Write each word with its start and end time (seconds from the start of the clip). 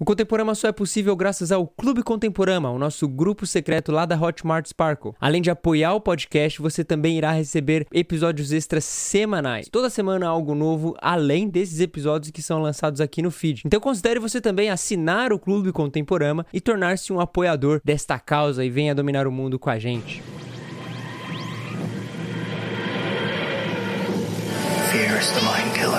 O 0.00 0.04
Contemporama 0.06 0.54
só 0.54 0.66
é 0.66 0.72
possível 0.72 1.14
graças 1.14 1.52
ao 1.52 1.66
Clube 1.66 2.02
Contemporama, 2.02 2.70
o 2.70 2.78
nosso 2.78 3.06
grupo 3.06 3.46
secreto 3.46 3.92
lá 3.92 4.06
da 4.06 4.18
Hotmart 4.18 4.66
Sparkle. 4.66 5.12
Além 5.20 5.42
de 5.42 5.50
apoiar 5.50 5.92
o 5.92 6.00
podcast, 6.00 6.58
você 6.58 6.82
também 6.82 7.18
irá 7.18 7.32
receber 7.32 7.86
episódios 7.92 8.50
extras 8.50 8.84
semanais. 8.84 9.68
Toda 9.68 9.90
semana 9.90 10.26
algo 10.26 10.54
novo, 10.54 10.96
além 11.02 11.50
desses 11.50 11.80
episódios 11.80 12.30
que 12.30 12.40
são 12.40 12.62
lançados 12.62 12.98
aqui 12.98 13.20
no 13.20 13.30
feed. 13.30 13.64
Então 13.66 13.78
considere 13.78 14.18
você 14.18 14.40
também 14.40 14.70
assinar 14.70 15.34
o 15.34 15.38
Clube 15.38 15.70
Contemporama 15.70 16.46
e 16.50 16.62
tornar-se 16.62 17.12
um 17.12 17.20
apoiador 17.20 17.82
desta 17.84 18.18
causa 18.18 18.64
e 18.64 18.70
venha 18.70 18.94
dominar 18.94 19.26
o 19.26 19.30
mundo 19.30 19.58
com 19.58 19.68
a 19.68 19.78
gente. 19.78 20.22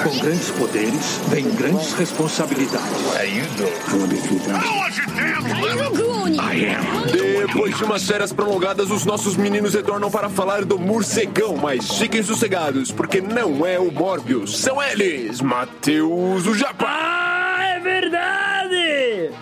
Com 0.03 0.19
grandes 0.19 0.49
poderes, 0.51 1.19
vem 1.29 1.49
grandes 1.51 1.93
responsabilidades. 1.93 2.87
How 3.15 3.23
you 3.23 3.45
doing? 5.95 6.35
I 6.35 6.65
am. 6.75 6.81
Depois 7.47 7.77
de 7.77 7.83
umas 7.83 8.03
férias 8.05 8.31
prolongadas, 8.33 8.89
os 8.91 9.05
nossos 9.05 9.35
meninos 9.37 9.73
retornam 9.73 10.09
para 10.11 10.29
falar 10.29 10.63
do 10.65 10.77
morcegão, 10.79 11.55
mas 11.57 11.97
fiquem 11.97 12.23
sossegados, 12.23 12.91
porque 12.91 13.19
não 13.21 13.65
é 13.65 13.77
o 13.79 13.91
Morbius, 13.91 14.57
são 14.59 14.81
eles, 14.81 15.41
Matheus 15.41 16.45
o 16.47 16.53
Japá, 16.55 16.87
Ah, 16.87 17.65
é 17.75 17.79
verdade! 17.79 18.60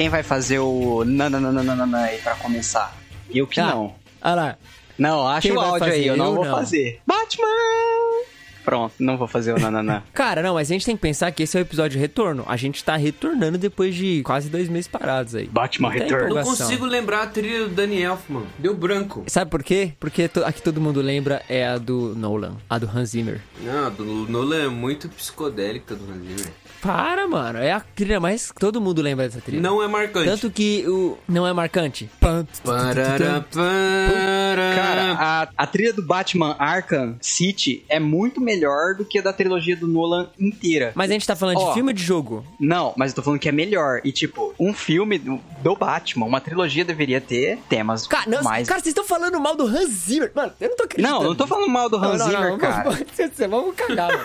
Quem 0.00 0.08
vai 0.08 0.22
fazer 0.22 0.58
o 0.60 1.04
nananana 1.04 1.98
aí 2.04 2.16
pra 2.22 2.34
começar? 2.36 2.96
Eu 3.30 3.46
que 3.46 3.60
Ah, 3.60 3.66
não. 3.66 3.94
Olha 4.22 4.34
lá. 4.34 4.58
Não, 4.96 5.28
acha 5.28 5.46
Quem 5.46 5.54
o 5.54 5.60
áudio 5.60 5.78
fazer? 5.80 5.92
aí, 5.92 6.06
eu 6.06 6.16
não 6.16 6.28
Eu 6.28 6.34
vou 6.36 6.44
não. 6.46 6.54
fazer. 6.56 7.00
Batman! 7.06 7.46
Pronto, 8.64 8.94
não 8.98 9.18
vou 9.18 9.28
fazer 9.28 9.52
o 9.54 9.58
nananã. 9.58 10.02
Cara, 10.14 10.42
não, 10.42 10.54
mas 10.54 10.70
a 10.70 10.72
gente 10.72 10.86
tem 10.86 10.96
que 10.96 11.02
pensar 11.02 11.30
que 11.32 11.42
esse 11.42 11.54
é 11.56 11.60
o 11.60 11.62
episódio 11.62 11.92
de 11.92 11.98
retorno. 11.98 12.44
A 12.46 12.56
gente 12.56 12.82
tá 12.82 12.96
retornando 12.96 13.58
depois 13.58 13.94
de 13.94 14.22
quase 14.22 14.48
dois 14.48 14.70
meses 14.70 14.88
parados 14.88 15.34
aí. 15.34 15.46
Batman 15.46 15.88
Não 15.88 15.94
Return. 15.98 16.34
Não 16.34 16.42
consigo 16.44 16.86
lembrar 16.86 17.22
a 17.22 17.26
trilha 17.26 17.64
do 17.68 17.74
Danny 17.74 18.00
Elfman. 18.02 18.44
Deu 18.58 18.74
branco. 18.74 19.24
Sabe 19.26 19.50
por 19.50 19.62
quê? 19.62 19.92
Porque 20.00 20.28
to- 20.28 20.44
a 20.46 20.52
que 20.52 20.62
todo 20.62 20.80
mundo 20.80 21.02
lembra 21.02 21.42
é 21.48 21.66
a 21.66 21.76
do 21.76 22.14
Nolan, 22.16 22.56
a 22.70 22.78
do 22.78 22.86
Hans 22.88 23.10
Zimmer. 23.10 23.40
Não, 23.62 23.86
a 23.86 23.90
do 23.90 24.04
Nolan 24.04 24.64
é 24.64 24.68
muito 24.68 25.08
psicodélica 25.10 25.94
do 25.94 26.04
Hans 26.04 26.22
Zimmer. 26.26 26.52
Para, 26.80 27.26
mano. 27.28 27.58
É 27.58 27.72
a 27.72 27.80
trilha 27.80 28.18
mais. 28.18 28.52
Todo 28.58 28.80
mundo 28.80 29.02
lembra 29.02 29.28
dessa 29.28 29.40
trilha. 29.40 29.60
Não 29.60 29.82
é 29.82 29.88
marcante. 29.88 30.28
Tanto 30.28 30.50
que 30.50 30.84
o. 30.88 31.18
Não 31.28 31.46
é 31.46 31.52
marcante. 31.52 32.10
Parará, 32.18 33.44
parará. 33.52 34.74
Cara, 34.74 35.12
a, 35.18 35.48
a 35.56 35.66
trilha 35.66 35.92
do 35.92 36.02
Batman 36.02 36.56
Arkham 36.58 37.16
City 37.20 37.84
é 37.88 38.00
muito 38.00 38.40
melhor 38.40 38.94
do 38.94 39.04
que 39.04 39.18
a 39.18 39.22
da 39.22 39.32
trilogia 39.32 39.76
do 39.76 39.86
Nolan 39.86 40.28
inteira. 40.38 40.92
Mas 40.94 41.10
a 41.10 41.12
gente 41.12 41.26
tá 41.26 41.36
falando 41.36 41.58
Ó. 41.58 41.68
de 41.68 41.74
filme 41.74 41.90
ou 41.90 41.94
de 41.94 42.02
jogo? 42.02 42.44
Não, 42.58 42.94
mas 42.96 43.10
eu 43.10 43.16
tô 43.16 43.22
falando 43.22 43.40
que 43.40 43.48
é 43.48 43.52
melhor. 43.52 44.00
E, 44.04 44.12
tipo, 44.12 44.54
um 44.58 44.72
filme 44.72 45.18
do, 45.18 45.40
do 45.62 45.76
Batman, 45.76 46.26
uma 46.26 46.40
trilogia 46.40 46.84
deveria 46.84 47.20
ter 47.20 47.58
temas 47.68 48.06
Cara, 48.06 48.24
não, 48.28 48.42
mais. 48.42 48.66
cara, 48.66 48.80
vocês 48.80 48.90
estão 48.92 49.04
falando 49.04 49.38
mal 49.40 49.56
do 49.56 49.64
Hans 49.64 49.90
Zimmer. 49.90 50.32
Mano, 50.34 50.52
eu 50.60 50.70
não 50.70 50.76
tô 50.76 50.84
acreditando. 50.84 51.20
não, 51.20 51.28
não 51.30 51.34
tô 51.34 51.46
falando 51.46 51.68
mal 51.68 51.88
do 51.88 51.96
Hans 51.96 52.18
não, 52.18 52.26
Zimmer, 52.26 52.50
não, 52.50 52.58
cara. 52.58 52.82
Vamos, 52.84 53.00
vamos 53.50 53.74
cagar, 53.76 54.08
mano. 54.08 54.24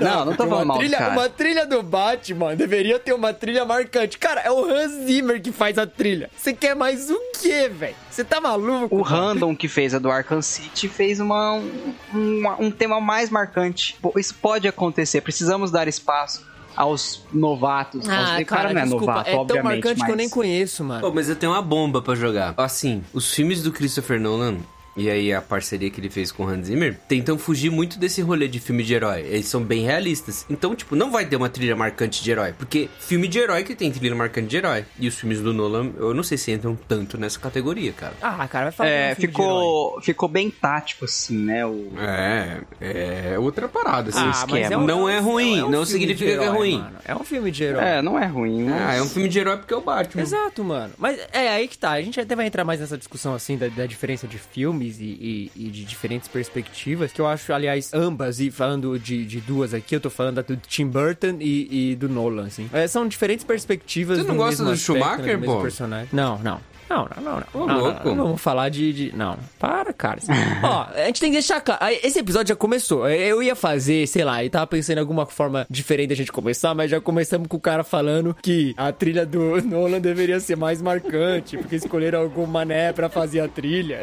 Não, 0.00 0.24
não 0.24 0.34
tô 0.36 0.44
uma 0.44 0.50
falando 0.50 0.66
mal 0.66 0.76
do 0.76 0.80
trilha, 0.80 0.98
cara. 0.98 1.12
Uma 1.12 1.28
trilha 1.28 1.66
do 1.66 1.82
Batman 1.92 2.56
deveria 2.56 2.98
ter 2.98 3.12
uma 3.12 3.34
trilha 3.34 3.66
marcante. 3.66 4.16
Cara, 4.16 4.40
é 4.40 4.50
o 4.50 4.64
Hans 4.64 4.92
Zimmer 5.06 5.42
que 5.42 5.52
faz 5.52 5.76
a 5.76 5.86
trilha. 5.86 6.30
Você 6.34 6.54
quer 6.54 6.74
mais 6.74 7.10
o 7.10 7.18
quê, 7.38 7.68
velho? 7.68 7.94
Você 8.10 8.24
tá 8.24 8.40
maluco? 8.40 8.96
O 8.96 9.02
Random 9.02 9.54
que 9.54 9.68
fez 9.68 9.94
a 9.94 9.98
do 9.98 10.10
Arkham 10.10 10.40
City 10.40 10.88
fez 10.88 11.20
uma, 11.20 11.52
um, 11.52 11.92
uma- 12.14 12.56
um 12.58 12.70
tema 12.70 12.98
mais 12.98 13.28
marcante. 13.28 13.96
Isso 14.16 14.34
pode 14.40 14.66
acontecer, 14.66 15.20
precisamos 15.20 15.70
dar 15.70 15.86
espaço 15.86 16.50
aos 16.74 17.22
novatos. 17.30 18.08
Ah, 18.08 18.36
aos... 18.36 18.44
cara, 18.44 18.72
não 18.72 18.80
é 18.80 18.84
desculpa, 18.84 19.06
novato, 19.06 19.28
é 19.28 19.32
tão 19.32 19.40
obviamente, 19.42 19.64
marcante 19.74 19.98
mas... 20.00 20.06
que 20.06 20.12
eu 20.12 20.16
nem 20.16 20.28
conheço, 20.30 20.82
mano. 20.82 21.02
Pô, 21.02 21.12
mas 21.12 21.28
eu 21.28 21.36
tenho 21.36 21.52
uma 21.52 21.60
bomba 21.60 22.00
pra 22.00 22.14
jogar. 22.14 22.54
Assim, 22.56 23.04
os 23.12 23.30
filmes 23.34 23.62
do 23.62 23.70
Christopher 23.70 24.18
Nolan. 24.18 24.56
E 24.96 25.08
aí 25.08 25.32
a 25.32 25.40
parceria 25.40 25.90
que 25.90 26.00
ele 26.00 26.10
fez 26.10 26.30
com 26.30 26.44
o 26.44 26.48
Hans 26.48 26.66
Zimmer 26.66 26.98
tentam 27.08 27.38
fugir 27.38 27.70
muito 27.70 27.98
desse 27.98 28.20
rolê 28.20 28.46
de 28.46 28.60
filme 28.60 28.82
de 28.82 28.92
herói. 28.92 29.20
Eles 29.22 29.46
são 29.46 29.62
bem 29.62 29.84
realistas. 29.84 30.44
Então, 30.50 30.74
tipo, 30.74 30.94
não 30.94 31.10
vai 31.10 31.24
ter 31.24 31.36
uma 31.36 31.48
trilha 31.48 31.74
marcante 31.74 32.22
de 32.22 32.30
herói. 32.30 32.52
Porque 32.52 32.90
filme 32.98 33.26
de 33.26 33.38
herói 33.38 33.64
que 33.64 33.74
tem 33.74 33.90
trilha 33.90 34.14
marcante 34.14 34.48
de 34.48 34.56
herói. 34.58 34.84
E 34.98 35.08
os 35.08 35.14
filmes 35.18 35.40
do 35.40 35.52
Nolan, 35.54 35.90
eu 35.96 36.12
não 36.12 36.22
sei 36.22 36.36
se 36.36 36.52
entram 36.52 36.76
tanto 36.88 37.16
nessa 37.16 37.38
categoria, 37.38 37.92
cara. 37.92 38.12
Ah, 38.20 38.46
cara, 38.48 38.64
vai 38.66 38.72
falar 38.72 38.88
É, 38.90 39.12
um 39.12 39.16
filme 39.16 39.34
de 39.34 39.40
herói. 39.40 39.52
ficou, 39.54 40.00
ficou 40.02 40.28
bem 40.28 40.50
tático, 40.50 41.04
assim, 41.06 41.38
né? 41.38 41.64
O... 41.64 41.90
É, 41.98 42.60
é 42.80 43.38
outra 43.38 43.68
parada, 43.68 44.10
assim. 44.10 44.18
Ah, 44.20 44.46
mas 44.48 44.70
é 44.70 44.76
um- 44.76 44.84
não 44.86 45.08
é 45.08 45.16
é 45.16 45.18
ruim, 45.20 45.58
é 45.58 45.64
um 45.64 45.70
não 45.70 45.86
filme 45.86 46.00
significa 46.00 46.30
de 46.30 46.36
que 46.36 46.42
é 46.42 46.44
herói, 46.44 46.56
ruim. 46.58 46.78
mano. 46.78 46.96
É 47.04 47.14
um 47.14 47.24
filme 47.24 47.50
de 47.50 47.64
herói. 47.64 47.84
É, 47.84 48.02
não 48.02 48.18
é 48.18 48.26
ruim, 48.26 48.64
mas... 48.64 48.80
Ah, 48.82 48.94
é 48.94 49.02
um 49.02 49.08
filme 49.08 49.28
de 49.28 49.38
herói 49.38 49.56
porque 49.58 49.72
é 49.72 49.76
o 49.76 49.80
Batman. 49.80 50.22
Exato, 50.22 50.64
mano. 50.64 50.92
Mas 50.98 51.18
é 51.32 51.48
aí 51.48 51.68
que 51.68 51.78
tá. 51.78 51.92
A 51.92 52.02
gente 52.02 52.18
até 52.20 52.34
vai 52.36 52.46
entrar 52.46 52.64
mais 52.64 52.80
nessa 52.80 52.96
discussão, 52.98 53.34
assim, 53.34 53.56
da, 53.56 53.68
da 53.68 53.86
diferença 53.86 54.26
de 54.26 54.38
filmes 54.82 55.00
e, 55.00 55.04
e- 55.04 55.66
e 55.66 55.70
de 55.70 55.84
diferentes 55.84 56.28
perspectivas. 56.28 57.12
Que 57.12 57.20
eu 57.20 57.26
acho, 57.26 57.52
aliás, 57.52 57.92
ambas, 57.94 58.40
e 58.40 58.50
falando 58.50 58.98
de, 58.98 59.24
de 59.24 59.40
duas 59.40 59.72
aqui, 59.74 59.94
eu 59.96 60.00
tô 60.00 60.10
falando 60.10 60.36
da 60.36 60.42
do 60.42 60.56
Tim 60.56 60.86
Burton 60.86 61.36
e, 61.40 61.90
e 61.92 61.96
do 61.96 62.08
Nolan, 62.08 62.46
assim. 62.46 62.68
É, 62.72 62.86
são 62.86 63.06
diferentes 63.06 63.44
perspectivas 63.44 64.18
Você 64.18 64.24
não 64.26 64.36
gosta 64.36 64.64
do 64.64 64.70
aspecto, 64.70 64.98
Schumacher, 64.98 65.24
né, 65.26 65.36
mesmo 65.36 65.54
pô? 65.56 65.62
personagem. 65.62 66.08
Não, 66.12 66.38
não. 66.38 66.60
Não, 66.92 67.08
não, 67.16 67.22
não, 67.22 67.40
não. 67.54 67.62
Ô, 67.62 67.66
não, 67.66 67.78
louco. 67.78 68.08
não, 68.08 68.14
não 68.16 68.24
vamos 68.26 68.40
falar 68.40 68.68
de, 68.68 68.92
de- 68.92 69.16
Não, 69.16 69.38
para, 69.58 69.92
cara. 69.92 70.18
Ó, 70.62 70.86
a 70.94 71.06
gente 71.06 71.20
tem 71.20 71.30
que 71.30 71.36
deixar 71.36 71.60
claro. 71.60 71.82
Esse 72.02 72.18
episódio 72.18 72.48
já 72.50 72.56
começou. 72.56 73.08
Eu 73.08 73.42
ia 73.42 73.54
fazer, 73.56 74.06
sei 74.06 74.24
lá, 74.24 74.44
e 74.44 74.50
tava 74.50 74.66
pensando 74.66 74.98
em 74.98 75.00
alguma 75.00 75.24
forma 75.26 75.66
diferente 75.70 76.10
da 76.10 76.14
gente 76.14 76.30
começar, 76.30 76.74
mas 76.74 76.90
já 76.90 77.00
começamos 77.00 77.48
com 77.48 77.56
o 77.56 77.60
cara 77.60 77.82
falando 77.82 78.36
que 78.42 78.74
a 78.76 78.92
trilha 78.92 79.24
do 79.24 79.62
Nolan 79.64 80.00
deveria 80.00 80.38
ser 80.40 80.56
mais 80.56 80.82
marcante, 80.82 81.56
porque 81.56 81.76
escolheram 81.76 82.20
algum 82.20 82.46
mané 82.46 82.92
pra 82.92 83.08
fazer 83.08 83.40
a 83.40 83.48
trilha. 83.48 84.00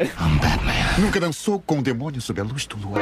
Nunca 0.98 1.20
dançou 1.20 1.60
com 1.60 1.78
o 1.78 1.82
demônio 1.82 2.20
sob 2.20 2.40
a 2.40 2.44
luz 2.44 2.66
do 2.66 2.76
luar. 2.76 3.00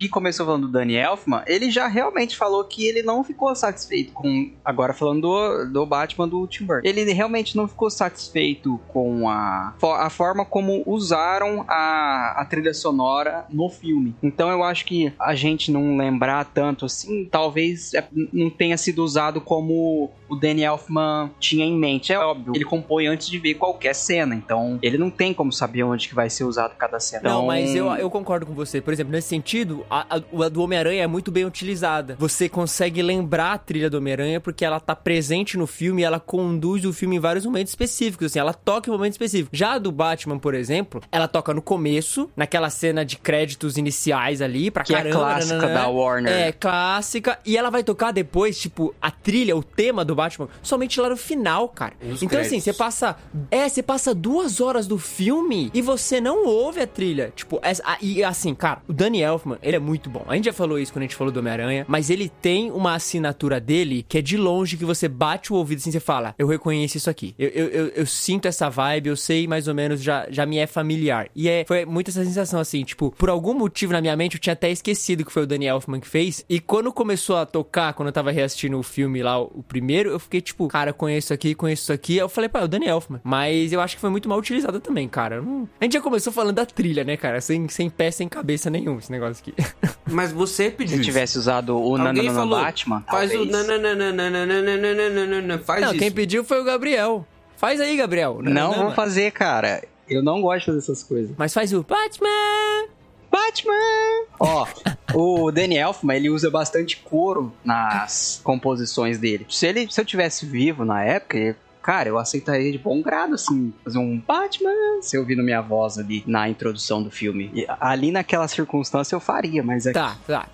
Que 0.00 0.08
começou 0.08 0.46
falando 0.46 0.66
do 0.66 0.72
Danny 0.72 0.96
Elfman, 0.96 1.42
ele 1.46 1.70
já 1.70 1.86
realmente 1.86 2.34
falou 2.34 2.64
que 2.64 2.86
ele 2.86 3.02
não 3.02 3.22
ficou 3.22 3.54
satisfeito 3.54 4.12
com. 4.12 4.50
Agora 4.64 4.94
falando 4.94 5.20
do, 5.20 5.66
do 5.66 5.84
Batman 5.84 6.26
do 6.26 6.46
Tim 6.46 6.64
Burton. 6.64 6.88
Ele 6.88 7.12
realmente 7.12 7.54
não 7.54 7.68
ficou 7.68 7.90
satisfeito 7.90 8.80
com 8.88 9.28
a, 9.28 9.74
a 9.98 10.08
forma 10.08 10.44
como 10.46 10.82
usaram 10.86 11.66
a, 11.68 12.36
a 12.40 12.44
trilha 12.46 12.72
sonora 12.72 13.44
no 13.50 13.68
filme. 13.68 14.14
Então 14.22 14.48
eu 14.48 14.64
acho 14.64 14.86
que 14.86 15.12
a 15.20 15.34
gente 15.34 15.70
não 15.70 15.98
lembrar 15.98 16.46
tanto 16.46 16.86
assim, 16.86 17.28
talvez 17.30 17.92
é, 17.92 18.08
não 18.32 18.48
tenha 18.48 18.78
sido 18.78 19.04
usado 19.04 19.40
como 19.40 20.10
o 20.28 20.36
Danny 20.36 20.62
Elfman 20.62 21.30
tinha 21.38 21.66
em 21.66 21.76
mente. 21.76 22.10
É 22.12 22.18
óbvio, 22.18 22.52
ele 22.54 22.64
compõe 22.64 23.06
antes 23.06 23.28
de 23.28 23.38
ver 23.38 23.54
qualquer 23.54 23.94
cena, 23.94 24.34
então 24.34 24.78
ele 24.80 24.96
não 24.96 25.10
tem 25.10 25.34
como 25.34 25.52
saber 25.52 25.82
onde 25.82 26.08
que 26.08 26.14
vai 26.14 26.30
ser 26.30 26.44
usado 26.44 26.74
cada 26.76 26.98
cena. 26.98 27.28
Não, 27.28 27.40
Então, 27.40 27.46
mas 27.46 27.74
eu, 27.74 27.86
eu 27.94 28.10
concordo 28.10 28.46
com 28.46 28.54
você. 28.54 28.80
Por 28.80 28.92
exemplo, 28.92 29.12
nesse 29.12 29.28
sentido, 29.28 29.84
a, 29.90 30.16
a- 30.16 30.44
a 30.44 30.48
do 30.48 30.62
Homem-Aranha 30.62 31.02
é 31.02 31.06
muito 31.06 31.30
bem 31.30 31.44
utilizada. 31.44 32.16
Você 32.18 32.48
consegue 32.48 33.02
lembrar 33.02 33.52
a 33.52 33.58
trilha 33.58 33.90
do 33.90 33.98
Homem-Aranha 33.98 34.40
porque 34.40 34.64
ela 34.64 34.78
tá 34.80 34.94
presente 34.94 35.58
no 35.58 35.66
filme 35.66 36.02
e 36.02 36.04
ela 36.04 36.20
conduz 36.20 36.84
o 36.84 36.92
filme 36.92 37.16
em 37.16 37.18
vários 37.18 37.44
momentos 37.44 37.72
específicos, 37.72 38.26
assim, 38.26 38.38
ela 38.38 38.54
toca 38.54 38.88
em 38.88 38.92
momentos 38.92 39.14
específicos. 39.14 39.58
Já 39.58 39.72
a 39.74 39.78
do 39.78 39.90
Batman, 39.92 40.38
por 40.38 40.54
exemplo, 40.54 41.02
ela 41.10 41.26
toca 41.28 41.52
no 41.52 41.60
começo, 41.62 42.30
naquela 42.36 42.70
cena 42.70 43.04
de 43.04 43.16
créditos 43.16 43.76
iniciais 43.76 44.40
ali, 44.40 44.70
pra 44.70 44.84
Que 44.84 44.94
é 44.94 44.98
caramba. 44.98 45.16
clássica 45.18 45.56
nananã. 45.56 45.74
da 45.74 45.88
Warner. 45.88 46.32
É, 46.32 46.52
clássica. 46.52 47.38
E 47.44 47.56
ela 47.56 47.70
vai 47.70 47.82
tocar 47.82 48.12
depois, 48.12 48.58
tipo, 48.60 48.94
a 49.00 49.10
trilha, 49.10 49.56
o 49.56 49.62
tema 49.62 50.04
do 50.04 50.14
Batman, 50.14 50.48
somente 50.62 51.00
lá 51.00 51.08
no 51.08 51.16
final, 51.16 51.68
cara. 51.68 51.94
Nos 52.02 52.22
Então, 52.22 52.38
assim, 52.40 52.48
créditos. 52.50 52.64
você 52.64 52.72
passa. 52.72 53.16
É, 53.50 53.68
você 53.68 53.82
passa 53.82 54.14
duas 54.14 54.60
horas 54.60 54.86
do 54.86 54.98
filme 54.98 55.70
e 55.74 55.82
você 55.82 56.20
não 56.20 56.46
ouve 56.46 56.80
a 56.80 56.86
trilha. 56.86 57.32
Tipo, 57.34 57.60
a- 57.62 57.98
e 58.00 58.22
assim, 58.22 58.54
cara, 58.54 58.82
o 58.88 58.92
Danny 58.92 59.20
Elfman, 59.22 59.58
ele 59.62 59.76
é 59.76 59.79
muito 59.80 60.08
bom. 60.10 60.24
A 60.28 60.34
gente 60.36 60.44
já 60.46 60.52
falou 60.52 60.78
isso 60.78 60.92
quando 60.92 61.02
a 61.02 61.06
gente 61.06 61.16
falou 61.16 61.32
do 61.32 61.40
Homem-Aranha, 61.40 61.84
mas 61.88 62.10
ele 62.10 62.28
tem 62.28 62.70
uma 62.70 62.94
assinatura 62.94 63.60
dele 63.60 64.04
que 64.08 64.18
é 64.18 64.22
de 64.22 64.36
longe 64.36 64.76
que 64.76 64.84
você 64.84 65.08
bate 65.08 65.52
o 65.52 65.56
ouvido 65.56 65.78
assim 65.78 65.90
e 65.94 66.00
fala: 66.00 66.34
Eu 66.38 66.46
reconheço 66.46 66.96
isso 66.96 67.10
aqui. 67.10 67.34
Eu, 67.38 67.48
eu, 67.48 67.66
eu, 67.68 67.86
eu 67.88 68.06
sinto 68.06 68.46
essa 68.46 68.68
vibe, 68.68 69.08
eu 69.08 69.16
sei 69.16 69.46
mais 69.46 69.66
ou 69.68 69.74
menos, 69.74 70.02
já, 70.02 70.26
já 70.30 70.44
me 70.46 70.58
é 70.58 70.66
familiar. 70.66 71.28
E 71.34 71.48
é, 71.48 71.64
foi 71.66 71.84
muito 71.84 72.10
essa 72.10 72.24
sensação 72.24 72.60
assim, 72.60 72.84
tipo, 72.84 73.10
por 73.16 73.28
algum 73.28 73.54
motivo 73.54 73.92
na 73.92 74.00
minha 74.00 74.16
mente 74.16 74.34
eu 74.36 74.40
tinha 74.40 74.52
até 74.52 74.70
esquecido 74.70 75.24
que 75.24 75.32
foi 75.32 75.42
o 75.42 75.46
Danny 75.46 75.66
Elfman 75.66 76.00
que 76.00 76.08
fez. 76.08 76.44
E 76.48 76.60
quando 76.60 76.92
começou 76.92 77.36
a 77.36 77.46
tocar, 77.46 77.92
quando 77.94 78.08
eu 78.08 78.12
tava 78.12 78.30
reassistindo 78.30 78.78
o 78.78 78.82
filme 78.82 79.22
lá, 79.22 79.40
o, 79.40 79.62
primeiro, 79.62 80.10
eu 80.10 80.18
fiquei 80.18 80.40
tipo, 80.40 80.66
cara, 80.68 80.92
conheço 80.92 81.26
isso 81.26 81.34
aqui, 81.34 81.54
conheço 81.54 81.82
isso 81.84 81.92
aqui. 81.92 82.16
Eu 82.16 82.28
falei, 82.28 82.48
pá, 82.48 82.60
é 82.60 82.64
o 82.64 82.68
Danny 82.68 82.86
Elfman. 82.86 83.20
Mas 83.24 83.72
eu 83.72 83.80
acho 83.80 83.94
que 83.96 84.00
foi 84.00 84.10
muito 84.10 84.28
mal 84.28 84.38
utilizada 84.38 84.80
também, 84.80 85.08
cara. 85.08 85.40
Não- 85.40 85.68
A 85.80 85.84
gente 85.84 85.94
já 85.94 86.00
começou 86.00 86.32
falando 86.32 86.56
da 86.56 86.66
trilha, 86.66 87.04
né, 87.04 87.16
cara? 87.16 87.40
Sem, 87.40 87.68
sem 87.68 87.88
pé, 87.88 88.10
sem 88.10 88.28
cabeça 88.28 88.68
nenhum, 88.70 88.98
esse 88.98 89.10
negócio 89.10 89.42
aqui. 89.42 89.54
Mas 90.06 90.32
você 90.32 90.70
pediu 90.70 90.98
Se 90.98 91.04
tivesse 91.04 91.38
usado 91.38 91.76
o 91.76 91.96
Alguém 91.96 92.32
falou, 92.32 92.60
Batman, 92.60 93.04
faz 93.08 93.34
o 93.34 93.44
nananana, 93.44 95.58
faz 95.64 95.82
não, 95.82 95.90
isso. 95.90 95.98
quem 95.98 96.10
pediu 96.10 96.44
foi 96.44 96.60
o 96.60 96.64
Gabriel. 96.64 97.26
Faz 97.56 97.80
aí, 97.80 97.96
Gabriel. 97.96 98.40
Não 98.42 98.72
vou 98.72 98.90
fazer, 98.92 99.30
cara. 99.32 99.82
Eu 100.08 100.22
não 100.22 100.40
gosto 100.40 100.60
de 100.60 100.66
fazer 100.66 100.78
essas 100.78 101.02
coisas. 101.02 101.30
Mas 101.36 101.54
faz 101.54 101.72
o 101.72 101.82
Batman. 101.82 102.88
Batman! 103.30 104.26
Ó, 104.40 104.66
o 105.14 105.52
Danny 105.52 105.76
Elfman, 105.76 106.16
ele 106.16 106.30
usa 106.30 106.50
bastante 106.50 106.96
couro 106.96 107.52
nas 107.64 108.40
composições 108.42 109.18
dele. 109.18 109.46
Se, 109.48 109.66
ele, 109.66 109.88
se 109.90 110.00
eu 110.00 110.04
tivesse 110.04 110.44
vivo 110.44 110.84
na 110.84 111.04
época, 111.04 111.56
cara, 111.82 112.08
eu 112.08 112.18
aceitaria 112.18 112.70
de 112.72 112.78
bom 112.78 113.00
grado, 113.02 113.34
assim, 113.34 113.72
fazer 113.84 113.98
um 113.98 114.18
Batman, 114.18 114.70
se 115.00 115.16
ouvindo 115.18 115.42
minha 115.42 115.60
voz 115.60 115.98
ali 115.98 116.22
na 116.26 116.48
introdução 116.48 117.02
do 117.02 117.10
filme. 117.10 117.50
E 117.54 117.66
ali 117.80 118.10
naquela 118.10 118.46
circunstância 118.48 119.14
eu 119.14 119.20
faria, 119.20 119.62
mas 119.62 119.86
é 119.86 119.92
Tá, 119.92 120.16
tá. 120.26 120.46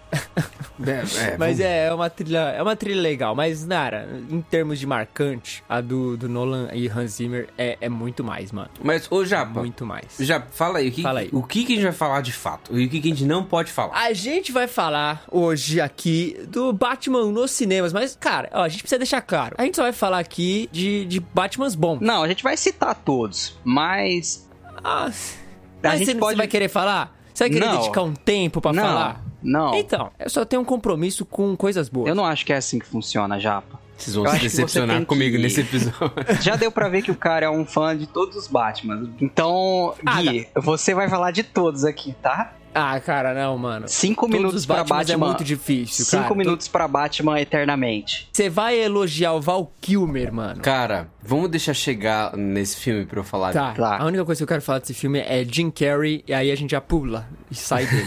É, 0.85 1.33
é, 1.33 1.37
Mas 1.39 1.61
é, 1.61 1.87
é 1.87 1.95
uma 1.95 2.11
trilha, 2.11 2.39
é 2.39 2.63
uma 2.63 2.77
trilha 2.77 3.01
legal. 3.01 3.35
Mas, 3.35 3.67
Nara, 3.67 4.09
em 4.31 4.41
termos 4.41 4.79
de 4.79 4.87
marcante, 4.87 5.63
a 5.69 5.81
do, 5.81 6.17
do 6.17 6.29
Nolan 6.29 6.69
e 6.73 6.89
Hans 6.89 7.13
Zimmer 7.13 7.49
é, 7.57 7.79
é 7.81 7.89
muito 7.89 8.23
mais, 8.23 8.53
mano. 8.53 8.71
Mas, 8.83 9.11
ô 9.11 9.25
Japa, 9.25 9.61
Muito 9.61 9.85
mais. 9.87 10.17
já 10.21 10.41
fala 10.41 10.79
aí, 10.79 10.89
o 10.89 10.93
que, 10.93 11.03
Fala 11.03 11.21
aí. 11.21 11.29
o 11.33 11.43
que 11.43 11.65
que 11.65 11.73
a 11.73 11.77
gente 11.77 11.85
vai 11.85 11.93
falar 11.93 12.21
de 12.21 12.33
fato? 12.33 12.79
E 12.79 12.87
o 12.87 12.89
que 12.89 13.01
que 13.01 13.09
a 13.09 13.11
gente 13.11 13.25
não 13.25 13.43
pode 13.45 13.73
falar? 13.73 13.97
A 13.97 14.13
gente 14.13 14.53
vai 14.53 14.67
falar 14.67 15.25
hoje 15.31 15.81
aqui 15.81 16.37
do 16.49 16.73
Batman 16.73 17.27
nos 17.27 17.51
cinemas, 17.51 17.93
mas, 17.93 18.17
cara, 18.19 18.49
ó, 18.53 18.63
a 18.63 18.69
gente 18.69 18.83
precisa 18.83 18.99
deixar 18.99 19.21
claro. 19.23 19.55
A 19.59 19.65
gente 19.65 19.77
só 19.77 19.83
vai 19.83 19.93
falar 19.93 20.19
aqui 20.19 20.69
de, 20.73 21.05
de 21.07 21.16
Batmans 21.21 21.75
bons. 21.75 22.01
Não, 22.01 22.23
a 22.23 22.29
gente 22.29 22.43
vai 22.43 22.57
citar 22.57 22.95
todos, 22.95 23.59
mas 23.65 24.47
Ah, 24.85 25.07
A 25.07 25.11
mas 25.89 25.99
gente 25.99 26.07
você, 26.13 26.15
pode- 26.15 26.33
você 26.35 26.39
vai 26.39 26.47
querer 26.49 26.69
falar? 26.69 27.17
Você 27.33 27.45
vai 27.45 27.51
querer 27.51 27.67
Não. 27.67 27.77
dedicar 27.79 28.03
um 28.03 28.15
tempo 28.15 28.61
pra 28.61 28.73
não, 28.73 28.83
falar? 28.83 29.25
não. 29.43 29.75
Então, 29.75 30.11
eu 30.19 30.29
só 30.31 30.45
tenho 30.45 30.63
um 30.63 30.65
compromisso 30.65 31.25
com 31.27 31.55
coisas 31.57 31.89
boas. 31.89 32.09
Eu 32.09 32.15
não 32.15 32.25
acho 32.25 32.45
que 32.47 32.53
é 32.53 32.57
assim 32.57 32.79
que 32.79 32.87
funciona, 32.87 33.39
Japa. 33.41 33.79
Vocês 33.97 34.15
vão 34.15 34.25
eu 34.27 34.33
se 34.33 34.39
decepcionar 34.41 34.97
tem 34.97 35.05
que- 35.05 35.09
comigo 35.09 35.39
nesse 35.39 35.61
episódio. 35.63 36.13
Já 36.43 36.55
deu 36.57 36.71
pra 36.71 36.89
ver 36.89 37.01
que 37.03 37.11
o 37.11 37.15
cara 37.17 37.47
é 37.47 37.51
um 37.51 37.65
fã 37.65 37.97
de 37.97 38.07
todos 38.07 38.37
os 38.37 38.47
Batman. 38.47 39.11
Então, 39.21 39.95
Ah, 40.05 40.21
Gui, 40.21 40.47
você 40.55 40.95
vai 40.95 41.09
falar 41.09 41.31
de 41.31 41.43
todos 41.43 41.85
aqui, 41.85 42.15
tá? 42.23 42.53
Ah, 42.79 43.01
cara, 43.01 43.33
não, 43.33 43.57
mano. 43.57 43.89
Cinco 43.89 44.23
Todos 44.27 44.37
minutos 44.37 44.61
os 44.61 44.67
pra 44.67 44.77
Batmans 44.85 45.07
Batman. 45.09 45.15
é 45.15 45.29
muito 45.29 45.43
difícil, 45.45 46.05
Cinco 46.05 46.23
cara. 46.25 46.35
minutos 46.35 46.69
pra 46.69 46.87
Batman 46.87 47.41
eternamente. 47.41 48.29
Você 48.31 48.51
vai 48.51 48.79
elogiar 48.79 49.33
o 49.33 49.41
Val 49.41 49.73
Kilmer, 49.81 50.31
mano. 50.31 50.61
Cara, 50.61 51.09
vamos 51.27 51.51
deixar 51.51 51.75
chegar 51.75 52.37
nesse 52.37 52.77
filme 52.77 53.05
pra 53.05 53.21
eu 53.21 53.25
falar. 53.25 53.53
Tá, 53.53 53.73
Tá. 53.73 53.99
a 53.99 54.05
única 54.07 54.25
coisa 54.25 54.39
que 54.39 54.43
eu 54.45 54.49
quero 54.49 54.63
falar 54.63 54.79
desse 54.79 54.95
filme 54.95 55.19
é 55.19 55.45
Jim 55.45 55.71
Carrey, 55.71 56.25
e 56.27 56.33
aí 56.33 56.51
a 56.51 56.55
gente 56.57 56.71
já 56.71 56.81
pula 56.81 57.29
e 57.51 57.55
sai 57.55 57.87
dele. 57.87 58.07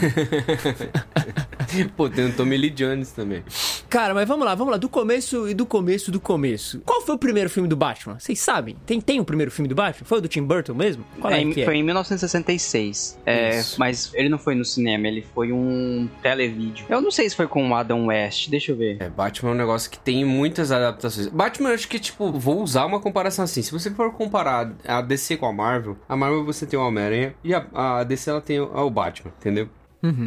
Pô, 1.96 2.10
tem 2.10 2.26
o 2.26 2.34
Tommy 2.34 2.58
Lee 2.58 2.70
Jones 2.70 3.12
também. 3.12 3.44
Cara, 3.90 4.14
mas 4.14 4.28
vamos 4.28 4.46
lá, 4.46 4.56
vamos 4.56 4.72
lá, 4.72 4.78
do 4.78 4.90
começo 4.90 5.48
e 5.50 5.54
do 5.54 5.66
começo 5.66 6.12
do 6.12 6.20
começo. 6.20 6.80
Qual 6.86 7.02
foi 7.02 7.16
o 7.16 7.18
primeiro 7.18 7.50
filme 7.50 7.68
do 7.70 7.76
Batman? 7.76 8.18
Vocês 8.20 8.40
sabem? 8.40 8.76
Tem, 8.86 9.00
tem 9.00 9.20
o 9.20 9.26
primeiro 9.26 9.52
filme 9.52 9.68
do 9.68 9.76
Batman? 9.76 10.06
Foi 10.06 10.18
o 10.18 10.22
do 10.22 10.28
Tim 10.28 10.44
Burton 10.44 10.74
mesmo? 10.74 11.06
Qual 11.20 11.32
é, 11.32 11.42
É, 11.42 11.46
que 11.46 11.62
é? 11.62 11.66
Foi 11.66 11.76
em 11.76 11.84
1966. 11.84 13.20
É, 13.26 13.62
mas 13.78 14.12
ele 14.14 14.30
não 14.30 14.38
foi 14.38 14.56
no 14.56 14.66
cinema, 14.66 15.08
ele 15.08 15.22
foi 15.34 15.52
um 15.52 16.10
televídeo. 16.22 16.86
Eu 16.90 17.02
não 17.02 17.12
sei 17.12 17.30
se 17.30 17.36
foi 17.36 17.48
com 17.48 17.68
o 17.70 17.76
Adam 17.76 18.08
West, 18.08 18.50
deixa 18.50 18.72
eu 18.72 18.76
ver. 18.76 18.98
É, 19.00 19.10
Batman 19.10 19.52
é 19.52 19.54
um 19.54 19.58
negócio 19.58 19.90
que 19.90 20.00
tem 20.00 20.24
muitas 20.26 20.72
adaptações. 20.72 21.28
Batman, 21.28 21.70
eu 21.70 21.76
acho 21.76 21.88
que, 21.88 22.00
tipo, 22.00 22.32
vou 22.32 22.62
usar 22.62 22.86
uma 22.86 23.00
comparação 23.10 23.46
assim. 23.46 23.62
Se 23.62 23.72
você 23.72 23.90
for 23.92 24.12
comparar 24.14 24.72
a 24.86 25.02
DC 25.02 25.38
com 25.38 25.46
a 25.46 25.54
Marvel, 25.54 25.98
a 26.08 26.16
Marvel 26.16 26.46
você 26.46 26.66
tem 26.66 26.80
o 26.80 26.86
Homem-Aranha 26.86 27.34
e 27.44 27.54
a, 27.54 27.66
a 27.74 28.04
DC 28.04 28.30
ela 28.30 28.42
tem 28.42 28.60
o, 28.60 28.66
o 28.66 28.90
Batman, 28.90 29.32
entendeu? 29.38 29.70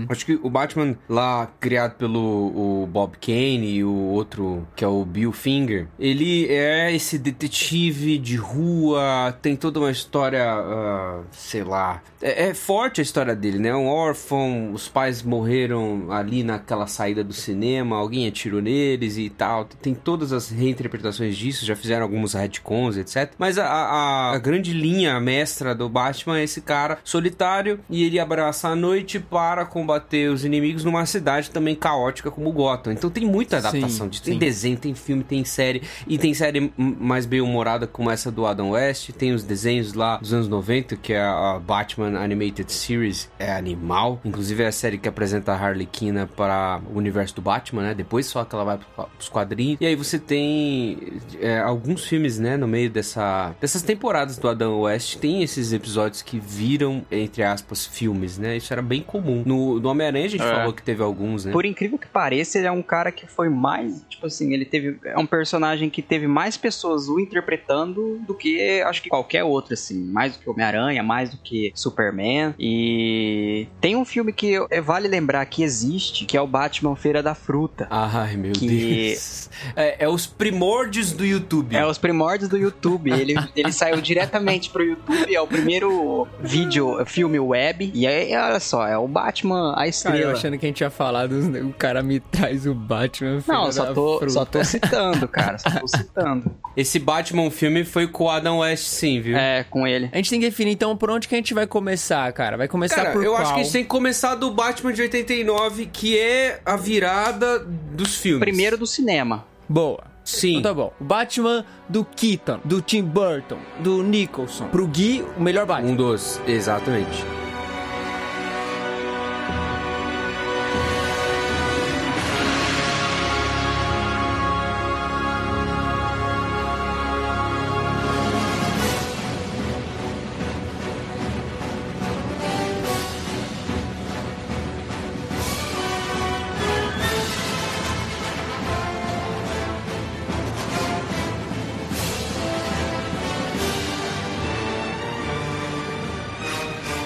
Acho 0.09 0.27
que 0.27 0.39
o 0.43 0.51
Batman 0.51 0.97
lá, 1.09 1.51
criado 1.59 1.95
pelo 1.97 2.87
Bob 2.91 3.17
Kane 3.19 3.77
e 3.77 3.85
o 3.85 3.95
outro, 3.95 4.67
que 4.77 4.85
é 4.85 4.89
o 4.89 5.05
Bill 5.05 5.33
Finger, 5.33 5.89
ele 5.99 6.47
é 6.49 6.95
esse 6.95 7.19
detetive 7.19 8.19
de 8.19 8.37
rua, 8.37 9.37
tem 9.41 9.57
toda 9.57 9.81
uma 9.81 9.91
história, 9.91 10.45
ah, 10.45 11.21
sei 11.31 11.65
lá. 11.65 12.03
É, 12.21 12.49
é 12.49 12.55
forte 12.55 13.01
a 13.01 13.03
história 13.03 13.35
dele, 13.35 13.59
né? 13.59 13.75
Um 13.75 13.89
órfão, 13.89 14.73
os 14.73 14.89
pais 14.89 15.23
morreram 15.23 16.13
ali 16.13 16.43
naquela 16.43 16.87
saída 16.87 17.25
do 17.25 17.33
cinema, 17.33 17.97
alguém 17.97 18.27
atirou 18.27 18.61
neles 18.61 19.17
e 19.17 19.31
tal. 19.31 19.65
Tem 19.65 19.95
todas 19.95 20.33
as 20.33 20.51
reinterpretações 20.51 21.37
disso, 21.37 21.65
já 21.65 21.75
fizeram 21.75 22.03
alguns 22.03 22.35
retcons, 22.35 22.97
etc. 22.97 23.33
Mas 23.39 23.59
a, 23.59 23.67
a, 23.67 24.35
a 24.35 24.39
grande 24.39 24.73
linha 24.73 25.19
mestra 25.19 25.75
do 25.75 25.89
Batman 25.89 26.39
é 26.39 26.45
esse 26.45 26.61
cara 26.61 26.99
solitário 27.03 27.81
e 27.89 28.05
ele 28.05 28.19
abraça 28.19 28.69
a 28.69 28.77
noite 28.77 29.19
para 29.19 29.62
combater 29.67 30.31
os 30.31 30.44
inimigos 30.44 30.85
numa 30.85 31.05
cidade 31.06 31.50
também 31.50 31.75
caótica 31.75 32.31
como 32.31 32.50
Gotham. 32.53 32.93
Então 32.93 33.11
tem 33.11 33.25
muita 33.26 33.59
adaptação 33.59 34.06
Sim, 34.06 34.11
disso. 34.11 34.23
Tem 34.23 34.35
sim. 34.35 34.38
desenho, 34.38 34.76
tem 34.76 34.94
filme, 34.94 35.23
tem 35.25 35.44
série. 35.44 35.82
E 36.06 36.19
tem 36.19 36.32
série 36.35 36.73
mais 36.76 37.26
bem 37.26 37.41
humorada 37.41 37.87
como 37.87 38.11
essa 38.11 38.31
do 38.31 38.47
Adam 38.47 38.70
West. 38.70 39.11
Tem 39.12 39.32
os 39.32 39.43
desenhos 39.44 39.94
lá 39.94 40.17
dos 40.19 40.32
anos 40.32 40.49
90, 40.49 40.97
que 40.97 41.12
é 41.12 41.20
a 41.20 41.59
Batman 41.59 42.19
Animated 42.19 42.70
Series. 42.73 43.31
É 43.38 43.53
animal. 43.53 44.20
Inclusive 44.25 44.62
é 44.62 44.67
a 44.69 44.73
série 44.73 44.99
que 44.99 45.09
apresenta 45.09 45.53
a 45.53 45.56
Harley 45.56 45.87
Quinn 45.91 46.26
para 46.37 46.81
o 46.93 46.99
universo 46.99 47.35
do 47.37 47.43
Batman, 47.43 47.82
né? 47.82 47.94
Depois 47.94 48.26
só 48.26 48.44
que 48.44 48.55
ela 48.55 48.64
vai 48.64 48.79
pro- 48.79 49.05
pros 49.17 49.29
quadrinhos. 49.29 49.79
E 49.81 49.87
aí 49.87 49.94
você 49.97 50.19
tem 50.19 50.99
é, 51.41 51.59
alguns 51.61 52.05
filmes, 52.05 52.38
né? 52.38 52.56
No 52.56 52.67
meio 52.69 52.91
dessa, 52.91 53.55
dessas 53.61 53.82
temporadas 53.82 54.38
do 54.38 54.49
Adam 54.49 54.81
West. 54.81 55.17
Tem 55.19 55.43
esses 55.43 55.73
episódios 55.73 56.23
que 56.23 56.38
viram, 56.38 57.05
entre 57.11 57.43
aspas, 57.43 57.87
filmes, 57.87 58.38
né? 58.38 58.56
Isso 58.56 58.73
era 58.73 58.82
bem 58.82 59.03
comum. 59.03 59.43
No, 59.52 59.78
no 59.81 59.88
Homem-Aranha 59.90 60.25
a 60.25 60.28
gente 60.28 60.43
É. 60.43 60.49
falou 60.50 60.72
que 60.72 60.82
teve 60.82 61.02
alguns, 61.02 61.44
né? 61.44 61.52
Por 61.52 61.64
incrível 61.66 61.99
que 61.99 62.06
pareça, 62.06 62.58
ele 62.58 62.66
é 62.66 62.70
um 62.72 62.82
cara 62.82 63.12
que 63.12 63.26
foi 63.26 63.49
mais, 63.49 64.02
tipo 64.08 64.26
assim, 64.26 64.52
ele 64.52 64.64
teve 64.64 64.99
é 65.04 65.19
um 65.19 65.26
personagem 65.26 65.90
que 65.90 66.00
teve 66.02 66.26
mais 66.26 66.56
pessoas 66.56 67.08
o 67.08 67.19
interpretando 67.20 68.19
do 68.26 68.34
que 68.34 68.81
acho 68.82 69.02
que 69.02 69.08
qualquer 69.08 69.44
outro 69.44 69.75
assim, 69.75 70.02
mais 70.04 70.35
do 70.37 70.38
que 70.42 70.49
Homem-Aranha, 70.50 71.02
mais 71.02 71.30
do 71.30 71.37
que 71.38 71.71
Superman. 71.75 72.54
E 72.59 73.66
tem 73.80 73.97
um 73.97 74.04
filme 74.04 74.32
que 74.32 74.54
é, 74.71 74.80
vale 74.80 75.09
lembrar 75.09 75.44
que 75.47 75.62
existe, 75.62 76.25
que 76.25 76.37
é 76.37 76.40
o 76.40 76.47
Batman 76.47 76.97
Feira 76.97 77.23
da 77.23 77.35
Fruta. 77.35 77.87
Ai, 77.90 78.37
meu 78.37 78.52
Que- 78.52 78.68
Deus. 79.11 79.50
É, 79.76 80.04
é 80.04 80.09
os 80.09 80.26
primórdios 80.26 81.12
do 81.12 81.25
YouTube. 81.25 81.75
É 81.76 81.85
os 81.87 81.99
primórdios 81.99 82.49
do 82.49 82.56
YouTube. 82.56 83.11
Ele, 83.12 83.35
ele 83.54 83.73
saiu 83.73 84.00
diretamente 84.00 84.71
pro 84.71 84.82
YouTube. 84.82 85.35
É 85.35 85.40
o 85.40 85.47
primeiro 85.47 86.26
vídeo, 86.40 87.04
filme 87.06 87.38
web. 87.38 87.90
E 87.94 88.06
aí, 88.06 88.35
olha 88.37 88.61
só, 88.61 88.87
é 88.87 88.97
o 88.97 89.06
Batman, 89.06 89.41
a 89.50 89.75
Cara, 89.75 89.87
eu 89.87 89.88
estrela. 89.90 90.32
achando 90.32 90.58
que 90.58 90.66
a 90.66 90.68
gente 90.68 90.80
ia 90.80 90.90
falar 90.90 91.26
dos... 91.26 91.46
O 91.46 91.72
cara 91.72 92.02
me 92.02 92.20
traz 92.20 92.66
o 92.66 92.75
Batman. 92.75 93.42
Não, 93.46 93.72
só 93.72 93.92
tô, 93.92 94.18
fruta. 94.18 94.32
só 94.32 94.44
tô 94.44 94.64
citando, 94.64 95.28
cara. 95.28 95.58
Só 95.58 95.70
tô 95.70 95.88
citando. 95.88 96.54
Esse 96.76 96.99
Batman 96.99 97.50
filme 97.50 97.84
foi 97.84 98.06
com 98.06 98.25
o 98.25 98.30
Adam 98.30 98.58
West, 98.58 98.84
sim, 98.87 99.20
viu? 99.20 99.37
É, 99.37 99.64
com 99.64 99.87
ele. 99.87 100.08
A 100.12 100.16
gente 100.16 100.30
tem 100.30 100.40
que 100.40 100.46
definir, 100.46 100.72
então, 100.72 100.96
por 100.96 101.11
onde 101.11 101.28
que 101.28 101.34
a 101.34 101.38
gente 101.38 101.54
vai 101.54 101.66
começar, 101.66 102.32
cara? 102.32 102.56
Vai 102.56 102.68
começar 102.68 102.96
Cara, 102.96 103.12
por 103.12 103.25
eu 103.25 103.32
qual? 103.32 103.42
acho 103.42 103.54
que 103.54 103.61
a 103.61 103.62
gente 103.62 103.72
tem 103.72 103.82
que 103.82 103.88
começar 103.88 104.34
do 104.34 104.50
Batman 104.50 104.92
de 104.92 105.02
89, 105.02 105.87
que 105.87 106.18
é 106.18 106.61
a 106.64 106.76
virada 106.76 107.58
dos 107.58 108.16
filmes. 108.16 108.40
Primeiro 108.40 108.76
do 108.78 108.87
cinema. 108.87 109.44
Boa. 109.68 110.04
Sim. 110.25 110.58
Então 110.58 110.75
tá 110.75 110.75
bom. 110.75 110.92
O 111.00 111.04
Batman 111.04 111.64
do 111.88 112.04
Keaton, 112.04 112.61
do 112.64 112.80
Tim 112.80 113.02
Burton, 113.02 113.58
do 113.80 114.02
Nicholson. 114.02 114.68
Pro 114.68 114.87
Gui, 114.87 115.25
o 115.37 115.42
melhor 115.42 115.66
Batman. 115.66 115.90
Um 115.90 115.96
dos, 115.96 116.40
exatamente. 116.46 117.25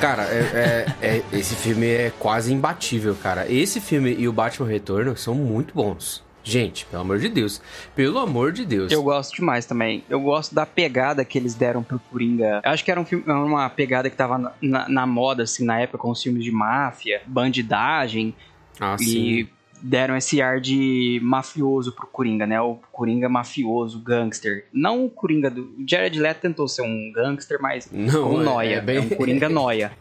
Cara, 0.07 0.23
é, 0.25 0.87
é- 1.03 1.17
é- 1.17 1.23
esse 1.33 1.55
filme 1.57 1.87
é 1.87 2.13
quase 2.19 2.53
imbatível, 2.53 3.15
cara. 3.23 3.51
Esse 3.51 3.81
filme 3.81 4.15
e 4.17 4.29
o 4.29 4.33
Batman 4.33 4.69
Retorno 4.69 5.17
são 5.17 5.35
muito 5.35 5.75
bons. 5.75 6.25
Gente, 6.45 6.87
pelo 6.87 7.03
amor 7.03 7.19
de 7.19 7.29
Deus. 7.29 7.61
Pelo 7.97 8.21
amor 8.21 8.53
de 8.53 8.65
Deus. 8.65 8.93
Eu 8.93 9.03
gosto 9.03 9.35
demais 9.35 9.67
também. 9.67 10.05
Eu 10.09 10.21
gosto 10.21 10.55
da 10.55 10.65
pegada 10.65 11.25
que 11.25 11.37
eles 11.37 11.55
deram 11.55 11.83
pro 11.83 11.99
Coringa. 11.99 12.61
Eu 12.65 12.71
acho 12.71 12.85
que 12.85 12.91
era 12.93 13.01
um 13.01 13.05
filme, 13.05 13.25
uma 13.27 13.69
pegada 13.69 14.09
que 14.09 14.17
tava 14.17 14.39
na, 14.39 14.53
na- 14.63 14.89
na 14.89 15.07
moda, 15.09 15.43
assim, 15.43 15.65
na 15.65 15.81
época, 15.81 15.99
com 15.99 16.09
os 16.11 16.23
filmes 16.23 16.45
de 16.45 16.53
máfia, 16.53 17.21
bandidagem. 17.27 18.33
Ah, 18.79 18.97
sim. 18.97 19.49
Deram 19.83 20.17
esse 20.17 20.41
ar 20.41 20.61
de 20.61 21.21
mafioso 21.23 21.93
pro 21.93 22.07
Coringa, 22.07 22.47
né? 22.47 22.61
O 22.61 22.77
Coringa 22.91 23.29
mafioso, 23.29 23.99
gangster. 24.01 24.65
Não 24.73 25.05
o 25.05 25.11
Coringa 25.11 25.51
do... 25.51 25.63
O 25.63 25.85
Jared 25.89 26.19
Leto 26.19 26.41
tentou 26.41 26.67
ser 26.67 26.83
um 26.83 27.13
gangster, 27.15 27.59
mas 27.61 27.89
Não, 27.93 28.35
um 28.37 28.41
é- 28.41 28.45
noia. 28.45 28.75
é 28.77 28.81
bem- 28.81 28.97
É 28.97 29.01
um 29.01 29.09
Coringa 29.11 29.49
noia. 29.51 29.93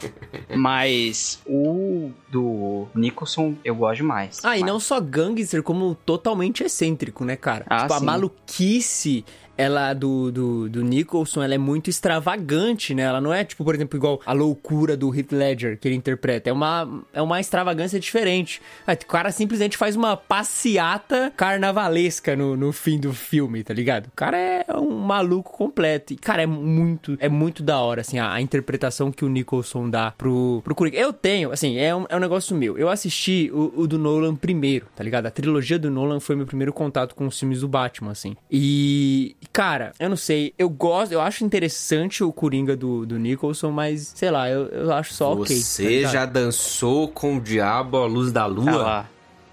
mas 0.55 1.39
o 1.45 2.11
do 2.29 2.87
Nicholson 2.95 3.55
eu 3.63 3.75
gosto 3.75 3.97
demais. 3.97 4.39
Ah, 4.43 4.57
e 4.57 4.63
não 4.63 4.79
só 4.79 4.99
gangster, 4.99 5.61
como 5.61 5.95
totalmente 6.05 6.63
excêntrico, 6.63 7.23
né, 7.25 7.35
cara? 7.35 7.65
Ah, 7.69 7.81
tipo, 7.81 7.93
a 7.93 7.99
sim. 7.99 8.05
maluquice, 8.05 9.25
ela 9.57 9.93
do, 9.93 10.31
do, 10.31 10.69
do 10.69 10.83
Nicholson, 10.83 11.43
ela 11.43 11.55
é 11.55 11.57
muito 11.57 11.89
extravagante, 11.89 12.93
né? 12.93 13.03
Ela 13.03 13.21
não 13.21 13.33
é, 13.33 13.43
tipo, 13.43 13.63
por 13.63 13.75
exemplo, 13.75 13.97
igual 13.97 14.21
a 14.25 14.33
loucura 14.33 14.95
do 14.97 15.13
Heath 15.15 15.31
Ledger 15.31 15.77
que 15.79 15.87
ele 15.87 15.95
interpreta. 15.95 16.49
É 16.49 16.53
uma, 16.53 17.03
é 17.13 17.21
uma 17.21 17.39
extravagância 17.39 17.99
diferente. 17.99 18.61
Ah, 18.85 18.93
O 18.93 19.05
cara 19.05 19.31
simplesmente 19.31 19.77
faz 19.77 19.95
uma 19.95 20.17
passeata 20.17 21.31
carnavalesca 21.35 22.35
no, 22.35 22.55
no 22.55 22.71
fim 22.71 22.99
do 22.99 23.13
filme, 23.13 23.63
tá 23.63 23.73
ligado? 23.73 24.07
O 24.07 24.11
cara 24.15 24.37
é 24.37 24.65
um 24.73 24.97
maluco 24.97 25.51
completo. 25.51 26.13
E, 26.13 26.15
cara, 26.15 26.41
é 26.43 26.45
muito, 26.45 27.17
é 27.19 27.29
muito 27.29 27.63
da 27.63 27.79
hora, 27.79 28.01
assim, 28.01 28.19
a, 28.19 28.33
a 28.33 28.41
interpretação 28.41 29.11
que 29.11 29.23
o 29.23 29.29
Nicholson 29.29 29.89
dá 29.89 30.11
pro, 30.11 30.61
pro. 30.63 30.75
Eu 30.93 31.13
tenho, 31.13 31.51
assim, 31.51 31.77
é 31.77 31.95
um, 31.95 32.05
é 32.09 32.15
um 32.15 32.19
negócio 32.19 32.55
meu. 32.55 32.77
Eu 32.77 32.89
assisti 32.89 33.49
o, 33.53 33.73
o 33.75 33.87
do 33.87 33.97
Nolan 33.97 34.35
primeiro, 34.35 34.87
tá 34.95 35.03
ligado? 35.03 35.25
A 35.25 35.31
trilogia 35.31 35.79
do 35.79 35.89
Nolan 35.89 36.19
foi 36.19 36.35
meu 36.35 36.45
primeiro 36.45 36.73
contato 36.73 37.15
com 37.15 37.25
os 37.27 37.39
filmes 37.39 37.61
do 37.61 37.67
Batman, 37.67 38.11
assim. 38.11 38.35
E, 38.51 39.35
cara, 39.55 39.93
eu 39.97 40.09
não 40.09 40.17
sei, 40.17 40.53
eu 40.59 40.69
gosto, 40.69 41.13
eu 41.13 41.21
acho 41.21 41.45
interessante 41.45 42.23
o 42.23 42.33
Coringa 42.33 42.75
do, 42.75 43.05
do 43.05 43.17
Nicholson, 43.17 43.71
mas, 43.71 44.11
sei 44.13 44.29
lá, 44.29 44.49
eu, 44.49 44.65
eu 44.67 44.91
acho 44.91 45.13
só 45.13 45.31
ok. 45.31 45.45
tá 45.55 45.61
Você 45.63 45.87
ligado? 45.87 46.11
já 46.11 46.25
dançou 46.25 47.07
com 47.07 47.37
o 47.37 47.41
diabo 47.41 47.97
à 47.97 48.05
luz 48.05 48.33
da 48.33 48.45
lua? 48.45 48.71
Ah 48.73 48.77
lá. 48.77 49.09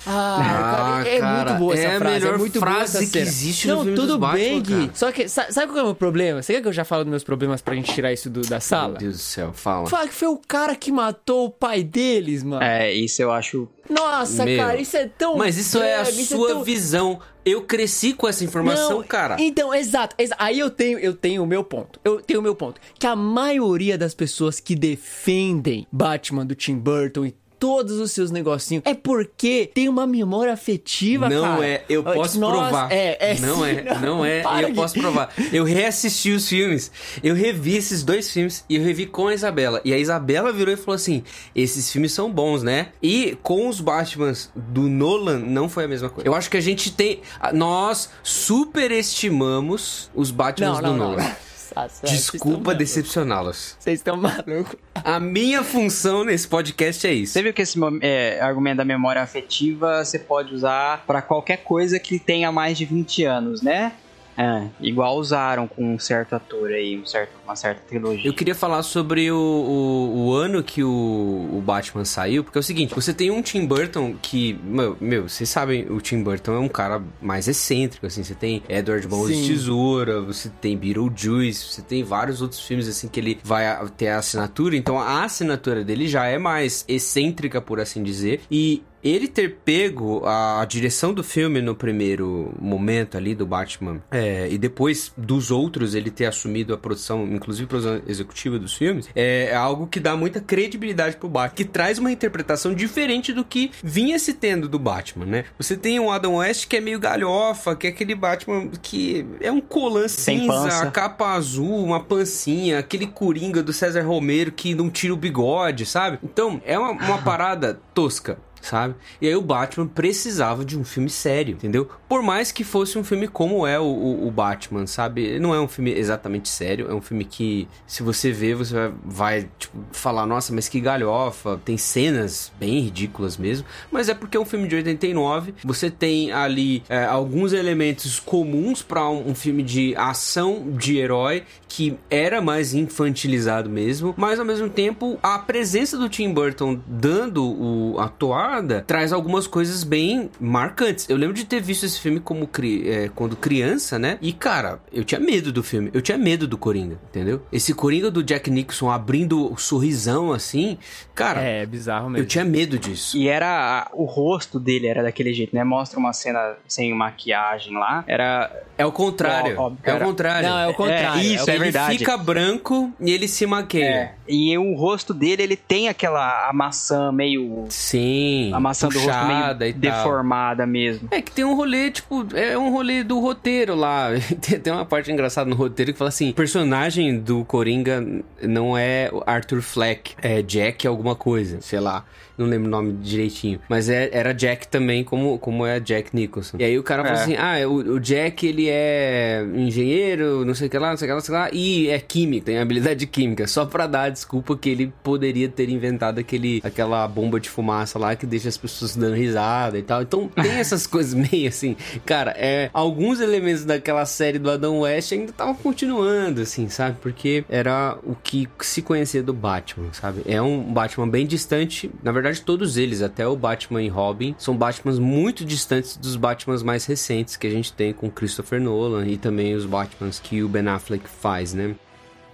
Ah, 0.06 0.36
Ah, 0.36 0.76
cara, 1.04 1.08
é 1.08 1.18
cara, 1.20 1.44
muito 1.50 1.58
boa 1.60 1.74
essa 1.74 1.82
é 1.82 1.98
frase. 1.98 2.14
melhor 2.20 2.34
é 2.34 2.38
muito 2.38 2.60
boa 2.60 2.72
frase 2.72 2.96
essa 2.96 2.98
que 3.06 3.06
cena. 3.12 3.24
existe 3.26 3.68
no 3.68 3.74
Não, 3.76 3.82
filme 3.82 3.96
tudo 3.96 4.08
dos 4.08 4.16
Batman, 4.16 4.38
bem, 4.38 4.62
Gui. 4.62 4.74
cara. 4.86 4.90
Só 4.94 5.12
que, 5.12 5.28
sa- 5.28 5.46
sabe 5.50 5.66
qual 5.68 5.78
é 5.78 5.82
o 5.82 5.86
meu 5.86 5.94
problema? 5.94 6.42
Você 6.42 6.54
quer 6.54 6.62
que 6.62 6.68
eu 6.68 6.72
já 6.72 6.84
falo 6.84 7.04
dos 7.04 7.10
meus 7.10 7.24
problemas 7.24 7.62
pra 7.62 7.74
gente 7.74 7.92
tirar 7.94 8.12
isso 8.12 8.28
do- 8.28 8.42
da 8.42 8.58
sala? 8.60 8.90
Meu 8.90 8.98
Deus 8.98 9.14
do 9.14 9.20
céu, 9.20 9.52
fala. 9.52 9.86
Fala 9.88 10.08
que 10.08 10.14
foi 10.14 10.28
o 10.28 10.36
cara 10.36 10.74
que 10.74 10.90
matou 10.90 11.46
o 11.46 11.50
pai 11.50 11.82
deles, 11.84 12.42
mano. 12.42 12.62
É, 12.62 12.92
isso 12.92 13.22
eu 13.22 13.30
acho 13.30 13.68
Nossa, 13.90 14.44
Meu. 14.44 14.56
cara, 14.58 14.80
isso 14.80 14.96
é 14.96 15.06
tão. 15.06 15.36
Mas 15.36 15.56
isso 15.58 15.78
é 15.78 15.96
a 15.96 16.02
isso 16.08 16.36
sua 16.36 16.48
tão- 16.48 16.64
visão. 16.64 17.20
Eu 17.44 17.62
cresci 17.62 18.12
com 18.12 18.28
essa 18.28 18.44
informação, 18.44 18.98
Não, 18.98 19.02
cara. 19.02 19.36
Então, 19.40 19.74
exato, 19.74 20.14
exa- 20.16 20.36
Aí 20.38 20.60
eu 20.60 20.70
tenho, 20.70 20.98
eu 21.00 21.12
tenho 21.12 21.42
o 21.42 21.46
meu 21.46 21.64
ponto. 21.64 21.98
Eu 22.04 22.20
tenho 22.20 22.38
o 22.38 22.42
meu 22.42 22.54
ponto. 22.54 22.80
Que 22.96 23.06
a 23.08 23.16
maioria 23.16 23.98
das 23.98 24.14
pessoas 24.14 24.60
que 24.60 24.76
defendem 24.76 25.86
Batman 25.90 26.46
do 26.46 26.54
Tim 26.54 26.76
Burton 26.78 27.26
e 27.26 27.34
todos 27.62 28.00
os 28.00 28.10
seus 28.10 28.32
negocinhos 28.32 28.82
é 28.84 28.92
porque 28.92 29.70
tem 29.72 29.88
uma 29.88 30.04
memória 30.04 30.52
afetiva, 30.52 31.28
Não 31.28 31.42
cara. 31.42 31.64
é, 31.64 31.84
eu 31.88 32.02
posso 32.02 32.40
nossa, 32.40 32.58
provar. 32.58 32.90
É, 32.90 33.16
é 33.20 33.38
não 33.38 33.58
sim, 33.58 33.70
é, 33.70 33.98
não 34.00 34.24
é, 34.24 34.40
Para, 34.40 34.62
e 34.62 34.70
eu 34.70 34.74
posso 34.74 34.98
provar. 34.98 35.32
Eu 35.52 35.62
reassisti 35.62 36.32
os 36.32 36.48
filmes, 36.48 36.90
eu 37.22 37.36
revi 37.36 37.76
esses 37.76 38.02
dois 38.02 38.32
filmes 38.32 38.64
e 38.68 38.74
eu 38.74 38.82
revi 38.82 39.06
com 39.06 39.28
a 39.28 39.34
Isabela. 39.34 39.80
E 39.84 39.94
a 39.94 39.98
Isabela 39.98 40.52
virou 40.52 40.74
e 40.74 40.76
falou 40.76 40.96
assim: 40.96 41.22
esses 41.54 41.88
filmes 41.92 42.10
são 42.10 42.32
bons, 42.32 42.64
né? 42.64 42.88
E 43.00 43.38
com 43.44 43.68
os 43.68 43.80
Batmans 43.80 44.50
do 44.56 44.88
Nolan 44.88 45.38
não 45.38 45.68
foi 45.68 45.84
a 45.84 45.88
mesma 45.88 46.10
coisa. 46.10 46.28
Eu 46.28 46.34
acho 46.34 46.50
que 46.50 46.56
a 46.56 46.60
gente 46.60 46.90
tem. 46.90 47.20
Nós 47.54 48.10
superestimamos 48.24 50.10
os 50.12 50.32
Batmans 50.32 50.80
Não, 50.80 50.82
não, 50.82 50.92
do 50.94 50.98
não. 50.98 51.10
Nolan. 51.12 51.30
Vocês 51.74 52.30
Desculpa 52.30 52.74
decepcioná-los. 52.74 53.76
Vocês 53.78 53.98
estão 54.00 54.16
malucos. 54.16 54.76
A 54.94 55.18
minha 55.18 55.62
função 55.64 56.24
nesse 56.24 56.46
podcast 56.46 57.06
é 57.06 57.12
isso. 57.12 57.32
Você 57.32 57.42
viu 57.42 57.52
que 57.52 57.62
esse 57.62 57.78
é, 58.00 58.40
argumento 58.40 58.78
da 58.78 58.84
memória 58.84 59.22
afetiva 59.22 60.04
você 60.04 60.18
pode 60.18 60.54
usar 60.54 61.04
pra 61.06 61.22
qualquer 61.22 61.58
coisa 61.58 61.98
que 61.98 62.18
tenha 62.18 62.52
mais 62.52 62.76
de 62.76 62.84
20 62.84 63.24
anos, 63.24 63.62
né? 63.62 63.92
É, 64.36 64.66
igual 64.80 65.18
usaram 65.18 65.68
com 65.68 65.94
um 65.94 65.98
certo 65.98 66.34
ator 66.34 66.70
aí, 66.70 66.98
um 66.98 67.04
certo, 67.04 67.32
uma 67.44 67.54
certa 67.54 67.82
trilogia. 67.86 68.26
Eu 68.26 68.34
queria 68.34 68.54
falar 68.54 68.82
sobre 68.82 69.30
o, 69.30 69.36
o, 69.36 70.26
o 70.26 70.32
ano 70.32 70.62
que 70.62 70.82
o, 70.82 70.88
o 70.88 71.62
Batman 71.64 72.04
saiu, 72.04 72.42
porque 72.42 72.58
é 72.58 72.60
o 72.60 72.62
seguinte, 72.62 72.94
você 72.94 73.12
tem 73.12 73.30
um 73.30 73.42
Tim 73.42 73.66
Burton 73.66 74.14
que, 74.20 74.58
meu, 74.64 74.96
meu, 75.00 75.28
vocês 75.28 75.48
sabem, 75.48 75.86
o 75.90 76.00
Tim 76.00 76.22
Burton 76.22 76.54
é 76.54 76.58
um 76.58 76.68
cara 76.68 77.02
mais 77.20 77.46
excêntrico, 77.46 78.06
assim, 78.06 78.24
você 78.24 78.34
tem 78.34 78.62
Edward 78.68 79.06
Mãos 79.06 79.28
de. 79.28 79.52
Tesoura, 79.52 80.20
você 80.20 80.48
tem 80.48 80.76
Beetlejuice, 80.76 81.66
você 81.66 81.82
tem 81.82 82.02
vários 82.02 82.40
outros 82.40 82.60
filmes, 82.60 82.88
assim, 82.88 83.08
que 83.08 83.20
ele 83.20 83.38
vai 83.44 83.86
ter 83.96 84.08
a 84.08 84.18
assinatura, 84.18 84.76
então 84.76 84.98
a 84.98 85.24
assinatura 85.24 85.84
dele 85.84 86.08
já 86.08 86.26
é 86.26 86.38
mais 86.38 86.84
excêntrica, 86.88 87.60
por 87.60 87.80
assim 87.80 88.02
dizer, 88.02 88.40
e 88.50 88.82
ele 89.02 89.28
ter 89.28 89.56
pego 89.64 90.24
a 90.26 90.64
direção 90.68 91.12
do 91.12 91.24
filme 91.24 91.60
no 91.60 91.74
primeiro 91.74 92.52
momento 92.60 93.16
ali 93.16 93.34
do 93.34 93.46
Batman 93.46 94.00
é, 94.10 94.48
e 94.50 94.56
depois 94.56 95.12
dos 95.16 95.50
outros 95.50 95.94
ele 95.94 96.10
ter 96.10 96.26
assumido 96.26 96.72
a 96.72 96.78
produção, 96.78 97.24
inclusive 97.24 97.64
a 97.64 97.68
produção 97.68 98.02
executiva 98.06 98.58
dos 98.58 98.74
filmes, 98.74 99.08
é, 99.14 99.54
algo 99.54 99.86
que 99.86 99.98
dá 99.98 100.16
muita 100.16 100.40
credibilidade 100.40 101.16
pro 101.16 101.28
Batman, 101.28 101.56
que 101.56 101.64
traz 101.64 101.98
uma 101.98 102.12
interpretação 102.12 102.74
diferente 102.74 103.32
do 103.32 103.44
que 103.44 103.70
vinha 103.82 104.18
se 104.18 104.34
tendo 104.34 104.68
do 104.68 104.78
Batman, 104.78 105.26
né? 105.26 105.44
Você 105.58 105.76
tem 105.76 105.98
um 105.98 106.10
Adam 106.10 106.36
West 106.36 106.68
que 106.68 106.76
é 106.76 106.80
meio 106.80 106.98
galhofa, 106.98 107.74
que 107.74 107.86
é 107.86 107.90
aquele 107.90 108.14
Batman 108.14 108.68
que 108.80 109.26
é 109.40 109.50
um 109.50 109.60
colã 109.60 110.06
cinza, 110.06 110.90
capa 110.90 111.32
azul, 111.32 111.84
uma 111.84 112.00
pancinha, 112.00 112.78
aquele 112.78 113.06
coringa 113.06 113.62
do 113.62 113.72
César 113.72 114.02
Romero 114.02 114.52
que 114.52 114.74
não 114.74 114.90
tira 114.90 115.14
o 115.14 115.16
bigode, 115.16 115.86
sabe? 115.86 116.18
Então, 116.22 116.60
é 116.64 116.78
uma, 116.78 116.92
uma 116.92 117.18
parada 117.18 117.80
tosca. 117.94 118.38
Sabe? 118.62 118.94
E 119.20 119.26
aí 119.26 119.34
o 119.36 119.42
Batman 119.42 119.86
precisava 119.88 120.64
de 120.64 120.78
um 120.78 120.84
filme 120.84 121.10
sério, 121.10 121.54
entendeu? 121.56 121.88
Por 122.08 122.22
mais 122.22 122.52
que 122.52 122.62
fosse 122.62 122.96
um 122.96 123.02
filme 123.04 123.26
como 123.26 123.66
é 123.66 123.78
o, 123.78 123.82
o- 123.82 124.28
o 124.28 124.30
Batman, 124.30 124.86
sabe? 124.86 125.38
Não 125.40 125.52
é 125.54 125.60
um 125.60 125.66
filme 125.66 125.90
exatamente 125.92 126.48
sério, 126.48 126.86
é 126.88 126.94
um 126.94 127.00
filme 127.00 127.24
que, 127.24 127.66
se 127.86 128.02
você 128.04 128.30
ver, 128.30 128.54
você 128.54 128.72
vai, 128.72 128.92
vai, 129.04 129.48
tipo, 129.58 129.76
falar, 129.90 130.24
nossa, 130.26 130.52
mas 130.54 130.68
que 130.68 130.80
galhofa, 130.80 131.60
tem 131.64 131.76
cenas 131.76 132.52
bem 132.58 132.78
ridículas 132.80 133.36
mesmo, 133.36 133.66
mas 133.90 134.08
é 134.08 134.14
porque 134.14 134.36
é 134.36 134.40
um 134.40 134.44
filme 134.44 134.68
de 134.68 134.76
89, 134.76 135.54
você 135.64 135.90
tem 135.90 136.30
ali 136.30 136.84
é, 136.88 137.04
alguns 137.04 137.52
elementos 137.52 138.20
comuns 138.20 138.80
para 138.80 139.08
um, 139.10 139.30
um 139.30 139.34
filme 139.34 139.62
de 139.62 139.94
ação 139.96 140.70
de 140.78 140.98
herói 140.98 141.42
que 141.68 141.98
era 142.08 142.40
mais 142.40 142.74
infantilizado 142.74 143.68
mesmo, 143.68 144.14
mas 144.16 144.38
ao 144.38 144.44
mesmo 144.46 144.68
tempo 144.68 145.18
a 145.22 145.38
presença 145.38 145.96
do 145.98 146.08
Tim 146.08 146.32
Burton 146.32 146.78
dando 146.86 147.42
o, 147.44 147.98
a 147.98 148.08
toada 148.52 148.84
traz 148.86 149.12
algumas 149.12 149.46
coisas 149.46 149.82
bem 149.84 150.30
marcantes. 150.40 151.08
Eu 151.08 151.16
lembro 151.16 151.34
de 151.34 151.44
ter 151.44 151.60
visto 151.60 151.84
esse 151.84 151.98
filme 152.00 152.20
como 152.20 152.46
cri- 152.46 152.88
é, 152.88 153.08
quando 153.14 153.36
criança, 153.36 153.98
né? 153.98 154.18
E 154.20 154.32
cara, 154.32 154.80
eu 154.92 155.04
tinha 155.04 155.20
medo 155.20 155.50
do 155.52 155.62
filme, 155.62 155.90
eu 155.94 156.02
tinha 156.02 156.18
medo 156.18 156.46
do 156.46 156.58
Coringa, 156.58 156.98
entendeu? 157.08 157.42
Esse 157.52 157.72
Coringa 157.74 158.10
do 158.10 158.22
Jack 158.22 158.50
Nicholson 158.50 158.90
abrindo 158.90 159.52
o 159.52 159.56
sorrisão 159.56 160.32
assim, 160.32 160.78
cara, 161.14 161.40
É, 161.40 161.64
bizarro 161.64 162.06
eu 162.06 162.10
mesmo. 162.10 162.26
tinha 162.26 162.44
medo 162.44 162.78
disso. 162.78 163.16
E 163.16 163.28
era. 163.28 163.88
O 163.92 164.04
rosto 164.04 164.58
dele 164.60 164.86
era 164.86 165.02
daquele 165.02 165.32
jeito, 165.32 165.54
né? 165.54 165.64
Mostra 165.64 165.98
uma 165.98 166.12
cena 166.12 166.54
sem 166.68 166.92
maquiagem 166.94 167.74
lá. 167.74 168.04
Era. 168.06 168.50
É 168.76 168.84
o 168.86 168.92
contrário. 168.92 169.54
Ó, 169.58 169.68
ó, 169.68 169.70
é 169.70 169.72
o 169.72 169.76
cara. 169.76 170.04
contrário. 170.04 170.48
Não, 170.48 170.58
é 170.58 170.68
o 170.68 170.74
contrário. 170.74 171.20
isso, 171.22 171.48
é 171.48 171.52
é 171.52 171.56
ele 171.56 171.64
verdade. 171.64 171.98
fica 171.98 172.16
branco 172.16 172.92
e 173.00 173.10
ele 173.10 173.28
se 173.28 173.46
maqueia. 173.46 173.84
É. 173.84 174.14
E 174.28 174.56
o 174.58 174.74
rosto 174.74 175.12
dele, 175.14 175.42
ele 175.42 175.56
tem 175.56 175.88
aquela 175.88 176.48
a 176.48 176.52
maçã 176.52 177.12
meio. 177.12 177.66
Sim. 177.68 178.41
A 178.52 178.58
maçã 178.58 178.88
do 178.88 178.98
rosto 178.98 179.26
meio 179.26 179.74
deformada 179.74 180.66
mesmo. 180.66 181.08
É 181.10 181.20
que 181.20 181.30
tem 181.30 181.44
um 181.44 181.54
rolê, 181.54 181.90
tipo, 181.90 182.26
é 182.34 182.56
um 182.56 182.72
rolê 182.72 183.04
do 183.04 183.20
roteiro 183.20 183.74
lá. 183.74 184.08
Tem, 184.62 184.72
uma 184.72 184.84
parte 184.84 185.12
engraçada 185.12 185.48
no 185.48 185.56
roteiro 185.56 185.92
que 185.92 185.98
fala 185.98 186.08
assim: 186.08 186.30
o 186.30 186.34
personagem 186.34 187.18
do 187.18 187.44
Coringa 187.44 188.04
não 188.42 188.76
é 188.76 189.10
o 189.12 189.22
Arthur 189.26 189.60
Fleck, 189.60 190.14
é 190.22 190.40
Jack 190.42 190.86
alguma 190.86 191.14
coisa, 191.14 191.60
sei 191.60 191.80
lá. 191.80 192.04
Não 192.36 192.46
lembro 192.46 192.68
o 192.68 192.70
nome 192.70 192.92
direitinho. 192.94 193.60
Mas 193.68 193.88
é- 193.88 194.08
era 194.12 194.32
Jack 194.32 194.68
também, 194.68 195.04
como, 195.04 195.38
como 195.38 195.66
é 195.66 195.78
Jack 195.80 196.14
Nicholson. 196.14 196.56
E 196.58 196.64
aí 196.64 196.78
o 196.78 196.82
cara 196.82 197.06
É. 197.08 197.12
assim: 197.12 197.36
ah, 197.36 197.54
o, 197.68 197.94
o 197.94 198.00
Jack 198.00 198.46
ele 198.46 198.68
é 198.68 199.44
engenheiro, 199.54 200.44
não 200.44 200.54
sei 200.54 200.66
o 200.68 200.70
que 200.70 200.78
lá, 200.78 200.90
não 200.90 200.96
sei 200.96 201.06
o 201.06 201.08
que 201.08 201.12
lá, 201.12 201.14
não 201.16 201.20
sei 201.24 201.34
o 201.34 201.38
que 201.38 201.42
lá, 201.44 201.50
e 201.52 201.88
é 201.88 201.98
químico, 201.98 202.46
tem 202.46 202.58
habilidade 202.58 203.00
de 203.00 203.06
química. 203.06 203.46
Só 203.46 203.64
pra 203.66 203.86
dar 203.86 204.02
a 204.04 204.08
desculpa 204.08 204.56
que 204.56 204.68
ele 204.68 204.92
poderia 205.02 205.48
ter 205.48 205.68
inventado 205.68 206.18
aquele, 206.18 206.60
aquela 206.64 207.06
bomba 207.08 207.40
de 207.40 207.48
fumaça 207.48 207.98
lá 207.98 208.14
que 208.16 208.26
deixa 208.26 208.48
as 208.48 208.56
pessoas 208.56 208.96
dando 208.96 209.14
risada 209.14 209.78
e 209.78 209.82
tal. 209.82 210.02
Então 210.02 210.28
tem 210.28 210.52
essas 210.58 210.86
coisas 210.86 211.14
meio 211.14 211.48
assim. 211.48 211.76
Cara, 212.04 212.34
é, 212.36 212.70
alguns 212.72 213.20
elementos 213.20 213.64
daquela 213.64 214.04
série 214.06 214.38
do 214.38 214.50
Adam 214.50 214.80
West 214.80 215.12
ainda 215.12 215.30
estavam 215.30 215.54
continuando, 215.54 216.40
assim, 216.42 216.68
sabe? 216.68 216.96
Porque 217.00 217.44
era 217.48 217.96
o 218.04 218.14
que 218.14 218.48
se 218.60 218.82
conhecia 218.82 219.22
do 219.22 219.32
Batman, 219.32 219.92
sabe? 219.92 220.22
É 220.26 220.40
um 220.40 220.62
Batman 220.72 221.08
bem 221.08 221.26
distante. 221.26 221.90
Na 222.02 222.12
verdade, 222.12 222.21
todos 222.44 222.76
eles, 222.76 223.02
até 223.02 223.26
o 223.26 223.36
Batman 223.36 223.82
e 223.82 223.88
Robin, 223.88 224.34
são 224.38 224.56
Batmans 224.56 224.98
muito 224.98 225.44
distantes 225.44 225.96
dos 225.96 226.16
Batmans 226.16 226.62
mais 226.62 226.84
recentes 226.84 227.36
que 227.36 227.46
a 227.46 227.50
gente 227.50 227.72
tem 227.72 227.92
com 227.92 228.10
Christopher 228.10 228.60
Nolan 228.60 229.06
e 229.06 229.16
também 229.16 229.54
os 229.54 229.66
Batmans 229.66 230.18
que 230.18 230.42
o 230.42 230.48
Ben 230.48 230.68
Affleck 230.68 231.08
faz, 231.08 231.54
né? 231.54 231.74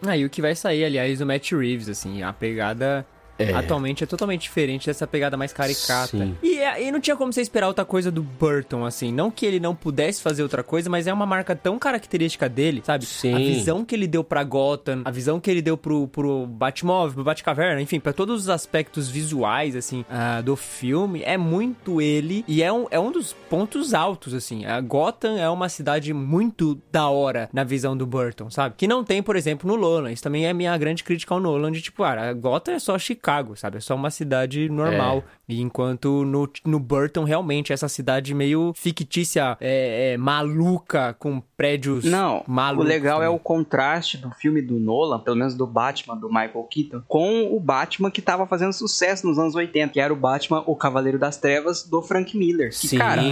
Aí 0.06 0.24
o 0.24 0.30
que 0.30 0.40
vai 0.40 0.54
sair, 0.54 0.84
aliás, 0.84 1.18
do 1.18 1.26
Matt 1.26 1.52
Reeves, 1.52 1.88
assim, 1.88 2.22
a 2.22 2.32
pegada 2.32 3.04
É. 3.38 3.52
atualmente 3.52 4.02
é 4.02 4.06
totalmente 4.06 4.42
diferente 4.42 4.86
dessa 4.86 5.06
pegada 5.06 5.36
mais 5.36 5.52
caricata. 5.52 6.08
Sim. 6.18 6.36
E, 6.42 6.58
é- 6.58 6.82
e 6.84 6.90
não 6.92 7.00
tinha 7.00 7.16
como 7.16 7.32
você 7.32 7.40
esperar 7.40 7.68
outra 7.68 7.84
coisa 7.84 8.10
do 8.10 8.22
Burton, 8.22 8.84
assim. 8.84 9.12
Não 9.12 9.30
que 9.30 9.46
ele 9.46 9.60
não 9.60 9.74
pudesse 9.74 10.20
fazer 10.22 10.42
outra 10.42 10.62
coisa, 10.62 10.90
mas 10.90 11.06
é 11.06 11.12
uma 11.12 11.26
marca 11.26 11.54
tão 11.54 11.78
característica 11.78 12.48
dele, 12.48 12.82
sabe? 12.84 13.06
Sim. 13.06 13.34
A 13.34 13.38
visão 13.38 13.84
que 13.84 13.94
ele 13.94 14.06
deu 14.06 14.24
pra 14.24 14.42
Gotham, 14.44 15.02
a 15.04 15.10
visão 15.10 15.38
que 15.40 15.50
ele 15.50 15.62
deu 15.62 15.76
pro, 15.76 16.08
pro 16.08 16.46
Batmóvel, 16.46 17.14
pro 17.14 17.24
Batcaverna, 17.24 17.80
enfim, 17.80 18.00
pra 18.00 18.12
todos 18.12 18.42
os 18.42 18.48
aspectos 18.48 19.08
visuais, 19.08 19.76
assim, 19.76 20.04
ah, 20.10 20.40
do 20.40 20.56
filme, 20.56 21.22
é 21.24 21.36
muito 21.36 22.00
ele. 22.00 22.44
E 22.48 22.62
é 22.62 22.72
um, 22.72 22.86
é 22.90 22.98
um 22.98 23.12
dos 23.12 23.32
pontos 23.32 23.94
altos, 23.94 24.34
assim. 24.34 24.64
A 24.66 24.80
Gotham 24.80 25.36
é 25.38 25.48
uma 25.48 25.68
cidade 25.68 26.12
muito 26.12 26.80
da 26.90 27.08
hora 27.08 27.48
na 27.52 27.64
visão 27.64 27.96
do 27.96 28.06
Burton, 28.06 28.50
sabe? 28.50 28.74
Que 28.76 28.86
não 28.88 29.04
tem, 29.04 29.22
por 29.22 29.36
exemplo, 29.36 29.68
no 29.70 29.76
Nolan. 29.80 30.10
Isso 30.12 30.22
também 30.22 30.46
é 30.46 30.52
minha 30.52 30.76
grande 30.76 31.04
crítica 31.04 31.34
ao 31.34 31.40
Nolan, 31.40 31.70
de 31.72 31.80
tipo, 31.82 32.02
ah, 32.02 32.30
a 32.30 32.32
Gotham 32.32 32.72
é 32.72 32.78
só 32.78 32.98
Chicago, 32.98 33.27
sabe? 33.56 33.78
É 33.78 33.80
só 33.80 33.94
uma 33.94 34.10
cidade 34.10 34.68
normal. 34.68 35.22
E 35.48 35.60
enquanto 35.60 36.24
no, 36.24 36.48
no 36.64 36.78
Burton, 36.78 37.24
realmente, 37.24 37.72
essa 37.72 37.88
cidade 37.88 38.34
meio 38.34 38.72
fictícia, 38.74 39.56
é, 39.60 40.12
é, 40.12 40.16
maluca, 40.16 41.14
com 41.18 41.42
prédios 41.56 42.04
Não, 42.04 42.44
malucos. 42.46 42.84
o 42.84 42.88
legal 42.88 43.22
é 43.22 43.24
também. 43.26 43.36
o 43.36 43.40
contraste 43.40 44.18
do 44.18 44.30
filme 44.30 44.62
do 44.62 44.78
Nolan, 44.78 45.20
pelo 45.20 45.36
menos 45.36 45.54
do 45.54 45.66
Batman 45.66 46.16
do 46.16 46.28
Michael 46.28 46.66
Keaton, 46.70 47.02
com 47.08 47.54
o 47.54 47.58
Batman 47.58 48.10
que 48.10 48.22
tava 48.22 48.46
fazendo 48.46 48.72
sucesso 48.72 49.26
nos 49.26 49.38
anos 49.38 49.54
80, 49.54 49.92
que 49.92 50.00
era 50.00 50.12
o 50.12 50.16
Batman, 50.16 50.62
o 50.66 50.76
Cavaleiro 50.76 51.18
das 51.18 51.36
Trevas, 51.36 51.82
do 51.82 52.02
Frank 52.02 52.36
Miller. 52.36 52.70
Que, 52.70 52.88
Sim. 52.88 52.98
cara, 52.98 53.22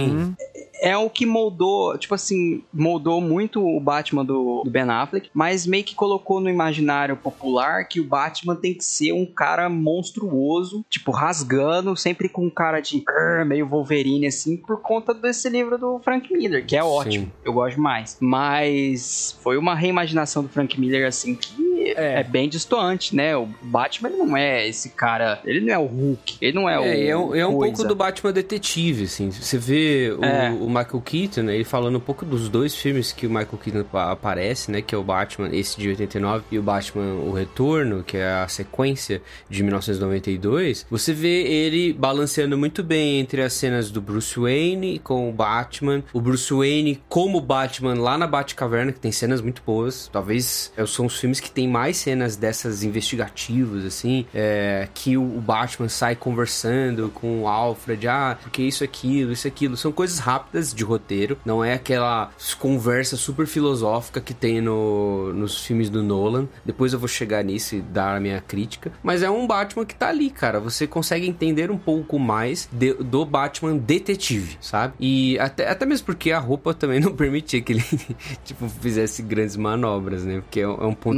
é 0.81 0.97
o 0.97 1.09
que 1.09 1.25
moldou, 1.25 1.97
tipo 1.97 2.13
assim, 2.13 2.63
moldou 2.73 3.19
muito 3.21 3.65
o 3.65 3.79
Batman 3.79 4.25
do, 4.25 4.61
do 4.63 4.69
Ben 4.69 4.89
Affleck, 4.89 5.29
mas 5.33 5.65
meio 5.65 5.83
que 5.83 5.95
colocou 5.95 6.39
no 6.39 6.49
imaginário 6.49 7.15
popular 7.15 7.87
que 7.87 7.99
o 7.99 8.03
Batman 8.03 8.55
tem 8.55 8.73
que 8.73 8.83
ser 8.83 9.11
um 9.11 9.25
cara 9.25 9.69
monstruoso, 9.69 10.85
tipo, 10.89 11.11
rasgando, 11.11 11.95
sempre 11.95 12.29
com 12.29 12.45
um 12.45 12.49
cara 12.49 12.79
de 12.79 13.03
meio 13.45 13.67
Wolverine, 13.67 14.27
assim, 14.27 14.57
por 14.57 14.81
conta 14.81 15.13
desse 15.13 15.49
livro 15.49 15.77
do 15.77 15.99
Frank 15.99 16.31
Miller, 16.33 16.65
que 16.65 16.75
é 16.75 16.83
ótimo, 16.83 17.31
eu 17.43 17.53
gosto 17.53 17.79
mais. 17.79 18.17
Mas 18.19 19.37
foi 19.41 19.57
uma 19.57 19.75
reimaginação 19.75 20.43
do 20.43 20.49
Frank 20.49 20.79
Miller, 20.79 21.07
assim, 21.07 21.35
que 21.35 21.66
É. 21.95 22.19
é, 22.19 22.23
bem 22.23 22.49
distoante, 22.49 23.15
né? 23.15 23.35
O 23.37 23.47
Batman, 23.61 24.09
ele 24.09 24.17
não 24.17 24.35
é 24.37 24.67
esse 24.67 24.89
cara, 24.89 25.39
ele 25.45 25.61
não 25.61 25.73
é 25.73 25.77
o 25.77 25.85
Hulk, 25.85 26.37
ele 26.41 26.53
não 26.53 26.69
é, 26.69 26.79
o 26.79 26.83
É, 26.83 27.07
é 27.07 27.17
um, 27.17 27.35
é 27.35 27.43
pouco 27.45 27.83
do 27.83 27.95
Batman 27.95 28.31
detetive, 28.33 29.03
assim. 29.03 29.29
Você 29.31 29.57
vê 29.57 30.15
o, 30.17 30.23
É. 30.23 30.49
o 30.51 30.67
Michael 30.67 31.01
Keaton, 31.03 31.41
né, 31.43 31.55
ele 31.55 31.63
falando 31.63 31.95
um 31.97 32.01
pouco 32.01 32.25
dos 32.25 32.49
dois 32.49 32.75
filmes 32.75 33.11
que 33.11 33.25
o 33.25 33.29
Michael 33.29 33.57
Keaton 33.63 33.83
pa- 33.83 34.11
aparece, 34.11 34.71
né? 34.71 34.81
Que 34.81 34.93
é 34.95 34.97
o 34.97 35.03
Batman, 35.03 35.49
esse 35.53 35.79
de 35.79 35.89
89, 35.89 36.43
e 36.51 36.59
o 36.59 36.63
Batman 36.63 37.13
O 37.25 37.31
Retorno, 37.31 38.03
que 38.03 38.17
é 38.17 38.27
a 38.31 38.47
sequência 38.47 39.21
de 39.49 39.63
1992. 39.63 40.85
Você 40.89 41.13
vê 41.13 41.43
ele 41.43 41.93
balanceando 41.93 42.57
muito 42.57 42.83
bem 42.83 43.19
entre 43.19 43.41
as 43.41 43.53
cenas 43.53 43.91
do 43.91 44.01
Bruce 44.01 44.39
Wayne 44.39 44.99
com 44.99 45.29
o 45.29 45.31
Batman, 45.33 46.03
o 46.13 46.21
Bruce 46.21 46.53
Wayne 46.53 47.01
como 47.09 47.39
Batman 47.41 47.95
lá 47.95 48.17
na 48.17 48.27
Batcaverna, 48.27 48.91
que 48.91 48.99
tem 48.99 49.11
cenas 49.11 49.41
muito 49.41 49.61
boas. 49.65 50.09
Talvez 50.11 50.71
é, 50.77 50.85
são 50.85 51.05
os 51.05 51.19
filmes 51.19 51.39
que 51.39 51.49
tem 51.49 51.67
mais 51.77 51.97
cenas 51.97 52.35
dessas 52.35 52.81
investigativas, 52.81 53.85
assim, 53.85 54.25
é, 54.33 54.87
que 54.95 55.15
o, 55.15 55.39
Batman 55.39 55.87
sai 55.87 56.15
conversando 56.15 57.09
com 57.13 57.43
o 57.43 57.47
Alfred, 57.47 58.07
ah, 58.07 58.35
porque 58.41 58.63
isso, 58.63 58.83
aquilo, 58.83 59.31
isso, 59.31 59.47
aquilo. 59.47 59.77
São 59.77 59.91
coisas 59.91 60.17
rápidas 60.17 60.73
de 60.73 60.83
roteiro, 60.83 61.37
não 61.45 61.63
é 61.63 61.73
aquela 61.73 62.31
conversa 62.57 63.15
super 63.15 63.45
filosófica 63.45 64.19
que 64.19 64.33
tem 64.33 64.59
no, 64.59 65.31
nos 65.33 65.63
filmes 65.63 65.87
do 65.87 66.01
Nolan. 66.01 66.47
Depois 66.65 66.93
eu 66.93 66.99
vou 66.99 67.07
chegar 67.07 67.43
nisso 67.43 67.75
e 67.75 67.81
dar 67.81 68.17
a 68.17 68.19
minha 68.19 68.41
crítica. 68.41 68.91
Mas 69.03 69.21
é 69.21 69.29
um 69.29 69.45
Batman 69.45 69.85
que 69.85 69.93
tá 69.93 70.07
ali, 70.09 70.31
cara. 70.31 70.59
Você 70.59 70.87
consegue 70.87 71.27
entender 71.27 71.69
um 71.69 71.77
pouco 71.77 72.17
mais 72.17 72.67
de- 72.71 72.95
do 72.95 73.23
Batman 73.23 73.77
detetive, 73.77 74.57
sabe? 74.59 74.95
E 74.99 75.37
até, 75.37 75.69
até 75.69 75.85
mesmo 75.85 76.07
porque 76.07 76.31
a 76.31 76.39
roupa 76.39 76.73
também 76.73 76.99
não 76.99 77.11
permitia 77.11 77.61
que 77.61 77.73
ele, 77.73 77.83
tipo, 78.43 78.67
fizesse 78.67 79.21
grandes 79.21 79.55
manobras, 79.55 80.25
né? 80.25 80.41
Porque 80.41 80.61
é 80.61 80.67
um 80.67 80.91
é 80.91 80.95
ponto 80.95 81.15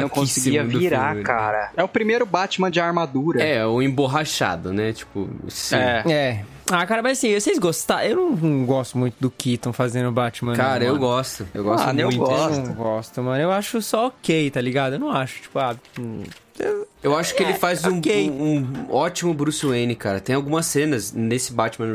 não 0.01 0.09
conseguia 0.09 0.63
virar, 0.63 1.11
filme. 1.11 1.23
cara. 1.23 1.71
É 1.75 1.83
o 1.83 1.87
primeiro 1.87 2.25
Batman 2.25 2.69
de 2.69 2.79
armadura. 2.79 3.41
É, 3.43 3.65
o 3.65 3.81
emborrachado, 3.81 4.73
né? 4.73 4.93
Tipo, 4.93 5.29
sim. 5.47 5.75
É. 5.75 6.03
É. 6.11 6.45
Ah, 6.71 6.85
cara, 6.85 7.01
mas 7.01 7.17
assim, 7.17 7.37
vocês 7.37 7.59
gostaram? 7.59 8.03
Eu 8.03 8.15
não, 8.15 8.29
não 8.31 8.65
gosto 8.65 8.97
muito 8.97 9.15
do 9.19 9.29
Keaton 9.29 9.73
fazendo 9.73 10.11
Batman. 10.11 10.55
Cara, 10.55 10.79
não, 10.79 10.87
eu 10.87 10.93
mano. 10.93 11.05
gosto. 11.05 11.47
Eu 11.53 11.63
gosto 11.63 11.89
eu 11.89 12.07
muito. 12.07 12.17
gosto. 12.19 12.53
Eu 12.59 12.63
não 12.63 12.73
gosto, 12.73 13.21
mano. 13.23 13.41
Eu 13.43 13.51
acho 13.51 13.81
só 13.81 14.07
ok, 14.07 14.49
tá 14.51 14.61
ligado? 14.61 14.93
Eu 14.93 14.99
não 14.99 15.11
acho, 15.11 15.41
tipo, 15.41 15.59
ah. 15.59 15.75
hum, 15.99 16.23
Eu 17.03 17.15
acho 17.17 17.35
que 17.35 17.41
ele 17.43 17.53
faz 17.53 17.83
um, 17.85 17.97
ok. 17.97 18.29
um- 18.29 18.57
um 18.89 18.93
ótimo 18.93 19.33
Bruce 19.33 19.65
Wayne, 19.65 19.95
cara. 19.95 20.19
Tem 20.19 20.35
algumas 20.35 20.65
cenas 20.67 21.11
nesse 21.11 21.51
Batman, 21.51 21.87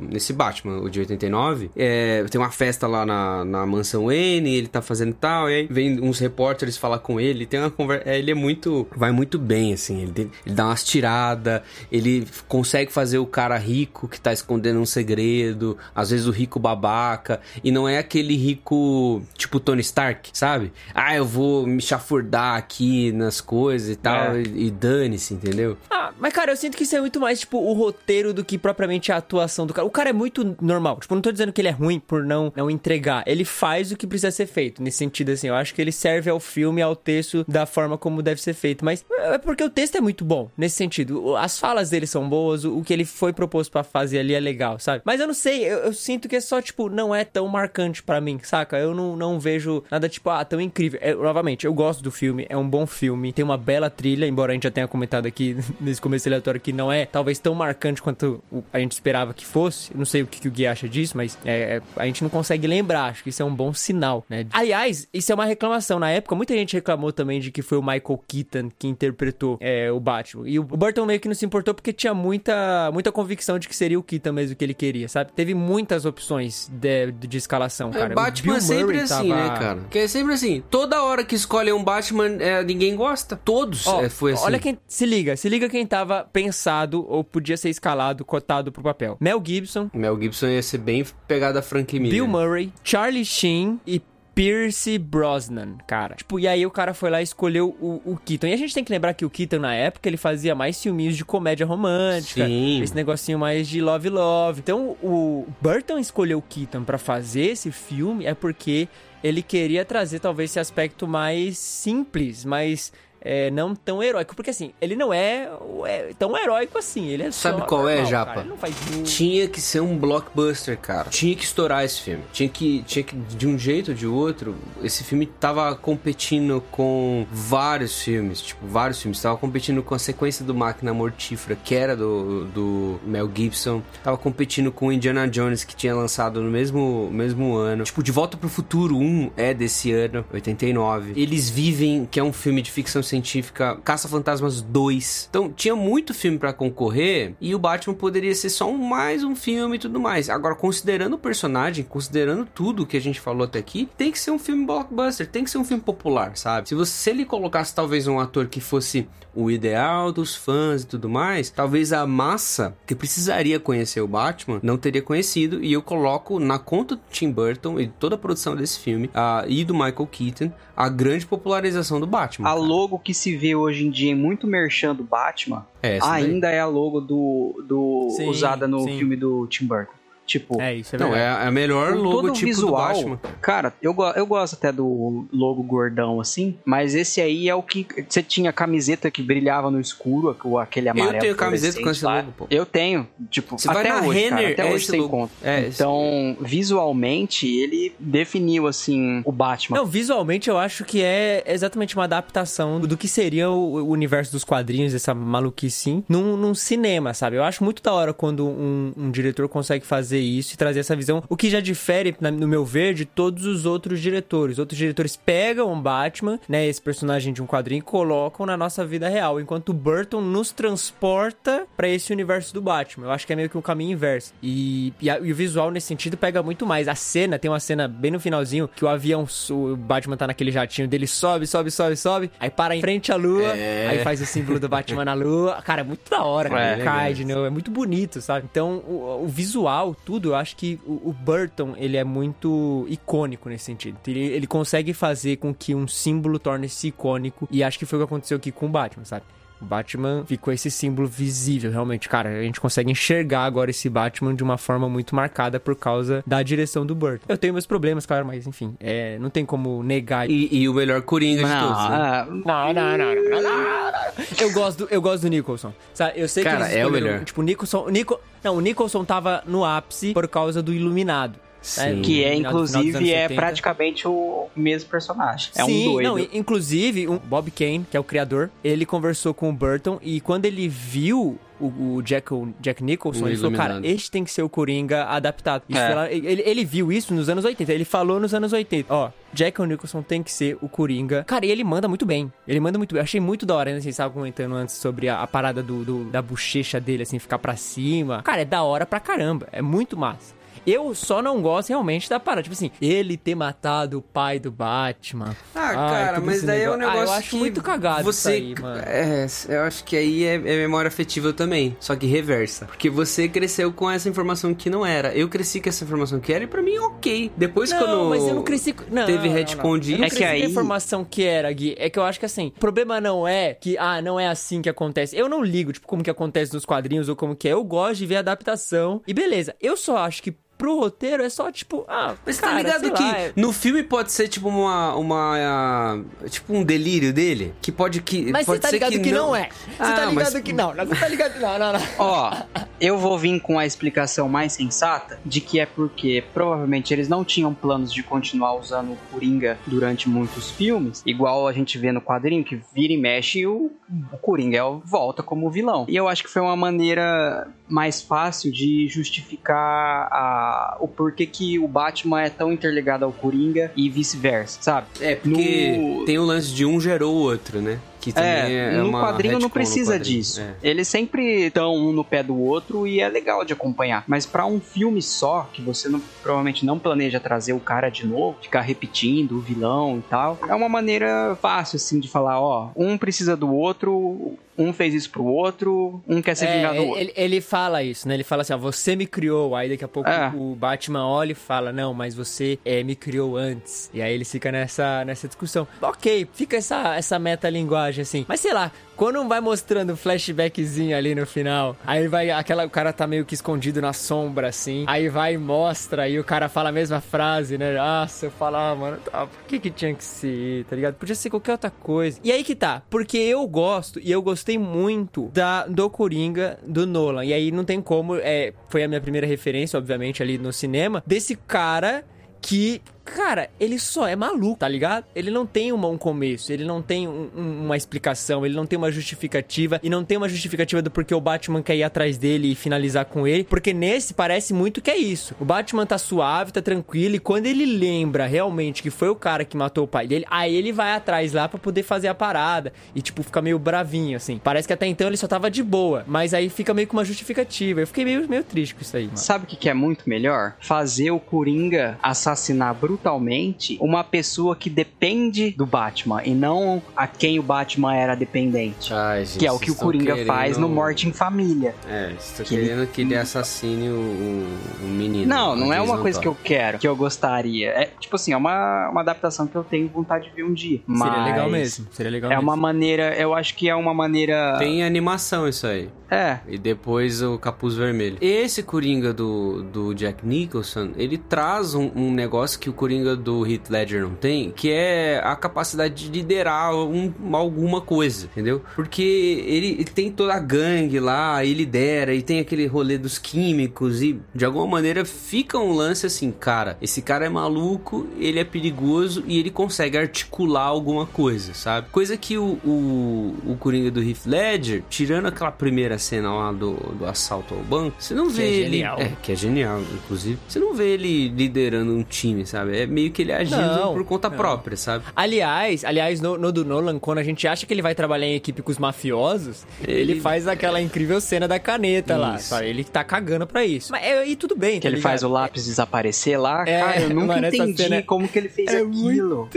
nesse 0.00 0.32
Batman, 0.32 0.78
o 0.80 0.90
de 0.90 1.00
89. 1.00 1.70
É, 1.76 2.24
tem 2.30 2.40
uma 2.40 2.50
festa 2.50 2.86
lá 2.86 3.06
na, 3.06 3.44
na 3.44 3.66
mansão 3.66 4.06
Wayne, 4.06 4.54
ele 4.54 4.66
tá 4.68 4.82
fazendo 4.82 5.14
tal, 5.14 5.48
e 5.50 5.54
aí 5.54 5.66
vem 5.70 6.00
uns 6.00 6.18
repórteres 6.18 6.76
falar 6.76 6.98
com 6.98 7.20
ele. 7.20 7.46
Tem 7.46 7.60
uma 7.60 7.70
conversa. 7.70 8.08
Ele 8.12 8.30
é 8.30 8.34
muito. 8.34 8.86
Vai 8.96 9.12
muito 9.12 9.38
bem, 9.38 9.72
assim. 9.72 10.02
Ele, 10.02 10.12
tem- 10.12 10.30
ele 10.44 10.54
dá 10.54 10.66
umas 10.66 10.82
tiradas, 10.84 11.62
ele 11.90 12.26
consegue 12.48 12.92
fazer 12.92 13.18
o 13.18 13.26
cara 13.26 13.56
rico 13.56 14.08
que 14.08 14.20
tá 14.20 14.32
escondendo 14.32 14.80
um 14.80 14.86
segredo, 14.86 15.76
às 15.94 16.10
vezes 16.10 16.26
o 16.26 16.30
rico 16.30 16.58
babaca. 16.58 17.40
E 17.62 17.70
não 17.70 17.88
é 17.88 17.98
aquele 17.98 18.36
rico 18.36 19.22
tipo 19.36 19.60
Tony 19.60 19.80
Stark, 19.82 20.30
sabe? 20.32 20.72
Ah, 20.94 21.14
eu 21.16 21.24
vou 21.24 21.66
me 21.66 21.80
chafurdar 21.80 22.56
aqui 22.56 23.12
nas 23.12 23.40
coisas 23.40 23.90
e 23.90 23.96
tal, 23.96 24.15
É. 24.16 24.42
e, 24.42 24.66
e 24.66 24.70
dane-se, 24.70 25.34
entendeu? 25.34 25.76
Ah, 25.90 26.12
mas 26.18 26.32
cara, 26.32 26.52
eu 26.52 26.56
sinto 26.56 26.76
que 26.76 26.84
isso 26.84 26.96
é 26.96 27.00
muito 27.00 27.20
mais, 27.20 27.40
tipo, 27.40 27.58
o 27.58 27.72
roteiro 27.72 28.32
do 28.32 28.44
que 28.44 28.58
propriamente 28.58 29.12
a 29.12 29.16
atuação 29.16 29.66
do 29.66 29.74
cara. 29.74 29.86
O 29.86 29.90
cara 29.90 30.10
é 30.10 30.12
muito 30.12 30.56
normal. 30.60 30.98
Tipo, 31.00 31.14
não 31.14 31.22
tô 31.22 31.32
dizendo 31.32 31.52
que 31.52 31.60
ele 31.60 31.68
é 31.68 31.72
ruim 31.72 31.98
por 31.98 32.24
não, 32.24 32.52
não 32.56 32.70
entregar. 32.70 33.22
Ele 33.26 33.44
faz 33.44 33.92
o 33.92 33.96
que 33.96 34.06
precisa 34.06 34.30
ser 34.30 34.46
feito. 34.46 34.82
Nesse 34.82 34.98
sentido, 34.98 35.30
assim, 35.30 35.48
eu 35.48 35.54
acho 35.54 35.74
que 35.74 35.80
ele 35.80 35.92
serve 35.92 36.30
ao 36.30 36.40
filme 36.40 36.80
e 36.80 36.82
ao 36.82 36.96
texto 36.96 37.44
da 37.48 37.66
forma 37.66 37.98
como 37.98 38.22
deve 38.22 38.40
ser 38.40 38.54
feito. 38.54 38.84
Mas 38.84 39.04
é 39.18 39.38
porque 39.38 39.62
o 39.62 39.70
texto 39.70 39.96
é 39.96 40.00
muito 40.00 40.24
bom, 40.24 40.50
nesse 40.56 40.76
sentido. 40.76 41.36
As 41.36 41.58
falas 41.58 41.90
dele 41.90 42.06
são 42.06 42.28
boas, 42.28 42.64
o 42.64 42.82
que 42.82 42.92
ele 42.92 43.04
foi 43.04 43.32
proposto 43.32 43.70
pra 43.70 43.82
fazer 43.82 44.18
ali 44.18 44.34
é 44.34 44.40
legal, 44.40 44.78
sabe? 44.78 45.02
Mas 45.04 45.20
eu 45.20 45.26
não 45.26 45.34
sei, 45.34 45.64
eu, 45.64 45.78
eu 45.78 45.92
sinto 45.92 46.28
que 46.28 46.36
é 46.36 46.40
só, 46.40 46.60
tipo, 46.60 46.88
não 46.88 47.14
é 47.14 47.24
tão 47.24 47.46
marcante 47.48 48.02
pra 48.02 48.20
mim, 48.20 48.38
saca? 48.42 48.78
Eu 48.78 48.94
não, 48.94 49.16
não 49.16 49.38
vejo 49.40 49.82
nada, 49.90 50.08
tipo, 50.08 50.30
ah, 50.30 50.44
tão 50.44 50.60
incrível. 50.60 50.98
É, 51.02 51.14
novamente, 51.14 51.66
eu 51.66 51.74
gosto 51.74 52.02
do 52.02 52.10
filme, 52.10 52.46
é 52.48 52.56
um 52.56 52.68
bom 52.68 52.86
filme, 52.86 53.32
tem 53.32 53.44
uma 53.44 53.56
bela 53.58 53.90
trilha, 53.90 54.05
embora 54.14 54.52
a 54.52 54.54
gente 54.54 54.64
já 54.64 54.70
tenha 54.70 54.86
comentado 54.88 55.26
aqui 55.26 55.56
nesse 55.80 56.00
começo 56.00 56.28
aleatório 56.28 56.60
que 56.60 56.72
não 56.72 56.92
é 56.92 57.06
talvez 57.06 57.38
tão 57.38 57.54
marcante 57.54 58.00
quanto 58.02 58.42
a 58.72 58.78
gente 58.78 58.92
esperava 58.92 59.32
que 59.34 59.44
fosse. 59.44 59.96
Não 59.96 60.04
sei 60.04 60.22
o 60.22 60.26
que, 60.26 60.40
que 60.40 60.48
o 60.48 60.50
Gui 60.50 60.66
acha 60.66 60.88
disso, 60.88 61.16
mas 61.16 61.38
é, 61.44 61.76
é, 61.76 61.82
a 61.96 62.06
gente 62.06 62.22
não 62.22 62.30
consegue 62.30 62.66
lembrar. 62.66 63.06
Acho 63.06 63.22
que 63.22 63.30
isso 63.30 63.42
é 63.42 63.44
um 63.44 63.54
bom 63.54 63.72
sinal, 63.72 64.24
né? 64.28 64.46
Aliás, 64.52 65.08
isso 65.12 65.30
é 65.32 65.34
uma 65.34 65.44
reclamação. 65.44 65.98
Na 65.98 66.10
época, 66.10 66.34
muita 66.34 66.54
gente 66.54 66.74
reclamou 66.74 67.12
também 67.12 67.40
de 67.40 67.50
que 67.50 67.62
foi 67.62 67.78
o 67.78 67.82
Michael 67.82 68.20
Keaton 68.26 68.70
que 68.78 68.86
interpretou 68.88 69.56
é, 69.60 69.90
o 69.90 69.98
Batman. 70.00 70.48
E 70.48 70.58
o 70.58 70.64
Burton 70.64 71.06
meio 71.06 71.20
que 71.20 71.28
não 71.28 71.34
se 71.34 71.44
importou 71.44 71.74
porque 71.74 71.92
tinha 71.92 72.14
muita, 72.14 72.90
muita 72.92 73.10
convicção 73.12 73.58
de 73.58 73.68
que 73.68 73.74
seria 73.76 73.98
o 73.98 74.02
Keaton 74.02 74.32
mesmo 74.32 74.56
que 74.56 74.64
ele 74.64 74.74
queria, 74.74 75.08
sabe? 75.08 75.32
Teve 75.32 75.54
muitas 75.54 76.04
opções 76.04 76.70
de, 76.72 77.12
de 77.12 77.36
escalação, 77.36 77.90
cara. 77.90 78.08
É, 78.10 78.12
O 78.12 78.14
Batman 78.14 78.56
é 78.56 78.60
sempre 78.60 78.84
Murray 78.84 79.00
assim, 79.00 79.28
tava- 79.28 79.42
né, 79.50 79.58
cara? 79.58 79.80
Que 79.90 79.98
é 80.00 80.08
sempre 80.08 80.34
assim. 80.34 80.62
Toda 80.70 81.02
hora 81.02 81.24
que 81.24 81.34
escolhem 81.34 81.72
um 81.72 81.82
Batman, 81.82 82.36
é, 82.40 82.62
ninguém 82.62 82.94
gosta. 82.96 83.36
Todos 83.36 83.86
Ó, 83.86 83.95
é, 84.04 84.08
foi 84.08 84.32
assim. 84.32 84.44
Olha 84.44 84.58
quem. 84.58 84.78
Se 84.86 85.06
liga, 85.06 85.36
se 85.36 85.48
liga 85.48 85.68
quem 85.68 85.86
tava 85.86 86.28
pensado 86.32 87.06
ou 87.08 87.22
podia 87.22 87.56
ser 87.56 87.70
escalado, 87.70 88.24
cotado 88.24 88.70
pro 88.72 88.82
papel. 88.82 89.16
Mel 89.20 89.42
Gibson, 89.44 89.90
Mel 89.94 90.20
Gibson 90.20 90.46
ia 90.48 90.62
ser 90.62 90.78
bem 90.78 91.04
pegada 91.26 91.58
a 91.58 91.62
Frank 91.62 91.98
Miller. 91.98 92.12
Bill 92.12 92.28
Murray, 92.28 92.72
Charlie 92.82 93.24
Sheen 93.24 93.80
e 93.86 94.00
Pierce 94.36 94.98
Brosnan, 94.98 95.78
cara. 95.86 96.14
Tipo, 96.14 96.38
e 96.38 96.46
aí 96.46 96.66
o 96.66 96.70
cara 96.70 96.92
foi 96.92 97.08
lá 97.08 97.22
e 97.22 97.24
escolheu 97.24 97.74
o, 97.80 98.02
o 98.04 98.18
Keaton. 98.22 98.48
E 98.48 98.52
a 98.52 98.56
gente 98.58 98.74
tem 98.74 98.84
que 98.84 98.92
lembrar 98.92 99.14
que 99.14 99.24
o 99.24 99.30
Keaton, 99.30 99.60
na 99.60 99.74
época, 99.74 100.06
ele 100.06 100.18
fazia 100.18 100.54
mais 100.54 100.80
filminhos 100.80 101.16
de 101.16 101.24
comédia 101.24 101.64
romântica. 101.64 102.44
Sim. 102.44 102.82
Esse 102.82 102.94
negocinho 102.94 103.38
mais 103.38 103.66
de 103.66 103.80
love 103.80 104.10
love. 104.10 104.60
Então, 104.60 104.94
o 105.02 105.46
Burton 105.58 105.98
escolheu 105.98 106.36
o 106.36 106.42
Keaton 106.42 106.84
pra 106.84 106.98
fazer 106.98 107.46
esse 107.46 107.72
filme 107.72 108.26
é 108.26 108.34
porque 108.34 108.88
ele 109.24 109.40
queria 109.40 109.86
trazer 109.86 110.20
talvez 110.20 110.50
esse 110.50 110.60
aspecto 110.60 111.08
mais 111.08 111.56
simples, 111.56 112.44
mais 112.44 112.92
é, 113.20 113.50
não 113.50 113.74
tão 113.74 114.02
heróico. 114.02 114.34
Porque 114.34 114.50
assim, 114.50 114.72
ele 114.80 114.96
não 114.96 115.12
é, 115.12 115.48
é 115.86 116.12
tão 116.18 116.36
heróico 116.36 116.78
assim. 116.78 117.06
Ele 117.08 117.24
é 117.24 117.30
Sabe 117.30 117.60
só 117.60 117.66
qual 117.66 117.88
é, 117.88 118.02
normal, 118.02 118.10
Japa? 118.10 118.34
cara. 118.34 119.02
Tinha 119.04 119.48
que 119.48 119.60
ser 119.60 119.80
um 119.80 119.96
blockbuster, 119.96 120.78
cara. 120.78 121.10
Tinha 121.10 121.34
que 121.34 121.44
estourar 121.44 121.84
esse 121.84 122.00
filme. 122.00 122.22
Tinha 122.32 122.48
que, 122.48 122.82
tinha 122.86 123.02
que 123.02 123.16
de 123.16 123.46
um 123.46 123.58
jeito 123.58 123.90
ou 123.90 123.94
de 123.94 124.06
outro, 124.06 124.54
esse 124.82 125.04
filme 125.04 125.26
tava 125.26 125.74
competindo 125.74 126.62
com 126.70 127.26
vários 127.30 128.00
filmes, 128.00 128.40
tipo, 128.40 128.66
vários 128.66 129.00
filmes. 129.00 129.20
Tava 129.20 129.36
competindo 129.36 129.82
com 129.82 129.94
a 129.94 129.98
sequência 129.98 130.44
do 130.44 130.54
Máquina 130.54 130.92
Mortífera, 130.92 131.58
que 131.62 131.74
era 131.74 131.96
do, 131.96 132.44
do 132.46 133.00
Mel 133.04 133.30
Gibson. 133.34 133.82
Tava 134.02 134.16
competindo 134.16 134.70
com 134.70 134.92
Indiana 134.92 135.28
Jones, 135.28 135.64
que 135.64 135.74
tinha 135.74 135.94
lançado 135.94 136.40
no 136.40 136.50
mesmo, 136.50 137.10
mesmo 137.10 137.56
ano. 137.56 137.84
Tipo, 137.84 138.02
De 138.02 138.12
Volta 138.12 138.36
pro 138.36 138.48
Futuro 138.48 138.96
1 138.96 139.30
é 139.36 139.52
desse 139.54 139.92
ano, 139.92 140.24
89. 140.32 141.12
Eles 141.16 141.50
Vivem, 141.50 142.06
que 142.10 142.20
é 142.20 142.22
um 142.22 142.32
filme 142.32 142.60
de 142.60 142.70
ficção 142.70 143.02
científica, 143.06 143.78
Caça-Fantasmas 143.84 144.60
2. 144.60 145.28
Então, 145.30 145.52
tinha 145.52 145.76
muito 145.76 146.12
filme 146.12 146.38
pra 146.38 146.52
concorrer 146.52 147.34
e 147.40 147.54
o 147.54 147.58
Batman 147.58 147.94
poderia 147.94 148.34
ser 148.34 148.50
só 148.50 148.70
um, 148.70 148.76
mais 148.76 149.24
um 149.24 149.34
filme 149.34 149.76
e 149.76 149.78
tudo 149.78 149.98
mais. 149.98 150.28
Agora, 150.28 150.54
considerando 150.54 151.14
o 151.14 151.18
personagem, 151.18 151.84
considerando 151.84 152.46
tudo 152.54 152.86
que 152.86 152.96
a 152.96 153.00
gente 153.00 153.20
falou 153.20 153.44
até 153.44 153.58
aqui, 153.58 153.88
tem 153.96 154.10
que 154.10 154.18
ser 154.18 154.30
um 154.30 154.38
filme 154.38 154.66
blockbuster, 154.66 155.26
tem 155.26 155.44
que 155.44 155.50
ser 155.50 155.58
um 155.58 155.64
filme 155.64 155.82
popular, 155.82 156.36
sabe? 156.36 156.68
Se 156.68 156.74
você 156.74 157.06
se 157.06 157.10
ele 157.10 157.24
colocasse 157.24 157.74
talvez 157.74 158.08
um 158.08 158.18
ator 158.18 158.48
que 158.48 158.60
fosse 158.60 159.06
o 159.32 159.50
ideal 159.50 160.10
dos 160.10 160.34
fãs 160.34 160.82
e 160.82 160.86
tudo 160.86 161.08
mais, 161.08 161.50
talvez 161.50 161.92
a 161.92 162.06
massa 162.06 162.74
que 162.86 162.94
precisaria 162.94 163.60
conhecer 163.60 164.00
o 164.00 164.08
Batman 164.08 164.58
não 164.62 164.78
teria 164.78 165.02
conhecido 165.02 165.62
e 165.62 165.72
eu 165.72 165.82
coloco 165.82 166.40
na 166.40 166.58
conta 166.58 166.96
do 166.96 167.02
Tim 167.10 167.30
Burton 167.30 167.78
e 167.78 167.86
toda 167.86 168.14
a 168.14 168.18
produção 168.18 168.56
desse 168.56 168.80
filme 168.80 169.10
ah, 169.14 169.44
e 169.46 169.62
do 169.62 169.74
Michael 169.74 170.08
Keaton 170.10 170.50
a 170.76 170.88
grande 170.88 171.26
popularização 171.26 171.98
do 171.98 172.06
Batman. 172.06 172.48
A 172.48 172.52
cara. 172.52 172.66
Logo 172.96 172.98
que 172.98 173.12
se 173.14 173.36
vê 173.36 173.54
hoje 173.54 173.86
em 173.86 173.90
dia 173.90 174.10
em 174.10 174.14
muito 174.14 174.46
merchan 174.46 174.94
do 174.94 175.04
Batman 175.04 175.66
É, 175.82 175.96
essa 175.96 176.08
daí. 176.10 176.24
ainda 176.24 176.50
é 176.50 176.60
a 176.60 176.66
logo 176.66 177.00
do, 177.00 177.62
do 177.66 178.08
Sim, 178.16 178.28
usada 178.28 178.66
no 178.66 178.80
sim. 178.80 178.98
filme 178.98 179.16
do 179.16 179.46
Tim 179.46 179.66
Burton. 179.66 179.92
Tipo, 180.26 180.60
É, 180.60 180.74
isso 180.74 180.96
é 180.96 180.98
Não, 180.98 181.10
verdade. 181.10 181.44
é 181.44 181.48
a 181.48 181.50
melhor 181.52 181.92
com 181.92 181.98
todo 182.02 182.06
o 182.08 182.12
logotipo 182.12 182.60
do 182.60 182.72
Batman. 182.72 183.20
Cara, 183.40 183.72
eu, 183.80 183.94
eu 184.16 184.26
gosto 184.26 184.54
até 184.54 184.72
do 184.72 185.26
logo 185.32 185.62
gordão 185.62 186.20
assim, 186.20 186.56
mas 186.64 186.94
esse 186.94 187.20
aí 187.20 187.48
é 187.48 187.54
o 187.54 187.62
que. 187.62 187.86
Você 188.08 188.22
tinha 188.22 188.52
camiseta 188.52 189.10
que 189.10 189.22
brilhava 189.22 189.70
no 189.70 189.80
escuro, 189.80 190.36
aquele 190.58 190.88
amarelo. 190.88 191.20
tenho 191.20 191.36
camiseta 191.36 191.80
com 191.80 191.90
esse 191.90 192.04
logo, 192.04 192.32
pô. 192.36 192.46
Eu 192.50 192.66
tenho. 192.66 193.06
Tipo, 193.30 193.56
Você 193.58 193.70
até 193.70 193.82
vai 193.90 194.00
na 194.00 194.06
hoje, 194.06 194.22
cara, 194.28 194.36
Renner, 194.40 194.52
até 194.52 194.68
é 194.68 194.74
hoje 194.74 194.96
logo. 194.96 195.08
conta. 195.08 195.32
É, 195.42 195.60
esse- 195.60 195.80
então, 195.82 196.36
visualmente, 196.40 197.46
ele 197.46 197.92
definiu 197.98 198.66
assim 198.66 199.22
o 199.24 199.32
Batman. 199.32 199.78
Não, 199.78 199.86
visualmente 199.86 200.50
eu 200.50 200.58
acho 200.58 200.84
que 200.84 201.02
é 201.02 201.42
exatamente 201.46 201.94
uma 201.96 202.04
adaptação 202.04 202.80
do 202.80 202.96
que 202.96 203.08
seria 203.08 203.50
o 203.50 203.76
o 203.76 203.90
universo 203.90 204.32
dos 204.32 204.42
quadrinhos, 204.44 204.94
essa 204.94 205.14
maluquice, 205.14 205.76
sim, 205.76 206.04
num, 206.08 206.36
num 206.36 206.54
cinema, 206.54 207.12
sabe? 207.14 207.36
Eu 207.36 207.44
acho 207.44 207.62
muito 207.62 207.82
da 207.82 207.92
hora 207.92 208.12
quando 208.12 208.46
um, 208.46 208.92
um 208.96 209.10
diretor 209.10 209.48
consegue 209.48 209.84
fazer 209.86 210.15
isso 210.18 210.54
e 210.54 210.56
trazer 210.56 210.80
essa 210.80 210.94
visão, 210.96 211.22
o 211.28 211.36
que 211.36 211.50
já 211.50 211.60
difere, 211.60 212.14
no 212.20 212.46
meu 212.48 212.64
ver, 212.64 212.94
de 212.94 213.04
todos 213.04 213.44
os 213.46 213.66
outros 213.66 214.00
diretores. 214.00 214.58
Outros 214.58 214.78
diretores 214.78 215.16
pegam 215.16 215.72
o 215.72 215.76
Batman, 215.80 216.38
né, 216.48 216.66
esse 216.66 216.80
personagem 216.80 217.32
de 217.32 217.42
um 217.42 217.46
quadrinho, 217.46 217.78
e 217.78 217.82
colocam 217.82 218.46
na 218.46 218.56
nossa 218.56 218.84
vida 218.84 219.08
real, 219.08 219.40
enquanto 219.40 219.70
o 219.70 219.72
Burton 219.74 220.20
nos 220.20 220.50
transporta 220.52 221.66
pra 221.76 221.88
esse 221.88 222.12
universo 222.12 222.54
do 222.54 222.60
Batman. 222.60 223.06
Eu 223.06 223.10
acho 223.12 223.26
que 223.26 223.32
é 223.32 223.36
meio 223.36 223.50
que 223.50 223.58
o 223.58 223.62
caminho 223.62 223.92
inverso. 223.92 224.32
E, 224.42 224.92
e, 225.00 225.10
a- 225.10 225.18
e 225.18 225.32
o 225.32 225.34
visual 225.34 225.70
nesse 225.70 225.86
sentido 225.88 226.16
pega 226.16 226.42
muito 226.42 226.64
mais. 226.66 226.88
A 226.88 226.94
cena, 226.94 227.38
tem 227.38 227.50
uma 227.50 227.60
cena 227.60 227.88
bem 227.88 228.10
no 228.10 228.20
finalzinho 228.20 228.68
que 228.68 228.84
o 228.84 228.88
avião, 228.88 229.26
o 229.50 229.76
Batman 229.76 230.16
tá 230.16 230.26
naquele 230.26 230.50
jatinho 230.50 230.88
dele, 230.88 231.06
sobe, 231.06 231.46
sobe, 231.46 231.70
sobe, 231.70 231.96
sobe, 231.96 232.30
aí 232.38 232.50
para 232.50 232.74
em 232.76 232.80
frente 232.80 233.10
à 233.12 233.16
lua, 233.16 233.56
É. 233.56 233.88
aí 233.90 233.98
faz 234.04 234.20
o 234.20 234.26
símbolo 234.26 234.58
do 234.60 234.68
Batman 234.68 235.04
na 235.04 235.14
lua. 235.14 235.60
Cara, 235.62 235.80
é 235.80 235.84
muito 235.84 236.08
da 236.10 236.22
hora. 236.22 236.48
É, 236.48 236.76
Cai 236.82 237.08
legal 237.08 237.12
de 237.14 237.24
novo, 237.24 237.46
é 237.46 237.50
muito 237.50 237.70
bonito, 237.70 238.20
sabe? 238.20 238.46
Então, 238.50 238.78
o, 238.86 239.22
o 239.24 239.26
visual, 239.28 239.94
tudo, 240.06 240.28
eu 240.30 240.34
acho 240.36 240.54
que 240.56 240.78
o, 240.86 241.10
o 241.10 241.12
Burton, 241.12 241.74
ele 241.76 241.96
é 241.96 242.04
muito 242.04 242.86
icônico 242.88 243.48
nesse 243.48 243.64
sentido. 243.64 243.98
Ele, 244.06 244.20
ele 244.20 244.46
consegue 244.46 244.94
fazer 244.94 245.36
com 245.38 245.52
que 245.52 245.74
um 245.74 245.88
símbolo 245.88 246.38
torne-se 246.38 246.86
icônico, 246.86 247.48
e 247.50 247.64
acho 247.64 247.76
que 247.76 247.84
foi 247.84 247.98
o 247.98 248.02
que 248.02 248.04
aconteceu 248.04 248.36
aqui 248.36 248.52
com 248.52 248.66
o 248.66 248.68
Batman, 248.68 249.04
sabe? 249.04 249.26
O 249.60 249.64
Batman 249.64 250.24
ficou 250.26 250.52
esse 250.52 250.70
símbolo 250.70 251.08
visível, 251.08 251.70
realmente. 251.70 252.08
Cara, 252.08 252.28
a 252.28 252.42
gente 252.42 252.60
consegue 252.60 252.90
enxergar 252.90 253.44
agora 253.44 253.70
esse 253.70 253.88
Batman 253.88 254.34
de 254.34 254.42
uma 254.42 254.58
forma 254.58 254.88
muito 254.88 255.14
marcada 255.14 255.58
por 255.58 255.74
causa 255.74 256.22
da 256.26 256.42
direção 256.42 256.84
do 256.84 256.94
Burton. 256.94 257.24
Eu 257.28 257.38
tenho 257.38 257.54
meus 257.54 257.66
problemas, 257.66 258.04
claro, 258.04 258.26
mas 258.26 258.46
enfim, 258.46 258.74
é, 258.78 259.18
não 259.18 259.30
tem 259.30 259.46
como 259.46 259.82
negar. 259.82 260.28
E, 260.28 260.48
e 260.50 260.68
o 260.68 260.74
melhor 260.74 261.00
Coringa 261.02 261.42
de 261.42 261.60
todos, 261.60 261.88
né? 261.88 261.96
Ah, 261.96 262.26
Não, 262.28 262.44
não, 262.44 262.98
não, 262.98 262.98
não, 262.98 263.14
não, 263.14 263.42
não, 263.42 263.42
não. 263.42 264.24
Eu 264.40 264.52
gosto 264.52 264.86
do, 264.86 264.88
eu 264.92 265.00
gosto 265.00 265.22
do 265.22 265.28
Nicholson. 265.28 265.72
Sabe, 265.94 266.20
eu 266.20 266.28
sei 266.28 266.44
Cara, 266.44 266.68
que 266.68 266.76
é 266.76 266.86
o 266.86 266.90
melhor. 266.90 267.24
Tipo, 267.24 267.40
o 267.40 267.44
Nicholson, 267.44 267.84
o 267.86 267.88
Nico, 267.90 268.20
não, 268.44 268.56
o 268.56 268.60
Nicholson 268.60 269.04
tava 269.04 269.42
no 269.46 269.64
ápice 269.64 270.12
por 270.12 270.28
causa 270.28 270.62
do 270.62 270.72
Iluminado. 270.72 271.45
Sim. 271.66 272.02
que 272.02 272.22
é, 272.24 272.34
inclusive, 272.34 273.10
é 273.12 273.22
70. 273.28 273.34
praticamente 273.34 274.06
o 274.08 274.46
mesmo 274.54 274.88
personagem. 274.88 275.50
É 275.56 275.64
Sim, 275.64 275.88
um 275.88 275.92
doido. 275.92 276.08
não, 276.08 276.18
inclusive, 276.32 277.08
o 277.08 277.18
Bob 277.18 277.50
Kane, 277.50 277.84
que 277.90 277.96
é 277.96 278.00
o 278.00 278.04
criador, 278.04 278.50
ele 278.62 278.86
conversou 278.86 279.34
com 279.34 279.50
o 279.50 279.52
Burton 279.52 279.98
e 280.02 280.20
quando 280.20 280.44
ele 280.44 280.68
viu 280.68 281.38
o, 281.58 281.94
o 281.96 282.02
Jack, 282.02 282.34
o 282.34 282.52
Jack 282.60 282.84
Nicholson, 282.84 283.24
O 283.24 283.28
ele 283.28 283.36
falou, 283.38 283.52
cara, 283.52 283.80
este 283.82 284.10
tem 284.10 284.22
que 284.22 284.30
ser 284.30 284.42
o 284.42 284.48
Coringa 284.48 285.04
adaptado. 285.04 285.62
Isso 285.66 285.78
É. 285.78 285.94
lá- 285.94 286.12
ele, 286.12 286.42
ele 286.44 286.64
viu 286.66 286.92
isso 286.92 287.14
nos 287.14 287.30
anos 287.30 287.46
80, 287.46 287.72
ele 287.72 287.84
falou 287.86 288.20
nos 288.20 288.34
anos 288.34 288.52
80, 288.52 288.92
ó, 288.94 289.10
Jack 289.32 289.60
Nicholson 289.62 290.02
tem 290.02 290.22
que 290.22 290.30
ser 290.30 290.58
o 290.60 290.68
Coringa. 290.68 291.24
Cara, 291.24 291.46
e 291.46 291.50
ele 291.50 291.64
manda 291.64 291.88
muito 291.88 292.04
bem, 292.04 292.30
ele 292.46 292.60
manda 292.60 292.76
muito 292.76 292.92
bem. 292.94 293.00
Eu 293.00 293.04
achei 293.04 293.20
muito 293.20 293.46
da 293.46 293.54
hora, 293.54 293.70
né, 293.72 293.80
vocês 293.80 293.94
estavam 293.94 294.12
comentando 294.12 294.54
antes 294.54 294.74
sobre 294.74 295.08
a, 295.08 295.22
a 295.22 295.26
parada 295.26 295.62
do, 295.62 295.82
do- 295.82 296.04
da 296.04 296.20
bochecha 296.20 296.78
dele, 296.78 297.04
assim, 297.04 297.18
ficar 297.18 297.38
pra 297.38 297.56
cima. 297.56 298.22
Cara, 298.22 298.42
é 298.42 298.44
da 298.44 298.62
hora 298.62 298.84
pra 298.84 299.00
caramba, 299.00 299.48
é 299.50 299.62
muito 299.62 299.96
massa. 299.96 300.35
Eu 300.66 300.94
só 300.94 301.22
não 301.22 301.40
gosto 301.40 301.68
realmente 301.68 302.08
da 302.10 302.18
parada. 302.18 302.42
Tipo 302.42 302.54
assim, 302.54 302.70
ele 302.80 303.16
ter 303.16 303.34
matado 303.34 303.98
o 303.98 304.02
pai 304.02 304.38
do 304.38 304.50
Batman. 304.50 305.36
Ah, 305.54 305.68
Ai, 305.68 305.74
cara, 305.74 306.20
mas 306.20 306.42
daí 306.42 306.62
é 306.62 306.70
um 306.70 306.76
negócio. 306.76 306.86
negócio 307.00 307.12
Ah, 307.12 307.14
eu 307.14 307.18
acho 307.18 307.30
que 307.30 307.36
muito 307.36 307.62
cagado 307.62 308.02
você, 308.04 308.30
aí, 308.32 308.54
mano. 308.60 308.82
É, 308.86 309.26
eu 309.48 309.60
acho 309.62 309.84
que 309.84 309.96
aí 309.96 310.24
é, 310.24 310.34
é 310.34 310.38
memória 310.38 310.88
afetiva 310.88 311.32
também, 311.32 311.76
só 311.80 311.94
que 311.94 312.06
reversa. 312.06 312.66
Porque 312.66 312.90
você 312.90 313.28
cresceu 313.28 313.72
com 313.72 313.90
essa 313.90 314.08
informação 314.08 314.54
que 314.54 314.68
não 314.68 314.84
era. 314.84 315.14
Eu 315.14 315.28
cresci 315.28 315.60
com 315.60 315.68
essa 315.68 315.84
informação 315.84 316.18
que 316.20 316.32
era 316.32 316.44
e 316.44 316.46
pra 316.46 316.62
mim 316.62 316.76
ok. 316.78 317.30
Depois 317.36 317.70
Não, 317.70 317.78
quando 317.78 318.10
mas 318.10 318.22
eu 318.26 318.34
não 318.34 318.42
cresci. 318.42 318.74
Não, 318.90 319.06
teve 319.06 319.28
retcon 319.28 319.78
de 319.78 320.02
É 320.02 320.10
que 320.10 320.24
aí- 320.24 320.42
a 320.42 320.46
informação 320.46 321.04
que 321.04 321.22
era, 321.22 321.52
Gui. 321.52 321.74
É 321.78 321.88
que 321.88 321.98
eu 321.98 322.02
acho 322.02 322.18
que 322.18 322.26
assim, 322.26 322.48
o 322.56 322.60
problema 322.60 323.00
não 323.00 323.26
é 323.26 323.54
que, 323.54 323.76
ah, 323.78 324.00
não 324.02 324.18
é 324.18 324.26
assim 324.28 324.60
que 324.62 324.68
acontece. 324.68 325.16
Eu 325.16 325.28
não 325.28 325.42
ligo, 325.44 325.72
tipo, 325.72 325.86
como 325.86 326.02
que 326.02 326.10
acontece 326.10 326.52
nos 326.52 326.64
quadrinhos 326.64 327.08
ou 327.08 327.14
como 327.16 327.36
que 327.36 327.48
é. 327.48 327.52
Eu 327.52 327.62
gosto 327.64 327.98
de 327.98 328.06
ver 328.06 328.16
a 328.16 328.20
adaptação. 328.20 329.00
E 329.06 329.14
beleza, 329.14 329.54
eu 329.60 329.76
só 329.76 329.98
acho 329.98 330.22
que 330.22 330.34
pro 330.58 330.76
roteiro 330.78 331.22
é 331.22 331.28
só, 331.28 331.50
tipo, 331.52 331.84
ah, 331.88 332.14
Mas 332.24 332.40
cara, 332.40 332.52
tá 332.52 332.58
ligado 332.58 332.80
sei 332.80 332.90
que 332.90 333.02
lá, 333.02 333.18
é- 333.18 333.32
no 333.36 333.52
filme 333.52 333.82
pode 333.82 334.12
ser 334.12 334.28
tipo 334.28 334.48
uma, 334.48 334.94
uma 334.96 336.04
tipo 336.30 336.54
um 336.54 336.64
delírio 336.64 337.12
dele, 337.12 337.54
que 337.60 337.70
pode 337.72 338.00
que 338.02 338.30
Mas 338.32 338.46
você 338.46 338.52
pode 338.52 338.60
tá 338.60 338.68
ser 338.68 338.74
ligado 338.74 339.00
que, 339.00 339.12
não. 339.12 339.34
é. 339.36 339.48
Você 339.48 339.74
Ah, 339.78 339.92
tá 339.92 340.04
ligado 340.06 340.32
mas- 340.32 340.42
que 340.42 340.52
não. 340.52 340.74
Não, 340.74 340.86
Você 340.86 340.94
tá 340.96 341.08
ligado 341.08 341.40
Não, 341.40 341.58
não, 341.58 341.72
não. 341.72 341.80
Ó, 341.98 342.32
eu 342.80 342.98
vou 342.98 343.18
vir 343.18 343.38
com 343.40 343.58
a 343.58 343.66
explicação 343.66 344.28
mais 344.28 344.52
sensata 344.54 345.18
de 345.24 345.40
que 345.40 345.60
é 345.60 345.66
porque 345.66 346.22
provavelmente 346.32 346.92
eles 346.94 347.08
não 347.08 347.24
tinham 347.24 347.52
planos 347.54 347.92
de 347.92 348.02
continuar 348.02 348.54
usando 348.54 348.92
o 348.92 348.98
Coringa 349.12 349.58
durante 349.66 350.08
muitos 350.08 350.50
filmes, 350.50 351.02
igual 351.04 351.46
a 351.46 351.52
gente 351.52 351.76
vê 351.78 351.92
no 351.92 352.00
quadrinho, 352.00 352.44
que 352.44 352.60
vira 352.74 352.92
e 352.92 352.96
mexe 352.96 353.40
e 353.40 353.46
o, 353.46 353.70
o 354.12 354.16
Coringa 354.18 354.64
o- 354.66 354.80
volta 354.84 355.22
como 355.22 355.50
vilão. 355.50 355.84
E 355.88 355.96
eu 355.96 356.08
acho 356.08 356.22
que 356.22 356.30
foi 356.30 356.40
uma 356.42 356.56
maneira 356.56 357.48
mais 357.68 358.00
fácil 358.00 358.50
de 358.52 358.86
justificar 358.88 360.08
a- 360.10 360.76
o 360.80 360.88
porquê 360.88 361.26
que 361.26 361.58
o 361.58 361.66
Batman 361.68 362.22
é 362.22 362.30
tão 362.30 362.52
interligado 362.52 363.04
ao 363.04 363.12
Coringa 363.12 363.72
e 363.76 363.88
vice-versa, 363.90 364.58
sabe? 364.62 364.86
É, 365.00 365.16
porque 365.16 365.76
No- 365.76 366.04
tem 366.04 366.18
o 366.18 366.24
lance 366.24 366.52
de 366.54 366.64
um 366.64 366.80
gerou 366.80 367.14
o 367.14 367.18
outro, 367.18 367.60
né? 367.60 367.78
É, 368.14 368.52
É, 368.76 368.76
no 368.76 368.92
quadrinho 368.92 369.40
não 369.40 369.50
precisa 369.50 369.94
quadrinho. 369.94 370.18
disso. 370.20 370.40
É. 370.40 370.54
Eles 370.62 370.86
sempre 370.86 371.46
estão 371.48 371.74
um 371.74 371.90
no 371.90 372.04
pé 372.04 372.22
do 372.22 372.38
outro 372.40 372.86
e 372.86 373.00
é 373.00 373.08
legal 373.08 373.44
de 373.44 373.52
acompanhar. 373.52 374.04
Mas 374.06 374.24
pra 374.24 374.46
um 374.46 374.60
filme 374.60 375.02
só, 375.02 375.50
que 375.52 375.60
você 375.60 375.88
não- 375.88 376.00
provavelmente 376.22 376.64
não 376.64 376.78
planeja 376.78 377.18
trazer 377.18 377.52
o 377.52 377.58
cara 377.58 377.88
de 377.90 378.06
novo, 378.06 378.38
ficar 378.40 378.60
repetindo 378.60 379.32
o 379.32 379.40
vilão 379.40 379.98
e 379.98 380.02
tal, 380.08 380.38
é 380.48 380.54
uma 380.54 380.68
maneira 380.68 381.36
fácil 381.42 381.78
assim 381.78 381.98
de 381.98 382.06
falar, 382.06 382.40
ó, 382.40 382.68
um 382.76 382.96
precisa 382.96 383.36
do 383.36 383.52
outro, 383.52 384.38
um 384.58 384.72
fez 384.72 384.94
isso 384.94 385.10
pro 385.10 385.24
outro, 385.24 386.02
um 386.08 386.22
quer 386.22 386.34
se 386.34 386.44
É, 386.46 386.56
vingar 386.56 386.74
do 386.74 386.82
outro. 386.84 387.00
ele, 387.00 387.12
ele 387.16 387.40
fala 387.40 387.82
isso, 387.82 388.06
né? 388.08 388.14
Ele 388.14 388.24
fala 388.24 388.42
assim, 388.42 388.52
ó, 388.52 388.58
você 388.58 388.96
me 388.96 389.06
criou. 389.06 389.54
Aí 389.54 389.68
daqui 389.68 389.84
a 389.84 389.88
pouco 389.88 390.08
É. 390.08 390.32
o 390.34 390.54
Batman 390.54 391.06
olha 391.06 391.32
e 391.32 391.34
fala, 391.34 391.72
não, 391.72 391.92
mas 391.92 392.14
você 392.14 392.58
é, 392.64 392.82
me 392.82 392.96
criou 392.96 393.36
antes. 393.36 393.90
E 393.92 394.00
aí 394.00 394.12
ele 394.14 394.24
fica 394.24 394.50
nessa, 394.50 395.04
nessa 395.04 395.26
discussão. 395.28 395.66
Ok, 395.82 396.26
fica 396.32 396.56
essa, 396.56 396.96
essa 396.96 397.18
metalinguagem 397.18 398.02
assim. 398.02 398.24
Mas 398.28 398.40
sei 398.40 398.52
lá, 398.52 398.72
quando 398.96 399.26
vai 399.28 399.40
mostrando 399.40 399.92
um 399.92 399.96
flashbackzinho 399.96 400.96
ali 400.96 401.14
no 401.14 401.26
final, 401.26 401.76
aí 401.86 402.08
vai, 402.08 402.30
aquela, 402.30 402.64
o 402.64 402.70
cara 402.70 402.92
tá 402.92 403.06
meio 403.06 403.24
que 403.24 403.34
escondido 403.34 403.80
na 403.80 403.92
sombra, 403.92 404.48
assim. 404.48 404.84
Aí 404.86 405.08
vai 405.08 405.34
e 405.34 405.38
mostra, 405.38 406.08
e 406.08 406.18
o 406.18 406.24
cara 406.24 406.48
fala 406.48 406.70
a 406.70 406.72
mesma 406.72 407.00
frase, 407.00 407.58
né? 407.58 407.74
Nossa, 407.74 408.26
eu 408.26 408.30
falo, 408.30 408.56
ah, 408.56 408.74
mano, 408.74 408.96
tá, 408.98 409.26
por 409.26 409.44
que 409.46 409.58
que 409.58 409.70
tinha 409.70 409.94
que 409.94 410.04
ser, 410.04 410.64
tá 410.64 410.74
ligado? 410.74 410.94
Podia 410.94 411.14
ser 411.14 411.30
qualquer 411.30 411.52
outra 411.52 411.70
coisa. 411.70 412.18
E 412.24 412.32
aí 412.32 412.42
que 412.42 412.54
tá, 412.54 412.82
porque 412.88 413.18
eu 413.18 413.46
gosto, 413.46 414.00
e 414.00 414.10
eu 414.10 414.22
gostei 414.22 414.58
muito 414.58 415.30
da, 415.32 415.66
do 415.66 415.90
Coringa 415.90 416.58
do 416.66 416.86
Nolan. 416.86 417.24
E 417.24 417.32
aí 417.32 417.50
não 417.50 417.64
tem 417.64 417.82
como, 417.82 418.16
é, 418.16 418.54
foi 418.68 418.82
a 418.82 418.88
minha 418.88 419.00
primeira 419.00 419.26
referência, 419.26 419.78
obviamente, 419.78 420.22
ali 420.22 420.38
no 420.38 420.52
cinema, 420.52 421.02
desse 421.06 421.36
cara 421.36 422.04
que, 422.40 422.80
cara, 423.06 423.48
ele 423.58 423.78
só 423.78 424.06
é 424.06 424.16
maluco, 424.16 424.58
tá 424.58 424.68
ligado? 424.68 425.04
Ele 425.14 425.30
não 425.30 425.46
tem 425.46 425.72
um 425.72 425.96
começo, 425.96 426.52
ele 426.52 426.64
não 426.64 426.82
tem 426.82 427.06
um- 427.08 427.30
um- 427.36 427.64
uma 427.64 427.76
explicação, 427.76 428.44
ele 428.44 428.54
não 428.54 428.66
tem 428.66 428.76
uma 428.76 428.90
justificativa, 428.90 429.80
e 429.82 429.88
não 429.88 430.04
tem 430.04 430.16
uma 430.18 430.28
justificativa 430.28 430.82
do 430.82 430.90
porquê 430.90 431.14
o 431.14 431.20
Batman 431.20 431.62
quer 431.62 431.76
ir 431.76 431.82
atrás 431.82 432.18
dele 432.18 432.52
e 432.52 432.54
finalizar 432.54 433.04
com 433.06 433.26
ele, 433.26 433.44
porque 433.44 433.72
nesse 433.72 434.12
parece 434.12 434.52
muito 434.52 434.80
que 434.80 434.90
é 434.90 434.96
isso. 434.96 435.34
O 435.40 435.44
Batman 435.44 435.86
tá 435.86 435.96
suave, 435.98 436.52
tá 436.52 436.60
tranquilo, 436.60 437.14
e 437.16 437.18
quando 437.18 437.46
ele 437.46 437.64
lembra 437.64 438.26
realmente 438.26 438.82
que 438.82 438.90
foi 438.90 439.08
o 439.08 439.14
cara 439.14 439.44
que 439.44 439.56
matou 439.56 439.84
o 439.84 439.88
pai 439.88 440.06
dele, 440.06 440.24
aí 440.30 440.54
ele 440.54 440.72
vai 440.72 440.92
atrás 440.92 441.32
lá 441.32 441.48
pra 441.48 441.58
poder 441.58 441.82
fazer 441.82 442.08
a 442.08 442.14
parada, 442.14 442.72
e 442.94 443.00
tipo, 443.00 443.22
fica 443.22 443.40
meio 443.40 443.58
bravinho, 443.58 444.16
assim. 444.16 444.40
Parece 444.42 444.66
que 444.66 444.74
até 444.74 444.86
então 444.86 445.06
ele 445.06 445.16
só 445.16 445.26
tava 445.28 445.50
de 445.50 445.62
boa, 445.62 446.04
mas 446.06 446.34
aí 446.34 446.48
fica 446.48 446.74
meio 446.74 446.88
com 446.88 446.96
uma 446.96 447.04
justificativa. 447.04 447.80
Eu 447.80 447.86
fiquei 447.86 448.04
meio, 448.04 448.28
meio 448.28 448.42
triste 448.44 448.74
com 448.74 448.82
isso 448.82 448.96
aí, 448.96 449.04
mano. 449.04 449.16
Sabe 449.16 449.44
o 449.44 449.46
que, 449.46 449.68
é 449.68 449.74
muito 449.74 450.08
melhor? 450.08 450.54
Fazer 450.60 451.10
o 451.10 451.20
Coringa 451.20 451.98
assassinar 452.02 452.74
brutalmente 452.96 453.76
uma 453.80 454.02
pessoa 454.02 454.56
que 454.56 454.68
depende 454.70 455.50
do 455.50 455.66
Batman 455.66 456.22
e 456.24 456.34
não 456.34 456.82
a 456.96 457.06
quem 457.06 457.38
o 457.38 457.42
Batman 457.42 457.94
era 457.94 458.14
dependente. 458.14 458.92
Ai, 458.92 459.24
gente, 459.24 459.38
que 459.38 459.46
é 459.46 459.52
o 459.52 459.58
que 459.58 459.70
o 459.70 459.74
Coringa 459.74 460.12
querendo- 460.14 460.26
faz 460.26 460.56
no 460.58 460.68
Morte 460.68 461.06
em 461.08 461.12
Família. 461.12 461.74
É, 461.88 462.12
você 462.18 462.42
tá 462.42 462.48
Que 462.48 462.54
ele- 462.54 462.68
querendo 462.68 462.86
que 462.88 463.00
ele 463.02 463.14
assassine 463.16 463.88
o, 463.88 464.46
o, 464.82 464.86
menino. 464.88 465.26
Não, 465.28 465.54
não 465.54 465.72
é 465.72 465.80
uma 465.80 465.98
coisa 465.98 466.18
que 466.20 466.26
eu 466.28 466.36
quero, 466.42 466.78
que 466.78 466.88
eu 466.88 466.96
gostaria. 466.96 467.68
É 467.70 467.90
tipo 468.00 468.16
assim, 468.16 468.32
é 468.32 468.36
uma, 468.36 468.88
uma 468.90 469.00
adaptação 469.02 469.46
que 469.46 469.54
eu 469.56 469.64
tenho 469.64 469.88
vontade 469.88 470.28
de 470.28 470.34
ver 470.34 470.42
um 470.44 470.52
dia. 470.52 470.80
Seria 470.86 471.24
legal 471.24 471.50
Mas 471.50 471.52
mesmo, 471.52 471.86
seria 471.92 472.10
legal 472.12 472.30
É 472.32 472.34
mesmo. 472.36 472.48
uma 472.50 472.56
maneira, 472.56 473.14
eu 473.16 473.34
acho 473.34 473.54
que 473.54 473.68
é 473.68 473.74
uma 473.74 473.92
maneira. 473.94 474.56
Tem 474.58 474.82
animação 474.82 475.46
isso 475.48 475.66
aí. 475.66 475.88
É. 476.08 476.38
E 476.46 476.56
depois 476.56 477.20
o 477.20 477.36
capuz 477.36 477.74
vermelho. 477.74 478.16
Esse 478.20 478.62
Coringa 478.62 479.12
do, 479.12 479.62
do 479.64 479.92
Jack 479.92 480.24
Nicholson, 480.24 480.90
ele 480.96 481.18
traz 481.18 481.74
um, 481.74 481.90
um 481.96 482.12
negócio 482.12 482.60
que 482.60 482.70
o 482.70 482.72
Coringa 482.72 482.85
do 483.22 483.46
Heath 483.46 483.68
Ledger 483.70 484.02
não 484.02 484.14
tem, 484.14 484.50
que 484.50 484.70
é 484.70 485.20
a 485.22 485.34
capacidade 485.36 485.94
de 485.94 486.10
liderar 486.10 486.74
um- 486.74 487.12
alguma 487.32 487.80
coisa, 487.80 488.26
entendeu? 488.26 488.62
Porque 488.74 489.02
ele, 489.46 489.68
ele 489.72 489.84
tem 489.84 490.10
toda 490.10 490.34
a 490.34 490.38
gangue 490.38 490.98
lá, 491.00 491.44
e 491.44 491.52
lidera, 491.52 492.14
e 492.14 492.22
tem 492.22 492.40
aquele 492.40 492.66
rolê 492.66 492.96
dos 492.98 493.18
químicos, 493.18 494.02
e 494.02 494.18
de 494.34 494.44
alguma 494.44 494.66
maneira 494.66 495.04
fica 495.04 495.58
um 495.58 495.72
lance 495.72 496.06
assim, 496.06 496.30
cara, 496.30 496.76
esse 496.80 497.02
cara 497.02 497.26
é 497.26 497.28
maluco, 497.28 498.06
ele 498.18 498.38
é 498.38 498.44
perigoso, 498.44 499.24
e 499.26 499.38
ele 499.38 499.50
consegue 499.50 499.96
articular 499.98 500.64
alguma 500.64 501.06
coisa, 501.06 501.54
sabe? 501.54 501.88
Coisa 501.90 502.16
que 502.16 502.38
o, 502.38 502.58
o, 502.64 503.34
o 503.46 503.56
Coringa 503.58 503.90
do 503.90 504.02
Heath 504.02 504.26
Ledger, 504.26 504.82
tirando 504.88 505.26
aquela 505.26 505.50
primeira 505.50 505.98
cena 505.98 506.32
lá 506.32 506.52
do, 506.52 506.74
do 506.98 507.06
assalto 507.06 507.54
ao 507.54 507.60
banco, 507.60 507.96
você 507.98 508.14
não 508.14 508.28
vê 508.28 508.42
é 508.44 508.46
ele... 508.46 508.64
genial. 508.64 508.98
É, 509.00 509.12
que 509.22 509.32
é 509.32 509.36
genial, 509.36 509.80
inclusive. 509.80 510.38
Você 510.48 510.58
não 510.58 510.74
vê 510.74 510.88
ele 510.94 511.28
liderando 511.28 511.92
um 511.92 512.02
time, 512.02 512.46
sabe? 512.46 512.75
É 512.76 512.86
meio 512.86 513.10
que 513.10 513.22
ele 513.22 513.32
agindo 513.32 513.56
Não, 513.56 513.94
por 513.94 514.04
conta 514.04 514.28
não. 514.28 514.36
própria, 514.36 514.76
sabe? 514.76 515.04
Aliás, 515.14 515.84
aliás, 515.84 516.20
no, 516.20 516.36
no 516.38 516.52
do 516.52 516.64
Nolan, 516.64 516.98
quando 516.98 517.18
a 517.18 517.22
gente 517.22 517.46
acha 517.48 517.66
que 517.66 517.72
ele 517.74 517.82
vai 517.82 517.94
trabalhar 517.94 518.26
em 518.26 518.34
equipe 518.34 518.62
com 518.62 518.70
os 518.70 518.78
mafiosos, 518.78 519.64
ele, 519.86 520.12
Ele- 520.12 520.20
faz 520.20 520.46
aquela 520.48 520.80
incrível 520.80 521.20
cena 521.20 521.46
da 521.48 521.58
caneta 521.58 522.16
lá, 522.16 522.36
Isso. 522.36 522.48
sabe? 522.48 522.66
Ele 522.68 522.84
tá 522.84 523.02
cagando 523.04 523.46
pra 523.46 523.64
isso. 523.64 523.90
Mas 523.92 524.02
é, 524.04 524.26
e 524.26 524.36
tudo 524.36 524.56
bem, 524.56 524.78
Que 524.80 524.86
ele 524.88 525.00
faz 525.00 525.22
o 525.22 525.28
lápis 525.28 525.64
desaparecer 525.66 526.38
lá. 526.40 526.64
É, 526.66 526.80
cara, 526.80 527.00
eu 527.02 527.10
nunca 527.10 527.26
mano, 527.26 527.46
entendi 527.46 527.82
cena 527.82 527.96
é- 527.96 528.02
como 528.02 528.28
que 528.28 528.38
ele 528.38 528.48
fez 528.48 528.72
é 528.72 528.78
aquilo. 528.80 529.48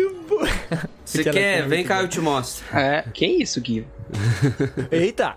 Você 1.06 1.22
Aquela 1.22 1.34
quer? 1.34 1.54
cena 1.56 1.66
é 1.66 1.68
Vem 1.68 1.78
muito 1.80 1.88
cá, 1.88 1.96
boa. 1.96 2.06
eu 2.06 2.10
te 2.10 2.20
mostro. 2.22 2.78
É, 2.78 3.04
que 3.14 3.26
isso, 3.26 3.60
Gui? 3.62 3.86
Eita! 4.92 5.36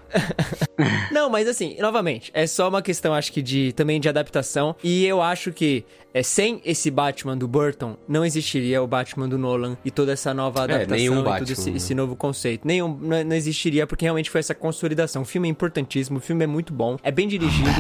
Não, 1.10 1.28
mas 1.28 1.48
assim, 1.48 1.76
novamente, 1.78 2.30
é 2.34 2.46
só 2.46 2.68
uma 2.68 2.82
questão, 2.82 3.14
acho 3.14 3.32
que, 3.32 3.42
de 3.42 3.72
também 3.72 4.00
de 4.00 4.08
adaptação. 4.08 4.74
E 4.82 5.04
eu 5.04 5.20
acho 5.20 5.52
que 5.52 5.84
é, 6.14 6.22
sem 6.22 6.60
esse 6.64 6.90
Batman 6.90 7.36
do 7.36 7.48
Burton, 7.48 7.96
não 8.06 8.24
existiria 8.24 8.82
o 8.82 8.86
Batman 8.86 9.28
do 9.28 9.38
Nolan 9.38 9.76
e 9.84 9.90
toda 9.90 10.12
essa 10.12 10.34
nova 10.34 10.64
adaptação 10.64 10.96
nenhum 10.96 11.20
e 11.20 11.22
Batman, 11.22 11.38
todo 11.38 11.50
esse, 11.50 11.70
né? 11.70 11.76
esse 11.76 11.94
novo 11.94 12.16
conceito. 12.16 12.66
Nenhum, 12.66 12.88
não, 12.88 13.24
não 13.24 13.36
existiria, 13.36 13.86
porque 13.86 14.04
realmente 14.04 14.30
foi 14.30 14.40
essa 14.40 14.54
consolidação. 14.54 15.22
O 15.22 15.24
filme 15.24 15.48
é 15.48 15.50
importantíssimo, 15.50 16.18
o 16.18 16.20
filme 16.20 16.44
é 16.44 16.46
muito 16.46 16.72
bom, 16.72 16.96
é 17.02 17.10
bem 17.10 17.28
dirigido. 17.28 17.70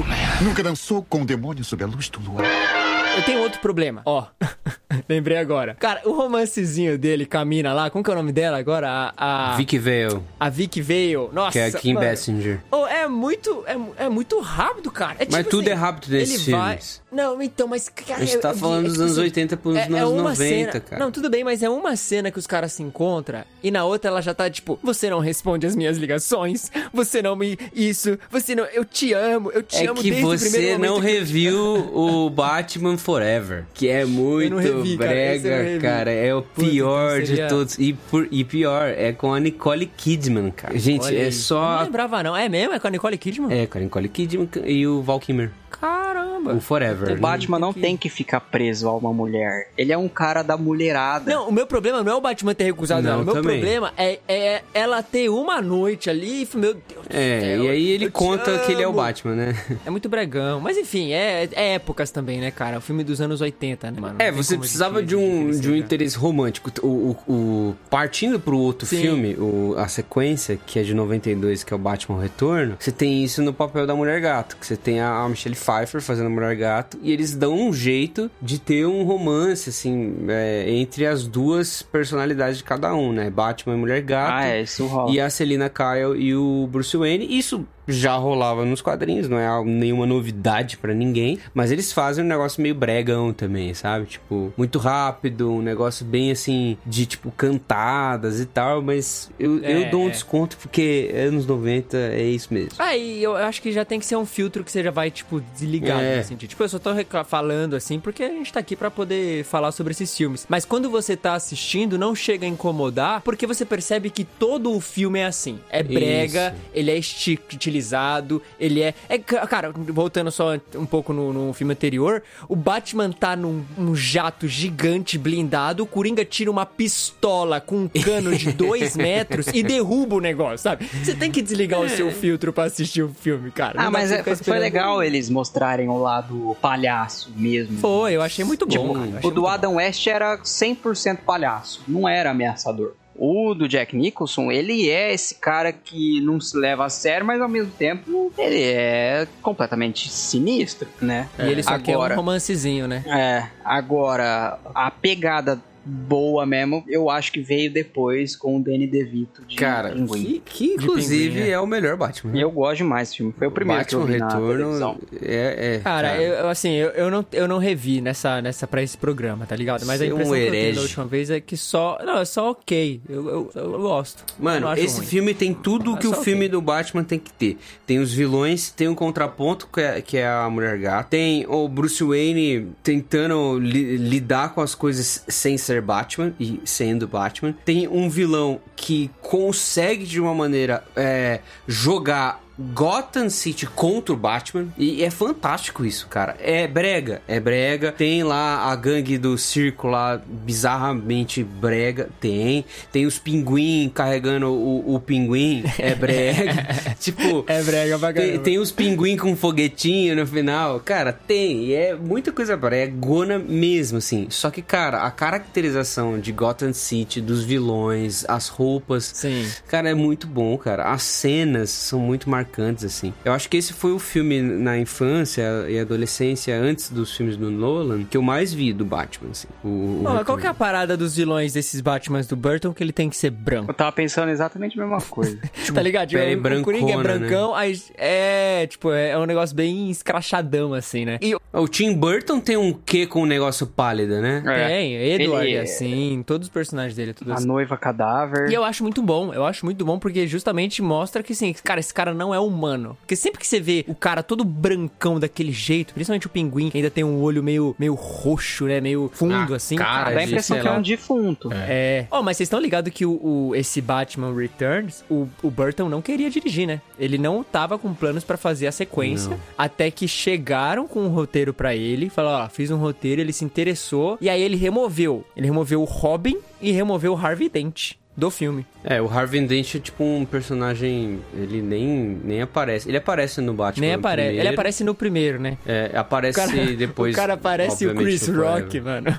Nunca 0.42 0.62
dançou 0.62 1.02
com 1.02 1.22
o 1.22 1.24
demônio 1.24 1.64
sob 1.64 1.84
a 1.84 1.86
luz 1.86 2.08
do 2.08 2.20
luar. 2.20 2.81
Eu 3.16 3.22
tenho 3.24 3.40
outro 3.42 3.60
problema, 3.60 4.02
ó. 4.06 4.26
Lembrei 5.08 5.36
agora. 5.38 5.74
Cara, 5.78 6.02
o 6.04 6.12
romancezinho 6.12 6.98
dele 6.98 7.24
com 7.26 7.38
a 7.38 7.44
mina 7.44 7.72
lá, 7.72 7.90
como 7.90 8.04
que 8.04 8.10
é 8.10 8.12
o 8.12 8.16
nome 8.16 8.32
dela 8.32 8.58
agora? 8.58 9.12
A, 9.16 9.52
a, 9.52 9.56
Vicky 9.56 9.78
Vale, 9.78 10.20
a 10.38 10.48
Vicky 10.48 10.80
Vale. 10.82 11.28
Nossa, 11.32 11.52
que 11.52 11.58
é 11.58 11.66
a 11.66 11.72
Kim 11.72 11.94
mano. 11.94 12.06
Basinger. 12.06 12.60
Oh, 12.70 12.86
é 12.86 13.06
muito, 13.08 13.64
é, 13.66 14.04
é 14.04 14.08
muito 14.08 14.38
rápido, 14.40 14.90
cara. 14.90 15.16
É 15.18 15.26
Mas 15.30 15.38
tipo 15.38 15.50
tudo 15.50 15.62
assim, 15.62 15.70
é 15.70 15.74
rápido 15.74 16.10
nesses 16.10 16.46
ele 16.48 16.56
vai... 16.56 16.78
Não, 17.10 17.42
então, 17.42 17.68
mas 17.68 17.90
cara, 17.90 18.22
A 18.22 18.24
gente 18.24 18.36
eu- 18.36 18.40
tá 18.40 18.50
eu- 18.50 18.56
falando 18.56 18.80
é 18.80 18.82
dos 18.84 18.92
tipo 18.92 19.02
anos 19.04 19.12
assim, 19.18 19.22
80 19.22 19.56
pros 19.58 19.76
é, 19.76 19.82
anos 19.82 19.98
é 19.98 20.04
uma 20.06 20.22
90, 20.30 20.36
cena... 20.36 20.80
cara. 20.80 21.04
Não, 21.04 21.10
tudo 21.10 21.28
bem, 21.28 21.44
mas 21.44 21.62
é 21.62 21.68
uma 21.68 21.94
cena 21.96 22.30
que 22.30 22.38
os 22.38 22.46
caras 22.46 22.72
se 22.72 22.82
encontram 22.82 23.44
e 23.62 23.70
na 23.70 23.84
outra 23.84 24.10
ela 24.10 24.22
já 24.22 24.32
tá 24.32 24.48
tipo, 24.48 24.78
você 24.82 25.10
não 25.10 25.18
responde 25.20 25.66
as 25.66 25.76
minhas 25.76 25.98
ligações, 25.98 26.70
você 26.92 27.20
não 27.20 27.36
me 27.36 27.58
isso, 27.74 28.18
você 28.30 28.54
não, 28.54 28.64
eu 28.64 28.82
te 28.84 29.12
amo, 29.12 29.50
eu 29.52 29.62
te 29.62 29.76
É 29.84 29.88
amo 29.88 30.00
que 30.00 30.10
desde 30.10 30.24
o 30.24 30.28
você 30.38 30.50
primeiro 30.50 30.78
não 30.78 30.88
momento 30.94 31.02
que 31.02 31.10
eu 31.10 31.14
te 31.14 31.18
reviu 31.18 31.90
o 31.94 32.30
Batman 32.30 32.96
Forever, 33.02 33.64
que 33.74 33.88
é 33.88 34.04
muito 34.04 34.56
revi, 34.56 34.96
cara, 34.96 35.10
brega, 35.10 35.56
revi. 35.62 35.80
cara. 35.80 36.10
É 36.12 36.34
o 36.34 36.42
Puta, 36.42 36.68
pior 36.70 37.14
então 37.16 37.26
seria- 37.26 37.42
de 37.44 37.48
todos. 37.50 37.78
E, 37.78 37.92
por- 37.92 38.28
e 38.30 38.44
pior, 38.44 38.88
é 38.96 39.12
com 39.12 39.34
a 39.34 39.40
Nicole 39.40 39.86
Kidman, 39.86 40.50
cara. 40.50 40.78
Gente, 40.78 41.04
Olha 41.06 41.16
é 41.16 41.20
aí. 41.20 41.26
Eu 41.26 41.32
só. 41.32 41.76
Não 41.78 41.84
lembrava 41.84 42.22
não, 42.22 42.36
é 42.36 42.48
mesmo? 42.48 42.74
É 42.74 42.78
com 42.78 42.86
a 42.86 42.90
Nicole 42.90 43.18
Kidman? 43.18 43.52
É, 43.62 43.66
com 43.66 43.78
a 43.78 43.80
Nicole 43.80 44.08
Kidman 44.08 44.48
e 44.64 44.86
o 44.86 45.02
Val 45.02 45.18
Kilmer. 45.20 45.50
Caramba. 45.82 46.54
O 46.54 46.60
Forever. 46.60 47.12
O? 47.16 47.20
Batman 47.20 47.58
não 47.58 47.72
que- 47.72 47.80
tem 47.80 47.96
que 47.96 48.08
ficar 48.08 48.40
preso 48.40 48.88
a 48.88 48.96
uma 48.96 49.12
mulher. 49.12 49.68
Ele 49.76 49.92
é 49.92 49.98
um 49.98 50.08
cara 50.08 50.42
da 50.42 50.56
mulherada. 50.56 51.30
Não, 51.32 51.48
o 51.48 51.52
meu 51.52 51.66
problema 51.66 52.02
não 52.04 52.12
é 52.12 52.14
o 52.14 52.20
Batman 52.20 52.54
ter 52.54 52.64
recusado 52.64 53.02
Não, 53.02 53.10
ela. 53.14 53.22
O 53.22 53.24
meu 53.24 53.34
também. 53.34 53.58
problema 53.60 53.92
é, 53.96 54.20
é 54.28 54.62
ela 54.72 55.02
ter 55.02 55.28
uma 55.28 55.60
noite 55.60 56.08
ali 56.08 56.42
e, 56.44 56.56
meu 56.56 56.74
Deus 56.74 57.06
do 57.08 57.16
É, 57.16 57.40
céu, 57.40 57.64
e 57.64 57.68
aí 57.68 57.90
ele 57.90 58.10
conta 58.10 58.58
que 58.60 58.70
ele 58.72 58.82
é 58.82 58.86
o. 58.88 58.92
Batman, 58.92 59.34
né? 59.34 59.56
É 59.84 59.90
muito 59.90 60.08
bregão. 60.08 60.60
Mas 60.60 60.76
enfim, 60.78 61.12
é, 61.12 61.48
é 61.52 61.74
épocas 61.74 62.10
também, 62.10 62.40
né, 62.40 62.50
cara? 62.52 62.78
O 62.78 62.80
filme 62.80 63.02
dos 63.02 63.20
anos 63.20 63.40
80, 63.40 63.90
né, 63.90 64.00
mano? 64.00 64.16
É, 64.20 64.30
você 64.30 64.56
precisava 64.56 65.02
de 65.02 65.16
um, 65.16 65.50
de 65.50 65.70
um 65.70 65.74
interesse 65.74 66.16
romântico. 66.16 66.70
O, 66.82 66.86
o, 67.26 67.32
o- 67.32 67.76
partindo 67.90 68.38
pro 68.38 68.56
outro 68.56 68.86
Sim. 68.86 69.00
filme, 69.00 69.34
o, 69.34 69.74
a 69.78 69.88
sequência, 69.88 70.56
que 70.64 70.78
é 70.78 70.82
de 70.82 70.94
92, 70.94 71.64
que 71.64 71.72
é 71.72 71.76
o 71.76 71.78
Batman 71.78 72.20
Retorno, 72.20 72.76
você 72.78 72.92
tem 72.92 73.24
isso 73.24 73.42
no 73.42 73.52
papel 73.52 73.86
da 73.86 73.94
Mulher 73.96 74.20
Gato. 74.20 74.56
Que 74.56 74.66
você 74.66 74.76
tem 74.76 75.00
a, 75.00 75.22
a 75.22 75.28
Michelle 75.28 75.56
Pfeiffer 75.56 75.71
fazendo 76.00 76.26
a 76.26 76.30
Mulher 76.30 76.56
Gato, 76.56 76.98
e 77.02 77.12
eles 77.12 77.34
dão 77.34 77.54
um 77.54 77.72
jeito 77.72 78.30
de 78.40 78.58
ter 78.58 78.86
um 78.86 79.02
romance, 79.04 79.70
assim, 79.70 80.24
é, 80.28 80.70
entre 80.70 81.06
as 81.06 81.26
duas 81.26 81.82
personalidades 81.82 82.58
de 82.58 82.64
cada 82.64 82.94
um, 82.94 83.12
né? 83.12 83.30
Batman 83.30 83.74
e 83.74 83.78
Mulher 83.78 84.02
Gato. 84.02 84.32
Ah, 84.32 84.46
é, 84.46 84.62
isso 84.62 84.86
rola. 84.86 85.10
E 85.10 85.20
a 85.20 85.28
Selina 85.30 85.68
Kyle 85.68 86.16
e 86.16 86.34
o 86.34 86.68
Bruce 86.70 86.96
Wayne. 86.96 87.26
Isso 87.38 87.66
já 87.86 88.14
rolava 88.14 88.64
nos 88.64 88.80
quadrinhos, 88.80 89.28
não 89.28 89.38
é 89.38 89.64
nenhuma 89.64 90.06
novidade 90.06 90.76
pra 90.76 90.94
ninguém. 90.94 91.38
Mas 91.54 91.70
eles 91.72 91.92
fazem 91.92 92.24
um 92.24 92.28
negócio 92.28 92.62
meio 92.62 92.74
bregão 92.74 93.32
também, 93.32 93.74
sabe? 93.74 94.06
Tipo, 94.06 94.52
muito 94.56 94.78
rápido, 94.78 95.50
um 95.52 95.62
negócio 95.62 96.04
bem 96.04 96.30
assim, 96.30 96.76
de 96.86 97.06
tipo 97.06 97.30
cantadas 97.32 98.40
e 98.40 98.46
tal. 98.46 98.82
Mas 98.82 99.30
eu, 99.38 99.60
É, 99.64 99.72
eu 99.86 99.90
dou 99.90 100.02
um 100.02 100.08
é. 100.08 100.10
desconto 100.10 100.56
porque 100.58 101.10
anos 101.14 101.46
90 101.46 101.96
é 101.96 102.22
isso 102.24 102.52
mesmo. 102.52 102.72
Ah, 102.78 102.96
e 102.96 103.22
eu 103.22 103.36
acho 103.36 103.60
que 103.62 103.72
já 103.72 103.84
tem 103.84 103.98
que 103.98 104.06
ser 104.06 104.16
um 104.16 104.26
filtro 104.26 104.62
que 104.64 104.70
você 104.70 104.82
já 104.82 104.90
vai, 104.90 105.10
tipo, 105.10 105.40
desligar 105.54 106.00
É. 106.00 106.16
nesse 106.16 106.28
sentido. 106.30 106.50
Tipo, 106.50 106.62
eu 106.64 106.68
só 106.68 106.78
tô 106.78 106.90
falando 107.24 107.74
assim 107.74 107.98
porque 107.98 108.22
a 108.22 108.28
gente 108.28 108.52
tá 108.52 108.60
aqui 108.60 108.76
pra 108.76 108.90
poder 108.90 109.44
falar 109.44 109.72
sobre 109.72 109.92
esses 109.92 110.16
filmes. 110.16 110.46
Mas 110.48 110.64
quando 110.64 110.90
você 110.90 111.16
tá 111.16 111.34
assistindo, 111.34 111.98
não 111.98 112.14
chega 112.14 112.46
a 112.46 112.48
incomodar 112.48 113.20
porque 113.22 113.46
você 113.46 113.64
percebe 113.64 114.10
que 114.10 114.24
todo 114.24 114.72
o 114.74 114.80
filme 114.80 115.18
é 115.18 115.26
assim. 115.26 115.58
É 115.70 115.82
brega, 115.82 116.54
Isso. 116.54 116.70
ele 116.74 116.90
é 116.90 116.96
esti 116.98 117.36
te 117.72 117.78
estilizado, 117.82 118.42
ele 118.60 118.80
é... 118.82 118.94
é 119.08 119.18
ca- 119.18 119.46
cara, 119.46 119.72
voltando 119.74 120.30
só 120.30 120.54
um 120.74 120.86
pouco 120.86 121.12
no, 121.12 121.32
no 121.32 121.52
filme 121.52 121.72
anterior, 121.72 122.22
o 122.48 122.54
Batman 122.54 123.10
tá 123.10 123.34
num, 123.34 123.64
num 123.76 123.94
jato 123.94 124.46
gigante 124.46 125.16
blindado, 125.18 125.82
o 125.82 125.86
Coringa 125.86 126.24
tira 126.24 126.50
uma 126.50 126.66
pistola 126.66 127.60
com 127.60 127.76
um 127.84 127.88
cano 127.88 128.36
de 128.36 128.52
dois 128.52 128.96
metros 128.96 129.46
e 129.48 129.62
derruba 129.62 130.16
o 130.16 130.20
negócio, 130.20 130.58
sabe? 130.58 130.86
Você 131.02 131.14
tem 131.14 131.30
que 131.30 131.40
desligar 131.42 131.80
o 131.80 131.88
seu 131.88 132.10
filtro 132.10 132.52
pra 132.52 132.64
assistir 132.64 133.02
o 133.02 133.08
filme, 133.08 133.50
cara. 133.50 133.74
Ah, 133.80 133.84
Não 133.84 133.90
mas 133.92 134.12
é- 134.12 134.22
foi 134.36 134.58
legal 134.58 135.02
eles 135.02 135.28
mostrarem 135.30 135.88
o 135.88 135.98
lado 135.98 136.56
palhaço 136.60 137.32
mesmo. 137.36 137.78
Foi, 137.78 138.12
eu 138.14 138.22
achei 138.22 138.44
muito 138.44 138.66
bom. 138.66 138.72
Tipo, 138.72 138.94
cara, 138.94 139.18
achei 139.18 139.30
o 139.30 139.32
do 139.32 139.46
Adam 139.46 139.74
West 139.74 140.06
era 140.06 140.38
100% 140.38 141.18
palhaço, 141.24 141.82
não 141.88 142.08
era 142.08 142.30
ameaçador. 142.30 142.94
O 143.14 143.54
do 143.54 143.68
Jack 143.68 143.94
Nicholson, 143.96 144.50
ele 144.50 144.88
é 144.88 145.12
esse 145.12 145.34
cara 145.34 145.72
que 145.72 146.20
não 146.20 146.40
se 146.40 146.56
leva 146.56 146.84
a 146.86 146.88
sério, 146.88 147.26
mas 147.26 147.40
ao 147.40 147.48
mesmo 147.48 147.70
tempo 147.72 148.32
ele 148.38 148.62
é 148.62 149.26
completamente 149.42 150.10
sinistro, 150.10 150.88
né? 151.00 151.28
E 151.38 151.42
ele 151.42 151.62
só 151.62 151.78
quer 151.78 151.92
um 151.92 152.00
Agora- 152.00 152.16
romancezinho, 152.16 152.88
né? 152.88 153.04
É, 153.06 153.46
agora, 153.64 154.58
a 154.74 154.90
pegada 154.90 155.60
boa 155.84 156.46
mesmo, 156.46 156.84
eu 156.88 157.10
acho 157.10 157.32
que 157.32 157.40
veio 157.40 157.70
depois 157.72 158.36
com 158.36 158.56
o 158.56 158.62
Danny 158.62 158.86
DeVito 158.86 159.44
de 159.44 159.56
Cara, 159.56 159.90
Pinguim. 159.90 160.22
que, 160.24 160.40
que 160.44 160.64
inclusive 160.74 161.34
Pinguim, 161.40 161.50
é. 161.50 161.58
o 161.60 161.66
melhor 161.66 161.96
Batman. 161.96 162.36
E 162.36 162.40
eu 162.40 162.50
gosto 162.50 162.78
demais 162.78 163.08
desse 163.08 163.18
filme. 163.18 163.34
Foi 163.36 163.46
o 163.46 163.50
primeiro 163.50 163.80
Batman 163.82 164.06
que 164.06 164.12
eu 164.12 164.14
vi 164.18 164.22
Retorno 164.22 164.98
é, 165.22 165.74
é 165.76 165.78
Cara, 165.80 166.20
Eu, 166.22 166.32
eu, 166.34 166.48
assim, 166.48 166.72
eu, 166.72 166.88
eu, 166.90 167.10
não, 167.10 167.24
eu 167.32 167.48
não 167.48 167.58
revi 167.58 168.00
nessa, 168.00 168.40
nessa 168.40 168.66
pra 168.66 168.82
esse 168.82 168.96
programa, 168.96 169.46
tá 169.46 169.56
ligado? 169.56 169.84
Mas 169.86 170.00
a 170.00 170.04
Você 170.04 170.10
é 170.10 170.14
um 170.14 170.16
impressão 170.16 170.34
que 170.34 170.40
eu 170.40 170.50
tive 170.52 170.72
da 170.72 170.80
última 170.82 171.04
vez 171.06 171.30
é 171.30 171.40
que 171.40 171.56
só. 171.56 171.98
Não, 172.04 172.18
é 172.18 172.24
só 172.24 172.50
ok. 172.50 173.00
Eu, 173.08 173.28
eu, 173.28 173.50
eu 173.54 173.80
gosto. 173.80 174.24
Mano, 174.38 174.72
esse 174.74 174.98
ruim. 174.98 175.06
filme 175.06 175.34
tem 175.34 175.52
tudo 175.54 175.94
É 175.94 175.98
que 175.98 176.06
o 176.06 176.12
filme 176.14 176.46
ok. 176.46 176.48
do 176.50 176.60
Batman 176.60 177.04
tem 177.04 177.18
que 177.18 177.32
ter. 177.32 177.58
Tem 177.86 177.98
os 177.98 178.12
vilões, 178.12 178.70
tem 178.70 178.88
um 178.88 178.94
contraponto 178.94 179.66
que 179.72 179.80
é, 179.80 180.00
que 180.00 180.16
é 180.16 180.26
a 180.28 180.48
Mulher 180.50 180.78
Gata, 180.78 181.08
tem 181.10 181.46
o 181.48 181.68
Bruce 181.68 182.02
Wayne 182.04 182.68
tentando 182.82 183.58
li- 183.58 183.96
lidar 183.96 184.54
com 184.54 184.60
as 184.60 184.74
coisas 184.74 185.24
sem 185.28 185.56
ser 185.58 185.71
Batman 185.80 186.34
e 186.38 186.60
sendo 186.64 187.06
Batman. 187.06 187.54
Tem 187.64 187.88
um 187.88 188.08
vilão 188.08 188.60
que 188.76 189.10
consegue 189.20 190.04
de 190.04 190.20
uma 190.20 190.34
maneira 190.34 190.84
é, 190.96 191.40
jogar 191.66 192.41
Gotham 192.58 193.28
City 193.30 193.66
contra 193.66 194.14
o 194.14 194.16
Batman. 194.16 194.68
E 194.76 195.02
é 195.02 195.10
fantástico 195.10 195.84
isso, 195.84 196.06
cara. 196.08 196.36
É 196.38 196.66
brega, 196.66 197.22
é 197.26 197.40
brega. 197.40 197.92
Tem 197.92 198.22
lá 198.22 198.70
a 198.70 198.76
gangue 198.76 199.18
do 199.18 199.36
circo 199.38 199.88
lá, 199.88 200.20
bizarramente 200.26 201.42
brega. 201.42 202.08
Tem. 202.20 202.64
Tem 202.90 203.06
os 203.06 203.18
pinguim 203.18 203.90
carregando 203.92 204.48
o, 204.48 204.94
o 204.94 205.00
pinguim. 205.00 205.64
É 205.78 205.94
brega. 205.94 206.66
tipo. 207.00 207.44
É 207.46 207.62
brega 207.62 207.98
pra 207.98 208.12
Tem, 208.12 208.38
tem 208.38 208.58
os 208.58 208.70
pinguim 208.70 209.16
com 209.16 209.34
foguetinho 209.34 210.16
no 210.16 210.26
final. 210.26 210.80
Cara, 210.80 211.12
tem. 211.12 211.64
E 211.64 211.74
é 211.74 211.94
muita 211.94 212.32
coisa 212.32 212.56
bregona 212.56 213.38
mesmo, 213.38 213.98
assim. 213.98 214.26
Só 214.30 214.50
que, 214.50 214.62
cara, 214.62 215.02
a 215.02 215.10
caracterização 215.10 216.18
de 216.20 216.32
Gotham 216.32 216.72
City, 216.72 217.20
dos 217.20 217.44
vilões, 217.44 218.24
as 218.28 218.48
roupas. 218.48 219.10
Sim. 219.14 219.48
Cara, 219.66 219.90
é 219.90 219.94
muito 219.94 220.26
bom, 220.26 220.56
cara. 220.58 220.92
As 220.92 221.02
cenas 221.02 221.70
são 221.70 221.98
muito 222.00 222.28
marcantes, 222.28 222.41
assim. 222.84 223.12
Eu 223.24 223.32
acho 223.32 223.48
que 223.48 223.56
esse 223.56 223.72
foi 223.72 223.92
o 223.92 223.98
filme 223.98 224.40
na 224.40 224.78
infância 224.78 225.42
e 225.68 225.78
adolescência, 225.78 226.56
antes 226.58 226.90
dos 226.90 227.16
filmes 227.16 227.36
do 227.36 227.50
Nolan, 227.50 228.04
que 228.04 228.16
eu 228.16 228.22
mais 228.22 228.52
vi 228.52 228.72
do 228.72 228.84
Batman, 228.84 229.30
assim. 229.30 229.48
O, 229.62 229.68
o 229.68 230.00
mas 230.04 230.24
qual 230.24 230.38
que 230.38 230.46
é 230.46 230.50
a 230.50 230.54
parada 230.54 230.96
dos 230.96 231.16
vilões 231.16 231.52
desses 231.52 231.80
Batmans 231.80 232.26
do 232.26 232.36
Burton 232.36 232.72
que 232.72 232.82
ele 232.82 232.92
tem 232.92 233.08
que 233.08 233.16
ser 233.16 233.30
branco? 233.30 233.70
Eu 233.70 233.74
tava 233.74 233.92
pensando 233.92 234.30
exatamente 234.30 234.78
a 234.78 234.82
mesma 234.82 235.00
coisa. 235.00 235.38
tá 235.72 235.82
ligado? 235.82 236.08
Tipo, 236.08 236.22
pele 236.22 236.60
o 236.60 236.62
Coringa 236.62 236.92
é 236.92 236.96
brancona, 236.96 237.18
brancão, 237.18 237.54
aí 237.54 237.80
é, 237.96 238.66
tipo, 238.66 238.92
é, 238.92 239.10
é 239.10 239.18
um 239.18 239.26
negócio 239.26 239.54
bem 239.54 239.90
escrachadão, 239.90 240.74
assim, 240.74 241.04
né? 241.04 241.18
E 241.20 241.34
O 241.52 241.68
Tim 241.68 241.94
Burton 241.94 242.40
tem 242.40 242.56
um 242.56 242.72
quê 242.72 243.06
com 243.06 243.22
um 243.22 243.26
negócio 243.26 243.66
pálido, 243.66 244.20
né? 244.20 244.42
É. 244.46 244.68
tem, 244.68 244.94
Edward, 244.96 245.46
Ele- 245.48 245.58
assim, 245.58 246.22
todos 246.26 246.48
os 246.48 246.52
personagens 246.52 246.96
dele, 246.96 247.12
tudo 247.14 247.32
A 247.32 247.34
assim. 247.34 247.46
noiva 247.46 247.76
cadáver. 247.76 248.50
E 248.50 248.54
eu 248.54 248.64
acho 248.64 248.82
muito 248.82 249.02
bom, 249.02 249.32
eu 249.32 249.44
acho 249.44 249.64
muito 249.64 249.84
bom 249.84 249.98
porque 249.98 250.26
justamente 250.26 250.82
mostra 250.82 251.22
que, 251.22 251.32
assim, 251.32 251.52
cara, 251.64 251.80
esse 251.80 251.92
cara 251.92 252.14
não 252.14 252.31
é 252.34 252.40
humano. 252.40 252.96
Porque 253.00 253.16
sempre 253.16 253.38
que 253.40 253.46
você 253.46 253.60
vê 253.60 253.84
o 253.88 253.94
cara 253.94 254.22
todo 254.22 254.44
brancão 254.44 255.18
daquele 255.20 255.52
jeito, 255.52 255.94
principalmente 255.94 256.26
o 256.26 256.30
pinguim, 256.30 256.70
que 256.70 256.78
ainda 256.78 256.90
tem 256.90 257.04
um 257.04 257.20
olho 257.20 257.42
meio, 257.42 257.74
meio 257.78 257.94
roxo, 257.94 258.66
né, 258.66 258.80
meio 258.80 259.10
fundo, 259.14 259.52
Ah, 259.52 259.56
assim. 259.56 259.76
cara, 259.76 260.10
Dá 260.14 260.20
a 260.20 260.24
impressão 260.24 260.58
que 260.60 260.66
é 260.68 260.72
um 260.72 260.82
defunto. 260.82 261.50
É. 261.52 262.06
Oh, 262.10 262.22
mas 262.22 262.36
vocês 262.36 262.46
estão 262.46 262.60
ligados 262.60 262.92
que 262.92 263.04
o, 263.06 263.12
o- 263.12 263.54
esse 263.54 263.80
Batman 263.80 264.34
Returns, 264.34 265.04
o, 265.10 265.26
o 265.42 265.50
Burton 265.50 265.88
não 265.88 266.00
queria 266.02 266.30
dirigir, 266.30 266.66
né? 266.66 266.80
Ele 266.98 267.18
não 267.18 267.42
tava 267.42 267.78
com 267.78 267.92
planos 267.94 268.24
pra 268.24 268.36
fazer 268.36 268.66
a 268.66 268.72
sequência, 268.72 269.38
até 269.56 269.90
que 269.90 270.06
chegaram 270.06 270.86
com 270.86 271.00
um 271.00 271.08
roteiro 271.08 271.52
pra 271.52 271.74
ele, 271.74 272.08
falaram, 272.08 272.44
ó, 272.44 272.48
fiz 272.48 272.70
um 272.70 272.76
roteiro, 272.76 273.20
ele 273.20 273.32
se 273.32 273.44
interessou, 273.44 274.16
e 274.20 274.28
aí 274.28 274.40
ele 274.42 274.56
removeu. 274.56 275.24
Ele 275.36 275.46
removeu 275.46 275.80
o 275.82 275.84
Robin 275.84 276.36
e 276.60 276.70
removeu 276.72 277.12
o 277.12 277.16
Harvey 277.16 277.48
Dent 277.48 277.92
do 278.16 278.30
filme. 278.30 278.66
É, 278.84 279.00
o 279.00 279.08
Harvey 279.08 279.44
Dent 279.46 279.74
é 279.74 279.78
tipo 279.78 280.04
um 280.04 280.24
personagem. 280.24 281.20
Ele 281.34 281.62
nem, 281.62 282.20
nem 282.22 282.42
aparece. 282.42 282.88
Ele 282.88 282.96
aparece 282.98 283.40
no 283.40 283.54
Batman. 283.54 283.86
Nem 283.86 283.94
aparece. 283.94 284.36
Ele 284.36 284.48
aparece 284.48 284.84
no 284.84 284.94
primeiro, 284.94 285.40
né? 285.40 285.56
É, 285.66 285.90
aparece 285.94 286.38
O 286.38 286.46
cara, 286.46 286.66
depois. 286.76 287.14
o 287.14 287.16
cara 287.16 287.36
parece 287.36 287.86
o 287.86 287.94
Chris. 287.94 288.28
Rock, 288.28 288.80
mano. 288.80 289.18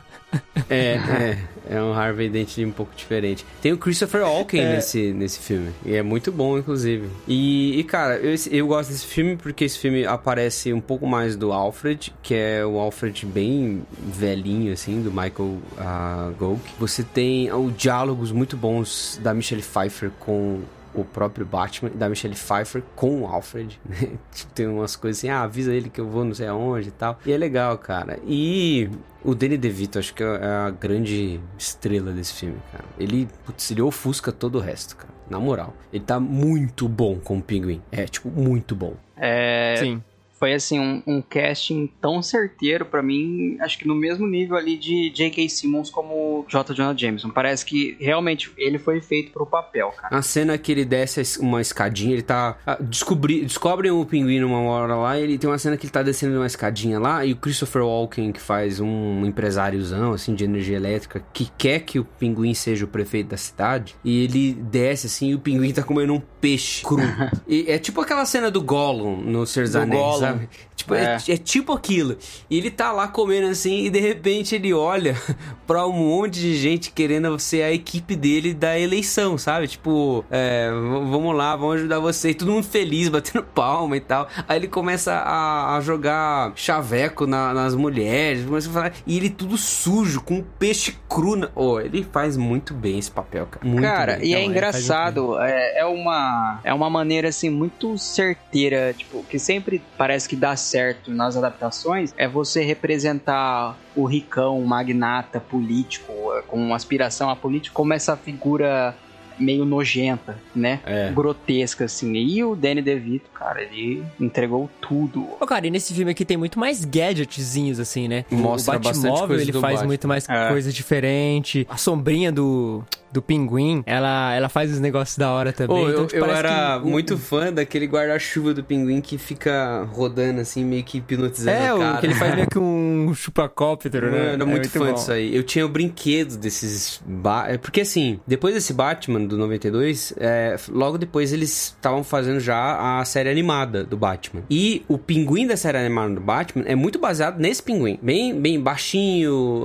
É, 0.70 0.94
é. 0.98 1.38
É 1.70 1.82
um 1.82 1.94
Harvey 1.94 2.30
Dent 2.30 2.58
um 2.60 2.72
pouco 2.72 2.92
diferente. 2.96 3.46
Tem 3.62 3.72
o 3.72 3.78
Christopher 3.78 4.22
Walken 4.24 4.60
É. 4.62 4.76
nesse, 4.76 5.14
nesse 5.14 5.40
filme. 5.40 5.72
E 5.86 5.94
é 5.96 6.02
muito 6.02 6.32
bom, 6.32 6.58
inclusive. 6.58 7.08
E, 7.28 7.80
e, 7.80 7.84
cara, 7.84 8.18
eu, 8.18 8.36
eu 8.52 8.68
gosto 8.68 8.90
desse 8.90 9.06
filme 9.06 9.36
porque 9.38 9.64
esse 9.66 9.78
filme 9.78 10.06
aparece 10.06 10.74
um 10.74 10.82
pouco 10.82 11.08
mais 11.08 11.36
do 11.36 11.52
Alfred, 11.52 12.14
que 12.22 12.34
é 12.36 12.66
o 12.66 12.78
Alfred 12.80 13.26
bem 13.26 13.84
velhinho, 13.98 14.74
assim, 14.74 15.02
do 15.02 15.10
Michael 15.12 15.58
uh, 15.78 16.34
Gough. 16.38 16.60
Você 16.80 17.04
tem 17.04 17.52
uh, 17.52 17.72
diálogos 17.78 18.32
muito 18.32 18.58
bons 18.58 19.20
da 19.22 19.34
Michelle 19.34 19.62
Pfeiffer 19.64 20.12
com 20.20 20.62
o 20.94 21.04
próprio 21.04 21.46
Batman 21.46 21.92
da 21.94 22.10
Michelle 22.10 22.36
Pfeiffer 22.36 22.84
com 22.96 23.22
o 23.22 23.28
Alfred. 23.28 23.80
né? 23.86 24.12
Tipo, 24.34 24.54
tem 24.54 24.68
umas 24.68 24.96
coisas 24.96 25.20
assim, 25.20 25.30
ah, 25.30 25.42
avisa 25.42 25.74
ele 25.74 25.90
que 25.90 26.00
eu 26.00 26.08
vou 26.08 26.24
não 26.24 26.34
sei 26.34 26.48
aonde 26.48 26.90
e 26.90 26.92
tal. 26.92 27.20
E 27.26 27.32
é 27.32 27.38
legal, 27.38 27.78
cara. 27.78 28.20
E 28.26 28.90
o 29.24 29.34
Danny 29.34 29.58
DeVito, 29.58 30.00
acho 30.00 30.14
que 30.14 30.24
é 30.24 30.28
a 30.28 30.70
grande 30.70 31.40
estrela 31.58 32.12
desse 32.12 32.34
filme, 32.34 32.58
cara. 32.72 32.86
Ele, 33.00 33.28
putz, 33.46 33.72
ele 33.72 33.82
ofusca 33.82 34.32
todo 34.32 34.56
o 34.58 34.62
resto, 34.62 34.96
cara. 34.96 35.14
Na 35.30 35.40
moral. 35.40 35.74
Ele 35.92 36.04
tá 36.04 36.20
muito 36.20 36.88
bom 36.88 37.18
com 37.20 37.38
o 37.38 37.42
Pinguim. 37.42 37.82
É, 37.92 38.06
tipo, 38.06 38.30
muito 38.30 38.76
bom. 38.76 38.96
É, 39.16 39.76
Sim. 39.80 40.04
Foi 40.44 40.56
assim, 40.56 40.78
um, 40.78 41.02
um 41.08 41.22
casting 41.22 41.90
tão 42.02 42.22
certeiro 42.22 42.84
pra 42.84 43.02
mim, 43.02 43.56
acho 43.62 43.78
que 43.78 43.88
no 43.88 43.96
mesmo 43.96 44.28
nível 44.28 44.58
ali 44.58 44.76
de 44.76 45.10
J.K. 45.10 45.48
Simmons 45.48 45.90
como 45.90 46.46
J. 46.50 46.74
Jonah 46.74 46.94
Jameson. 46.94 47.30
Parece 47.30 47.66
que 47.66 47.96
realmente 47.98 48.52
ele 48.58 48.78
foi 48.78 49.00
feito 49.00 49.32
pro 49.32 49.46
papel, 49.46 49.94
cara. 49.96 50.18
A 50.18 50.22
cena 50.22 50.58
que 50.58 50.70
ele 50.70 50.84
desce 50.84 51.40
uma 51.40 51.62
escadinha, 51.62 52.12
ele 52.12 52.22
tá. 52.22 52.58
ah, 52.68 52.78
Descobri, 52.82 53.46
descobrem 53.46 53.90
o 53.90 54.06
pinguim 54.06 54.42
numa 54.42 54.60
hora 54.60 54.98
lá, 54.98 55.18
e 55.18 55.24
ele 55.24 55.38
tem 55.38 55.50
uma 55.50 55.58
cena 55.58 55.78
que 55.78 55.86
ele 55.86 55.94
tá 55.94 56.04
descendo 56.04 56.36
uma 56.36 56.46
escadinha 56.46 57.00
lá, 57.00 57.26
e 57.26 57.32
o 57.32 57.38
Christopher 57.38 57.86
Walken, 57.86 58.34
que 58.34 58.42
faz 58.42 58.82
um 58.82 59.26
empresáriozão, 59.26 60.12
assim, 60.12 60.36
de 60.36 60.44
energia 60.44 60.76
elétrica, 60.76 61.26
que 61.32 61.50
quer 61.58 61.80
que 61.80 62.00
o 62.00 62.04
pinguim 62.04 62.54
seja 62.54 62.84
o 62.84 62.88
prefeito 62.90 63.30
da 63.30 63.38
cidade, 63.38 63.96
e 64.04 64.26
ele 64.26 64.52
desce 64.54 65.08
assim, 65.08 65.30
e 65.30 65.36
o 65.36 65.40
pinguim 65.40 65.72
tá 65.72 65.84
comendo 65.84 66.14
um 66.14 66.22
peixe 66.42 66.84
cru. 66.84 67.00
e 67.48 67.72
é 67.72 67.78
tipo 67.78 68.02
aquela 68.02 68.26
cena 68.26 68.52
do 68.52 68.62
Gollum 68.62 69.22
no 69.22 69.48
Senhor 69.48 69.64
dos 69.64 69.72
Do 69.72 69.80
Anéis, 69.80 70.02
Gollum. 70.02 70.33
Sabe? 70.34 70.50
Tipo, 70.76 70.96
é. 70.96 71.18
É. 71.28 71.34
é 71.34 71.38
tipo 71.38 71.72
aquilo. 71.74 72.18
E 72.50 72.58
ele 72.58 72.70
tá 72.72 72.92
lá 72.92 73.08
comendo 73.08 73.48
assim, 73.48 73.86
e 73.86 73.90
de 73.90 74.00
repente 74.00 74.56
ele 74.56 74.74
olha 74.74 75.16
pra 75.66 75.86
um 75.88 75.94
monte 75.94 76.40
de 76.40 76.56
gente 76.58 76.92
querendo 76.92 77.38
ser 77.40 77.64
a 77.64 77.72
equipe 77.72 78.16
dele 78.16 78.54
da 78.54 78.78
eleição, 78.78 79.38
sabe? 79.38 79.68
Tipo, 79.68 80.26
é, 80.30 80.70
vamos 80.72 81.36
lá, 81.36 81.56
vamos 81.56 81.76
ajudar 81.76 82.00
você. 82.00 82.32
E 82.32 82.34
todo 82.34 82.52
mundo 82.52 82.66
feliz, 82.66 83.08
batendo 83.10 83.44
palma 83.44 83.96
e 83.96 84.02
tal. 84.02 84.28
Aí 84.48 84.58
ele 84.58 84.68
começa 84.68 85.14
a, 85.14 85.78
a 85.78 85.82
jogar 85.82 86.52
chaveco 86.56 87.26
na- 87.26 87.54
nas 87.54 87.76
mulheres, 87.76 88.46
começa 88.46 88.70
a 88.70 88.74
falar, 88.74 88.94
e 89.06 89.18
ele 89.18 89.30
tudo 89.30 89.58
sujo, 89.58 90.22
com 90.22 90.36
um 90.36 90.44
peixe 90.60 90.96
cru. 91.08 91.36
Na... 91.36 91.50
Oh, 91.56 91.80
ele 91.80 92.06
faz 92.12 92.36
muito 92.36 92.74
bem 92.74 93.00
esse 93.00 93.12
papel, 93.12 93.46
cara. 93.46 93.66
Muito 93.66 93.84
Cara, 93.84 94.18
bem. 94.18 94.30
e 94.30 94.34
é 94.34 94.40
Então, 94.40 94.42
é, 94.42 94.46
engraçado, 94.46 95.40
é, 95.40 95.80
é 95.80 95.86
uma 95.86 96.60
é 96.64 96.74
uma 96.74 96.90
maneira 96.90 97.30
assim 97.30 97.50
muito 97.50 97.98
certeira, 97.98 98.94
tipo, 98.98 99.24
que 99.24 99.38
sempre 99.40 99.82
parece 99.98 100.23
que 100.28 100.36
dá 100.36 100.56
certo 100.56 101.12
nas 101.12 101.36
adaptações, 101.38 102.14
é 102.18 102.28
você 102.28 102.64
representar 102.64 103.78
o 103.96 104.06
ricão, 104.06 104.60
o 104.60 104.66
magnata 104.68 105.40
político, 105.40 106.12
é, 106.38 106.42
com 106.44 106.74
aspiração 106.74 107.30
a 107.30 107.36
político, 107.36 107.76
como 107.76 107.94
essa 107.94 108.16
figura 108.18 108.96
meio 109.40 109.66
nojenta, 109.66 110.38
né? 110.56 110.80
É. 110.86 111.12
Grotesca, 111.12 111.86
assim. 111.86 112.14
E 112.14 112.44
o 112.44 112.56
Danny 112.56 112.84
DeVito, 112.84 113.32
cara, 113.32 113.64
ele 113.64 114.04
entregou 114.20 114.70
tudo. 114.80 115.28
Ô, 115.40 115.46
cara, 115.48 115.66
e 115.66 115.72
nesse 115.72 115.92
filme 115.94 116.12
aqui 116.12 116.24
tem 116.24 116.38
muito 116.38 116.60
mais 116.60 116.86
gadgetzinhos, 116.86 117.80
assim, 117.80 118.08
né? 118.08 118.26
Mostra 118.30 118.78
o 118.78 118.80
bastante 118.80 119.02
Batmóvel, 119.04 119.28
coisa 119.28 119.42
ele 119.44 119.52
faz 119.54 119.64
Batman. 119.74 119.88
muito 119.88 120.08
mais 120.08 120.30
É. 120.30 120.50
coisa 120.50 120.72
diferente. 120.72 121.66
A 121.68 121.78
sombrinha 121.78 122.32
do, 122.32 122.84
do 123.14 123.22
pinguim, 123.22 123.84
ela, 123.86 124.34
ela 124.34 124.50
faz 124.50 124.72
os 124.72 124.80
negócios 124.80 125.18
da 125.18 125.32
hora 125.32 125.54
também. 125.54 125.78
Então, 125.84 125.90
eu, 126.02 126.08
tipo, 126.08 126.20
eu 126.20 126.26
parece 126.26 126.40
era 126.40 126.80
que 126.80 126.88
muito 126.88 127.18
fã 127.18 127.54
daquele 127.54 127.86
guarda-chuva 127.86 128.54
do 128.54 128.64
pinguim 128.64 129.00
que 129.02 129.18
fica 129.18 129.88
rodando 129.94 130.42
assim, 130.42 130.66
meio 130.66 130.84
que 130.84 130.98
hipnotizando 130.98 131.56
É, 131.58 131.74
o 131.74 131.80
cara. 131.80 131.98
que 132.00 132.06
ele 132.08 132.16
faz 132.16 132.36
meio 132.36 132.48
que 132.48 132.58
um 132.60 133.14
chupacóptero, 133.14 134.10
né? 134.12 134.18
eu 134.18 134.24
era 134.34 134.44
É 134.44 134.46
muito, 134.46 134.70
fã 134.70 134.80
bom. 134.88 134.94
disso 134.94 135.12
aí. 135.12 135.36
Eu 135.36 135.44
tinha 135.44 135.66
o 135.66 135.70
brinquedo 135.70 136.38
desses. 136.38 137.02
Ba... 137.06 137.46
é, 137.50 137.58
Porque 137.58 137.82
assim, 137.82 138.20
depois 138.26 138.54
desse 138.54 138.74
Batman 138.74 139.22
do 139.26 139.38
92, 139.38 140.14
é, 140.18 140.56
logo 140.70 140.98
depois 140.98 141.32
eles 141.32 141.76
estavam 141.76 142.04
fazendo 142.04 142.40
já 142.40 143.00
a 143.00 143.06
série 143.06 143.30
animada 143.30 143.84
do 143.84 143.96
Batman. 143.98 144.42
E 144.50 144.84
o 144.88 144.98
pinguim 144.98 145.46
da 145.48 145.56
série 145.56 145.78
animada 145.78 146.16
do 146.16 146.22
Batman 146.22 146.64
é 146.68 146.76
muito 146.76 146.98
baseado 147.00 147.40
nesse 147.40 147.62
pinguim. 147.62 148.00
Bem, 148.02 148.40
bem 148.40 148.60
baixinho, 148.60 149.64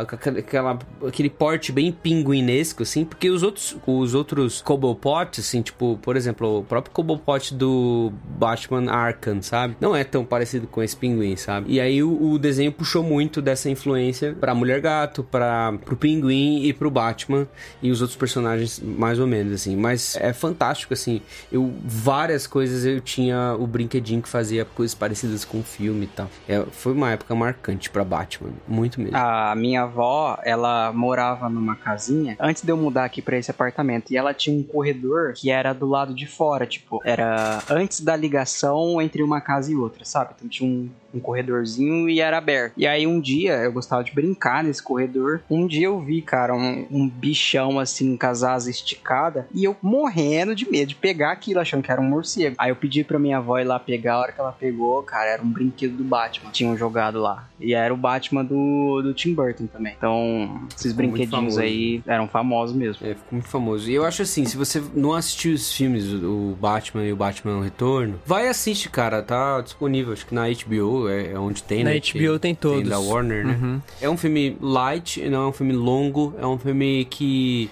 aquela- 0.00 0.38
aquela, 0.38 0.78
aquele 1.06 1.30
porte 1.30 1.72
bem 1.72 1.90
pinguinesco, 1.92 2.82
assim. 2.90 3.04
Porque 3.04 3.30
os 3.30 3.42
outros, 3.42 3.76
os 3.86 4.14
outros 4.14 4.60
Cobblepot, 4.60 5.40
assim, 5.40 5.62
tipo, 5.62 5.98
por 6.02 6.16
exemplo, 6.16 6.58
o 6.58 6.64
próprio 6.64 6.92
Cobblepot 6.92 7.54
do 7.54 8.12
Batman 8.38 8.90
Arkham, 8.90 9.40
sabe? 9.40 9.76
Não 9.80 9.94
é 9.94 10.04
tão 10.04 10.24
parecido 10.24 10.66
com 10.66 10.82
esse 10.82 10.96
pinguim, 10.96 11.36
sabe? 11.36 11.72
E 11.72 11.80
aí 11.80 12.02
o, 12.02 12.32
o 12.32 12.38
desenho 12.38 12.72
puxou 12.72 13.02
muito 13.02 13.40
dessa 13.40 13.70
influência 13.70 14.36
pra 14.38 14.54
Mulher 14.54 14.80
Gato, 14.80 15.22
para 15.22 15.72
pro 15.84 15.96
Pinguim 15.96 16.64
e 16.64 16.72
pro 16.72 16.90
Batman 16.90 17.46
e 17.82 17.90
os 17.90 18.00
outros 18.00 18.16
personagens 18.16 18.80
mais 18.80 19.18
ou 19.18 19.26
menos 19.26 19.52
assim. 19.52 19.76
Mas 19.76 20.16
é 20.16 20.32
fantástico 20.32 20.92
assim. 20.92 21.22
Eu 21.50 21.72
várias 21.84 22.46
coisas 22.46 22.84
eu 22.84 23.00
tinha 23.00 23.54
o 23.58 23.66
brinquedinho 23.66 24.22
que 24.22 24.28
fazia 24.28 24.64
coisas 24.64 24.94
parecidas 24.94 25.44
com 25.44 25.60
o 25.60 25.62
filme 25.62 26.04
e 26.04 26.08
tal. 26.08 26.28
É, 26.48 26.64
foi 26.70 26.92
uma 26.92 27.10
época 27.10 27.34
marcante 27.34 27.90
pra 27.90 28.04
Batman, 28.04 28.50
muito 28.66 29.00
mesmo. 29.00 29.16
A 29.16 29.54
minha 29.54 29.82
avó, 29.82 30.38
ela 30.42 30.92
morava 30.92 31.48
numa 31.48 31.76
casinha 31.76 32.36
antes 32.40 32.62
de 32.62 32.70
eu 32.70 32.76
mudar 32.80 33.04
aqui 33.04 33.22
pra 33.22 33.36
esse 33.36 33.50
apartamento. 33.50 34.10
E 34.10 34.16
ela 34.16 34.34
tinha 34.34 34.56
um 34.56 34.62
corredor 34.62 35.32
que 35.34 35.50
era 35.50 35.72
do 35.72 35.86
lado 35.86 36.14
de 36.14 36.26
fora, 36.26 36.66
tipo, 36.66 37.00
era 37.04 37.62
antes 37.68 38.00
da 38.00 38.16
ligação 38.16 39.00
entre 39.00 39.22
uma 39.22 39.40
casa 39.40 39.70
e 39.70 39.76
outra, 39.76 40.04
sabe? 40.04 40.32
Então 40.36 40.48
tinha 40.48 40.68
um, 40.68 40.90
um 41.12 41.20
corredorzinho 41.20 42.08
e 42.08 42.20
era 42.20 42.38
aberto. 42.38 42.74
E 42.76 42.86
aí 42.86 43.06
um 43.06 43.20
dia 43.20 43.54
eu 43.56 43.72
gostava 43.72 44.04
de 44.04 44.12
brincar 44.12 44.64
nesse 44.64 44.82
corredor. 44.82 45.40
Um 45.50 45.66
dia 45.66 45.86
eu 45.86 46.00
vi, 46.00 46.22
cara, 46.22 46.54
um, 46.54 46.86
um 46.90 47.08
bichão 47.08 47.78
assim, 47.78 48.16
com 48.16 48.26
as 48.26 48.42
asas 48.42 48.68
esticadas. 48.68 49.44
E 49.54 49.64
eu 49.64 49.76
morrendo 49.82 50.54
de 50.54 50.70
medo 50.70 50.88
de 50.88 50.94
pegar 50.94 51.32
aquilo, 51.32 51.60
achando 51.60 51.82
que 51.82 51.90
era 51.90 52.00
um 52.00 52.08
morcego. 52.08 52.56
Aí 52.58 52.70
eu 52.70 52.76
pedi 52.76 53.04
pra 53.04 53.18
minha 53.18 53.38
avó 53.38 53.58
ir 53.58 53.64
lá 53.64 53.78
pegar. 53.78 54.14
A 54.14 54.20
hora 54.20 54.32
que 54.32 54.40
ela 54.40 54.52
pegou, 54.52 55.02
cara, 55.02 55.30
era 55.30 55.42
um 55.42 55.48
brinquedo 55.48 55.96
do 55.96 56.04
Batman. 56.04 56.50
Tinham 56.50 56.76
jogado 56.76 57.20
lá. 57.20 57.48
E 57.60 57.74
era 57.74 57.92
o 57.92 57.96
Batman 57.96 58.44
do, 58.44 59.02
do 59.02 59.14
Tim 59.14 59.34
Burton 59.34 59.66
também. 59.66 59.94
Então, 59.96 60.60
esses 60.74 60.92
Ficou 60.92 60.96
brinquedinhos 60.96 61.58
aí 61.58 62.02
eram 62.06 62.26
famosos 62.26 62.74
mesmo. 62.74 63.06
É, 63.06 63.14
ficou 63.14 63.32
muito 63.32 63.48
famoso. 63.48 63.90
E 63.90 63.94
eu 63.94 64.04
acho 64.04 64.22
assim, 64.22 64.44
se 64.44 64.56
você 64.56 64.82
não 64.94 65.12
assistiu 65.12 65.54
os 65.54 65.72
filmes, 65.72 66.12
o 66.12 66.56
Batman 66.60 67.04
e 67.04 67.12
o 67.12 67.16
Batman 67.16 67.56
no 67.56 67.62
Retorno, 67.62 68.18
vai 68.24 68.48
assiste, 68.48 68.88
cara. 68.88 69.22
Tá 69.22 69.60
disponível, 69.60 70.12
acho 70.12 70.26
que 70.26 70.34
na 70.34 70.46
HBO 70.48 70.99
é, 71.08 71.32
é 71.32 71.38
onde 71.38 71.62
tem, 71.62 71.84
Na 71.84 71.90
né? 71.90 72.00
HBO 72.00 72.38
tem 72.38 72.54
todos. 72.54 72.88
da 72.88 72.98
Warner, 72.98 73.46
né? 73.46 73.58
Uhum. 73.60 73.80
É 74.00 74.08
um 74.10 74.16
filme 74.16 74.56
light, 74.60 75.20
não 75.28 75.42
é 75.44 75.46
um 75.48 75.52
filme 75.52 75.72
longo, 75.72 76.34
é 76.38 76.46
um 76.46 76.58
filme 76.58 77.06
que 77.08 77.70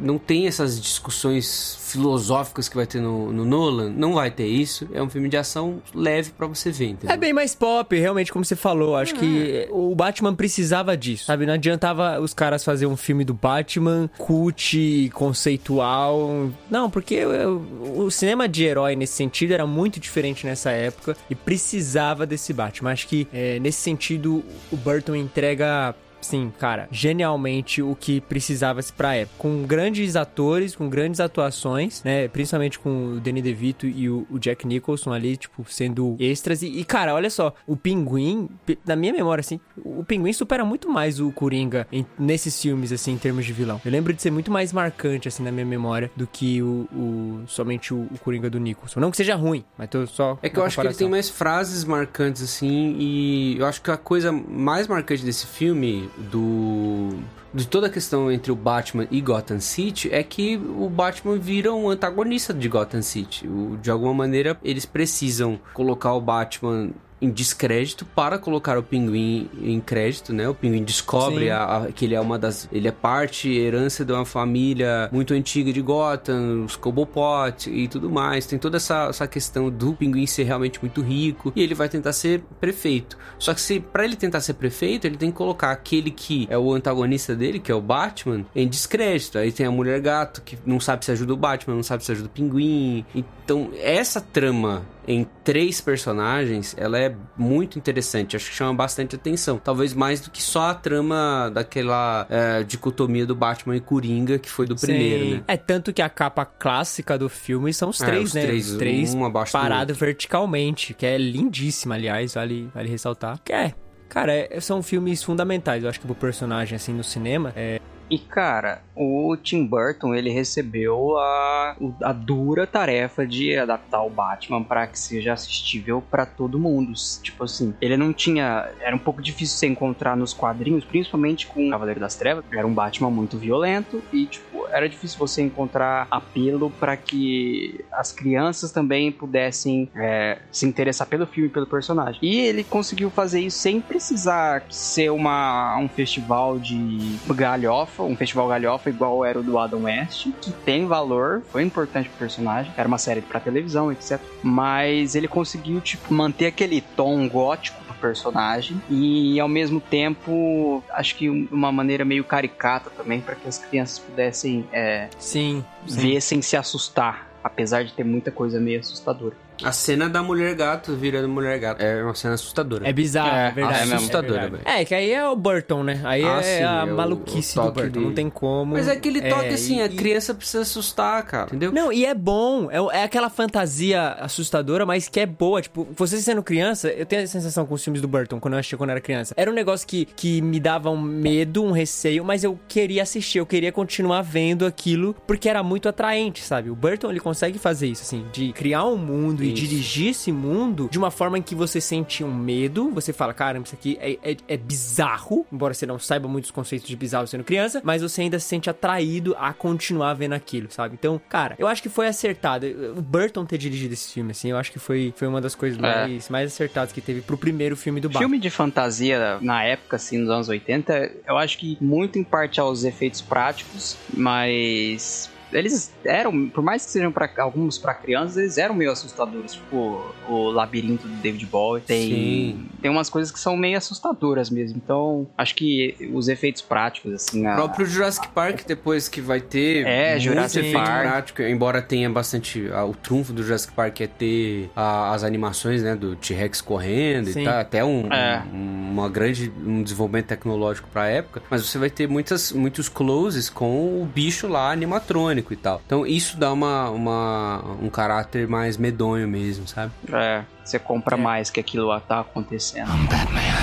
não 0.00 0.18
tem 0.18 0.46
essas 0.46 0.80
discussões 0.80 1.78
filosóficas 1.92 2.68
que 2.68 2.76
vai 2.76 2.86
ter 2.86 3.00
no, 3.00 3.32
no 3.32 3.44
Nolan, 3.44 3.90
não 3.90 4.14
vai 4.14 4.30
ter 4.30 4.46
isso. 4.46 4.88
É 4.92 5.02
um 5.02 5.08
filme 5.10 5.28
de 5.28 5.36
ação 5.36 5.82
leve 5.94 6.30
pra 6.36 6.46
você 6.46 6.70
ver, 6.70 6.86
entendeu? 6.90 7.14
É 7.14 7.16
bem 7.18 7.32
mais 7.32 7.54
pop, 7.54 7.94
realmente, 7.98 8.32
como 8.32 8.44
você 8.44 8.56
falou. 8.56 8.96
Acho 8.96 9.14
que 9.14 9.68
o 9.70 9.94
Batman 9.94 10.34
precisava 10.34 10.96
disso, 10.96 11.24
sabe? 11.26 11.44
Não 11.46 11.54
adiantava 11.54 12.18
os 12.20 12.32
caras 12.32 12.64
fazer 12.64 12.86
um 12.86 12.96
filme 12.96 13.24
do 13.24 13.34
Batman 13.34 14.08
cult, 14.18 15.10
conceitual. 15.12 16.50
Não, 16.70 16.88
porque 16.90 17.14
eu- 17.14 17.62
o 17.96 18.10
cinema 18.10 18.48
de 18.48 18.64
herói 18.64 18.96
nesse 18.96 19.14
sentido 19.14 19.52
era 19.52 19.66
muito 19.66 20.00
diferente 20.00 20.46
nessa 20.46 20.70
época 20.70 21.16
e 21.28 21.34
precisava 21.34 22.26
desse 22.26 22.52
Batman. 22.52 22.92
Acho 22.92 23.06
que 23.06 23.26
é, 23.32 23.58
nesse 23.60 23.80
sentido 23.80 24.42
o 24.70 24.76
Burton 24.76 25.14
entrega. 25.14 25.94
Sim, 26.22 26.52
cara, 26.58 26.88
genialmente 26.90 27.82
o 27.82 27.94
que 27.94 28.20
precisava-se 28.20 28.92
pra 28.92 29.14
época. 29.16 29.36
Com 29.38 29.62
grandes 29.64 30.16
atores, 30.16 30.74
com 30.74 30.88
grandes 30.88 31.20
atuações, 31.20 32.02
né? 32.04 32.28
Principalmente 32.28 32.78
com 32.78 33.14
o 33.16 33.20
Danny 33.20 33.42
DeVito 33.42 33.86
e 33.86 34.08
o, 34.08 34.26
o 34.30 34.38
Jack 34.38 34.66
Nicholson 34.66 35.12
ali, 35.12 35.36
tipo, 35.36 35.64
sendo 35.68 36.16
extras. 36.18 36.62
E, 36.62 36.68
e, 36.68 36.84
cara, 36.84 37.14
olha 37.14 37.28
só, 37.30 37.54
o 37.66 37.76
Pinguim, 37.76 38.48
na 38.86 38.96
minha 38.96 39.12
memória, 39.12 39.40
assim, 39.40 39.60
o 39.76 40.04
Pinguim 40.04 40.32
supera 40.32 40.64
muito 40.64 40.88
mais 40.88 41.20
o 41.20 41.30
Coringa 41.32 41.86
em- 41.92 42.06
nesses 42.18 42.60
filmes, 42.60 42.92
assim, 42.92 43.12
em 43.12 43.18
termos 43.18 43.44
de 43.44 43.52
vilão. 43.52 43.80
Eu 43.84 43.90
lembro 43.90 44.12
de 44.12 44.22
ser 44.22 44.30
muito 44.30 44.50
mais 44.50 44.72
marcante, 44.72 45.28
assim, 45.28 45.42
na 45.42 45.50
minha 45.52 45.66
memória, 45.66 46.10
do 46.16 46.26
que 46.26 46.62
o, 46.62 46.88
o- 46.94 47.42
somente 47.46 47.92
o, 47.92 48.06
o 48.12 48.18
Coringa 48.18 48.48
do 48.48 48.58
Nicholson. 48.60 49.00
Não 49.00 49.10
que 49.10 49.16
seja 49.16 49.34
ruim, 49.34 49.64
mas 49.76 49.88
tô 49.90 50.06
só. 50.06 50.38
É 50.42 50.48
que 50.48 50.58
eu 50.58 50.64
acho 50.64 50.76
que 50.76 50.86
ele 50.86 50.94
tem 50.94 51.06
comparação. 51.06 51.10
mais 51.10 51.28
frases 51.28 51.84
marcantes, 51.84 52.42
assim, 52.42 52.96
e 52.98 53.56
eu 53.58 53.66
acho 53.66 53.82
que 53.82 53.90
a 53.90 53.96
coisa 53.96 54.30
mais 54.32 54.86
marcante 54.86 55.24
desse 55.24 55.46
filme, 55.46 56.08
do. 56.18 57.18
De 57.54 57.66
toda 57.66 57.86
a 57.86 57.90
questão 57.90 58.32
entre 58.32 58.50
o 58.50 58.56
Batman 58.56 59.06
e 59.10 59.20
Gotham 59.20 59.60
City, 59.60 60.08
é 60.10 60.22
que 60.22 60.56
o 60.56 60.88
Batman 60.88 61.36
vira 61.38 61.72
um 61.72 61.90
antagonista 61.90 62.54
de 62.54 62.66
Gotham 62.68 63.02
City. 63.02 63.46
O- 63.46 63.76
de 63.80 63.90
alguma 63.90 64.14
maneira, 64.14 64.58
eles 64.64 64.86
precisam 64.86 65.60
colocar 65.74 66.14
o 66.14 66.20
Batman 66.20 66.90
em 67.22 67.30
descrédito 67.30 68.04
para 68.04 68.36
colocar 68.38 68.76
o 68.76 68.82
Pinguim 68.82 69.48
em 69.62 69.80
crédito, 69.80 70.32
né? 70.32 70.48
O 70.48 70.54
Pinguim 70.54 70.82
descobre 70.82 71.48
a- 71.50 71.84
a- 71.84 71.92
que 71.92 72.04
ele 72.04 72.14
é 72.16 72.20
uma 72.20 72.38
das... 72.38 72.68
Ele 72.72 72.88
é 72.88 72.92
parte, 72.92 73.48
herança 73.50 74.04
de 74.04 74.12
uma 74.12 74.24
família 74.24 75.08
muito 75.12 75.32
antiga 75.32 75.72
de 75.72 75.80
Gotham, 75.80 76.64
os 76.64 76.74
Cobblepot 76.74 77.70
e 77.70 77.86
tudo 77.88 78.10
mais. 78.10 78.44
Tem 78.44 78.58
toda 78.58 78.76
essa, 78.76 79.06
essa 79.08 79.26
questão 79.28 79.70
do 79.70 79.92
Pinguim 79.94 80.26
ser 80.26 80.42
realmente 80.42 80.80
muito 80.82 81.00
rico 81.00 81.52
e 81.54 81.62
ele 81.62 81.74
vai 81.74 81.88
tentar 81.88 82.12
ser 82.12 82.42
prefeito. 82.60 83.16
Só 83.38 83.54
que 83.54 83.60
se 83.60 83.78
para 83.78 84.04
ele 84.04 84.16
tentar 84.16 84.40
ser 84.40 84.54
prefeito, 84.54 85.06
ele 85.06 85.16
tem 85.16 85.30
que 85.30 85.36
colocar 85.36 85.70
aquele 85.70 86.10
que 86.10 86.46
é 86.50 86.58
o 86.58 86.72
antagonista 86.72 87.36
dele, 87.36 87.60
que 87.60 87.70
é 87.70 87.74
o 87.74 87.80
Batman, 87.80 88.44
em 88.54 88.66
descrédito. 88.66 89.38
Aí 89.38 89.52
tem 89.52 89.64
a 89.66 89.70
Mulher 89.70 90.00
Gato, 90.00 90.42
que 90.42 90.58
não 90.66 90.80
sabe 90.80 91.04
se 91.04 91.12
ajuda 91.12 91.34
o 91.34 91.36
Batman, 91.36 91.76
não 91.76 91.82
sabe 91.84 92.04
se 92.04 92.10
ajuda 92.10 92.26
o 92.26 92.30
Pinguim. 92.30 93.04
Então, 93.14 93.70
essa 93.80 94.20
trama 94.20 94.82
em 95.06 95.26
três 95.42 95.80
personagens, 95.80 96.74
ela 96.78 96.98
é 96.98 97.14
muito 97.36 97.78
interessante. 97.78 98.36
Acho 98.36 98.50
que 98.50 98.56
chama 98.56 98.72
bastante 98.74 99.16
atenção. 99.16 99.58
Talvez 99.58 99.92
mais 99.94 100.20
do 100.20 100.30
que 100.30 100.42
só 100.42 100.70
a 100.70 100.74
trama 100.74 101.50
daquela 101.52 102.26
é, 102.30 102.62
dicotomia 102.62 103.26
do 103.26 103.34
Batman 103.34 103.76
e 103.76 103.80
Coringa, 103.80 104.38
que 104.38 104.48
foi 104.48 104.66
do 104.66 104.76
primeiro, 104.76 105.24
Sim. 105.24 105.30
né? 105.34 105.44
É 105.48 105.56
tanto 105.56 105.92
que 105.92 106.00
a 106.02 106.08
capa 106.08 106.44
clássica 106.44 107.18
do 107.18 107.28
filme 107.28 107.72
são 107.74 107.88
os 107.90 108.00
É, 108.00 108.06
três, 108.06 108.28
os 108.28 108.34
né? 108.34 108.42
três, 108.42 108.70
os 108.70 108.76
três 108.78 109.14
um 109.14 109.24
abaixo 109.24 109.52
do 109.52 109.58
parados 109.60 109.96
verticalmente, 109.96 110.94
que 110.94 111.04
é 111.04 111.18
lindíssima, 111.18 111.94
aliás, 111.94 112.34
vale, 112.34 112.70
vale 112.74 112.88
ressaltar. 112.88 113.38
Que 113.44 113.52
é, 113.52 113.74
cara, 114.08 114.32
é- 114.32 114.60
são 114.60 114.82
filmes 114.82 115.22
fundamentais, 115.22 115.82
eu 115.82 115.90
acho 115.90 116.00
que 116.00 116.06
pro 116.06 116.14
personagem, 116.14 116.76
assim, 116.76 116.92
no 116.92 117.02
cinema. 117.04 117.52
É, 117.56 117.80
E 118.12 118.18
cara, 118.18 118.82
o 118.94 119.34
Tim 119.38 119.64
Burton 119.64 120.14
ele 120.14 120.28
recebeu 120.28 121.16
a, 121.16 121.74
a 122.02 122.12
dura 122.12 122.66
tarefa 122.66 123.26
de 123.26 123.56
adaptar 123.56 124.02
o 124.02 124.10
Batman 124.10 124.62
para 124.62 124.86
que 124.86 124.98
seja 124.98 125.32
assistível 125.32 126.04
para 126.10 126.26
todo 126.26 126.58
mundo. 126.58 126.92
Tipo 127.22 127.44
assim, 127.44 127.72
ele 127.80 127.96
não 127.96 128.12
tinha, 128.12 128.68
era 128.80 128.94
um 128.94 128.98
pouco 128.98 129.22
difícil 129.22 129.56
você 129.56 129.66
encontrar 129.66 130.14
nos 130.14 130.34
quadrinhos, 130.34 130.84
principalmente 130.84 131.46
com 131.46 131.70
Cavaleiro 131.70 132.00
das 132.00 132.14
Trevas. 132.14 132.44
Era 132.52 132.66
um 132.66 132.74
Batman 132.74 133.10
muito 133.10 133.38
violento 133.38 134.02
e 134.12 134.26
tipo 134.26 134.52
era 134.72 134.88
difícil 134.88 135.18
você 135.18 135.42
encontrar 135.42 136.06
apelo 136.10 136.70
para 136.70 136.96
que 136.96 137.84
as 137.92 138.10
crianças 138.10 138.72
também 138.72 139.12
pudessem 139.12 139.88
é, 139.94 140.38
se 140.50 140.66
interessar 140.66 141.06
pelo 141.06 141.26
filme, 141.26 141.48
pelo 141.48 141.66
personagem. 141.66 142.18
E 142.22 142.40
ele 142.40 142.64
conseguiu 142.64 143.10
fazer 143.10 143.40
isso 143.40 143.58
sem 143.58 143.80
precisar 143.80 144.64
ser 144.70 145.10
uma, 145.10 145.76
um 145.78 145.88
festival 145.88 146.58
de 146.58 147.18
galhofa, 147.34 148.01
um 148.06 148.16
festival 148.16 148.48
galhofa 148.48 148.90
igual 148.90 149.24
era 149.24 149.38
o 149.38 149.42
do 149.42 149.58
Adam 149.58 149.82
West, 149.84 150.28
que 150.40 150.50
tem 150.50 150.86
valor, 150.86 151.42
foi 151.50 151.62
importante 151.62 152.08
pro 152.08 152.18
personagem, 152.18 152.72
era 152.76 152.86
uma 152.88 152.98
série 152.98 153.20
pra 153.20 153.40
televisão, 153.40 153.90
etc. 153.92 154.20
Mas 154.42 155.14
ele 155.14 155.28
conseguiu, 155.28 155.80
tipo, 155.80 156.12
manter 156.12 156.46
aquele 156.46 156.80
tom 156.80 157.28
gótico 157.28 157.82
do 157.84 157.94
personagem 157.94 158.80
e 158.90 159.38
ao 159.40 159.48
mesmo 159.48 159.80
tempo, 159.80 160.82
acho 160.90 161.14
que 161.16 161.30
um- 161.30 161.46
uma 161.50 161.70
maneira 161.72 162.04
meio 162.04 162.24
caricata 162.24 162.90
também 162.90 163.20
para 163.20 163.34
que 163.34 163.46
as 163.48 163.58
crianças 163.58 163.98
pudessem 163.98 164.66
é, 164.72 165.08
sim, 165.18 165.64
sim. 165.86 166.00
ver 166.00 166.20
sem 166.20 166.42
se 166.42 166.56
assustar, 166.56 167.28
apesar 167.42 167.84
de 167.84 167.92
ter 167.92 168.04
muita 168.04 168.30
coisa 168.30 168.60
meio 168.60 168.80
assustadora. 168.80 169.36
A 169.64 169.72
cena 169.72 170.08
da 170.08 170.22
mulher 170.22 170.54
gato 170.54 170.94
virando 170.94 171.28
mulher 171.28 171.58
gato 171.58 171.80
é 171.80 172.02
uma 172.02 172.14
cena 172.14 172.34
assustadora. 172.34 172.88
É 172.88 172.92
bizarro, 172.92 173.28
é, 173.36 173.48
É, 173.48 173.50
verdade. 173.50 173.90
é 173.90 173.94
assustadora, 173.94 174.36
é, 174.36 174.40
verdade. 174.42 174.64
velho. 174.64 174.78
é, 174.80 174.84
que 174.84 174.94
aí 174.94 175.12
é 175.12 175.28
o 175.28 175.36
Burton, 175.36 175.82
né? 175.82 176.00
Aí 176.04 176.24
Ah, 176.24 176.38
é 176.38 176.42
sim, 176.42 176.62
a 176.64 176.84
é 176.86 176.92
o- 176.92 176.96
maluquice 176.96 177.58
o 177.58 177.62
do 177.62 177.72
Burton. 177.72 177.90
dele. 177.90 178.04
Não 178.06 178.12
tem 178.14 178.28
como. 178.30 178.72
Mas 178.74 178.88
é 178.88 178.92
aquele 178.92 179.20
toque 179.22 179.48
assim, 179.48 179.78
e- 179.78 179.82
a 179.82 179.88
criança 179.88 180.34
precisa 180.34 180.62
assustar, 180.62 181.22
cara. 181.24 181.46
Entendeu? 181.46 181.72
Não, 181.72 181.92
e 181.92 182.04
é 182.04 182.14
bom. 182.14 182.68
É, 182.70 182.98
é 183.00 183.02
aquela 183.04 183.28
fantasia 183.30 184.12
assustadora, 184.20 184.84
mas 184.86 185.08
que 185.08 185.20
é 185.20 185.26
boa. 185.26 185.60
Tipo, 185.62 185.86
você 185.96 186.18
sendo 186.20 186.42
criança, 186.42 186.88
eu 186.88 187.04
tenho 187.06 187.22
a 187.22 187.26
sensação 187.26 187.64
com 187.66 187.74
os 187.74 187.82
filmes 187.84 188.00
do 188.02 188.08
Burton, 188.08 188.40
quando 188.40 188.54
eu 188.54 188.60
assisti 188.60 188.76
quando 188.76 188.90
eu 188.90 188.92
era 188.94 189.00
criança. 189.00 189.34
Era 189.36 189.50
um 189.50 189.54
negócio 189.54 189.86
que, 189.86 190.04
que 190.04 190.40
me 190.42 190.58
dava 190.58 190.90
um 190.90 191.00
medo, 191.00 191.62
um 191.64 191.70
receio, 191.72 192.24
mas 192.24 192.42
eu 192.44 192.58
queria 192.68 193.02
assistir, 193.02 193.38
eu 193.38 193.46
queria 193.46 193.70
continuar 193.72 194.22
vendo 194.22 194.64
aquilo, 194.66 195.14
porque 195.26 195.48
era 195.48 195.62
muito 195.62 195.88
atraente, 195.88 196.42
sabe? 196.42 196.70
O 196.70 196.74
Burton, 196.74 197.10
ele 197.10 197.20
consegue 197.20 197.58
fazer 197.58 197.86
isso, 197.88 198.02
assim, 198.02 198.24
de 198.32 198.52
criar 198.52 198.84
um 198.84 198.96
mundo 198.96 199.44
e 199.44 199.51
Isso. 199.52 199.62
dirigir 199.62 200.08
esse 200.08 200.32
mundo 200.32 200.88
de 200.90 200.98
uma 200.98 201.10
forma 201.10 201.38
em 201.38 201.42
que 201.42 201.54
você 201.54 201.80
sente 201.80 202.22
um 202.24 202.34
medo, 202.34 202.90
você 202.90 203.12
fala, 203.12 203.32
caramba, 203.32 203.66
isso 203.66 203.74
aqui 203.74 203.98
é, 204.00 204.18
é, 204.22 204.36
é 204.48 204.56
bizarro, 204.56 205.46
embora 205.52 205.74
você 205.74 205.86
não 205.86 205.98
saiba 205.98 206.28
muitos 206.28 206.50
conceitos 206.50 206.88
de 206.88 206.96
bizarro 206.96 207.26
sendo 207.26 207.44
criança, 207.44 207.80
mas 207.84 208.02
você 208.02 208.22
ainda 208.22 208.38
se 208.38 208.46
sente 208.46 208.68
atraído 208.68 209.34
a 209.38 209.52
continuar 209.52 210.14
vendo 210.14 210.34
aquilo, 210.34 210.68
sabe? 210.70 210.94
Então, 210.94 211.20
cara, 211.28 211.54
eu 211.58 211.66
acho 211.66 211.82
que 211.82 211.88
foi 211.88 212.06
acertado. 212.06 212.66
O 212.96 213.02
Burton 213.02 213.44
ter 213.44 213.58
dirigido 213.58 213.94
esse 213.94 214.12
filme, 214.12 214.32
assim, 214.32 214.50
eu 214.50 214.56
acho 214.56 214.70
que 214.70 214.78
foi, 214.78 215.12
foi 215.16 215.28
uma 215.28 215.40
das 215.40 215.54
coisas 215.54 215.78
mais, 215.78 216.28
mais 216.28 216.52
acertadas 216.52 216.92
que 216.92 217.00
teve 217.00 217.20
pro 217.20 217.36
primeiro 217.36 217.76
filme 217.76 218.00
do 218.00 218.08
Batman. 218.08 218.20
Filme 218.20 218.38
de 218.38 218.50
fantasia 218.50 219.38
na 219.40 219.64
época, 219.64 219.96
assim, 219.96 220.18
nos 220.18 220.30
anos 220.30 220.48
80, 220.48 221.12
eu 221.26 221.38
acho 221.38 221.58
que 221.58 221.78
muito 221.80 222.18
em 222.18 222.24
parte 222.24 222.60
aos 222.60 222.84
efeitos 222.84 223.20
práticos, 223.20 223.96
mas 224.12 225.30
eles 225.52 225.92
eram, 226.04 226.48
por 226.48 226.62
mais 226.62 226.84
que 226.84 226.90
sejam 226.90 227.12
para 227.12 227.28
alguns 227.38 227.78
pra 227.78 227.94
crianças, 227.94 228.36
eles 228.36 228.58
eram 228.58 228.74
meio 228.74 228.90
assustadores. 228.90 229.52
Tipo, 229.54 230.02
o 230.28 230.50
labirinto 230.50 231.06
do 231.06 231.14
David 231.16 231.46
Bowie 231.46 231.82
tem, 231.82 232.08
Sim. 232.08 232.66
tem 232.80 232.90
umas 232.90 233.08
coisas 233.10 233.30
que 233.32 233.38
são 233.38 233.56
meio 233.56 233.76
assustadoras 233.76 234.50
mesmo. 234.50 234.80
Então, 234.82 235.26
acho 235.36 235.54
que 235.54 236.10
os 236.12 236.28
efeitos 236.28 236.62
práticos, 236.62 237.12
assim, 237.12 237.44
O 237.46 237.50
a- 237.50 237.54
próprio 237.54 237.86
Jurassic 237.86 238.28
Park, 238.28 238.62
depois 238.66 239.08
que 239.08 239.20
vai 239.20 239.40
ter 239.40 239.86
É, 239.86 240.18
Jurassic 240.18 240.58
efeito 240.60 240.74
Park. 240.84 241.02
prático, 241.02 241.42
embora 241.42 241.80
tenha 241.82 242.08
bastante. 242.10 242.68
ah, 242.72 242.84
o 242.84 242.94
trunfo 242.94 243.32
do 243.32 243.42
Jurassic 243.42 243.72
Park 243.72 244.00
é 244.00 244.06
ter 244.06 244.70
as 244.76 245.22
animações, 245.24 245.82
né? 245.82 245.94
Do 245.94 246.16
T-Rex 246.16 246.60
correndo 246.60 247.26
Sim. 247.30 247.42
e 247.42 247.44
tal. 247.44 247.58
Até 247.60 247.84
um, 247.84 248.12
É. 248.12 248.42
um- 248.52 248.90
uma 248.92 249.08
grande. 249.08 249.50
um 249.64 249.82
desenvolvimento 249.82 250.26
tecnológico 250.26 250.88
pra 250.92 251.06
época. 251.08 251.42
Mas 251.50 251.64
você 251.66 251.78
vai 251.78 251.88
ter 251.90 252.06
muitas, 252.08 252.52
muitos 252.52 252.88
closes 252.88 253.48
com 253.48 254.02
o 254.02 254.04
bicho 254.04 254.46
lá 254.46 254.70
animatrônico 254.70 255.41
e 255.50 255.56
tal. 255.56 255.80
Então 255.86 256.06
isso 256.06 256.36
dá 256.36 256.52
uma, 256.52 256.90
uma, 256.90 257.64
um 257.80 257.88
caráter 257.88 258.46
mais 258.46 258.76
medonho 258.76 259.26
mesmo, 259.26 259.66
sabe? 259.66 259.92
é, 260.12 260.44
você 260.64 260.78
compra 260.78 261.16
mais 261.16 261.50
que 261.50 261.58
aquilo 261.58 261.86
lá 261.86 262.00
tá 262.00 262.20
acontecendo. 262.20 262.90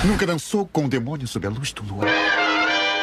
Nunca 0.04 0.26
dançou 0.26 0.66
com 0.66 0.84
o 0.84 0.88
demônio 0.88 1.26
sob 1.26 1.46
a 1.46 1.50
luz 1.50 1.72
do 1.72 1.82
luar. 1.82 2.08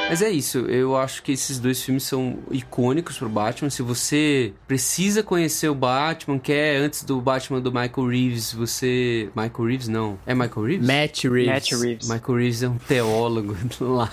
Mas 0.10 0.22
é 0.22 0.30
isso, 0.30 0.60
eu 0.60 0.96
acho 0.96 1.22
que 1.22 1.34
esses 1.34 1.60
dois 1.60 1.82
filmes 1.84 2.04
são 2.04 2.38
icônicos 2.50 3.18
pro 3.18 3.28
Batman. 3.28 3.70
Se 3.70 3.82
você 3.82 4.54
precisa 4.68 5.22
conhecer 5.22 5.68
o 5.68 5.76
Batman, 5.76 6.40
quer 6.40 6.78
antes 6.78 7.04
do 7.04 7.20
Batman 7.20 7.60
do 7.60 7.72
Michael 7.72 8.08
Reeves, 8.08 8.54
você. 8.54 9.30
Michael 9.36 9.68
Reeves 9.68 9.88
não. 9.90 10.18
É 10.26 10.34
Michael 10.34 10.66
Reeves? 10.66 10.88
Matt 10.88 11.24
Reeves. 11.26 11.48
Matt 11.48 11.72
Reeves. 11.82 12.10
Michael 12.10 12.38
Reeves 12.38 12.64
é 12.64 12.70
um 12.70 12.78
teólogo 12.78 13.58
lá 13.82 14.10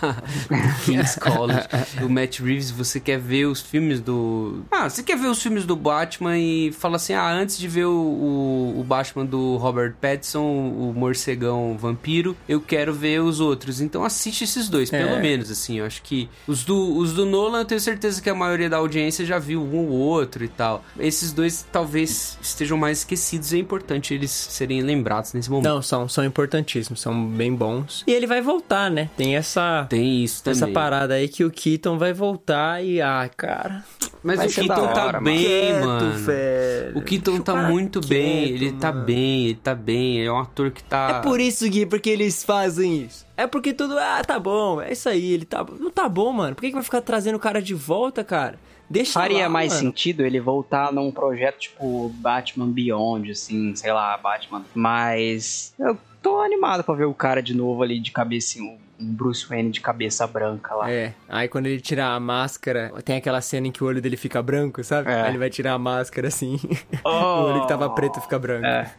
do 0.51 0.85
King's 0.85 1.15
College. 1.17 1.61
O 2.05 2.09
Matt 2.09 2.41
Reeves, 2.41 2.71
você 2.73 2.99
quer 2.99 3.19
ver 3.19 3.47
os 3.47 3.61
filmes 3.61 4.01
do. 4.01 4.65
Ah, 4.73 4.91
você 4.91 5.03
quer 5.03 5.17
ver 5.17 5.29
os 5.29 5.41
filmes 5.41 5.65
do 5.65 5.77
Batman 5.77 6.37
e 6.37 6.73
fala 6.73 6.97
assim: 6.97 7.13
ah, 7.13 7.31
antes 7.33 7.57
de 7.57 7.69
ver 7.69 7.85
o, 7.87 7.93
o, 7.93 8.81
o 8.81 8.85
Batman 8.85 9.25
do 9.25 9.57
Robert 9.59 9.95
Pattinson, 10.01 10.43
o 10.43 10.93
morcegão 10.97 11.77
vampiro, 11.79 12.37
eu 12.49 12.61
quero 12.61 12.93
ver 12.93 13.21
os 13.23 13.39
outros. 13.39 13.81
Então 13.81 14.05
assiste 14.05 14.43
esses 14.43 14.69
dois, 14.69 14.93
É. 14.93 15.05
pelo 15.07 15.21
menos, 15.21 15.51
assim. 15.51 15.84
Eu 15.85 15.89
acho 15.89 16.03
que 16.03 16.29
os 16.49 16.65
do, 16.65 16.97
os 16.97 17.13
do 17.13 17.27
Nolan, 17.27 17.61
eu 17.61 17.65
tenho 17.65 17.81
certeza 17.81 18.21
que 18.21 18.31
a 18.31 18.35
maioria 18.35 18.69
da 18.69 18.79
audiência 18.79 19.25
já 19.25 19.39
viu 19.39 19.63
um 19.63 19.89
ou 19.89 19.91
outro 19.91 20.43
e 20.43 20.49
tal. 20.49 20.83
Esses 20.99 21.33
dois 21.33 21.65
talvez 21.71 22.39
estejam 22.41 22.77
mais 22.79 22.99
esquecidos 22.99 23.53
e 23.53 23.57
é 23.57 23.61
importante 23.61 24.15
eles 24.15 24.31
serem 24.31 24.81
lembrados 24.83 25.33
nesse 25.33 25.51
momento. 25.51 25.67
Não, 25.69 25.83
são, 25.83 26.09
são 26.09 26.25
importantíssimos, 26.25 27.01
são 27.01 27.27
bem 27.27 27.55
bons. 27.55 28.03
E 28.07 28.13
ele 28.13 28.27
vai 28.27 28.41
voltar, 28.41 28.91
né? 28.91 29.11
Tem 29.17 29.37
essa. 29.37 29.87
Tem 29.89 30.25
isso 30.25 30.43
também. 30.43 30.57
Essa 30.57 30.69
parada 30.69 31.15
aí 31.15 31.29
que 31.29 31.45
o 31.45 31.51
Keaton 31.51 31.99
vai 31.99 32.13
voltar 32.13 32.83
e, 32.83 33.01
ah, 33.01 33.31
cara. 33.37 33.85
Mas 34.23 34.39
Vai 34.39 34.47
o 34.47 34.51
Keaton 34.51 34.89
tá 34.95 35.07
hora, 35.07 35.21
bem, 35.21 35.39
Quieto, 35.45 35.85
mano. 35.85 36.19
velho. 36.19 36.99
O 36.99 37.03
Keaton 37.03 37.41
tá 37.41 37.55
muito 37.69 38.01
bem, 38.01 38.49
quieto, 38.49 38.55
ele 38.55 38.73
tá 38.73 38.91
mano. 38.91 39.05
bem, 39.05 39.45
ele 39.45 39.55
tá 39.55 39.75
bem, 39.75 40.19
ele 40.19 40.29
é 40.29 40.33
um 40.33 40.39
ator 40.39 40.71
que 40.71 40.83
tá... 40.83 41.19
É 41.19 41.23
por 41.23 41.39
isso, 41.39 41.69
Gui, 41.69 41.85
porque 41.85 42.09
eles 42.09 42.43
fazem 42.43 43.03
isso. 43.03 43.27
É 43.37 43.47
porque 43.47 43.73
tudo, 43.73 43.99
ah, 43.99 44.23
tá 44.25 44.39
bom, 44.39 44.81
é 44.81 44.93
isso 44.93 45.09
aí, 45.09 45.33
ele 45.33 45.45
tá. 45.45 45.65
Não 45.79 45.91
tá 45.91 46.09
bom, 46.09 46.33
mano. 46.33 46.55
Por 46.55 46.61
que, 46.61 46.69
que 46.69 46.75
vai 46.75 46.85
ficar 46.85 47.01
trazendo 47.01 47.37
o 47.37 47.41
cara 47.41 47.61
de 47.61 47.75
volta, 47.75 48.23
cara? 48.23 48.59
Deixa 48.89 49.13
Faria 49.13 49.45
lá, 49.45 49.49
mais 49.49 49.73
mano. 49.73 49.87
sentido 49.87 50.25
ele 50.25 50.39
voltar 50.39 50.93
num 50.93 51.11
projeto 51.11 51.59
tipo 51.59 52.11
Batman 52.17 52.69
Beyond, 52.69 53.31
assim, 53.31 53.75
sei 53.75 53.93
lá, 53.93 54.17
Batman. 54.17 54.65
Mas 54.75 55.75
eu 55.79 55.99
tô 56.23 56.41
animado 56.41 56.85
pra 56.85 56.95
ver 56.95 57.07
o 57.07 57.15
cara 57.15 57.43
de 57.43 57.55
novo 57.55 57.83
ali 57.83 57.99
de 57.99 58.11
cabecinha, 58.11 58.71
um 58.71 58.79
Bruce 59.13 59.47
Wayne 59.49 59.71
de 59.71 59.81
cabeça 59.81 60.27
branca 60.27 60.75
lá. 60.75 60.91
É, 60.91 61.15
aí 61.29 61.49
quando 61.49 61.67
ele 61.67 61.81
tirar 61.81 62.15
a 62.15 62.21
máscara, 62.21 62.93
tem 63.05 63.17
aquela 63.17 63.41
cena 63.41 63.67
em 63.67 63.73
que 63.73 63.83
o 63.83 63.87
olho 63.87 64.01
dele 64.01 64.17
fica 64.17 64.41
branco, 64.43 64.85
sabe? 64.85 65.11
É. 65.11 65.23
Aí 65.23 65.31
ele 65.31 65.39
vai 65.39 65.51
tirar 65.51 65.73
a 65.73 65.79
máscara 65.79 66.29
assim. 66.29 66.61
Oh. 67.03 67.09
o 67.11 67.45
olho 67.47 67.63
que 67.63 67.69
tava 67.69 67.91
preto 67.91 68.21
fica 68.21 68.39
branco. 68.39 68.67
É. 68.67 68.95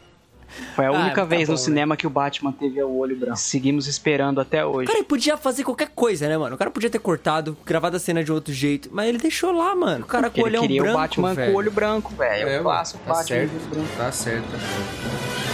Foi 0.74 0.84
a 0.86 0.88
Ah, 0.88 0.92
única 0.92 1.14
tá 1.22 1.24
vez 1.24 1.48
bom, 1.48 1.52
no 1.54 1.58
né? 1.58 1.64
cinema 1.64 1.96
que 1.96 2.06
o 2.06 2.10
Batman 2.10 2.52
teve 2.52 2.82
o 2.82 2.96
olho 2.96 3.16
branco. 3.16 3.36
Seguimos 3.36 3.86
esperando 3.86 4.40
até 4.40 4.64
O 4.64 4.70
hoje. 4.76 4.86
cara 4.86 4.98
ele 4.98 5.06
podia 5.06 5.36
fazer 5.36 5.64
qualquer 5.64 5.88
coisa, 5.94 6.28
né, 6.28 6.36
mano? 6.38 6.54
O 6.54 6.58
cara 6.58 6.70
podia 6.70 6.90
ter 6.90 6.98
cortado, 6.98 7.56
gravado 7.66 7.96
a 7.96 8.00
cena 8.00 8.22
de 8.22 8.32
outro 8.32 8.52
jeito, 8.52 8.88
mas 8.92 9.08
ele 9.08 9.18
deixou 9.18 9.52
lá, 9.52 9.74
mano. 9.74 10.04
O 10.04 10.08
cara 10.08 10.30
com 10.30 10.36
o 10.38 10.40
Ele 10.46 10.50
olhão 10.56 10.62
queria 10.62 10.82
branco, 10.82 10.96
o 10.96 11.00
Batman 11.00 11.34
velho. 11.34 11.50
com 11.50 11.56
o 11.56 11.58
olho 11.58 11.70
branco, 11.70 12.14
velho. 12.14 12.48
É, 12.48 12.60
o 12.60 12.62
clássico 12.62 13.00
tá 13.04 13.14
Batman 13.14 13.36
o 13.36 13.40
olho 13.40 13.50
branco. 13.70 13.88
tá 13.96 14.12
certo, 14.12 14.44
tá 14.52 14.58
certo. 14.58 15.47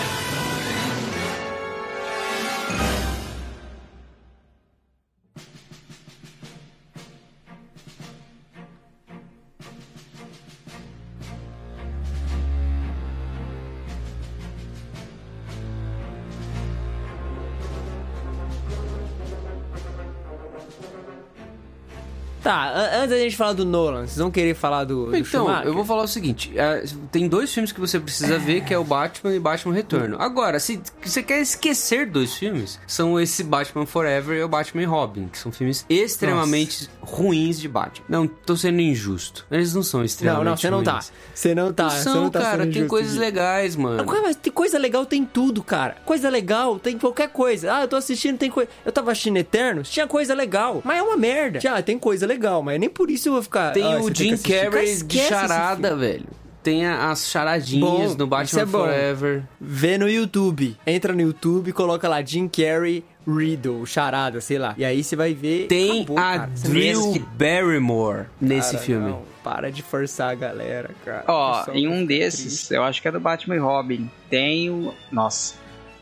Tá, 22.45 22.70
an- 22.74 22.90
antes 22.99 23.11
da 23.11 23.18
gente 23.18 23.36
falar 23.36 23.55
do 23.55 23.64
Nolan, 23.64 24.01
vocês 24.07 24.18
vão 24.18 24.30
querer 24.30 24.55
falar 24.55 24.84
do, 24.84 25.07
do 25.07 25.16
Então, 25.16 25.47
Schumacher? 25.47 25.66
eu 25.66 25.72
vou 25.74 25.84
falar 25.84 26.03
o 26.03 26.07
seguinte: 26.09 26.53
é, 26.57 26.84
tem 27.11 27.26
dois 27.26 27.53
filmes 27.53 27.72
que 27.72 27.80
você 27.80 27.99
precisa 27.99 28.38
ver, 28.38 28.62
que 28.64 28.72
é 28.74 28.78
o 28.78 28.84
Batman 28.84 29.34
e 29.34 29.40
Batman 29.40 29.72
Retorno. 29.74 30.16
Agora, 30.20 30.61
se 30.61 30.78
você 31.11 31.22
quer 31.22 31.40
esquecer 31.40 32.07
dois 32.07 32.34
filmes, 32.34 32.80
são 32.86 33.20
esse 33.20 33.42
Batman 33.42 33.86
Forever 33.86 34.38
e 34.38 34.42
o 34.42 34.48
Batman 34.48 34.86
Robin, 34.86 35.28
que 35.28 35.38
são 35.38 35.52
filmes 35.52 35.84
extremamente 35.88 36.88
ruins 37.00 37.61
de 37.61 37.68
Batman. 37.68 38.05
Não, 38.09 38.26
tô 38.26 38.57
sendo 38.57 38.80
injusto. 38.80 39.46
Eles 39.50 39.74
não 39.74 39.82
são 39.82 40.00
Não, 40.00 40.07
extremamente 40.07 40.46
não, 40.46 40.57
você 40.57 40.70
não 40.70 40.82
tá. 40.82 41.00
Você 41.34 41.55
não 41.55 41.72
tá. 41.72 41.84
Não 41.84 41.90
são, 41.90 42.14
não 42.24 42.30
tá 42.30 42.40
cara, 42.40 42.66
tem 42.66 42.86
coisas 42.86 43.16
legais, 43.16 43.76
mano. 43.76 44.05
Mas 44.22 44.36
tem 44.36 44.52
coisa 44.52 44.78
legal, 44.78 45.05
tem 45.05 45.24
tudo, 45.24 45.62
cara. 45.62 45.96
Coisa 46.05 46.28
legal, 46.28 46.78
tem 46.78 46.98
qualquer 46.98 47.28
coisa. 47.28 47.76
Ah, 47.76 47.82
eu 47.82 47.88
tô 47.88 47.96
assistindo, 47.96 48.38
tem 48.38 48.50
coisa. 48.50 48.70
Eu 48.84 48.92
tava 48.92 49.12
assistindo 49.12 49.36
Eternos, 49.36 49.90
tinha 49.90 50.07
coisa 50.07 50.34
legal. 50.34 50.80
Mas 50.84 50.98
é 50.98 51.02
uma 51.02 51.16
merda. 51.16 51.61
Já, 51.61 51.80
tem 51.82 51.98
coisa 51.98 52.26
legal, 52.26 52.62
mas 52.62 52.78
nem 52.80 52.88
por 52.88 53.11
isso 53.11 53.28
eu 53.28 53.34
vou 53.34 53.42
ficar. 53.42 53.72
Tem 53.72 53.94
ah, 53.94 53.98
o 53.98 54.11
que 54.11 54.24
Jim 54.24 54.36
Carrey 54.36 55.02
de 55.02 55.18
charada, 55.18 55.94
velho. 55.96 56.26
Tem 56.65 56.87
as 56.87 57.29
charadinhas 57.29 58.12
Bom, 58.12 58.19
no 58.19 58.27
Batman 58.27 58.62
é. 58.62 58.67
Forever. 58.67 59.43
Vê 59.61 59.99
no 59.99 60.09
YouTube. 60.09 60.77
Entra 60.87 61.12
no 61.12 61.21
YouTube, 61.21 61.73
coloca 61.73 62.09
lá 62.09 62.23
Jim 62.23 62.49
Carrey 62.49 63.05
Riddle, 63.27 63.87
charada, 63.87 64.41
sei 64.41 64.59
lá. 64.59 64.75
E 64.77 64.85
aí 64.85 65.05
você 65.05 65.15
vai 65.15 65.33
ver. 65.35 65.67
Tem 65.67 66.03
Acabou, 66.03 66.19
a 66.19 66.39
cara. 66.39 66.51
Drew 66.62 67.19
Barrymore 67.37 68.27
nesse 68.41 68.73
Cara, 68.73 68.85
filme. 68.85 69.11
não, 69.11 69.23
para 69.43 69.71
de 69.71 69.83
forçar 69.83 70.33
a 70.33 70.35
galera, 70.35 70.91
cara. 71.05 71.25
Ó, 71.29 71.65
em 71.73 71.87
vai 71.87 71.87
um 71.87 72.05
desses, 72.05 72.45
triste. 72.45 72.75
eu 72.75 72.83
acho 72.83 73.01
que 73.01 73.09
é 73.09 73.12
do 73.12 73.21
Batman 73.21 73.57
e 73.57 73.59
Robin, 73.59 74.11
tem 74.29 74.71
o. 74.71 74.95
Nossa. 75.12 75.55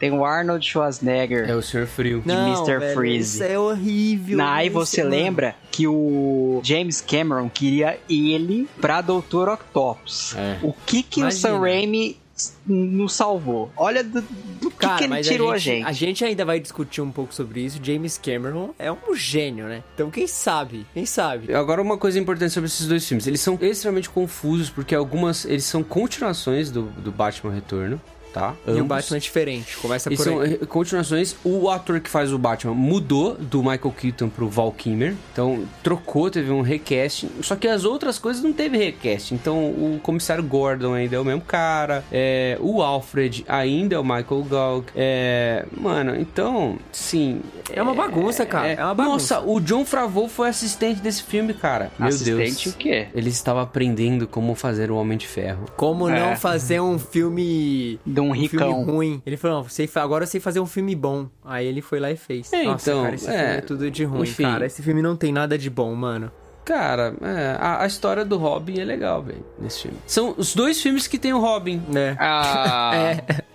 Tem 0.02 0.10
o 0.10 0.24
Arnold 0.24 0.66
Schwarzenegger. 0.66 1.48
É 1.48 1.54
o 1.54 1.62
Senhor 1.62 1.86
Frio. 1.86 2.24
Não, 2.26 2.48
Mr. 2.48 2.80
velho, 2.80 2.94
Freeze. 2.94 3.34
Isso 3.36 3.44
é 3.44 3.56
horrível. 3.56 4.36
Na, 4.36 4.54
aí 4.54 4.68
você 4.68 5.04
mano. 5.04 5.14
lembra 5.14 5.54
que 5.70 5.86
o 5.86 6.60
James 6.64 7.00
Cameron 7.00 7.48
queria 7.48 7.96
ele 8.10 8.68
pra 8.80 9.00
Doutor 9.00 9.48
Octopus. 9.48 10.34
É. 10.36 10.58
O 10.60 10.72
que 10.72 11.04
que 11.04 11.20
o 11.20 11.22
Imagina. 11.22 11.40
Sam 11.40 11.60
Raimi 11.60 12.18
nos 12.66 13.14
salvou. 13.14 13.70
Olha 13.76 14.02
do, 14.02 14.22
do 14.60 14.72
que, 14.72 14.76
Cara, 14.76 14.98
que 14.98 15.04
ele 15.04 15.10
mas 15.10 15.28
tirou 15.28 15.52
a 15.52 15.54
a 15.54 15.58
gente, 15.58 15.76
gente. 15.76 15.86
a 15.86 15.92
gente 15.92 16.24
ainda 16.24 16.44
vai 16.44 16.58
discutir 16.58 17.00
um 17.00 17.12
pouco 17.12 17.32
sobre 17.32 17.60
isso. 17.60 17.78
James 17.80 18.18
Cameron 18.18 18.70
é 18.80 18.90
um 18.90 19.14
gênio, 19.14 19.68
né? 19.68 19.84
Então 19.94 20.10
quem 20.10 20.26
sabe? 20.26 20.84
Quem 20.92 21.06
sabe? 21.06 21.54
Agora 21.54 21.80
uma 21.80 21.96
coisa 21.96 22.18
importante 22.18 22.52
sobre 22.52 22.66
esses 22.66 22.88
dois 22.88 23.06
filmes, 23.06 23.28
eles 23.28 23.40
são 23.40 23.56
extremamente 23.60 24.10
confusos 24.10 24.68
porque 24.68 24.96
algumas 24.96 25.44
eles 25.44 25.64
são 25.64 25.84
continuações 25.84 26.72
do, 26.72 26.82
do 26.86 27.12
Batman 27.12 27.52
Retorno, 27.52 28.00
tá? 28.32 28.54
E 28.66 28.80
um. 28.80 28.86
Batman 28.86 29.18
diferente. 29.18 29.76
Começa 29.76 30.08
Eles 30.08 30.18
por 30.18 30.24
são 30.24 30.40
aí. 30.40 30.58
eh, 30.60 30.66
continuações. 30.66 31.36
O 31.44 31.68
ator 31.70 32.00
que 32.00 32.08
faz 32.10 32.32
o 32.32 32.38
Batman 32.38 32.74
mudou 32.74 33.34
do 33.34 33.58
Michael 33.62 33.94
Keaton 33.96 34.28
pro 34.28 34.48
Val 34.48 34.72
Kilmer. 34.72 35.14
Então, 35.32 35.64
trocou, 35.82 36.30
teve 36.30 36.50
um 36.50 36.62
recast. 36.62 37.28
Só 37.42 37.56
que 37.56 37.68
as 37.68 37.84
outras 37.84 38.18
coisas 38.18 38.42
não 38.42 38.52
teve 38.52 38.76
recast. 38.76 39.34
Então, 39.34 39.58
o 39.66 40.00
comissário 40.02 40.42
Gordon 40.42 40.94
ainda 40.94 41.16
é 41.16 41.18
o 41.18 41.24
mesmo 41.24 41.42
cara. 41.42 42.04
É, 42.10 42.56
o 42.60 42.82
Alfred 42.82 43.44
ainda 43.48 43.94
é 43.94 43.98
o 43.98 44.04
Michael 44.04 44.44
Gogg. 44.48 44.86
É, 44.96 45.64
mano, 45.76 46.14
então, 46.18 46.78
sim. 46.90 47.40
É 47.72 47.82
uma 47.82 47.94
bagunça, 47.94 48.44
cara. 48.46 48.68
É 48.68 48.84
uma 48.84 48.94
bagunça. 48.94 49.36
Nossa, 49.36 49.40
o 49.50 49.60
John 49.60 49.84
Favreau 49.84 50.28
foi 50.28 50.48
assistente 50.48 51.00
desse 51.00 51.22
filme, 51.22 51.54
cara. 51.54 51.90
Meu 51.98 52.08
Assistente 52.08 52.64
Deus. 52.64 52.74
o 52.74 52.78
quê? 52.78 53.06
Ele 53.14 53.28
estava 53.30 53.62
aprendendo 53.62 54.26
como 54.26 54.54
fazer 54.54 54.90
o 54.90 54.96
Homem 54.96 55.16
de 55.18 55.26
Ferro. 55.26 55.66
Como 55.76 56.08
É. 56.08 56.18
não 56.20 56.36
fazer 56.36 56.80
um 56.80 56.98
filme. 56.98 57.98
De 58.04 58.20
um 58.28 58.32
ricão. 58.32 58.68
filme 58.74 58.84
ruim. 58.92 59.22
Ele 59.26 59.36
falou: 59.36 59.62
não, 59.62 59.68
sei, 59.68 59.88
agora 59.96 60.24
eu 60.24 60.28
sei 60.28 60.40
fazer 60.40 60.60
um 60.60 60.66
filme 60.66 60.94
bom. 60.94 61.28
Aí 61.44 61.66
ele 61.66 61.80
foi 61.82 62.00
lá 62.00 62.10
e 62.10 62.16
fez. 62.16 62.52
É, 62.52 62.64
Nossa, 62.64 62.90
então, 62.90 63.02
cara, 63.04 63.14
esse 63.14 63.28
é, 63.30 63.38
filme 63.38 63.52
é 63.56 63.60
tudo 63.60 63.90
de 63.90 64.04
ruim, 64.04 64.22
enfim. 64.22 64.42
cara. 64.44 64.66
Esse 64.66 64.82
filme 64.82 65.02
não 65.02 65.16
tem 65.16 65.32
nada 65.32 65.56
de 65.58 65.68
bom, 65.70 65.94
mano. 65.94 66.30
Cara, 66.64 67.14
é, 67.20 67.56
a, 67.58 67.82
a 67.82 67.86
história 67.86 68.24
do 68.24 68.38
Robin 68.38 68.78
é 68.78 68.84
legal, 68.84 69.20
velho, 69.22 69.44
nesse 69.58 69.82
filme. 69.82 69.98
São 70.06 70.32
os 70.38 70.54
dois 70.54 70.80
filmes 70.80 71.08
que 71.08 71.18
tem 71.18 71.32
o 71.32 71.40
Robin. 71.40 71.82
É. 71.94 72.16
Ah, 72.20 72.92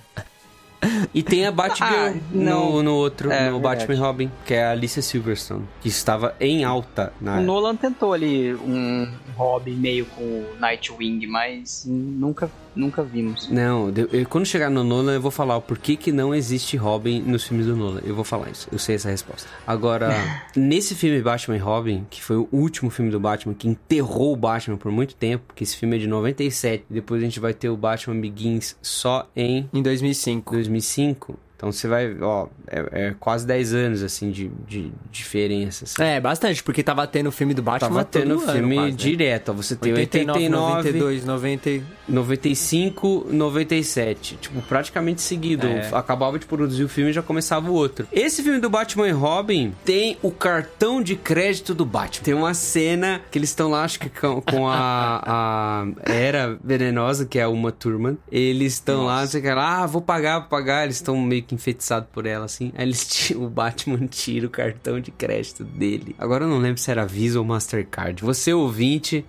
E 1.14 1.24
tem 1.24 1.46
a 1.46 1.52
Batgirl 1.52 1.88
Ah, 1.88 2.14
não. 2.32 2.72
no, 2.74 2.84
no 2.84 2.96
outro, 2.96 3.32
É, 3.32 3.50
no 3.50 3.60
verdade. 3.60 3.86
Batman 3.88 4.06
Robin, 4.06 4.32
que 4.46 4.54
é 4.54 4.66
a 4.66 4.72
Alicia 4.72 5.02
Silverstone, 5.02 5.64
que 5.82 5.88
estava 5.88 6.36
em 6.42 6.66
alta 6.66 7.14
na 7.22 7.38
o 7.38 7.42
Nolan 7.42 7.76
tentou 7.76 8.12
ali 8.12 8.54
um 8.54 9.08
hobby 9.38 9.72
meio 9.72 10.06
com 10.08 10.22
o 10.24 10.46
Nightwing, 10.60 11.26
mas 11.28 11.86
nunca, 11.88 12.52
nunca 12.76 13.04
vimos. 13.04 13.50
Não, 13.50 13.92
eu- 14.12 14.26
quando 14.28 14.46
chegar 14.46 14.70
no 14.70 14.84
Nolan 14.84 15.14
eu 15.14 15.22
vou 15.22 15.32
falar 15.32 15.58
o 15.58 15.62
porquê 15.62 15.96
que 15.96 16.12
não 16.12 16.34
existe 16.34 16.76
Robin 16.78 17.22
nos 17.22 17.44
filmes 17.44 17.66
do 17.68 17.76
Nolan. 17.76 18.02
Eu 18.04 18.16
vou 18.16 18.24
falar 18.24 18.50
isso, 18.50 18.68
eu 18.72 18.80
sei 18.80 18.96
essa 18.96 19.10
resposta. 19.10 19.48
Agora, 19.66 20.10
nesse 20.56 20.96
filme 20.96 21.22
Batman 21.22 21.56
e 21.56 21.60
Robin, 21.60 22.06
que 22.10 22.22
foi 22.24 22.38
o 22.38 22.48
último 22.52 22.90
filme 22.90 23.12
do 23.12 23.20
Batman, 23.20 23.54
que 23.54 23.68
enterrou 23.68 24.34
o 24.34 24.36
Batman 24.36 24.78
por 24.78 24.92
muito 24.92 25.16
tempo, 25.16 25.44
porque 25.48 25.64
esse 25.64 25.76
filme 25.78 25.96
é 25.96 26.00
de 26.00 26.08
97, 26.08 26.86
e 26.90 26.94
depois 26.94 27.22
a 27.22 27.26
gente 27.26 27.40
vai 27.40 27.54
ter 27.54 27.70
o 27.70 27.78
Batman 27.78 28.20
Begins 28.20 28.76
só 28.82 29.30
em 29.36 29.70
Em 29.74 29.82
2005. 29.82 30.54
2005. 30.54 31.38
Então 31.64 31.72
você 31.72 31.88
vai, 31.88 32.14
ó, 32.20 32.47
é, 32.68 33.07
é 33.07 33.16
quase 33.18 33.47
10 33.47 33.74
anos, 33.74 34.03
assim, 34.03 34.32
de, 34.32 34.51
de 34.68 34.91
diferença. 35.09 35.86
assim. 35.86 36.03
É, 36.03 36.20
bastante, 36.20 36.61
porque 36.61 36.84
tava 36.84 37.07
tendo 37.07 37.28
o 37.28 37.32
filme 37.32 37.53
do 37.53 37.64
Batman 37.64 37.88
Tava 37.88 38.03
tendo 38.03 38.34
ano, 38.34 38.51
filme 38.51 38.76
quase, 38.76 38.91
né? 38.91 38.97
direto, 38.97 39.49
ó, 39.49 39.53
você 39.53 39.74
tem 39.74 39.93
89, 39.93 40.39
89, 40.43 40.76
92, 40.76 41.26
90... 41.26 41.70
e- 41.70 41.84
95, 42.07 43.28
97. 43.30 44.38
Tipo, 44.41 44.61
praticamente 44.64 45.22
seguido. 45.22 45.68
É. 45.68 45.89
Acabava 45.93 46.38
de 46.38 46.45
produzir 46.45 46.84
o 46.84 46.89
filme 46.89 47.11
e 47.11 47.14
já 47.14 47.22
começava 47.22 47.70
o 47.70 47.74
outro. 47.74 48.05
Esse 48.11 48.43
filme 48.43 48.59
do 48.59 48.70
Batman 48.70 49.07
e 49.07 49.11
Robin 49.11 49.74
tem 49.86 50.18
o 50.22 50.32
cartão 50.32 51.01
de 51.01 51.16
crédito 51.16 51.74
do 51.74 51.86
Batman. 51.86 52.24
Tem 52.26 52.34
uma 52.34 52.53
cena 52.53 53.22
que 53.32 53.38
eles 53.39 53.49
estão 53.49 53.70
lá, 53.70 53.84
acho 53.84 53.99
que 53.99 54.09
com, 54.09 54.41
com 54.41 54.68
a, 54.68 55.86
a 56.05 56.11
Era 56.11 56.57
Venenosa, 56.61 57.26
que 57.26 57.39
é 57.39 57.43
a 57.43 57.49
Uma 57.49 57.72
Thurman. 57.72 58.18
Eles 58.32 58.74
estão 58.74 59.05
lá, 59.05 59.22
não 59.22 59.28
sei 59.28 59.39
o 59.39 59.43
que 59.43 59.49
lá, 59.49 59.84
ah, 59.84 59.88
vou 59.88 60.01
pagar, 60.01 60.39
vou 60.39 60.49
pagar. 60.49 60.84
Eles 60.84 60.97
estão 60.97 61.18
meio 61.18 61.43
que 61.43 61.53
enfeitiçados 61.54 62.10
por 62.12 62.26
ela, 62.26 62.45
assim. 62.45 62.72
Aí 62.76 62.86
eles 62.86 63.06
tiram, 63.10 63.43
o 63.43 63.49
Batman 63.49 64.06
tira 64.08 64.47
o 64.47 64.49
cartão 64.49 64.99
de 64.99 65.12
crédito 65.12 65.64
dele. 65.64 66.16
Agora 66.18 66.45
eu 66.45 66.49
não 66.49 66.60
lembro 66.60 66.80
se 66.82 66.89
era 66.91 67.06
Visa 67.06 67.39
ou 67.39 67.45
Mastercard. 67.45 68.22
Você, 68.24 68.54
ouvinte, 68.54 69.26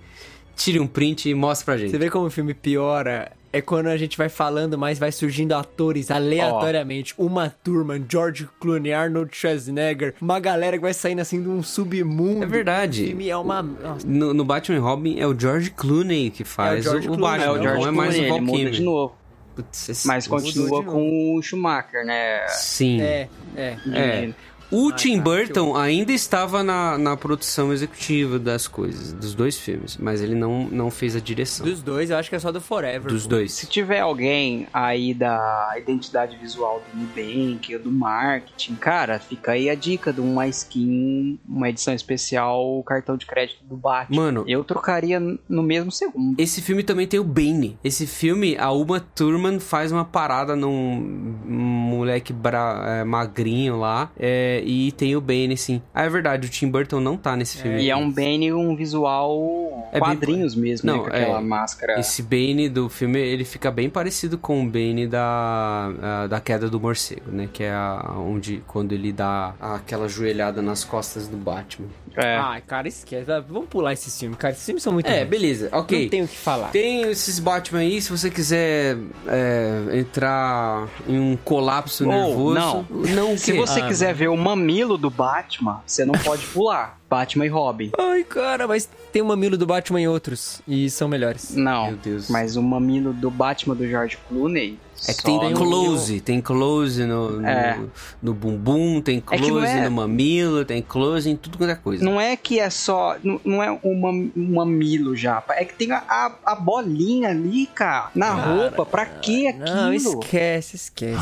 tire 0.56 0.80
um 0.80 0.86
print 0.86 1.28
e 1.28 1.34
mostra 1.34 1.64
pra 1.64 1.76
gente. 1.76 1.90
Você 1.90 1.98
vê 1.98 2.10
como 2.10 2.26
o 2.26 2.30
filme 2.30 2.54
piora? 2.54 3.32
É 3.52 3.60
quando 3.60 3.86
a 3.86 3.96
gente 3.96 4.18
vai 4.18 4.28
falando 4.28 4.76
mais, 4.76 4.98
vai 4.98 5.12
surgindo 5.12 5.52
atores 5.52 6.10
aleatoriamente. 6.10 7.14
Uma 7.16 7.48
turma, 7.48 8.00
George 8.10 8.48
Clooney, 8.58 8.92
Arnold 8.92 9.30
Schwarzenegger, 9.32 10.14
uma 10.20 10.40
galera 10.40 10.76
que 10.76 10.82
vai 10.82 10.92
saindo 10.92 11.20
assim 11.20 11.40
de 11.40 11.48
um 11.48 11.62
submundo. 11.62 12.42
É 12.42 12.46
verdade. 12.46 13.04
O 13.04 13.06
filme 13.06 13.28
é 13.28 13.36
uma... 13.36 13.62
No, 14.04 14.34
no 14.34 14.44
Batman 14.44 14.80
Robin 14.80 15.20
é 15.20 15.26
o 15.28 15.38
George 15.38 15.70
Clooney 15.70 16.30
que 16.30 16.42
faz 16.42 16.84
É 16.84 16.88
o 16.88 16.92
George 16.92 17.08
o, 17.08 17.12
o 17.12 17.16
Clooney, 17.16 17.38
Batman, 17.38 17.54
É 17.54 17.58
o 17.58 17.62
George 17.62 17.80
não 17.80 17.88
é 17.88 17.90
mais 17.92 18.14
Clooney, 18.14 18.30
o 18.30 18.34
Val 18.34 18.54
Kilmer. 18.54 18.72
de 18.72 18.82
novo. 18.82 19.14
Putz, 19.54 20.04
Mas 20.04 20.26
continua 20.26 20.82
com 20.82 21.36
o 21.36 21.42
Schumacher, 21.42 22.04
né? 22.04 22.46
Sim. 22.48 23.00
É, 23.00 23.28
é. 23.56 23.76
É. 23.92 24.34
O 24.70 24.90
Ai, 24.90 24.96
Tim 24.96 25.12
cara, 25.18 25.22
Burton 25.24 25.76
ainda 25.76 26.12
estava 26.12 26.62
na, 26.62 26.98
na 26.98 27.16
produção 27.16 27.72
executiva 27.72 28.38
das 28.38 28.66
coisas, 28.66 29.12
dos 29.12 29.34
dois 29.34 29.58
filmes, 29.58 29.96
mas 29.96 30.20
ele 30.20 30.34
não, 30.34 30.64
não 30.70 30.90
fez 30.90 31.14
a 31.16 31.20
direção. 31.20 31.64
Dos 31.66 31.82
dois, 31.82 32.10
eu 32.10 32.16
acho 32.16 32.28
que 32.30 32.36
é 32.36 32.38
só 32.38 32.50
do 32.50 32.60
Forever. 32.60 33.10
Dos 33.10 33.24
pô. 33.24 33.30
dois. 33.30 33.52
Se 33.52 33.66
tiver 33.66 34.00
alguém 34.00 34.66
aí 34.72 35.14
da 35.14 35.74
identidade 35.76 36.36
visual 36.36 36.82
do 36.92 36.98
Nubank 37.00 37.74
ou 37.74 37.80
do 37.82 37.90
marketing, 37.90 38.74
cara, 38.76 39.18
fica 39.18 39.52
aí 39.52 39.68
a 39.70 39.74
dica 39.74 40.12
de 40.12 40.20
uma 40.20 40.46
skin, 40.48 41.38
uma 41.48 41.68
edição 41.68 41.94
especial, 41.94 42.78
o 42.78 42.82
cartão 42.82 43.16
de 43.16 43.26
crédito 43.26 43.64
do 43.64 43.76
Batman. 43.76 44.16
Mano, 44.16 44.44
Eu 44.46 44.64
trocaria 44.64 45.20
no 45.20 45.62
mesmo 45.62 45.90
segundo. 45.92 46.38
Esse 46.40 46.60
filme 46.62 46.82
também 46.82 47.06
tem 47.06 47.20
o 47.20 47.24
Bane. 47.24 47.78
Esse 47.84 48.06
filme, 48.06 48.56
a 48.58 48.70
Uma 48.72 49.00
Thurman 49.00 49.60
faz 49.60 49.92
uma 49.92 50.04
parada 50.04 50.56
num 50.56 51.34
moleque 51.46 52.32
bra- 52.32 52.82
é, 53.00 53.04
magrinho 53.04 53.78
lá. 53.78 54.10
é, 54.18 54.53
e 54.62 54.92
tem 54.92 55.16
o 55.16 55.20
Bane, 55.20 55.56
sim. 55.56 55.80
Ah, 55.94 56.04
é 56.04 56.08
verdade, 56.08 56.46
o 56.46 56.50
Tim 56.50 56.68
Burton 56.68 57.00
não 57.00 57.16
tá 57.16 57.36
nesse 57.36 57.58
filme. 57.58 57.82
E 57.82 57.90
é 57.90 57.96
um 57.96 58.10
Bane, 58.10 58.52
um 58.52 58.74
visual 58.76 59.88
É 59.92 60.00
bem- 60.00 60.00
quadrinhos 60.00 60.54
mesmo, 60.54 60.86
Não, 60.86 60.98
né? 60.98 61.02
Com 61.02 61.08
aquela 61.16 61.38
é. 61.38 61.42
máscara. 61.42 62.00
Esse 62.00 62.22
Bane 62.22 62.68
do 62.68 62.88
filme, 62.88 63.18
ele 63.18 63.44
fica 63.44 63.70
bem 63.70 63.88
parecido 63.90 64.36
com 64.38 64.62
o 64.62 64.68
Bane 64.68 65.06
da, 65.06 65.92
a- 66.02 66.26
da 66.26 66.40
queda 66.40 66.68
do 66.68 66.78
morcego, 66.80 67.30
né? 67.30 67.48
Que 67.52 67.64
é 67.64 67.72
a- 67.72 68.14
onde, 68.18 68.62
quando 68.66 68.92
ele 68.92 69.12
dá 69.12 69.54
aquela 69.60 70.08
joelhada 70.08 70.60
nas 70.62 70.84
costas 70.84 71.26
do 71.28 71.36
Batman. 71.36 71.88
É. 72.16 72.36
Ah, 72.36 72.60
cara, 72.64 72.86
esquece. 72.86 73.26
Vamos 73.48 73.68
pular 73.68 73.92
esses 73.92 74.16
filmes, 74.18 74.38
cara. 74.38 74.52
Esses 74.54 74.64
filmes 74.64 74.82
são 74.82 74.92
muito 74.92 75.08
É, 75.10 75.20
bons. 75.24 75.30
beleza, 75.30 75.68
ok. 75.72 76.02
Não 76.02 76.08
tem 76.08 76.22
o 76.22 76.28
que 76.28 76.36
falar. 76.36 76.68
Tem 76.70 77.02
esses 77.10 77.38
Batman 77.40 77.80
aí, 77.80 78.00
se 78.00 78.10
você 78.10 78.30
quiser 78.30 78.96
é, 79.26 79.98
entrar 79.98 80.88
em 81.08 81.18
um 81.18 81.36
colapso 81.36 82.04
Ou, 82.08 82.10
nervoso. 82.12 82.54
não. 82.54 82.86
Não, 83.14 83.36
Se 83.38 83.52
você 83.52 83.80
Ah, 83.80 83.88
quiser 83.88 84.14
ver 84.14 84.28
o 84.28 84.36
mamilo 84.44 84.96
do 84.98 85.08
Batman, 85.10 85.80
você 85.86 86.04
não 86.04 86.14
pode 86.14 86.44
pular. 86.46 86.98
Batman 87.14 87.46
e 87.46 87.48
Robin. 87.48 87.92
Ai, 87.96 88.24
cara, 88.24 88.66
mas 88.66 88.88
tem 89.12 89.22
o 89.22 89.26
mamilo 89.26 89.56
do 89.56 89.64
Batman 89.66 90.00
e 90.00 90.08
outros. 90.08 90.60
E 90.66 90.90
são 90.90 91.06
melhores. 91.06 91.54
Não, 91.54 91.86
Meu 91.88 91.96
Deus. 91.96 92.28
mas 92.28 92.56
o 92.56 92.62
mamilo 92.62 93.12
do 93.12 93.30
Batman 93.30 93.76
do 93.76 93.86
George 93.86 94.18
Clooney. 94.28 94.78
É 95.06 95.12
que 95.12 95.22
tem 95.22 95.52
close, 95.52 96.20
tem 96.22 96.40
close 96.40 97.04
no, 97.04 97.32
no, 97.40 97.46
É. 97.46 97.78
no 98.22 98.32
bumbum, 98.32 99.00
tem 99.02 99.20
que 99.20 99.26
close 99.36 99.50
não 99.52 99.62
é- 99.64 99.84
no 99.84 99.90
mamilo, 99.96 100.64
tem 100.64 100.80
close 100.82 101.28
em 101.30 101.36
tudo 101.36 101.58
quanto 101.58 101.70
é 101.70 101.74
coisa. 101.74 102.02
Não 102.04 102.18
é 102.20 102.34
que 102.36 102.58
é 102.58 102.70
só. 102.70 103.16
Não, 103.22 103.38
não 103.44 103.62
é 103.62 103.70
um, 103.84 104.00
mam- 104.00 104.32
mamilo 104.34 105.14
já. 105.14 105.42
É 105.50 105.64
que 105.64 105.74
tem 105.74 105.92
a, 105.92 106.02
a, 106.08 106.32
a 106.46 106.54
bolinha 106.56 107.28
ali, 107.28 107.66
cara, 107.66 108.10
na 108.14 108.30
roupa. 108.32 108.84
Pra 108.86 109.04
que 109.06 109.46
aquilo? 109.46 109.64
Não, 109.66 109.92
esquece, 109.92 110.74
esquece. 110.76 111.20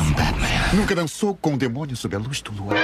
Nunca 0.73 0.95
dançou 0.95 1.35
com 1.35 1.53
o 1.53 1.57
demônio 1.57 1.95
sob 1.95 2.15
a 2.15 2.19
luz 2.19 2.41
do 2.41 2.51
luar. 2.53 2.77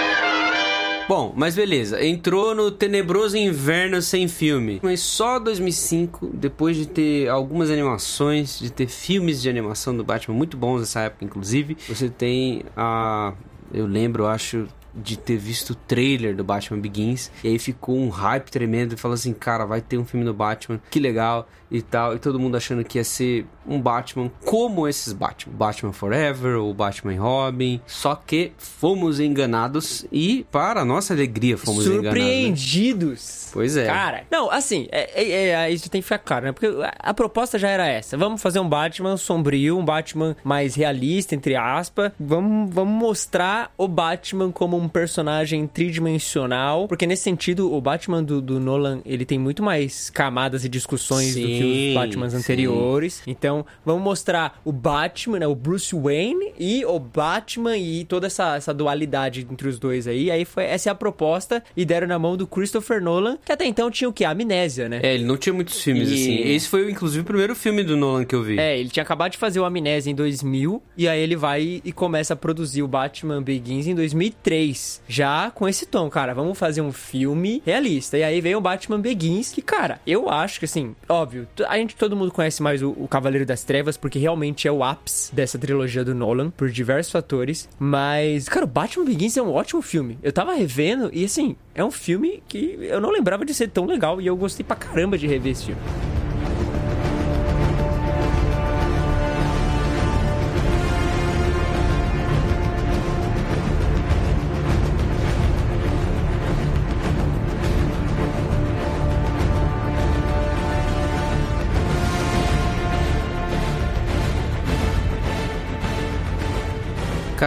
Bom, 1.10 1.34
mas 1.36 1.56
beleza. 1.56 2.06
Entrou 2.06 2.54
no 2.54 2.70
tenebroso 2.70 3.36
inverno 3.36 4.00
sem 4.00 4.28
filme. 4.28 4.80
Mas 4.84 5.00
só 5.00 5.40
2005, 5.40 6.30
depois 6.32 6.78
de 6.78 6.88
ter 6.88 7.28
algumas 7.28 7.72
animações, 7.72 8.60
de 8.60 8.72
ter 8.72 8.88
filmes 8.88 9.42
de 9.42 9.50
animação 9.50 9.98
do 9.98 10.04
Batman 10.04 10.38
muito 10.38 10.56
bons 10.56 10.82
nessa 10.82 11.00
época, 11.00 11.26
inclusive, 11.26 11.76
você 11.88 12.10
tem 12.10 12.62
a. 12.78 13.34
Eu 13.74 13.88
lembro, 13.88 14.28
acho. 14.28 14.68
De 14.92 15.18
ter 15.18 15.38
visto 15.38 15.72
o 15.72 15.76
trailer 15.76 16.36
do 16.36 16.44
Batman 16.44 16.80
Begins, 16.80 17.32
e 17.44 17.48
aí 17.48 17.60
ficou 17.60 17.96
um 17.96 18.10
hype 18.10 18.50
tremendo. 18.50 18.94
E 18.94 18.98
falou 18.98 19.14
assim: 19.14 19.34
Cara, 19.34 19.64
vai 19.64 19.82
ter 19.82 19.98
um 20.00 20.04
filme 20.04 20.26
do 20.26 20.34
Batman, 20.34 20.82
que 20.90 21.00
legal 21.00 21.48
e 21.72 21.82
tal. 21.82 22.16
E 22.16 22.20
todo 22.20 22.40
mundo 22.40 22.58
achando 22.58 22.84
que 22.84 22.98
ia 22.98 23.04
ser 23.04 23.46
um 23.68 23.80
Batman 23.80 24.32
como 24.46 24.88
esses 24.88 25.14
Batman: 25.14 25.54
Batman 25.56 25.94
Forever 25.94 26.58
ou 26.58 26.74
Batman 26.74 27.16
Robin. 27.20 27.80
Só 27.86 28.16
que 28.16 28.52
fomos 28.58 29.20
enganados 29.20 30.06
e, 30.12 30.46
para 30.52 30.84
nossa 30.84 31.14
alegria, 31.14 31.58
fomos 31.58 31.86
enganados. 31.86 32.06
né? 32.06 32.10
Surpreendidos. 32.20 33.50
Pois 33.52 33.78
é. 33.78 33.86
Cara, 33.86 34.24
não, 34.32 34.50
assim, 34.52 34.88
é, 34.92 35.22
é- 35.22 35.50
é- 35.50 35.72
isso 35.72 35.90
tem 35.90 36.02
que 36.02 36.06
ficar 36.06 36.20
claro, 36.20 36.46
né? 36.46 36.52
Porque 36.52 36.68
a, 37.00 37.14
proposta 37.14 37.58
já 37.58 37.70
era 37.70 37.88
essa. 37.88 38.18
Vamos 38.18 38.42
fazer 38.42 38.60
um 38.60 38.68
Batman 38.70 39.18
sombrio, 39.18 39.78
um 39.78 39.86
Batman 39.86 40.36
mais 40.44 40.76
realista, 40.76 41.36
entre 41.36 41.56
aspas. 41.56 42.12
Vamos, 42.20 42.74
vamos 42.74 42.94
mostrar 43.00 43.72
o 43.78 43.88
Batman 43.88 44.52
como 44.52 44.78
um 44.78 44.88
personagem 44.88 45.68
tridimensional, 45.68 46.88
porque 46.88 47.06
nesse 47.06 47.24
sentido, 47.24 47.74
o 47.74 47.82
Batman 47.82 48.24
do, 48.24 48.42
do 48.42 48.60
Nolan, 48.60 49.02
ele 49.06 49.26
tem 49.26 49.38
muito 49.40 49.62
mais 49.64 50.10
camadas 50.10 50.64
e 50.66 50.70
discussões 50.70 51.36
do 51.36 51.42
que 51.64 51.74
Sim, 51.74 51.88
os 51.90 51.94
Batmans 51.96 52.32
sim. 52.34 52.40
anteriores. 52.40 53.22
Então, 53.28 53.66
vamos 53.86 54.04
mostrar 54.04 54.60
o 54.66 54.72
Batman, 54.72 55.40
né, 55.40 55.48
o 55.48 55.56
Bruce 55.56 55.96
Wayne 55.96 56.54
e 56.60 56.86
o 56.86 57.00
Batman 57.00 57.78
e 57.78 58.04
toda 58.06 58.28
essa, 58.28 58.56
essa 58.56 58.74
dualidade 58.74 59.48
entre 59.52 59.68
os 59.68 59.80
dois 59.80 60.08
aí. 60.08 60.30
Aí 60.32 60.46
foi 60.46 60.66
essa 60.66 60.90
é 60.90 60.92
a 60.92 60.96
proposta 60.96 61.64
e 61.76 61.86
deram 61.86 62.08
na 62.08 62.18
mão 62.20 62.36
do 62.38 62.48
Christopher 62.48 63.02
Nolan, 63.02 63.38
que 63.46 63.52
até 63.52 63.66
então 63.66 63.90
tinha 63.92 64.10
o 64.10 64.14
que? 64.14 64.24
Amnésia, 64.26 64.88
né? 64.90 65.00
É, 65.04 65.14
ele 65.16 65.26
não 65.26 65.38
tinha 65.38 65.54
muitos 65.54 65.82
filmes 65.82 66.10
E- 66.10 66.14
assim. 66.14 66.36
Esse 66.42 66.68
foi, 66.68 66.90
inclusive, 66.92 67.22
o 67.22 67.26
primeiro 67.26 67.56
filme 67.56 67.84
do 67.84 67.98
Nolan 67.98 68.26
que 68.26 68.36
eu 68.36 68.44
vi. 68.44 68.60
É, 68.60 68.78
ele 68.80 68.90
tinha 68.90 69.04
acabado 69.04 69.32
de 69.32 69.38
fazer 69.38 69.60
o 69.60 69.66
Amnésia 69.66 70.12
em 70.12 70.16
2000 70.16 70.82
e 70.98 71.08
aí 71.08 71.20
ele 71.22 71.36
vai 71.36 71.82
e 71.84 71.92
começa 71.92 72.34
a 72.34 72.38
produzir 72.38 72.84
o 72.84 72.88
Batman 72.88 73.42
Begins 73.42 73.88
em 73.88 73.96
2003. 73.96 75.02
Já 75.08 75.52
com 75.52 75.68
esse 75.68 75.86
tom, 75.86 76.10
cara, 76.10 76.34
vamos 76.34 76.58
fazer 76.58 76.82
um 76.82 76.92
filme 76.92 77.62
realista. 77.66 78.18
E 78.18 78.24
aí 78.24 78.40
veio 78.42 78.58
o 78.58 78.62
Batman 78.62 79.00
Begins, 79.00 79.52
que, 79.52 79.62
cara, 79.62 80.00
eu 80.06 80.30
acho 80.30 80.60
que 80.60 80.66
assim, 80.66 80.96
óbvio, 81.08 81.48
a 81.68 81.78
gente 81.78 81.96
todo 81.96 82.16
mundo 82.16 82.32
conhece 82.32 82.62
mais 82.62 82.82
o, 82.82 82.92
o 82.92 83.08
Cavaleiro 83.08 83.46
das 83.46 83.64
Trevas 83.64 83.98
porque 83.98 84.20
realmente 84.20 84.68
é 84.68 84.72
o 84.72 84.84
ápice 84.84 85.34
dessa 85.34 85.58
trilogia 85.58 86.04
do 86.04 86.16
Nolan 86.16 86.50
por 86.50 86.70
diversos 86.70 87.12
fatores, 87.12 87.70
mas, 87.78 88.48
cara, 88.48 88.66
o 88.66 88.68
Batman 88.68 89.06
Begins 89.06 89.38
é 89.38 89.42
um 89.42 89.52
ótimo 89.52 89.82
filme. 89.82 90.18
Eu 90.22 90.32
tava 90.32 90.54
revendo 90.54 91.10
e 91.14 91.26
assim, 91.26 91.56
é 91.74 91.84
um 91.84 91.92
filme 91.92 92.44
que 92.48 92.78
eu 92.82 93.02
não 93.02 93.12
lembrava 93.12 93.46
de 93.46 93.54
ser 93.54 93.70
tão 93.70 93.86
legal 93.86 94.22
e 94.22 94.28
eu 94.28 94.36
gostei 94.36 94.66
pra 94.66 94.76
caramba 94.76 95.18
de 95.18 95.28
rever 95.28 95.52
esse 95.52 95.66
filme. 95.66 95.82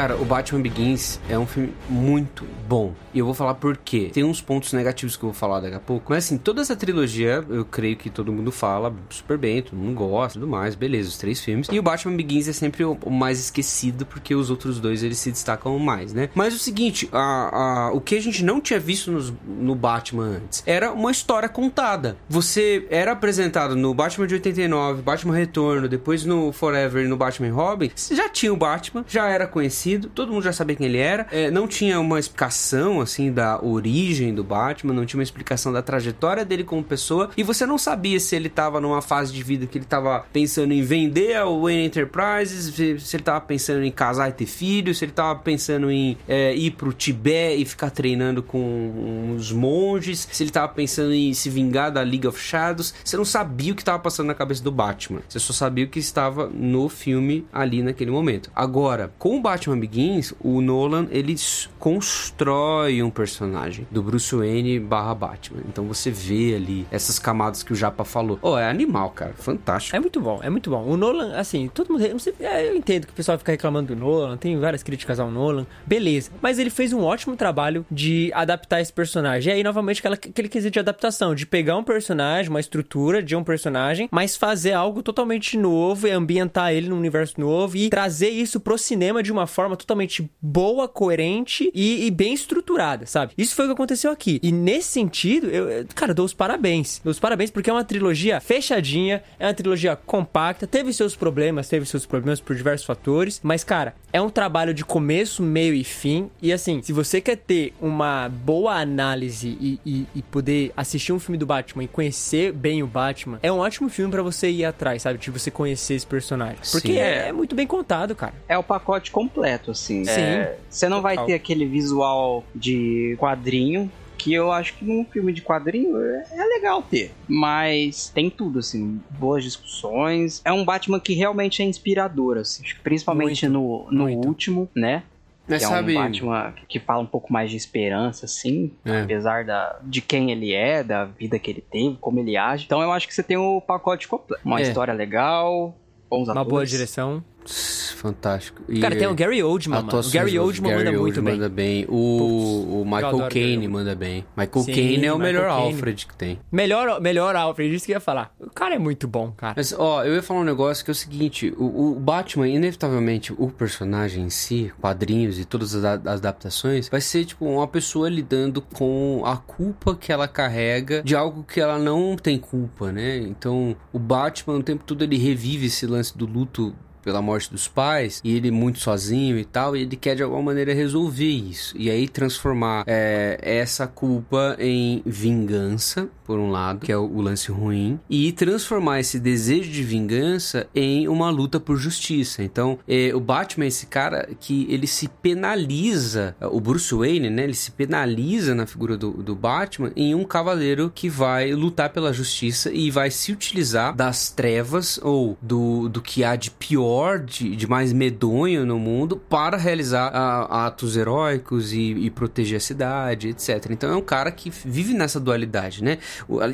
Cara, 0.03 0.16
o 0.16 0.24
Batman 0.24 0.61
Begins 0.61 1.20
é 1.30 1.38
um 1.38 1.46
filme 1.46 1.72
muito 1.88 2.44
bom. 2.66 2.92
E 3.14 3.20
eu 3.20 3.24
vou 3.24 3.34
falar 3.34 3.55
por 3.55 3.76
quê. 3.76 4.11
Tem 4.12 4.24
uns 4.24 4.40
pontos 4.40 4.72
negativos 4.72 5.16
que 5.16 5.22
eu 5.22 5.28
vou 5.28 5.38
falar 5.38 5.61
daqui 5.61 5.76
a 5.76 5.78
pouco. 5.78 6.07
Mas 6.12 6.24
assim, 6.24 6.36
toda 6.38 6.61
essa 6.61 6.74
trilogia, 6.74 7.44
eu 7.48 7.64
creio 7.64 7.94
que 7.96 8.11
todo 8.11 8.32
mundo 8.32 8.50
fala 8.50 8.92
super 9.11 9.38
bem, 9.38 9.62
todo 9.62 9.76
mundo 9.78 9.94
gosta 9.94 10.40
tudo 10.40 10.50
mais. 10.50 10.74
Beleza, 10.74 11.09
os 11.11 11.18
três 11.18 11.38
filmes. 11.38 11.68
E 11.70 11.78
o 11.78 11.82
Batman 11.84 12.16
Begins 12.16 12.48
é 12.48 12.53
sempre 12.53 12.82
o 12.82 12.98
mais 13.11 13.38
esquecido, 13.38 14.05
porque 14.05 14.34
os 14.34 14.50
outros 14.50 14.80
dois 14.80 15.05
eles 15.05 15.18
se 15.18 15.30
destacam 15.30 15.78
mais, 15.78 16.12
né? 16.12 16.30
Mas 16.34 16.53
o 16.53 16.59
seguinte, 16.59 17.09
a, 17.12 17.86
a- 17.88 17.92
o 17.92 18.00
que 18.00 18.16
a 18.16 18.20
gente 18.20 18.42
não 18.42 18.61
tinha 18.61 18.80
visto 18.80 19.12
nos- 19.12 19.32
no 19.46 19.76
Batman 19.76 20.38
antes 20.42 20.64
era 20.66 20.90
uma 20.90 21.12
história 21.12 21.48
contada. 21.48 22.16
Você 22.28 22.88
era 22.90 23.12
apresentado 23.12 23.76
no 23.76 23.94
Batman 23.94 24.26
de 24.26 24.34
89, 24.34 25.00
Batman 25.03 25.34
Retorno, 25.36 25.88
depois 25.88 26.24
no 26.24 26.50
Forever 26.50 27.09
no 27.09 27.16
Batman 27.16 27.53
Robin. 27.53 27.88
Já 28.11 28.28
tinha 28.28 28.53
o 28.53 28.57
Batman, 28.57 29.05
já 29.07 29.28
era 29.28 29.46
conhecido, 29.46 29.91
todo 29.99 30.32
mundo 30.32 30.43
já 30.43 30.53
sabia 30.53 30.76
quem 30.76 30.86
ele 30.86 30.99
era. 30.99 31.26
É, 31.30 31.51
não 31.51 31.66
tinha 31.66 31.99
uma 32.01 32.18
explicação, 32.18 33.01
assim, 33.01 33.32
da 33.32 33.62
origem 33.62 34.34
do 34.34 34.45
Batman, 34.45 34.93
não 34.93 35.07
tinha 35.07 35.18
uma 35.18 35.22
explicação 35.22 35.72
da 35.72 35.82
trajetória 35.82 36.45
dele 36.45 36.64
como 36.64 36.82
pessoa. 36.82 37.30
E 37.36 37.43
você 37.43 37.66
não 37.66 37.78
sabia 37.78 38.18
se 38.20 38.34
ele 38.36 38.49
tava 38.49 38.80
numa 38.80 39.03
fase 39.03 39.32
de 39.32 39.43
vida 39.43 39.66
que 39.66 39.78
ele 39.78 39.84
tava 39.84 40.24
pensando 40.32 40.72
em 40.72 40.82
vender 40.82 41.36
a 41.36 41.45
Wayne 41.45 41.86
Enterprises, 41.86 42.74
se 42.74 43.16
ele 43.16 43.22
tava 43.22 43.40
pensando 43.40 43.82
em 43.84 43.90
casar 43.90 44.28
e 44.28 44.32
ter 44.32 44.47
filhos, 44.47 44.99
se 44.99 45.05
ele 45.05 45.12
tava 45.12 45.38
pensando 45.38 45.90
em 45.90 46.16
é, 46.28 46.55
ir 46.55 46.72
pro 46.72 46.93
Tibete 46.93 47.62
e 47.62 47.64
ficar 47.64 47.90
treinando 47.90 48.43
com 48.43 49.34
os 49.36 49.53
monges, 49.53 50.28
se 50.30 50.43
ele 50.43 50.51
tava 50.51 50.68
pensando 50.68 51.12
em 51.12 51.32
se 51.34 51.49
vingar 51.51 51.90
da 51.90 52.03
League 52.03 52.26
of 52.26 52.38
Shadows. 52.38 52.95
Você 53.05 53.16
não 53.16 53.24
sabia 53.24 53.72
o 53.72 53.76
que 53.76 53.84
tava 53.84 53.99
passando 53.99 54.26
na 54.26 54.34
cabeça 54.34 54.62
do 54.62 54.70
Batman. 54.70 55.20
Você 55.28 55.38
só 55.38 55.53
sabia 55.53 55.84
o 55.84 55.88
que 55.88 55.99
estava 55.99 56.49
no 56.49 56.88
filme 56.88 57.47
ali 57.53 57.82
naquele 57.82 58.11
momento. 58.11 58.51
Agora, 58.55 59.12
com 59.18 59.36
o 59.36 59.40
Batman 59.40 59.78
Begins, 59.82 60.32
o 60.40 60.60
Nolan 60.60 61.08
ele 61.10 61.34
constrói 61.78 63.02
um 63.02 63.10
personagem 63.10 63.86
do 63.90 64.02
Bruce 64.02 64.34
Wayne 64.34 64.78
barra 64.78 65.14
Batman. 65.14 65.62
Então 65.68 65.84
você 65.86 66.10
vê 66.10 66.54
ali 66.54 66.86
essas 66.90 67.18
camadas 67.18 67.62
que 67.62 67.72
o 67.72 67.76
Japa 67.76 68.04
falou. 68.04 68.38
Oh, 68.40 68.56
é 68.56 68.68
animal, 68.68 69.10
cara. 69.10 69.32
Fantástico. 69.34 69.96
É 69.96 70.00
muito 70.00 70.20
bom, 70.20 70.38
é 70.42 70.48
muito 70.48 70.70
bom. 70.70 70.84
O 70.84 70.96
Nolan, 70.96 71.34
assim, 71.36 71.68
todo 71.72 71.92
mundo. 71.92 72.08
não 72.08 72.18
sei- 72.18 72.34
é, 72.40 72.68
Eu 72.68 72.76
entendo 72.76 73.06
que 73.06 73.12
o 73.12 73.16
pessoal 73.16 73.36
fica 73.38 73.50
reclamando 73.52 73.94
do 73.94 74.00
Nolan, 74.00 74.36
tem 74.36 74.58
várias 74.58 74.82
críticas 74.82 75.18
ao 75.18 75.30
Nolan, 75.30 75.66
beleza. 75.86 76.30
Mas 76.40 76.58
ele 76.58 76.70
fez 76.70 76.92
um 76.92 77.02
ótimo 77.02 77.36
trabalho 77.36 77.84
de 77.90 78.30
adaptar 78.34 78.80
esse 78.80 78.92
personagem. 78.92 79.52
E 79.52 79.56
aí, 79.56 79.62
novamente, 79.64 79.98
aquela, 79.98 80.14
aquele 80.14 80.48
quesito 80.48 80.72
de 80.74 80.78
adaptação, 80.78 81.34
de 81.34 81.44
pegar 81.46 81.76
um 81.76 81.84
personagem, 81.84 82.48
uma 82.50 82.60
estrutura 82.60 83.22
de 83.22 83.34
um 83.34 83.42
personagem, 83.42 84.08
mas 84.12 84.36
fazer 84.36 84.72
algo 84.72 85.02
totalmente 85.02 85.56
novo 85.58 86.06
e 86.06 86.10
ambientar 86.10 86.72
ele 86.72 86.88
num 86.88 86.96
universo 86.98 87.40
novo 87.40 87.76
e 87.76 87.88
trazer 87.90 88.28
isso 88.30 88.60
pro 88.60 88.78
cinema 88.78 89.22
de 89.22 89.32
uma 89.32 89.46
forma 89.46 89.71
totalmente 89.76 90.28
boa, 90.40 90.88
coerente 90.88 91.70
e, 91.74 92.06
e 92.06 92.10
bem 92.10 92.32
estruturada, 92.34 93.06
sabe? 93.06 93.32
Isso 93.36 93.54
foi 93.54 93.64
o 93.64 93.68
que 93.68 93.74
aconteceu 93.74 94.10
aqui. 94.10 94.38
E 94.42 94.50
nesse 94.52 94.88
sentido, 94.88 95.46
eu, 95.48 95.86
cara, 95.94 96.12
eu 96.12 96.14
dou 96.14 96.24
os 96.26 96.34
parabéns. 96.34 97.00
Dou 97.04 97.10
os 97.10 97.18
parabéns 97.20 97.50
porque 97.50 97.70
é 97.70 97.72
uma 97.72 97.84
trilogia 97.84 98.40
fechadinha, 98.40 99.22
é 99.38 99.46
uma 99.46 99.54
trilogia 99.54 99.96
compacta, 99.96 100.66
teve 100.66 100.92
seus 100.92 101.14
problemas, 101.16 101.68
teve 101.68 101.86
seus 101.86 102.06
problemas 102.06 102.40
por 102.40 102.54
diversos 102.56 102.86
fatores, 102.86 103.40
mas, 103.42 103.62
cara, 103.64 103.94
é 104.12 104.20
um 104.20 104.30
trabalho 104.30 104.74
de 104.74 104.84
começo, 104.84 105.42
meio 105.42 105.74
e 105.74 105.84
fim. 105.84 106.30
E 106.40 106.52
assim, 106.52 106.82
se 106.82 106.92
você 106.92 107.20
quer 107.20 107.36
ter 107.36 107.74
uma 107.80 108.28
boa 108.28 108.74
análise 108.80 109.48
e, 109.60 109.80
e- 109.84 110.06
e 110.14 110.22
poder 110.22 110.72
assistir 110.76 111.12
um 111.12 111.18
filme 111.18 111.38
do 111.38 111.46
Batman 111.46 111.84
e 111.84 111.88
conhecer 111.88 112.52
bem 112.52 112.82
o 112.82 112.86
Batman, 112.86 113.38
é 113.42 113.50
um 113.52 113.58
ótimo 113.58 113.88
filme 113.88 114.10
pra 114.10 114.22
você 114.22 114.50
ir 114.50 114.64
atrás, 114.64 115.02
sabe? 115.02 115.18
De 115.18 115.30
você 115.30 115.50
conhecer 115.50 115.94
esse 115.94 116.06
personagem. 116.06 116.58
Porque 116.70 116.92
é, 116.92 117.28
é 117.28 117.32
muito 117.32 117.54
bem 117.54 117.66
contado, 117.66 118.14
cara. 118.14 118.34
É 118.48 118.56
o 118.58 118.62
pacote 118.62 119.10
completo, 119.10 119.61
assim. 119.70 120.04
Sim. 120.04 120.10
É, 120.20 120.58
você 120.68 120.88
não 120.88 121.00
vai 121.00 121.24
ter 121.24 121.34
aquele 121.34 121.64
visual 121.66 122.44
de 122.54 123.16
quadrinho. 123.18 123.90
Que 124.18 124.32
eu 124.34 124.52
acho 124.52 124.74
que 124.74 124.84
num 124.84 125.04
filme 125.04 125.32
de 125.32 125.42
quadrinho 125.42 126.00
é 126.00 126.24
é 126.30 126.44
legal 126.44 126.80
ter. 126.80 127.10
Mas 127.26 128.08
tem 128.14 128.30
tudo, 128.30 128.60
assim. 128.60 129.00
Boas 129.10 129.42
discussões. 129.42 130.40
É 130.44 130.52
um 130.52 130.64
Batman 130.64 131.00
que 131.00 131.12
realmente 131.12 131.60
é 131.60 131.64
inspirador, 131.64 132.36
assim. 132.38 132.62
Principalmente 132.84 133.48
no, 133.48 133.88
no 133.90 134.04
muito. 134.04 134.28
último, 134.28 134.68
né? 134.76 135.02
Mas 135.48 135.62
que 135.64 135.68
sabe, 135.68 135.96
é 135.96 135.98
um 135.98 136.02
Batman 136.04 136.54
que 136.68 136.78
fala 136.78 137.02
um 137.02 137.06
pouco 137.06 137.32
mais 137.32 137.50
de 137.50 137.56
esperança, 137.56 138.26
assim, 138.26 138.70
É. 138.84 139.00
apesar 139.00 139.44
da, 139.44 139.80
de 139.82 140.00
quem 140.00 140.30
ele 140.30 140.52
é, 140.52 140.84
da 140.84 141.04
vida 141.04 141.36
que 141.36 141.50
ele 141.50 141.60
teve, 141.68 141.96
como 142.00 142.20
ele 142.20 142.36
age. 142.36 142.64
Então 142.64 142.80
eu 142.80 142.92
acho 142.92 143.08
que 143.08 143.14
você 143.14 143.24
tem 143.24 143.36
o 143.36 143.60
pacote 143.60 144.06
completo. 144.06 144.40
Uma 144.44 144.60
É. 144.60 144.62
história 144.62 144.94
legal, 144.94 145.74
bons 146.08 146.28
Uma 146.28 146.32
atores. 146.34 146.48
boa 146.48 146.64
direção. 146.66 147.24
Fantástico. 147.47 148.62
E, 148.68 148.80
Cara, 148.80 148.97
tem 148.97 149.07
o 149.07 149.14
Gary 149.14 149.43
Oldman. 149.43 149.80
O 149.80 150.11
Gary 150.11 150.38
Oldman 150.38 150.76
manda 150.76 150.93
muito 150.93 151.16
Oldman 151.16 151.24
bem. 151.24 151.34
manda 151.34 151.49
bem. 151.49 151.86
O, 151.88 152.82
o 152.82 152.84
Michael 152.84 153.28
Caine 153.28 153.68
manda 153.68 153.95
bem. 153.95 154.24
Michael 154.36 154.66
Caine 154.66 155.07
é 155.07 155.12
o 155.12 155.18
Michael 155.18 155.18
melhor 155.18 155.49
Caine. 155.49 155.72
Alfred 155.72 156.07
que 156.07 156.16
tem. 156.16 156.38
Melhor, 156.51 157.01
melhor 157.01 157.36
Alfred, 157.36 157.74
isso 157.74 157.86
que 157.86 157.93
eu 157.93 157.97
ia 157.97 158.01
falar. 158.01 158.34
O 158.40 158.51
cara 158.51 158.74
é 158.74 158.78
muito 158.78 159.07
bom, 159.07 159.32
cara. 159.32 159.55
Mas, 159.57 159.72
ó, 159.76 160.05
eu 160.05 160.14
ia 160.14 160.22
falar 160.22 160.40
um 160.40 160.45
negócio 160.45 160.84
que 160.84 160.90
é 160.90 160.93
o 160.93 160.95
seguinte: 160.95 161.53
o, 161.57 161.93
o 161.93 162.01
Batman, 162.01 162.49
inevitavelmente, 162.49 163.32
o 163.32 163.49
personagem 163.49 164.24
em 164.24 164.30
si, 164.30 164.72
quadrinhos 164.80 165.38
e 165.38 165.45
todas 165.45 165.74
as 165.74 165.84
adaptações, 165.84 166.88
vai 166.88 167.01
ser, 167.01 167.24
tipo, 167.24 167.45
uma 167.45 167.66
pessoa 167.68 168.09
lidando 168.09 168.61
com 168.61 169.22
a 169.24 169.36
culpa 169.36 169.95
que 169.95 170.12
ela 170.12 170.28
carrega 170.28 171.03
de 171.03 171.14
algo 171.14 171.45
que 171.45 171.61
ela 171.61 171.78
não 171.78 172.16
tem 172.16 172.38
culpa, 172.38 172.90
né? 172.93 173.18
Então, 173.18 173.76
o 173.93 173.99
Batman, 173.99 174.57
o 174.59 174.62
tempo 174.62 174.84
todo, 174.84 175.03
ele 175.03 175.16
revive 175.16 175.66
esse 175.66 175.86
lance 175.86 176.16
do 176.16 176.26
luto 176.26 176.74
pela 177.03 177.20
morte 177.20 177.50
dos 177.50 177.68
pais 177.68 178.20
e 178.24 178.34
ele 178.34 178.50
muito 178.50 178.78
sozinho 178.78 179.38
e 179.38 179.44
tal, 179.44 179.76
e 179.76 179.82
ele 179.82 179.96
quer 179.96 180.16
de 180.16 180.22
alguma 180.22 180.42
maneira 180.42 180.72
resolver 180.72 181.28
isso. 181.28 181.74
E 181.76 181.90
aí 181.90 182.09
transformar 182.09 182.84
é, 182.86 183.38
essa 183.42 183.86
culpa 183.86 184.57
em 184.59 185.03
vingança, 185.05 186.09
por 186.24 186.38
um 186.38 186.50
lado, 186.50 186.80
que 186.80 186.92
é 186.92 186.96
o, 186.96 187.05
o 187.05 187.20
lance 187.20 187.50
ruim, 187.50 187.98
e 188.09 188.32
transformar 188.32 189.00
esse 189.00 189.18
desejo 189.18 189.70
de 189.70 189.82
vingança 189.82 190.66
em 190.74 191.09
uma 191.09 191.30
luta 191.30 191.59
por 191.59 191.76
justiça. 191.76 192.42
Então, 192.42 192.78
é, 192.86 193.11
o 193.14 193.20
Batman 193.20 193.64
é 193.64 193.68
esse 193.68 193.86
cara 193.86 194.28
que 194.38 194.66
ele 194.68 194.86
se 194.86 195.09
penaliza, 195.09 196.36
o 196.40 196.61
Bruce 196.61 196.94
Wayne, 196.94 197.30
né? 197.30 197.44
Ele 197.44 197.55
se 197.55 197.70
penaliza 197.70 198.55
na 198.55 198.66
figura 198.66 198.96
do, 198.96 199.11
do 199.11 199.34
Batman 199.34 199.92
em 199.96 200.14
um 200.14 200.24
cavaleiro 200.24 200.90
que 200.94 201.09
vai 201.09 201.53
lutar 201.53 201.90
pela 201.90 202.12
justiça 202.12 202.70
e 202.72 202.90
vai 202.90 203.11
se 203.11 203.32
utilizar 203.32 203.94
das 203.94 204.30
trevas 204.30 204.98
ou 205.03 205.36
do, 205.40 205.88
do 205.88 206.00
que 206.00 206.24
há 206.24 206.36
de 206.36 206.50
pior 206.50 206.91
de, 207.24 207.66
mais 207.66 207.93
medonho 207.93 208.64
no 208.66 208.78
mundo, 208.78 209.16
para 209.16 209.57
realizar 209.57 210.09
a- 210.09 210.66
atos 210.66 210.97
heróicos 210.97 211.72
e, 211.72 211.93
e 211.93 212.11
proteger 212.11 212.57
a 212.57 212.61
cidade, 212.61 213.28
etc. 213.28 213.66
Então 213.70 213.90
é 213.90 213.97
um 213.97 214.03
cara 214.03 214.30
que 214.30 214.51
vive 214.51 214.95
nessa 214.95 215.18
dualidade, 215.20 215.82
né? 215.82 215.99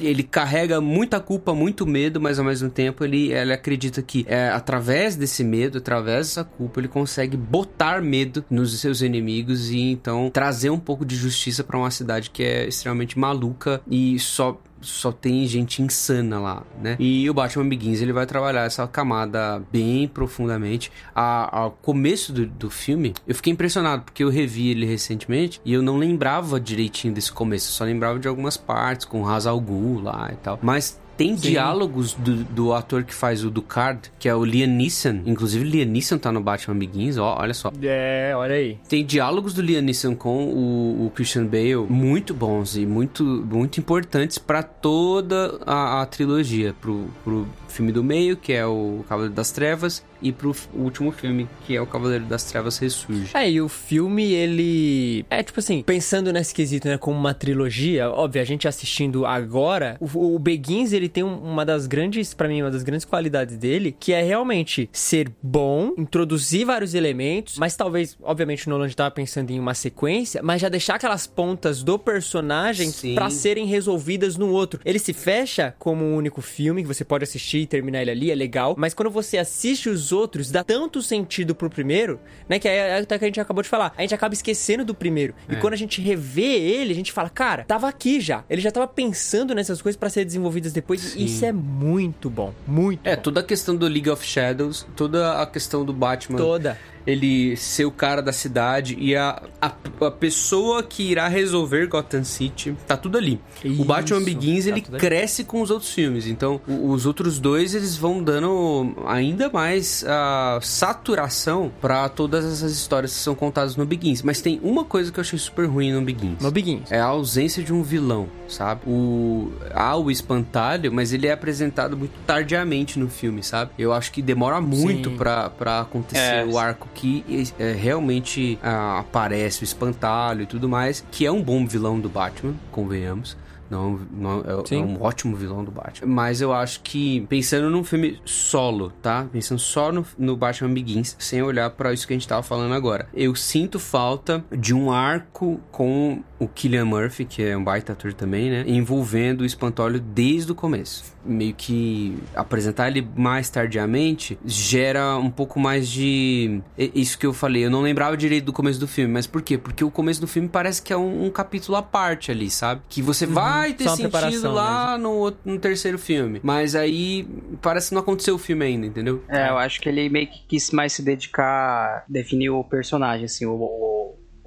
Ele 0.01 0.23
carrega 0.23 0.81
muita 0.81 1.21
culpa, 1.21 1.55
muito 1.55 1.87
medo, 1.87 2.21
mas 2.21 2.39
ao 2.39 2.45
mesmo 2.45 2.69
tempo 2.71 3.05
ele, 3.05 3.33
ele 3.33 3.53
acredita 3.53 4.03
que 4.03 4.25
é, 4.29 4.49
através 4.49 5.17
desse 5.17 5.43
medo, 5.45 5.79
através 5.79 6.29
dessa 6.29 6.45
culpa, 6.45 6.81
ele 6.81 6.89
consegue 6.89 7.37
botar 7.37 8.01
medo 8.03 8.45
nos 8.51 8.79
seus 8.81 9.01
inimigos 9.03 9.71
e 9.71 9.79
então 9.91 10.31
trazer 10.31 10.71
um 10.71 10.79
pouco 10.79 11.05
de 11.05 11.17
justiça 11.17 11.65
para 11.65 11.79
uma 11.79 11.91
cidade 11.91 12.31
que 12.31 12.43
é 12.43 12.67
extremamente 12.69 13.19
maluca 13.19 13.81
e 13.91 14.19
só 14.19 14.61
só 14.81 15.11
tem 15.13 15.47
gente 15.47 15.83
insana 15.83 16.39
lá, 16.39 16.63
né? 16.83 16.97
E 16.99 17.29
o 17.29 17.35
Batman 17.35 17.69
Begins 17.69 18.01
ele 18.01 18.13
vai 18.13 18.27
trabalhar 18.27 18.63
essa 18.65 18.87
camada 18.87 19.63
bem 19.73 20.07
profundamente. 20.09 20.91
A- 21.15 21.59
Ao 21.59 21.71
começo 21.71 22.33
do, 22.33 22.47
do 22.47 22.71
filme, 22.71 23.15
eu 23.27 23.35
fiquei 23.35 23.53
impressionado 23.53 24.03
porque 24.05 24.23
eu 24.23 24.29
revi 24.29 24.71
ele 24.71 24.87
recentemente 24.87 25.61
e 25.65 25.73
eu 25.73 25.83
não 25.83 25.97
lembrava 25.97 26.61
direitinho 26.61 27.15
desse 27.15 27.33
começo, 27.33 27.73
só 27.73 27.85
lembrava 27.85 28.19
de 28.19 28.29
algumas 28.29 28.57
partes 28.57 29.05
com 29.07 29.23
Ra's 29.23 29.47
al 29.47 29.61
Ghul 29.61 30.03
lá 30.03 30.31
e 30.33 30.37
tal. 30.37 30.59
Mas 30.63 31.01
tem 31.19 31.35
diálogos 31.35 32.15
do, 32.15 32.45
do 32.45 32.73
ator 32.73 33.03
que 33.03 33.13
faz 33.13 33.45
o 33.45 33.51
Ducard, 33.51 34.13
que 34.21 34.29
é 34.29 34.35
o 34.35 34.45
Liam 34.45 34.69
Neeson. 34.69 35.23
Inclusive, 35.27 35.65
o 35.65 35.69
Liam 35.69 35.87
Neeson 35.87 36.17
tá 36.17 36.31
no 36.31 36.41
Batman 36.41 36.79
Begins, 36.79 37.19
ó, 37.19 37.37
olha 37.41 37.53
só. 37.53 37.73
É, 37.83 38.33
olha 38.37 38.55
aí. 38.55 38.79
Tem 38.89 39.05
diálogos 39.05 39.53
do 39.53 39.61
Liam 39.61 39.83
Neeson 39.83 40.15
com 40.15 40.45
o, 40.45 41.07
o 41.07 41.11
Christian 41.11 41.45
Bale 41.45 41.87
muito 41.91 42.33
bons 42.33 42.77
e 42.77 42.87
muito, 42.87 43.25
muito 43.25 43.81
importantes 43.81 44.39
pra 44.39 44.63
toda 44.63 45.59
a, 45.67 46.03
a 46.03 46.07
trilogia. 46.07 46.73
Pro, 46.81 47.07
pro 47.25 47.49
filme 47.67 47.91
do 47.91 48.05
meio, 48.05 48.37
que 48.37 48.53
é 48.53 48.65
o 48.65 49.05
Cavaleiro 49.09 49.35
das 49.35 49.51
Trevas, 49.51 50.05
e 50.21 50.33
pro 50.33 50.55
último 50.75 51.13
filme, 51.13 51.49
que 51.67 51.77
é 51.77 51.81
o 51.81 51.87
Cavaleiro 51.87 52.25
das 52.25 52.45
Trevas 52.45 52.79
Ressurge. 52.79 53.31
É, 53.35 53.51
e 53.51 53.61
o 53.61 53.69
filme, 53.69 54.33
ele. 54.33 55.25
É 55.31 55.43
tipo 55.43 55.61
assim, 55.61 55.83
pensando 55.83 56.33
nesse 56.33 56.55
quesito, 56.55 56.89
né, 56.89 56.99
como 56.99 57.17
uma 57.19 57.35
trilogia, 57.35 58.11
óbvio, 58.11 58.41
a 58.43 58.45
gente 58.45 58.67
assistindo 58.67 59.25
agora, 59.27 59.97
o, 60.01 60.35
o 60.35 60.39
Begins, 60.39 60.93
ele 60.93 61.09
tem 61.09 61.23
um- 61.23 61.39
uma 61.39 61.65
das 61.65 61.87
grandes, 61.87 62.35
pra 62.35 62.49
mim, 62.49 62.63
uma 62.63 62.71
das 62.71 62.83
grandes 62.83 63.05
qualidades 63.05 63.57
dele, 63.57 63.95
que 63.99 64.13
é 64.13 64.23
realmente 64.23 64.89
ser 64.93 65.31
bom, 65.43 65.93
introduzir 65.97 66.65
vários 66.67 66.95
elementos, 66.95 67.57
mas 67.59 67.77
talvez, 67.77 68.17
obviamente, 68.23 68.67
o 68.67 68.71
Nolan 68.71 68.89
tava 68.91 69.11
pensando 69.11 69.51
em 69.51 69.59
uma 69.61 69.75
sequência, 69.75 70.43
mas 70.43 70.61
já 70.61 70.69
deixar 70.69 70.95
aquelas 70.97 71.27
pontas 71.27 71.83
do 71.83 71.99
personagem 71.99 72.91
pra 73.15 73.31
serem 73.31 73.67
resolvidas 73.67 74.37
no 74.37 74.51
outro. 74.51 74.81
Ele 74.85 74.99
se 74.99 75.13
fecha 75.13 75.75
como 75.79 76.05
um 76.05 76.17
único 76.17 76.41
filme, 76.41 76.83
que 76.83 76.89
você 76.89 77.05
pode 77.05 77.25
assistir 77.25 77.59
e 77.59 77.67
terminar 77.67 78.03
ele 78.03 78.11
ali, 78.11 78.31
é 78.31 78.35
legal, 78.35 78.75
mas 78.79 78.95
quando 78.95 79.11
você 79.11 79.39
assiste 79.39 79.89
os 79.89 80.08
outros, 80.13 80.51
dá 80.51 80.63
tanto 80.65 81.03
sentido 81.03 81.55
pro 81.55 81.69
primeiro, 81.71 82.19
né, 82.49 82.59
que 82.59 82.69
é 82.69 82.99
até 82.99 83.19
que 83.19 83.25
a 83.25 83.29
gente 83.29 83.41
acabou 83.41 83.63
de 83.63 83.69
falar. 83.69 83.93
A 83.97 84.03
gente 84.03 84.15
acaba 84.15 84.35
esquecendo 84.35 84.85
do 84.85 84.95
primeiro. 84.95 85.35
E 85.49 85.55
É. 85.55 85.57
quando 85.57 85.75
a 85.75 85.77
gente 85.77 86.01
revê 86.01 86.43
ele, 86.59 86.93
a 86.93 86.97
gente 86.97 87.13
fala, 87.13 87.29
cara, 87.29 87.65
tava 87.65 87.89
aqui 87.89 88.21
já. 88.21 88.45
Ele 88.49 88.61
já 88.61 88.71
tava 88.71 88.87
pensando 88.87 89.55
nessas 89.55 89.81
coisas 89.83 89.99
pra 89.99 90.09
ser 90.11 90.25
desenvolvidas 90.25 90.73
depois. 90.73 91.01
Sim. 91.01 91.19
E 91.21 91.25
isso 91.27 91.45
é 91.45 91.53
muito 91.53 92.29
bom, 92.31 92.53
muito 92.67 93.01
É, 93.07 93.17
bom. 93.17 93.23
toda 93.23 93.41
a 93.41 93.43
questão 93.43 93.75
do 93.77 93.87
League 93.87 94.09
of 94.11 94.25
Shadows, 94.25 94.87
toda 94.97 95.41
a 95.41 95.47
questão 95.47 95.85
do 95.85 95.93
Batman 95.93 96.39
Toda. 96.39 96.79
Ele 97.09 97.57
ser 97.57 97.87
o 97.87 97.91
cara 97.91 98.21
da 98.21 98.33
cidade 98.33 98.97
e 99.01 99.17
a, 99.17 99.43
a, 99.61 99.73
a 100.07 100.11
pessoa 100.11 100.83
que 100.83 101.03
irá 101.11 101.27
resolver 101.27 101.87
Gotham 101.87 102.23
City, 102.23 102.77
tá 102.87 102.97
tudo 102.97 103.17
ali. 103.17 103.41
Isso, 103.65 103.81
o 103.81 103.85
Batman 103.85 104.23
Begins, 104.23 104.65
tá 104.67 104.71
ele 104.71 104.83
cresce 104.83 105.43
com 105.43 105.63
os 105.63 105.71
outros 105.71 105.91
filmes, 105.93 106.27
então 106.27 106.61
os 106.67 107.07
outros 107.07 107.39
dois, 107.39 107.75
eles 107.75 107.97
vão 107.97 108.23
dando 108.23 108.95
ainda 109.07 109.49
mais 109.51 110.05
a 110.07 110.59
saturação 110.63 111.73
pra 111.81 112.09
todas 112.09 112.45
essas 112.45 112.73
histórias 112.73 113.13
que 113.15 113.21
são 113.21 113.35
contadas 113.35 113.75
no 113.77 113.87
Begins. 113.87 114.23
Mas 114.23 114.41
tem 114.41 114.61
uma 114.63 114.85
coisa 114.85 115.11
que 115.11 115.19
eu 115.19 115.23
achei 115.23 115.39
super 115.39 115.67
ruim 115.67 115.93
no 115.93 116.03
Begins. 116.03 116.43
No 116.43 116.51
Begins. 116.51 116.91
É 116.93 117.01
a 117.01 117.07
ausência 117.07 117.63
de 117.63 117.73
um 117.73 117.83
vilão, 117.83 118.29
sabe? 118.49 118.83
O... 118.87 119.51
Há 119.73 119.97
o 119.97 120.11
espantalho, 120.11 120.93
mas 120.93 121.13
ele 121.13 121.27
é 121.27 121.33
apresentado 121.33 121.97
muito 121.97 122.13
tardiamente 122.27 122.99
no 122.99 123.09
filme, 123.09 123.43
sabe? 123.43 123.71
Eu 123.79 123.93
acho 123.93 124.13
que 124.13 124.21
demora 124.21 124.61
muito 124.61 125.11
pra 125.13 125.81
acontecer 125.81 126.19
É. 126.21 126.45
o 126.45 126.59
arco 126.59 126.89
que 126.99 127.25
é, 127.61 127.73
realmente 127.75 128.59
ah, 128.61 128.99
aparece 128.99 129.63
o 129.63 129.65
espantalho 129.65 130.43
e 130.43 130.47
tudo 130.47 130.69
mais, 130.69 131.05
que 131.13 131.25
é 131.25 131.31
um 131.31 131.41
bom 131.41 131.65
vilão 131.65 132.01
do 132.01 132.09
Batman, 132.09 132.55
convenhamos. 132.73 133.37
Não, 133.71 134.01
não 134.11 134.41
é, 134.41 134.67
Sim. 134.67 134.83
é 134.83 134.85
um 134.85 135.03
ótimo 135.03 135.37
vilão 135.37 135.65
do 135.65 135.71
Batman. 135.71 136.13
Mas 136.13 136.41
eu 136.41 136.53
acho 136.53 136.81
que, 136.81 137.27
pensando 137.29 137.69
num 137.71 137.85
filme 137.85 138.21
solo, 138.25 138.93
tá? 139.03 139.27
Pensando 139.31 139.59
só 139.59 139.93
no, 139.93 140.07
no 140.19 140.37
Batman 140.37 140.73
Begins, 140.73 141.17
sem 141.19 141.43
olhar 141.43 141.71
pra 141.71 141.93
isso 141.93 142.07
que 142.07 142.13
a 142.13 142.17
gente 142.17 142.29
tava 142.29 142.43
falando 142.43 142.75
agora. 142.75 143.09
Eu 143.15 143.35
sinto 143.35 143.79
falta 143.79 144.45
de 144.51 144.75
um 144.75 144.91
arco 144.91 145.61
com 145.71 146.23
o 146.39 146.47
Killian 146.47 146.85
Murphy, 146.85 147.25
que 147.25 147.43
é 147.43 147.57
um 147.57 147.65
baita 147.65 147.93
ator 147.93 148.13
também, 148.13 148.51
né? 148.51 148.65
Envolvendo 148.67 149.41
o 149.43 149.45
espantalho 149.45 150.01
desde 150.01 150.53
o 150.53 150.55
começo. 150.55 151.05
Meio 151.25 151.53
que 151.55 152.17
apresentar 152.35 152.89
ele 152.89 153.07
mais 153.17 153.51
tardiamente 153.51 154.39
gera 154.45 155.17
um 155.19 155.31
pouco 155.31 155.59
mais 155.59 155.89
de. 155.89 156.63
é 156.79 156.91
Isso 156.95 157.19
que 157.19 157.27
eu 157.27 157.33
falei, 157.33 157.67
eu 157.67 157.71
não 157.71 157.83
lembrava 157.83 158.17
direito 158.17 158.45
do 158.45 158.53
começo 158.53 158.79
do 158.79 158.87
filme, 158.87 159.13
mas 159.13 159.27
por 159.27 159.43
quê? 159.43 159.59
Porque 159.59 159.85
o 159.85 159.91
começo 159.91 160.21
do 160.21 160.27
filme 160.27 160.49
parece 160.49 160.81
que 160.81 160.93
é 160.93 160.97
um, 160.97 161.27
um 161.27 161.31
capítulo 161.31 161.77
à 161.77 161.83
parte 161.83 162.31
ali, 162.31 162.51
sabe? 162.51 162.83
Que 162.89 163.03
você 163.03 163.27
vai 163.27 163.58
ter 163.75 163.85
Só 163.85 163.95
uma 163.95 163.97
sentido 163.97 164.53
lá 164.53 164.99
no, 164.99 165.33
no 165.45 165.59
terceiro 165.59 165.99
filme. 165.99 166.41
Mas 166.43 166.75
aí 166.75 167.27
parece 167.61 167.89
que 167.89 167.95
não 167.95 168.03
aconteceu 168.03 168.35
o 168.35 168.39
filme 168.39 168.65
ainda, 168.65 168.87
entendeu? 168.87 169.23
É, 169.29 169.49
eu 169.49 169.59
acho 169.59 169.81
que 169.81 169.89
ele 169.89 170.09
meio 170.09 170.27
que 170.27 170.43
quis 170.47 170.71
mais 170.71 170.93
se 170.93 171.03
dedicar, 171.03 172.05
definir 172.09 172.51
o 172.51 172.63
personagem, 172.63 173.25
assim, 173.25 173.47
o, 173.47 173.53
o, 173.53 173.98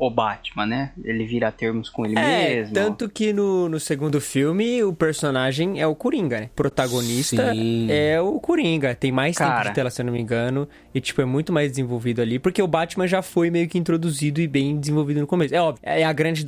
o 0.04 0.10
Batman, 0.10 0.66
né? 0.66 0.92
Ele 1.04 1.26
vira 1.28 1.52
termos 1.52 1.88
com 1.88 2.04
ele 2.06 2.18
É, 2.18 2.56
mesmo. 2.56 2.74
tanto 2.74 3.08
que 3.08 3.32
no, 3.32 3.70
no 3.70 3.80
segundo 3.80 4.20
filme 4.20 4.84
o 4.84 4.92
personagem 4.94 5.80
é 5.80 5.86
o 5.86 5.94
Coringa, 5.94 6.40
né? 6.42 6.50
Protagonista 6.56 7.54
Sim. 7.54 7.86
é 7.90 8.20
o 8.20 8.40
Coringa. 8.40 8.96
Tem 8.96 9.12
mais 9.12 9.36
tempo 9.38 9.50
Cara. 9.52 9.70
de 9.70 9.76
tela, 9.76 9.90
se 9.92 10.02
eu 10.02 10.06
não 10.08 10.14
me 10.14 10.20
engano. 10.20 10.68
E, 10.94 11.00
tipo, 11.00 11.22
é 11.22 11.26
muito 11.26 11.54
mais 11.54 11.70
desenvolvido 11.70 12.20
ali. 12.22 12.40
Porque 12.40 12.62
o 12.62 12.68
Batman 12.68 13.06
já 13.08 13.22
foi 13.22 13.52
meio 13.52 13.68
que 13.70 13.78
introduzido 13.78 14.42
e 14.42 14.48
bem 14.48 14.78
desenvolvido 14.80 15.20
no 15.22 15.28
começo. 15.28 15.54
É 15.54 15.62
óbvio, 15.62 15.82
é 15.86 16.04
a 16.04 16.12
grande 16.12 16.44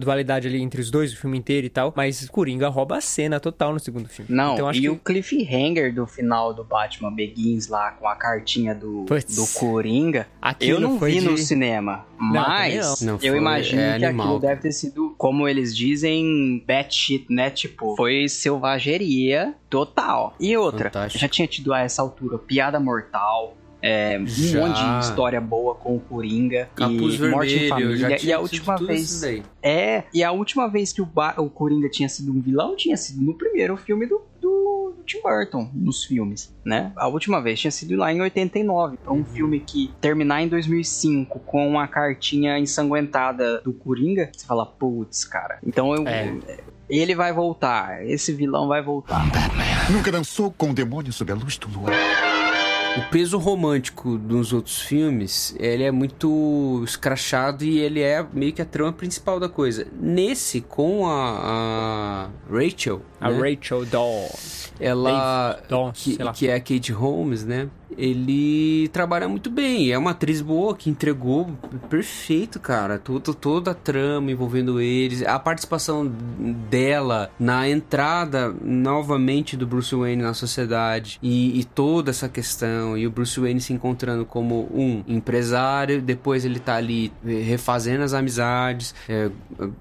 dualidade 0.00 0.48
ali 0.48 0.62
entre 0.62 0.80
os 0.80 0.90
dois, 0.90 1.12
o 1.12 1.16
filme 1.18 1.36
inteiro 1.38 1.66
e 1.66 1.70
tal. 1.70 1.92
Mas 1.94 2.26
Coringa 2.30 2.68
rouba 2.68 2.96
a 2.96 3.00
cena 3.02 3.38
total 3.38 3.72
no 3.74 3.78
segundo 3.80 4.08
filme. 4.08 4.34
Não, 4.34 4.54
então, 4.54 4.68
acho 4.68 4.78
e 4.78 4.82
que... 4.82 4.88
o 4.88 4.96
cliffhanger 4.96 5.94
do 5.94 6.06
final 6.06 6.54
do 6.54 6.64
Batman 6.64 7.12
Begins 7.14 7.68
lá 7.68 7.90
com 7.92 8.08
a 8.08 8.16
cartinha 8.16 8.74
do, 8.74 9.04
Puts. 9.06 9.36
do 9.36 9.46
Coringa, 9.58 10.26
Aquilo 10.40 10.78
eu 10.78 10.80
não 10.80 10.98
foi 10.98 11.12
vi 11.12 11.20
de- 11.20 11.26
no 11.26 11.36
cinema. 11.38 12.06
também 12.18 12.32
Mas 12.42 12.93
não. 13.02 13.14
Não, 13.14 13.20
eu 13.22 13.30
foi- 13.32 13.38
imagino 13.38 13.80
é 13.80 13.98
que 13.98 14.04
animal. 14.04 14.26
aquilo 14.26 14.40
deve 14.40 14.60
ter 14.60 14.72
sido, 14.72 15.14
como 15.18 15.48
eles 15.48 15.76
dizem, 15.76 16.62
batshit, 16.66 17.26
né? 17.30 17.50
Tipo, 17.50 17.96
foi 17.96 18.28
selvageria 18.28 19.54
total. 19.70 20.34
E 20.38 20.56
outra, 20.56 20.84
Fantástico. 20.90 21.20
já 21.20 21.28
tinha 21.28 21.46
tido 21.48 21.72
a 21.72 21.80
essa 21.80 22.02
altura 22.02 22.38
piada 22.38 22.78
mortal. 22.80 23.56
É, 23.86 24.18
um 24.18 24.26
Já. 24.26 24.66
monte 24.66 24.82
de 24.82 25.04
história 25.04 25.38
boa 25.42 25.74
com 25.74 25.94
o 25.96 26.00
Coringa 26.00 26.70
Capuz 26.74 27.16
e 27.16 27.28
Morte 27.28 27.52
em 27.54 27.58
Vermelho, 27.68 27.98
Família. 28.00 28.18
e 28.24 28.32
a 28.32 28.40
última 28.40 28.76
vez 28.76 29.22
é, 29.62 30.04
e 30.14 30.24
a 30.24 30.32
última 30.32 30.66
vez 30.68 30.90
que 30.90 31.02
o, 31.02 31.04
Ba- 31.04 31.34
o 31.36 31.50
Coringa 31.50 31.90
tinha 31.90 32.08
sido 32.08 32.32
um 32.32 32.40
vilão 32.40 32.74
tinha 32.76 32.96
sido 32.96 33.20
no 33.20 33.34
primeiro 33.34 33.76
filme 33.76 34.06
do, 34.06 34.22
do, 34.44 34.94
do 34.96 35.02
Tim 35.04 35.20
Burton, 35.22 35.70
nos 35.74 36.04
filmes, 36.04 36.54
né? 36.64 36.92
A 36.96 37.08
última 37.08 37.40
vez 37.40 37.58
tinha 37.58 37.70
sido 37.70 37.96
lá 37.96 38.12
em 38.12 38.20
89. 38.20 38.98
Então, 39.00 39.14
um 39.14 39.24
filme 39.24 39.58
que 39.60 39.90
terminar 40.00 40.42
em 40.42 40.48
2005 40.48 41.40
com 41.40 41.66
uma 41.66 41.88
cartinha 41.88 42.58
ensanguentada 42.58 43.60
do 43.62 43.72
Coringa, 43.72 44.30
você 44.32 44.46
fala, 44.46 44.66
putz, 44.66 45.24
cara. 45.24 45.58
Então, 45.66 45.94
eu, 45.94 46.06
É. 46.06 46.34
ele 46.88 47.14
vai 47.14 47.32
voltar, 47.32 48.06
esse 48.06 48.32
vilão 48.32 48.68
vai 48.68 48.82
voltar. 48.82 49.24
Nunca 49.90 50.12
dançou 50.12 50.50
com 50.50 50.70
o 50.70 50.74
demônio 50.74 51.12
sob 51.12 51.32
a 51.32 51.34
luz 51.34 51.56
do 51.56 51.68
luar. 51.68 51.92
O 52.96 53.10
peso 53.10 53.38
romântico 53.38 54.16
dos 54.16 54.52
outros 54.52 54.80
filmes, 54.80 55.56
ele 55.58 55.82
é 55.82 55.90
muito 55.90 56.80
escrachado 56.84 57.64
e 57.64 57.80
ele 57.80 58.00
é 58.00 58.24
meio 58.32 58.52
que 58.52 58.62
a 58.62 58.64
trama 58.64 58.92
principal 58.92 59.40
da 59.40 59.48
coisa. 59.48 59.84
Nesse, 60.00 60.60
com 60.60 61.04
a, 61.08 62.28
a 62.48 62.52
Rachel, 62.52 63.02
A 63.20 63.30
né? 63.30 63.50
Rachel 63.50 63.84
Dawes. 63.84 64.72
ela 64.78 65.60
Dawes, 65.68 66.02
que, 66.04 66.16
que 66.34 66.48
é 66.48 66.54
a 66.54 66.60
Kate 66.60 66.92
Holmes, 66.92 67.44
né? 67.44 67.68
Ele 67.96 68.88
trabalha 68.88 69.28
muito 69.28 69.50
bem. 69.50 69.90
É 69.92 69.98
uma 69.98 70.10
atriz 70.10 70.40
boa 70.40 70.74
que 70.76 70.90
entregou 70.90 71.50
perfeito, 71.88 72.58
cara. 72.60 72.98
Toda, 72.98 73.70
a 73.70 73.74
trama 73.74 74.30
envolvendo 74.30 74.80
eles. 74.80 75.22
A 75.22 75.38
participação 75.38 76.06
dela 76.70 77.30
na 77.38 77.68
entrada 77.68 78.54
novamente 78.62 79.56
do 79.56 79.66
Bruce 79.66 79.94
Wayne 79.94 80.22
na 80.22 80.34
sociedade. 80.34 81.18
E, 81.22 81.58
e 81.58 81.64
toda 81.64 82.10
essa 82.10 82.28
questão. 82.28 82.96
E 82.96 83.06
o 83.06 83.10
Bruce 83.10 83.38
Wayne 83.38 83.60
se 83.60 83.72
encontrando 83.72 84.24
como 84.24 84.68
um 84.74 85.02
empresário. 85.06 86.00
Depois 86.00 86.44
ele 86.44 86.58
tá 86.58 86.76
ali 86.76 87.12
eh, 87.26 87.42
refazendo 87.42 88.02
as 88.02 88.12
amizades. 88.12 88.94
eh, 89.08 89.30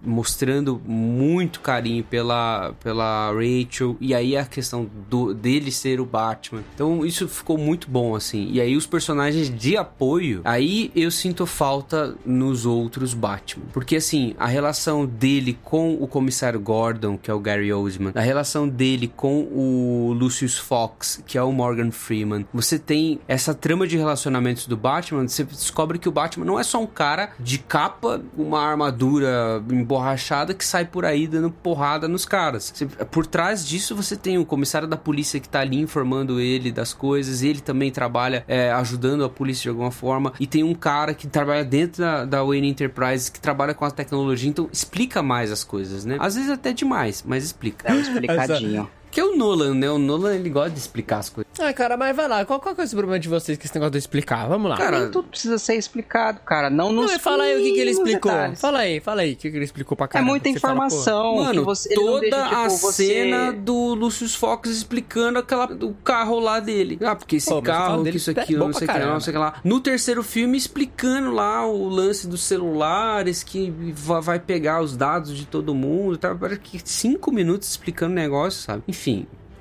mostrando 0.02 0.82
muito 0.86 1.60
carinho 1.60 2.04
pela, 2.04 2.74
pela 2.84 3.32
Rachel. 3.32 3.98
E 4.00 4.14
aí 4.14 4.36
a 4.38 4.46
questão 4.46 4.90
do, 5.10 5.34
dele 5.34 5.72
ser 5.72 6.00
o 6.00 6.06
Batman. 6.06 6.64
Então 6.74 7.06
isso 7.06 7.28
ficou 7.28 7.58
muito 7.58 7.90
bom. 7.90 8.03
Bom, 8.04 8.16
assim. 8.16 8.50
E 8.52 8.60
aí 8.60 8.76
os 8.76 8.86
personagens 8.86 9.50
de 9.50 9.78
apoio, 9.78 10.42
aí 10.44 10.92
eu 10.96 11.10
sinto 11.10 11.46
falta 11.46 12.16
nos 12.26 12.66
outros 12.66 13.14
Batman. 13.14 13.66
Porque, 13.72 13.96
assim, 13.96 14.36
a 14.38 14.48
relação 14.48 15.06
dele 15.06 15.58
com 15.64 15.94
o 15.94 16.08
comissário 16.08 16.60
Gordon, 16.60 17.18
que 17.18 17.32
é 17.32 17.34
o 17.34 17.40
Gary 17.40 17.72
Oldman, 17.72 18.12
a 18.16 18.22
relação 18.22 18.68
dele 18.68 19.12
com 19.16 19.42
o 19.44 20.14
Lucius 20.14 20.58
Fox, 20.58 21.24
que 21.26 21.38
é 21.38 21.44
o 21.44 21.52
Morgan 21.52 21.92
Freeman, 21.92 22.46
você 22.54 22.78
tem 22.78 23.20
essa 23.28 23.54
trama 23.54 23.88
de 23.88 23.98
relacionamentos 23.98 24.68
do 24.68 24.76
Batman, 24.76 25.28
você 25.28 25.44
descobre 25.44 25.98
que 25.98 26.10
o 26.10 26.12
Batman 26.12 26.46
não 26.46 26.60
é 26.60 26.64
só 26.64 26.82
um 26.82 26.88
cara 26.88 27.32
de 27.40 27.58
capa, 27.58 28.22
uma 28.38 28.60
armadura 28.60 29.64
emborrachada 29.72 30.54
que 30.54 30.66
sai 30.66 30.86
por 30.86 31.06
aí 31.06 31.28
dando 31.28 31.50
porrada 31.52 32.08
nos 32.08 32.26
caras. 32.26 32.72
Você- 32.74 32.86
por 32.86 33.26
trás 33.26 33.66
disso, 33.66 33.96
você 33.96 34.16
tem 34.16 34.38
o 34.38 34.46
comissário 34.46 34.88
da 34.88 34.98
polícia 34.98 35.40
que 35.40 35.48
tá 35.48 35.60
ali 35.62 35.80
informando 35.80 36.40
ele 36.40 36.72
das 36.72 36.94
coisas, 36.94 37.42
ele 37.44 37.62
também 37.62 37.92
trabalha 37.94 38.44
é, 38.48 38.72
ajudando 38.72 39.24
a 39.24 39.30
polícia 39.30 39.64
de 39.64 39.70
alguma 39.70 39.92
forma, 39.92 40.34
e 40.40 40.48
tem 40.48 40.64
um 40.64 40.74
cara 40.74 41.14
que 41.14 41.28
trabalha 41.28 41.64
dentro 41.64 42.02
da, 42.02 42.26
da 42.26 42.44
Wayne 42.44 42.70
Enterprises 42.70 43.30
que 43.30 43.40
trabalha 43.40 43.74
com 43.74 43.86
a 43.86 43.92
tecnologia, 43.92 44.50
então 44.50 44.68
explica 44.72 45.24
mais 45.24 45.52
as 45.52 45.64
coisas, 45.64 46.04
né? 46.04 46.18
Às 46.20 46.36
vezes 46.36 46.50
até 46.50 46.74
demais, 46.74 47.24
mas 47.26 47.44
explica. 47.44 47.90
É 47.90 47.94
um 47.94 48.00
explicadinho. 48.00 48.90
Que 49.14 49.20
é 49.20 49.24
o 49.24 49.36
Nolan, 49.38 49.76
né? 49.76 49.92
O 49.92 50.00
Nolan, 50.00 50.34
ele 50.34 50.50
gosta 50.50 50.72
de 50.72 50.80
explicar 50.80 51.20
as 51.20 51.30
coisas. 51.30 51.52
Ah, 51.60 51.72
cara, 51.72 51.96
mas 51.96 52.16
vai 52.16 52.28
lá. 52.28 52.44
Qual, 52.46 52.60
qual 52.60 52.74
que 52.74 52.82
é 52.82 52.84
esse 52.84 52.96
problema 52.96 53.20
de 53.20 53.30
vocês 53.30 53.58
com 53.60 53.64
esse 53.64 53.74
negócio 53.76 53.92
de 53.92 53.98
explicar? 54.00 54.48
Vamos 54.48 54.72
lá. 54.72 54.76
Cara, 54.76 55.02
Nem 55.02 55.12
tudo 55.12 55.28
precisa 55.28 55.60
ser 55.60 55.76
explicado, 55.76 56.40
cara. 56.40 56.68
Não 56.72 56.92
Não, 56.92 57.04
nos 57.04 57.12
mas 57.12 57.22
fala 57.22 57.44
aí 57.44 57.56
o 57.56 57.64
que, 57.64 57.74
que 57.74 57.80
ele 57.80 57.92
explicou. 57.92 58.32
detalhes. 58.32 58.60
Fala 58.60 58.80
aí, 58.80 59.00
fala 59.00 59.22
aí. 59.22 59.34
O 59.34 59.36
que, 59.36 59.52
que 59.52 59.56
ele 59.56 59.66
explicou 59.66 59.96
pra 59.96 60.06
É 60.06 60.10
caramba. 60.10 60.32
muita 60.32 60.50
fala, 60.60 60.80
pô, 60.80 60.86
informação. 60.88 61.34
que 61.38 61.44
Mano, 61.44 61.64
você, 61.64 61.94
ele 61.94 62.02
não 62.04 62.08
toda 62.12 62.22
deixa, 62.22 62.44
tipo, 62.46 62.56
a 62.56 62.70
você... 62.70 63.06
cena 63.06 63.54
do 63.54 63.94
Lucius 63.94 64.34
Fox 64.34 64.70
explicando 64.72 65.38
aquela 65.38 65.68
do 65.68 65.94
carro 66.04 66.40
lá 66.40 66.60
dele. 66.60 66.98
Ah, 67.04 67.16
porque 67.16 67.36
esse 67.36 67.50
Pô, 67.50 67.60
o 67.60 67.62
carro 67.62 68.04
que 68.04 68.18
isso 68.18 68.32
é 68.32 68.42
aqui, 68.42 68.56
não 68.56 68.74
sei 68.74 68.88
o 68.88 68.92
que 68.92 68.98
lá, 69.00 69.06
não 69.14 69.20
sei 69.20 69.32
o 69.32 69.36
que 69.36 69.40
lá. 69.40 69.54
No 69.64 69.80
terceiro 69.80 70.24
filme, 70.24 70.58
explicando 70.58 71.30
lá 71.30 71.68
o 71.68 71.88
lance 71.88 72.28
dos 72.28 72.42
celulares, 72.42 73.44
que 73.44 73.72
va- 73.94 74.20
vai 74.20 74.40
pegar 74.40 74.82
os 74.82 74.98
dados 74.98 75.38
de 75.38 75.46
todo 75.46 75.76
mundo. 75.76 76.18
Tá? 76.18 76.34
Parece 76.34 76.60
que 76.62 76.82
cinco 76.84 77.32
minutos 77.32 77.70
explicando 77.70 78.12
o 78.12 78.16
negócio, 78.16 78.60
sabe? 78.64 78.82
Enfim. 78.88 79.03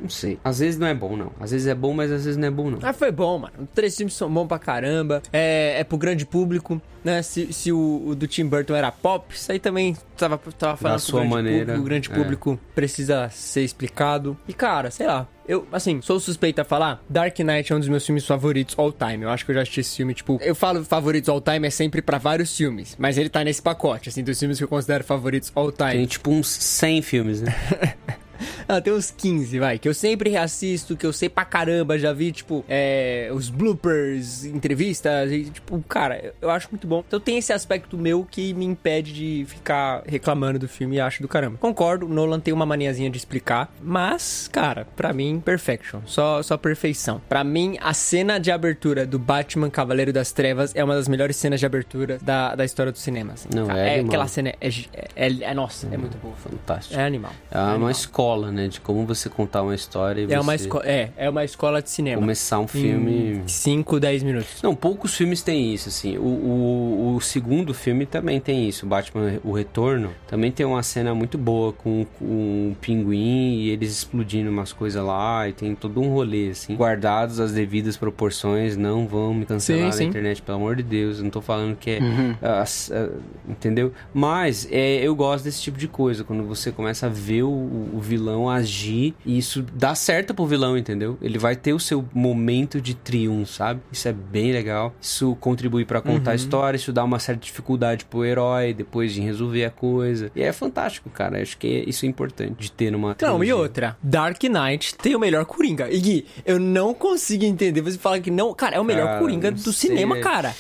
Não 0.03 0.11
sei. 0.11 0.38
Às 0.43 0.59
vezes 0.59 0.78
não 0.78 0.86
é 0.88 0.95
bom, 0.95 1.16
não. 1.16 1.30
Às 1.38 1.53
vezes 1.53 1.68
é 1.68 1.74
bom, 1.74 1.95
mas 1.95 2.11
às 2.11 2.24
vezes 2.24 2.36
não 2.36 2.49
é 2.49 2.51
bom, 2.51 2.70
não. 2.70 2.78
Ah, 2.82 2.93
foi 2.93 3.12
bom, 3.12 3.38
mano. 3.38 3.68
Três 3.72 3.97
filmes 3.97 4.14
são 4.14 4.28
bons 4.28 4.47
pra 4.47 4.59
caramba. 4.59 5.22
É, 5.32 5.76
é 5.78 5.84
pro 5.84 5.97
grande 5.97 6.26
público, 6.26 6.82
né? 7.05 7.22
Se, 7.22 7.53
se 7.53 7.70
o, 7.70 8.03
o 8.09 8.14
do 8.14 8.26
Tim 8.26 8.47
Burton 8.47 8.74
era 8.74 8.90
pop, 8.90 9.32
isso 9.32 9.53
aí 9.53 9.61
também 9.61 9.97
tava, 10.16 10.36
tava 10.59 10.76
falando 10.76 10.97
pro 10.97 11.07
sua 11.07 11.20
grande 11.20 11.34
maneira, 11.34 11.59
público. 11.66 11.80
O 11.80 11.84
grande 11.84 12.11
é. 12.11 12.14
público 12.14 12.61
precisa 12.74 13.28
ser 13.30 13.62
explicado. 13.62 14.36
E, 14.49 14.53
cara, 14.53 14.90
sei 14.90 15.07
lá. 15.07 15.28
Eu, 15.47 15.66
assim, 15.72 16.01
sou 16.03 16.18
suspeito 16.18 16.61
a 16.61 16.64
falar. 16.64 17.03
Dark 17.09 17.38
Knight 17.38 17.72
é 17.72 17.76
um 17.76 17.78
dos 17.78 17.88
meus 17.88 18.05
filmes 18.05 18.26
favoritos 18.26 18.76
all 18.78 18.93
time. 18.93 19.22
Eu 19.22 19.30
acho 19.30 19.45
que 19.45 19.53
eu 19.53 19.55
já 19.55 19.62
assisti 19.62 19.80
esse 19.80 19.97
filme, 19.97 20.14
tipo... 20.14 20.38
Eu 20.40 20.55
falo 20.55 20.84
favoritos 20.84 21.28
all 21.28 21.40
time 21.40 21.66
é 21.66 21.70
sempre 21.70 22.01
pra 22.01 22.18
vários 22.18 22.57
filmes. 22.57 22.97
Mas 22.99 23.18
ele 23.18 23.28
tá 23.28 23.45
nesse 23.45 23.61
pacote, 23.61 24.09
assim, 24.09 24.22
dos 24.22 24.38
filmes 24.38 24.59
que 24.59 24.64
eu 24.64 24.68
considero 24.68 25.05
favoritos 25.05 25.53
all 25.55 25.70
time. 25.70 25.93
Tem 25.93 26.07
tipo 26.07 26.30
uns 26.30 26.49
100 26.49 27.03
filmes, 27.03 27.43
né? 27.43 27.55
Ah, 28.68 28.80
tem 28.80 28.93
uns 28.93 29.11
15, 29.11 29.59
vai. 29.59 29.78
Que 29.78 29.88
eu 29.88 29.93
sempre 29.95 30.30
reassisto, 30.30 30.97
que 30.97 31.05
eu 31.05 31.12
sei 31.12 31.28
pra 31.28 31.45
caramba. 31.45 31.99
Já 31.99 32.12
vi, 32.12 32.32
tipo, 32.32 32.64
é, 32.68 33.28
os 33.32 33.51
bloopers, 33.51 34.45
entrevistas. 34.45 35.30
E, 35.30 35.45
tipo, 35.45 35.82
cara, 35.88 36.32
eu 36.40 36.49
acho 36.51 36.68
muito 36.70 36.86
bom. 36.86 37.03
Então 37.07 37.18
tem 37.20 37.38
esse 37.38 37.53
aspecto 37.53 37.99
meu 37.99 38.24
que 38.30 38.55
me 38.55 38.64
impede 38.64 39.12
de 39.12 39.45
ficar 39.47 40.03
reclamando 40.07 40.59
do 40.61 40.68
filme 40.68 40.97
e 40.97 41.01
acho 41.01 41.20
do 41.22 41.28
caramba. 41.28 41.59
Concordo, 41.59 42.09
Nolan 42.09 42.40
tem 42.40 42.55
uma 42.55 42.64
maniazinha 42.64 43.11
de 43.11 43.16
explicar. 43.18 43.72
Mas, 43.82 44.49
cara, 44.51 44.86
pra 44.97 45.12
mim, 45.12 45.40
perfection. 45.45 46.01
Só, 46.07 46.43
só 46.43 46.57
perfeição. 46.57 47.20
Pra 47.28 47.43
mim, 47.45 47.76
a 47.80 47.93
cena 47.93 48.38
de 48.38 48.51
abertura 48.51 49.05
do 49.05 49.18
Batman 49.18 49.68
Cavaleiro 49.68 50.12
das 50.12 50.32
Trevas 50.32 50.72
é 50.74 50.82
uma 50.82 50.95
das 50.95 51.09
melhores 51.09 51.36
cenas 51.36 51.61
de 51.61 51.66
abertura 51.66 52.18
da, 52.22 52.55
da 52.55 52.64
história 52.64 52.93
do 52.93 52.99
cinema. 52.99 53.32
assim. 53.34 53.49
Não, 53.55 53.66
Cara, 53.66 53.80
é 53.80 53.95
animal. 53.95 54.07
Aquela 54.09 54.28
cena 54.28 54.49
é, 54.51 54.57
é, 54.61 54.70
é, 55.16 55.32
é- 55.43 55.55
Nossa, 55.55 55.88
é 55.93 55.97
muito 55.97 56.16
boa. 56.18 56.34
Fantástico. 56.36 56.99
É 56.99 57.05
animal. 57.05 57.32
É 57.51 57.59
uma 57.59 57.90
escola, 57.90 58.32
né? 58.51 58.68
De 58.68 58.80
como 58.80 59.07
você 59.07 59.28
contar 59.28 59.62
uma 59.62 59.74
história 59.74 60.22
e 60.22 60.33
É 60.33 60.41
uma, 60.41 60.57
você 60.57 60.64
esco 60.64 60.80
é, 60.85 61.11
é 61.16 61.28
uma 61.28 61.45
escola 61.45 61.83
de 61.83 61.91
cinema. 61.91 62.20
começar 62.20 62.59
um 62.59 62.66
filme... 62.66 63.43
5, 63.47 64.01
10 64.01 64.22
minutos. 64.22 64.62
Não, 64.62 64.74
poucos 64.74 65.14
filmes 65.14 65.43
têm 65.43 65.72
isso, 65.72 65.89
assim. 65.89 66.16
O, 66.16 66.22
o, 66.22 67.14
o 67.16 67.20
segundo 67.20 67.74
filme 67.74 68.07
também 68.07 68.41
tem 68.41 68.68
isso. 68.68 68.87
O 68.87 68.89
Batman, 68.89 69.41
O 69.45 69.53
Retorno, 69.53 70.11
também 70.26 70.51
tem 70.51 70.64
uma 70.64 70.83
cena 70.83 71.14
muito 71.14 71.37
boa 71.37 71.72
com, 71.72 72.07
com 72.18 72.24
um 72.24 72.76
pinguim 72.80 73.57
e 73.59 73.70
eles 73.70 73.93
explodindo 73.93 74.51
umas 74.51 74.72
coisas 74.72 75.03
lá. 75.03 75.49
E 75.49 75.53
tem 75.53 75.74
todo 75.74 76.01
um 76.01 76.09
rolê, 76.09 76.51
assim. 76.51 76.74
Guardados 76.74 77.41
as 77.41 77.53
devidas 77.53 77.97
proporções, 77.97 78.76
não 78.76 79.07
vão 79.07 79.35
me 79.35 79.45
cancelar 79.45 79.80
Sim, 79.80 79.87
na 79.87 79.93
sim. 79.93 80.05
internet, 80.05 80.43
pelo 80.43 80.59
amor 80.59 80.76
de 80.76 80.83
Deus. 80.83 81.18
Eu 81.18 81.24
não 81.24 81.30
tô 81.30 81.41
falando 81.41 81.76
que 81.76 81.91
é... 81.91 81.99
ah, 82.43 82.64
ah, 82.93 83.09
entendeu? 83.49 83.93
Mas 84.12 84.68
é, 84.70 84.97
eu 84.97 85.14
gosto 85.14 85.45
desse 85.45 85.61
tipo 85.61 85.78
de 85.78 85.89
coisa. 85.89 86.24
Quando 86.24 86.45
você 86.45 86.70
começa 86.70 87.07
a 87.07 87.09
ver 87.09 87.43
o, 87.43 87.51
o 87.51 87.99
vilão 88.01 88.22
agir 88.49 89.14
e 89.25 89.39
isso 89.39 89.62
dá 89.75 89.95
certo 89.95 90.35
pro 90.35 90.47
vilão, 90.47 90.77
entendeu? 90.77 91.18
Ele 91.23 91.39
vai 91.39 91.57
ter 91.57 91.73
o 91.73 91.81
seu 91.81 92.05
momento 92.14 92.81
de 92.81 92.95
triunfo, 92.95 93.53
sabe? 93.53 93.81
Isso 93.91 94.09
é 94.09 94.12
bem 94.12 94.53
legal. 94.53 94.95
Isso 95.01 95.37
contribui 95.41 95.85
pra 95.85 96.01
contar 96.01 96.31
Uhum. 96.31 96.33
a 96.33 96.35
história, 96.37 96.77
isso 96.77 96.93
dá 96.93 97.03
uma 97.05 97.18
certa 97.18 97.41
dificuldade 97.45 98.05
pro 98.05 98.25
herói 98.25 98.73
depois 98.75 99.12
de 99.12 99.20
resolver 99.20 99.64
a 99.64 99.70
coisa. 99.70 100.31
E 100.35 100.43
é 100.43 100.53
fantástico, 100.53 101.11
cara. 101.11 101.41
Acho 101.43 101.57
que 101.59 101.85
isso 101.87 102.05
é 102.05 102.09
importante 102.09 102.55
de 102.59 102.70
ter 102.70 102.91
numa 102.91 103.09
Não, 103.09 103.12
e 103.12 103.16
trilogia. 103.16 103.57
outra. 103.57 103.97
Dark 104.03 104.43
Knight 104.45 104.95
tem 104.97 105.14
o 105.14 105.18
melhor 105.18 105.45
Coringa. 105.45 105.91
E 105.91 105.99
Gui, 105.99 106.27
eu 106.45 106.59
não 106.59 106.95
consigo 106.95 107.45
entender. 107.45 107.81
Você 107.81 107.99
fala 107.99 108.20
que 108.20 108.31
não. 108.31 108.53
Cara, 108.55 108.77
é 108.77 108.81
o 108.81 108.85
melhor 108.85 109.07
Cara, 109.07 109.18
Coringa 109.20 109.51
do 109.51 109.73
sei. 109.73 109.91
cinema, 109.91 110.18
cara. 110.18 110.55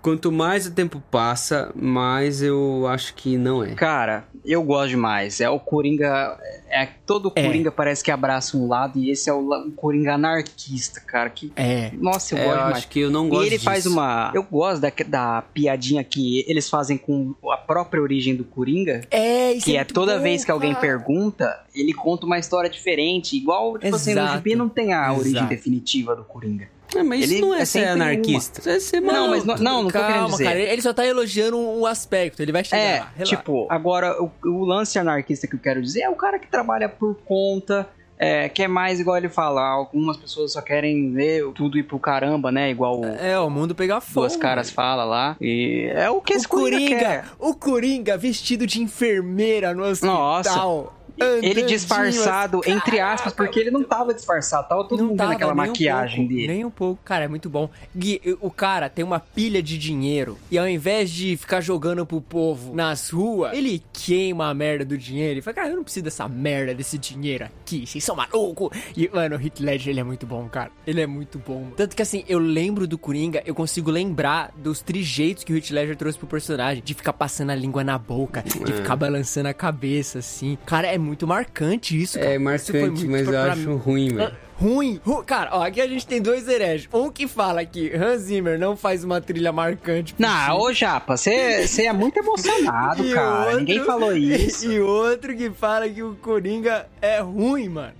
Quanto 0.00 0.30
mais 0.30 0.66
o 0.66 0.70
tempo 0.72 1.02
passa, 1.10 1.70
mais 1.74 2.40
eu 2.42 2.86
acho 2.86 3.14
que 3.14 3.36
não 3.36 3.64
é. 3.64 3.74
Cara, 3.74 4.24
eu 4.44 4.62
gosto 4.62 4.90
demais. 4.90 5.40
É 5.40 5.50
o 5.50 5.58
Coringa. 5.58 6.38
É, 6.70 6.86
todo 7.06 7.32
É. 7.34 7.44
Coringa 7.44 7.72
parece 7.72 8.04
que 8.04 8.10
abraça 8.10 8.56
um 8.56 8.68
lado 8.68 8.98
e 8.98 9.10
esse 9.10 9.28
é 9.28 9.32
o, 9.32 9.40
um 9.40 9.70
Coringa 9.70 10.14
anarquista, 10.14 11.00
cara. 11.00 11.28
Que, 11.30 11.52
É. 11.56 11.90
nossa, 11.98 12.34
eu 12.34 12.38
É, 12.38 12.44
gosto 12.44 12.52
eu 12.54 12.58
demais. 12.58 12.76
acho 12.78 12.88
que 12.88 13.00
eu 13.00 13.10
não 13.10 13.26
E 13.26 13.30
gosto 13.30 13.42
ele 13.46 13.50
disso. 13.50 13.64
faz 13.64 13.86
uma. 13.86 14.30
Eu 14.34 14.42
gosto 14.44 14.80
da, 14.80 14.92
da 15.06 15.42
piadinha 15.42 16.04
que 16.04 16.44
eles 16.46 16.68
fazem 16.70 16.96
com 16.96 17.34
a 17.50 17.56
própria 17.56 18.00
origem 18.00 18.36
do 18.36 18.44
Coringa. 18.44 19.00
É, 19.10 19.52
isso 19.52 19.64
Que 19.66 19.72
é 19.76 19.78
muito 19.80 19.94
toda 19.94 20.16
bom, 20.16 20.22
vez 20.22 20.44
que 20.44 20.50
alguém 20.50 20.74
cara. 20.74 20.80
pergunta, 20.86 21.60
ele 21.74 21.92
conta 21.92 22.24
uma 22.24 22.38
história 22.38 22.70
diferente. 22.70 23.36
Igual, 23.36 23.78
tipo 23.78 23.96
assim, 23.96 24.14
no 24.14 24.20
Exato. 24.20 24.36
GP 24.36 24.54
não 24.56 24.68
tem 24.68 24.92
a 24.92 25.12
origem 25.12 25.32
Exato. 25.32 25.48
definitiva 25.48 26.14
do 26.14 26.22
Coringa. 26.24 26.68
É, 26.96 27.02
mas 27.02 27.20
isso 27.24 27.32
Ele 27.34 27.40
não 27.42 27.54
é, 27.54 27.60
é 27.60 27.64
ser 27.64 27.84
anarquista. 27.88 28.60
Isso 28.60 28.68
é 28.70 28.80
ser 28.80 29.00
Não, 29.00 29.12
maluco. 29.28 29.30
mas 29.30 29.44
não, 29.44 29.56
não, 29.56 29.82
não 29.84 29.90
Calma, 29.90 30.28
dizer. 30.30 30.44
cara. 30.44 30.58
Ele 30.58 30.82
só 30.82 30.92
tá 30.94 31.06
elogiando 31.06 31.58
um 31.58 31.84
aspecto. 31.86 32.40
Ele 32.42 32.52
vai 32.52 32.64
chegar 32.64 32.82
É, 32.82 32.98
lá. 33.00 33.24
Tipo, 33.24 33.66
agora 33.70 34.16
o, 34.22 34.30
o 34.44 34.64
lance 34.64 34.98
anarquista 34.98 35.46
que 35.46 35.54
eu 35.54 35.60
quero 35.60 35.82
dizer 35.82 36.02
é 36.02 36.08
o 36.08 36.14
cara 36.16 36.38
que 36.38 36.46
trabalha 36.48 36.88
por 36.88 37.14
conta, 37.26 37.86
é, 38.18 38.48
que 38.48 38.62
é 38.62 38.68
mais 38.68 38.98
igual 38.98 39.16
ele 39.16 39.28
fala, 39.28 39.62
algumas 39.62 40.16
pessoas 40.16 40.52
só 40.54 40.60
querem 40.62 41.12
ver 41.12 41.44
tudo 41.52 41.78
ir 41.78 41.84
pro 41.84 41.98
caramba, 42.00 42.50
né? 42.50 42.70
Igual 42.70 43.00
o 43.00 43.04
É, 43.04 43.38
o 43.38 43.48
mundo 43.48 43.74
pegar 43.74 44.00
fogo. 44.00 44.20
Duas 44.26 44.36
Caras 44.36 44.70
fala 44.70 45.04
lá. 45.04 45.36
E 45.40 45.88
é 45.94 46.10
o 46.10 46.20
que 46.20 46.32
esse 46.32 46.46
O 46.46 46.48
Coringa, 46.48 46.98
quer. 46.98 47.24
o 47.38 47.54
Coringa 47.54 48.16
vestido 48.16 48.66
de 48.66 48.80
enfermeira 48.82 49.72
no 49.74 49.84
hospital. 49.84 50.94
Ele 51.42 51.62
disfarçado, 51.62 52.60
assim, 52.60 52.72
entre 52.72 53.00
aspas, 53.00 53.32
porque 53.32 53.58
ele 53.58 53.70
não 53.70 53.82
tava 53.82 54.14
disfarçado, 54.14 54.68
tava 54.68 54.84
todo 54.84 55.04
mundo 55.04 55.16
tava 55.16 55.32
aquela 55.32 55.54
nem 55.54 55.64
um 55.64 55.66
maquiagem 55.66 56.26
pouco, 56.26 56.34
dele. 56.34 56.46
Nem 56.48 56.64
um 56.64 56.70
pouco. 56.70 57.02
Cara, 57.04 57.24
é 57.24 57.28
muito 57.28 57.48
bom. 57.48 57.68
Gui, 57.94 58.20
o 58.40 58.50
cara 58.50 58.88
tem 58.88 59.04
uma 59.04 59.20
pilha 59.20 59.62
de 59.62 59.78
dinheiro 59.78 60.38
e 60.50 60.58
ao 60.58 60.68
invés 60.68 61.10
de 61.10 61.36
ficar 61.36 61.60
jogando 61.60 62.04
pro 62.06 62.20
povo 62.20 62.74
nas 62.74 63.10
ruas, 63.10 63.52
ele 63.52 63.82
queima 63.92 64.48
a 64.48 64.54
merda 64.54 64.84
do 64.84 64.96
dinheiro. 64.96 65.34
Ele 65.34 65.42
fala, 65.42 65.54
cara, 65.54 65.68
eu 65.68 65.76
não 65.76 65.84
preciso 65.84 66.04
dessa 66.04 66.28
merda, 66.28 66.74
desse 66.74 66.98
dinheiro 66.98 67.44
aqui. 67.44 67.86
Vocês 67.86 68.04
são 68.04 68.16
malucos. 68.16 68.70
E, 68.96 69.08
mano, 69.12 69.36
o 69.36 69.40
Heath 69.40 69.60
Ledger, 69.60 69.90
ele 69.90 70.00
é 70.00 70.04
muito 70.04 70.26
bom, 70.26 70.48
cara. 70.48 70.70
Ele 70.86 71.00
é 71.00 71.06
muito 71.06 71.38
bom. 71.38 71.60
mano. 71.60 71.74
Tanto 71.76 71.96
que, 71.96 72.02
assim, 72.02 72.24
eu 72.28 72.38
lembro 72.38 72.86
do 72.86 72.98
Coringa, 72.98 73.42
eu 73.44 73.54
consigo 73.54 73.90
lembrar 73.90 74.52
dos 74.56 74.80
trejeitos 74.80 75.44
que 75.44 75.52
o 75.52 75.56
Heath 75.56 75.70
Ledger 75.70 75.96
trouxe 75.96 76.18
pro 76.18 76.26
personagem. 76.26 76.82
De 76.84 76.94
ficar 76.94 77.12
passando 77.12 77.50
a 77.50 77.54
língua 77.54 77.82
na 77.82 77.98
boca, 77.98 78.42
de 78.42 78.72
ficar 78.72 78.96
balançando 78.96 79.48
a 79.48 79.54
cabeça, 79.54 80.18
assim. 80.20 80.56
Cara, 80.64 80.86
é 80.86 80.98
muito 80.98 81.07
marcante 81.26 82.00
isso, 82.00 82.18
cara. 82.18 82.30
É 82.32 82.36
Isso 82.36 82.70
foi 82.72 82.80
marcante, 82.80 83.06
muito 83.06 83.10
mas 83.10 83.26
eu 83.26 83.32
pra- 83.32 83.52
acho 83.52 83.74
ruim, 83.76 84.08
velho. 84.14 84.32
Ruim, 84.60 85.00
ru- 85.04 85.22
cara, 85.22 85.50
ó, 85.52 85.62
aqui 85.64 85.80
a 85.80 85.86
gente 85.86 86.04
tem 86.04 86.20
dois 86.20 86.48
hereges. 86.48 86.88
Um 86.92 87.10
que 87.12 87.28
fala 87.28 87.64
que 87.64 87.94
Hans 87.94 88.22
Zimmer 88.22 88.58
não 88.58 88.76
faz 88.76 89.04
uma 89.04 89.20
trilha 89.20 89.52
marcante. 89.52 90.14
pro 90.14 90.26
Não, 90.26 90.46
filme. 90.46 90.60
ô 90.62 90.72
Japa, 90.72 91.16
você 91.16 91.64
você 91.66 91.82
é 91.86 91.92
muito 91.92 92.18
emocionado, 92.18 93.04
cara. 93.14 93.40
outro- 93.46 93.58
Ninguém 93.58 93.84
falou 93.84 94.14
isso. 94.16 94.70
E 94.70 94.80
outro 94.80 95.36
que 95.36 95.48
fala 95.50 95.88
que 95.88 96.02
o 96.02 96.16
Coringa 96.16 96.86
é 97.00 97.20
ruim, 97.20 97.68
mano. 97.68 97.92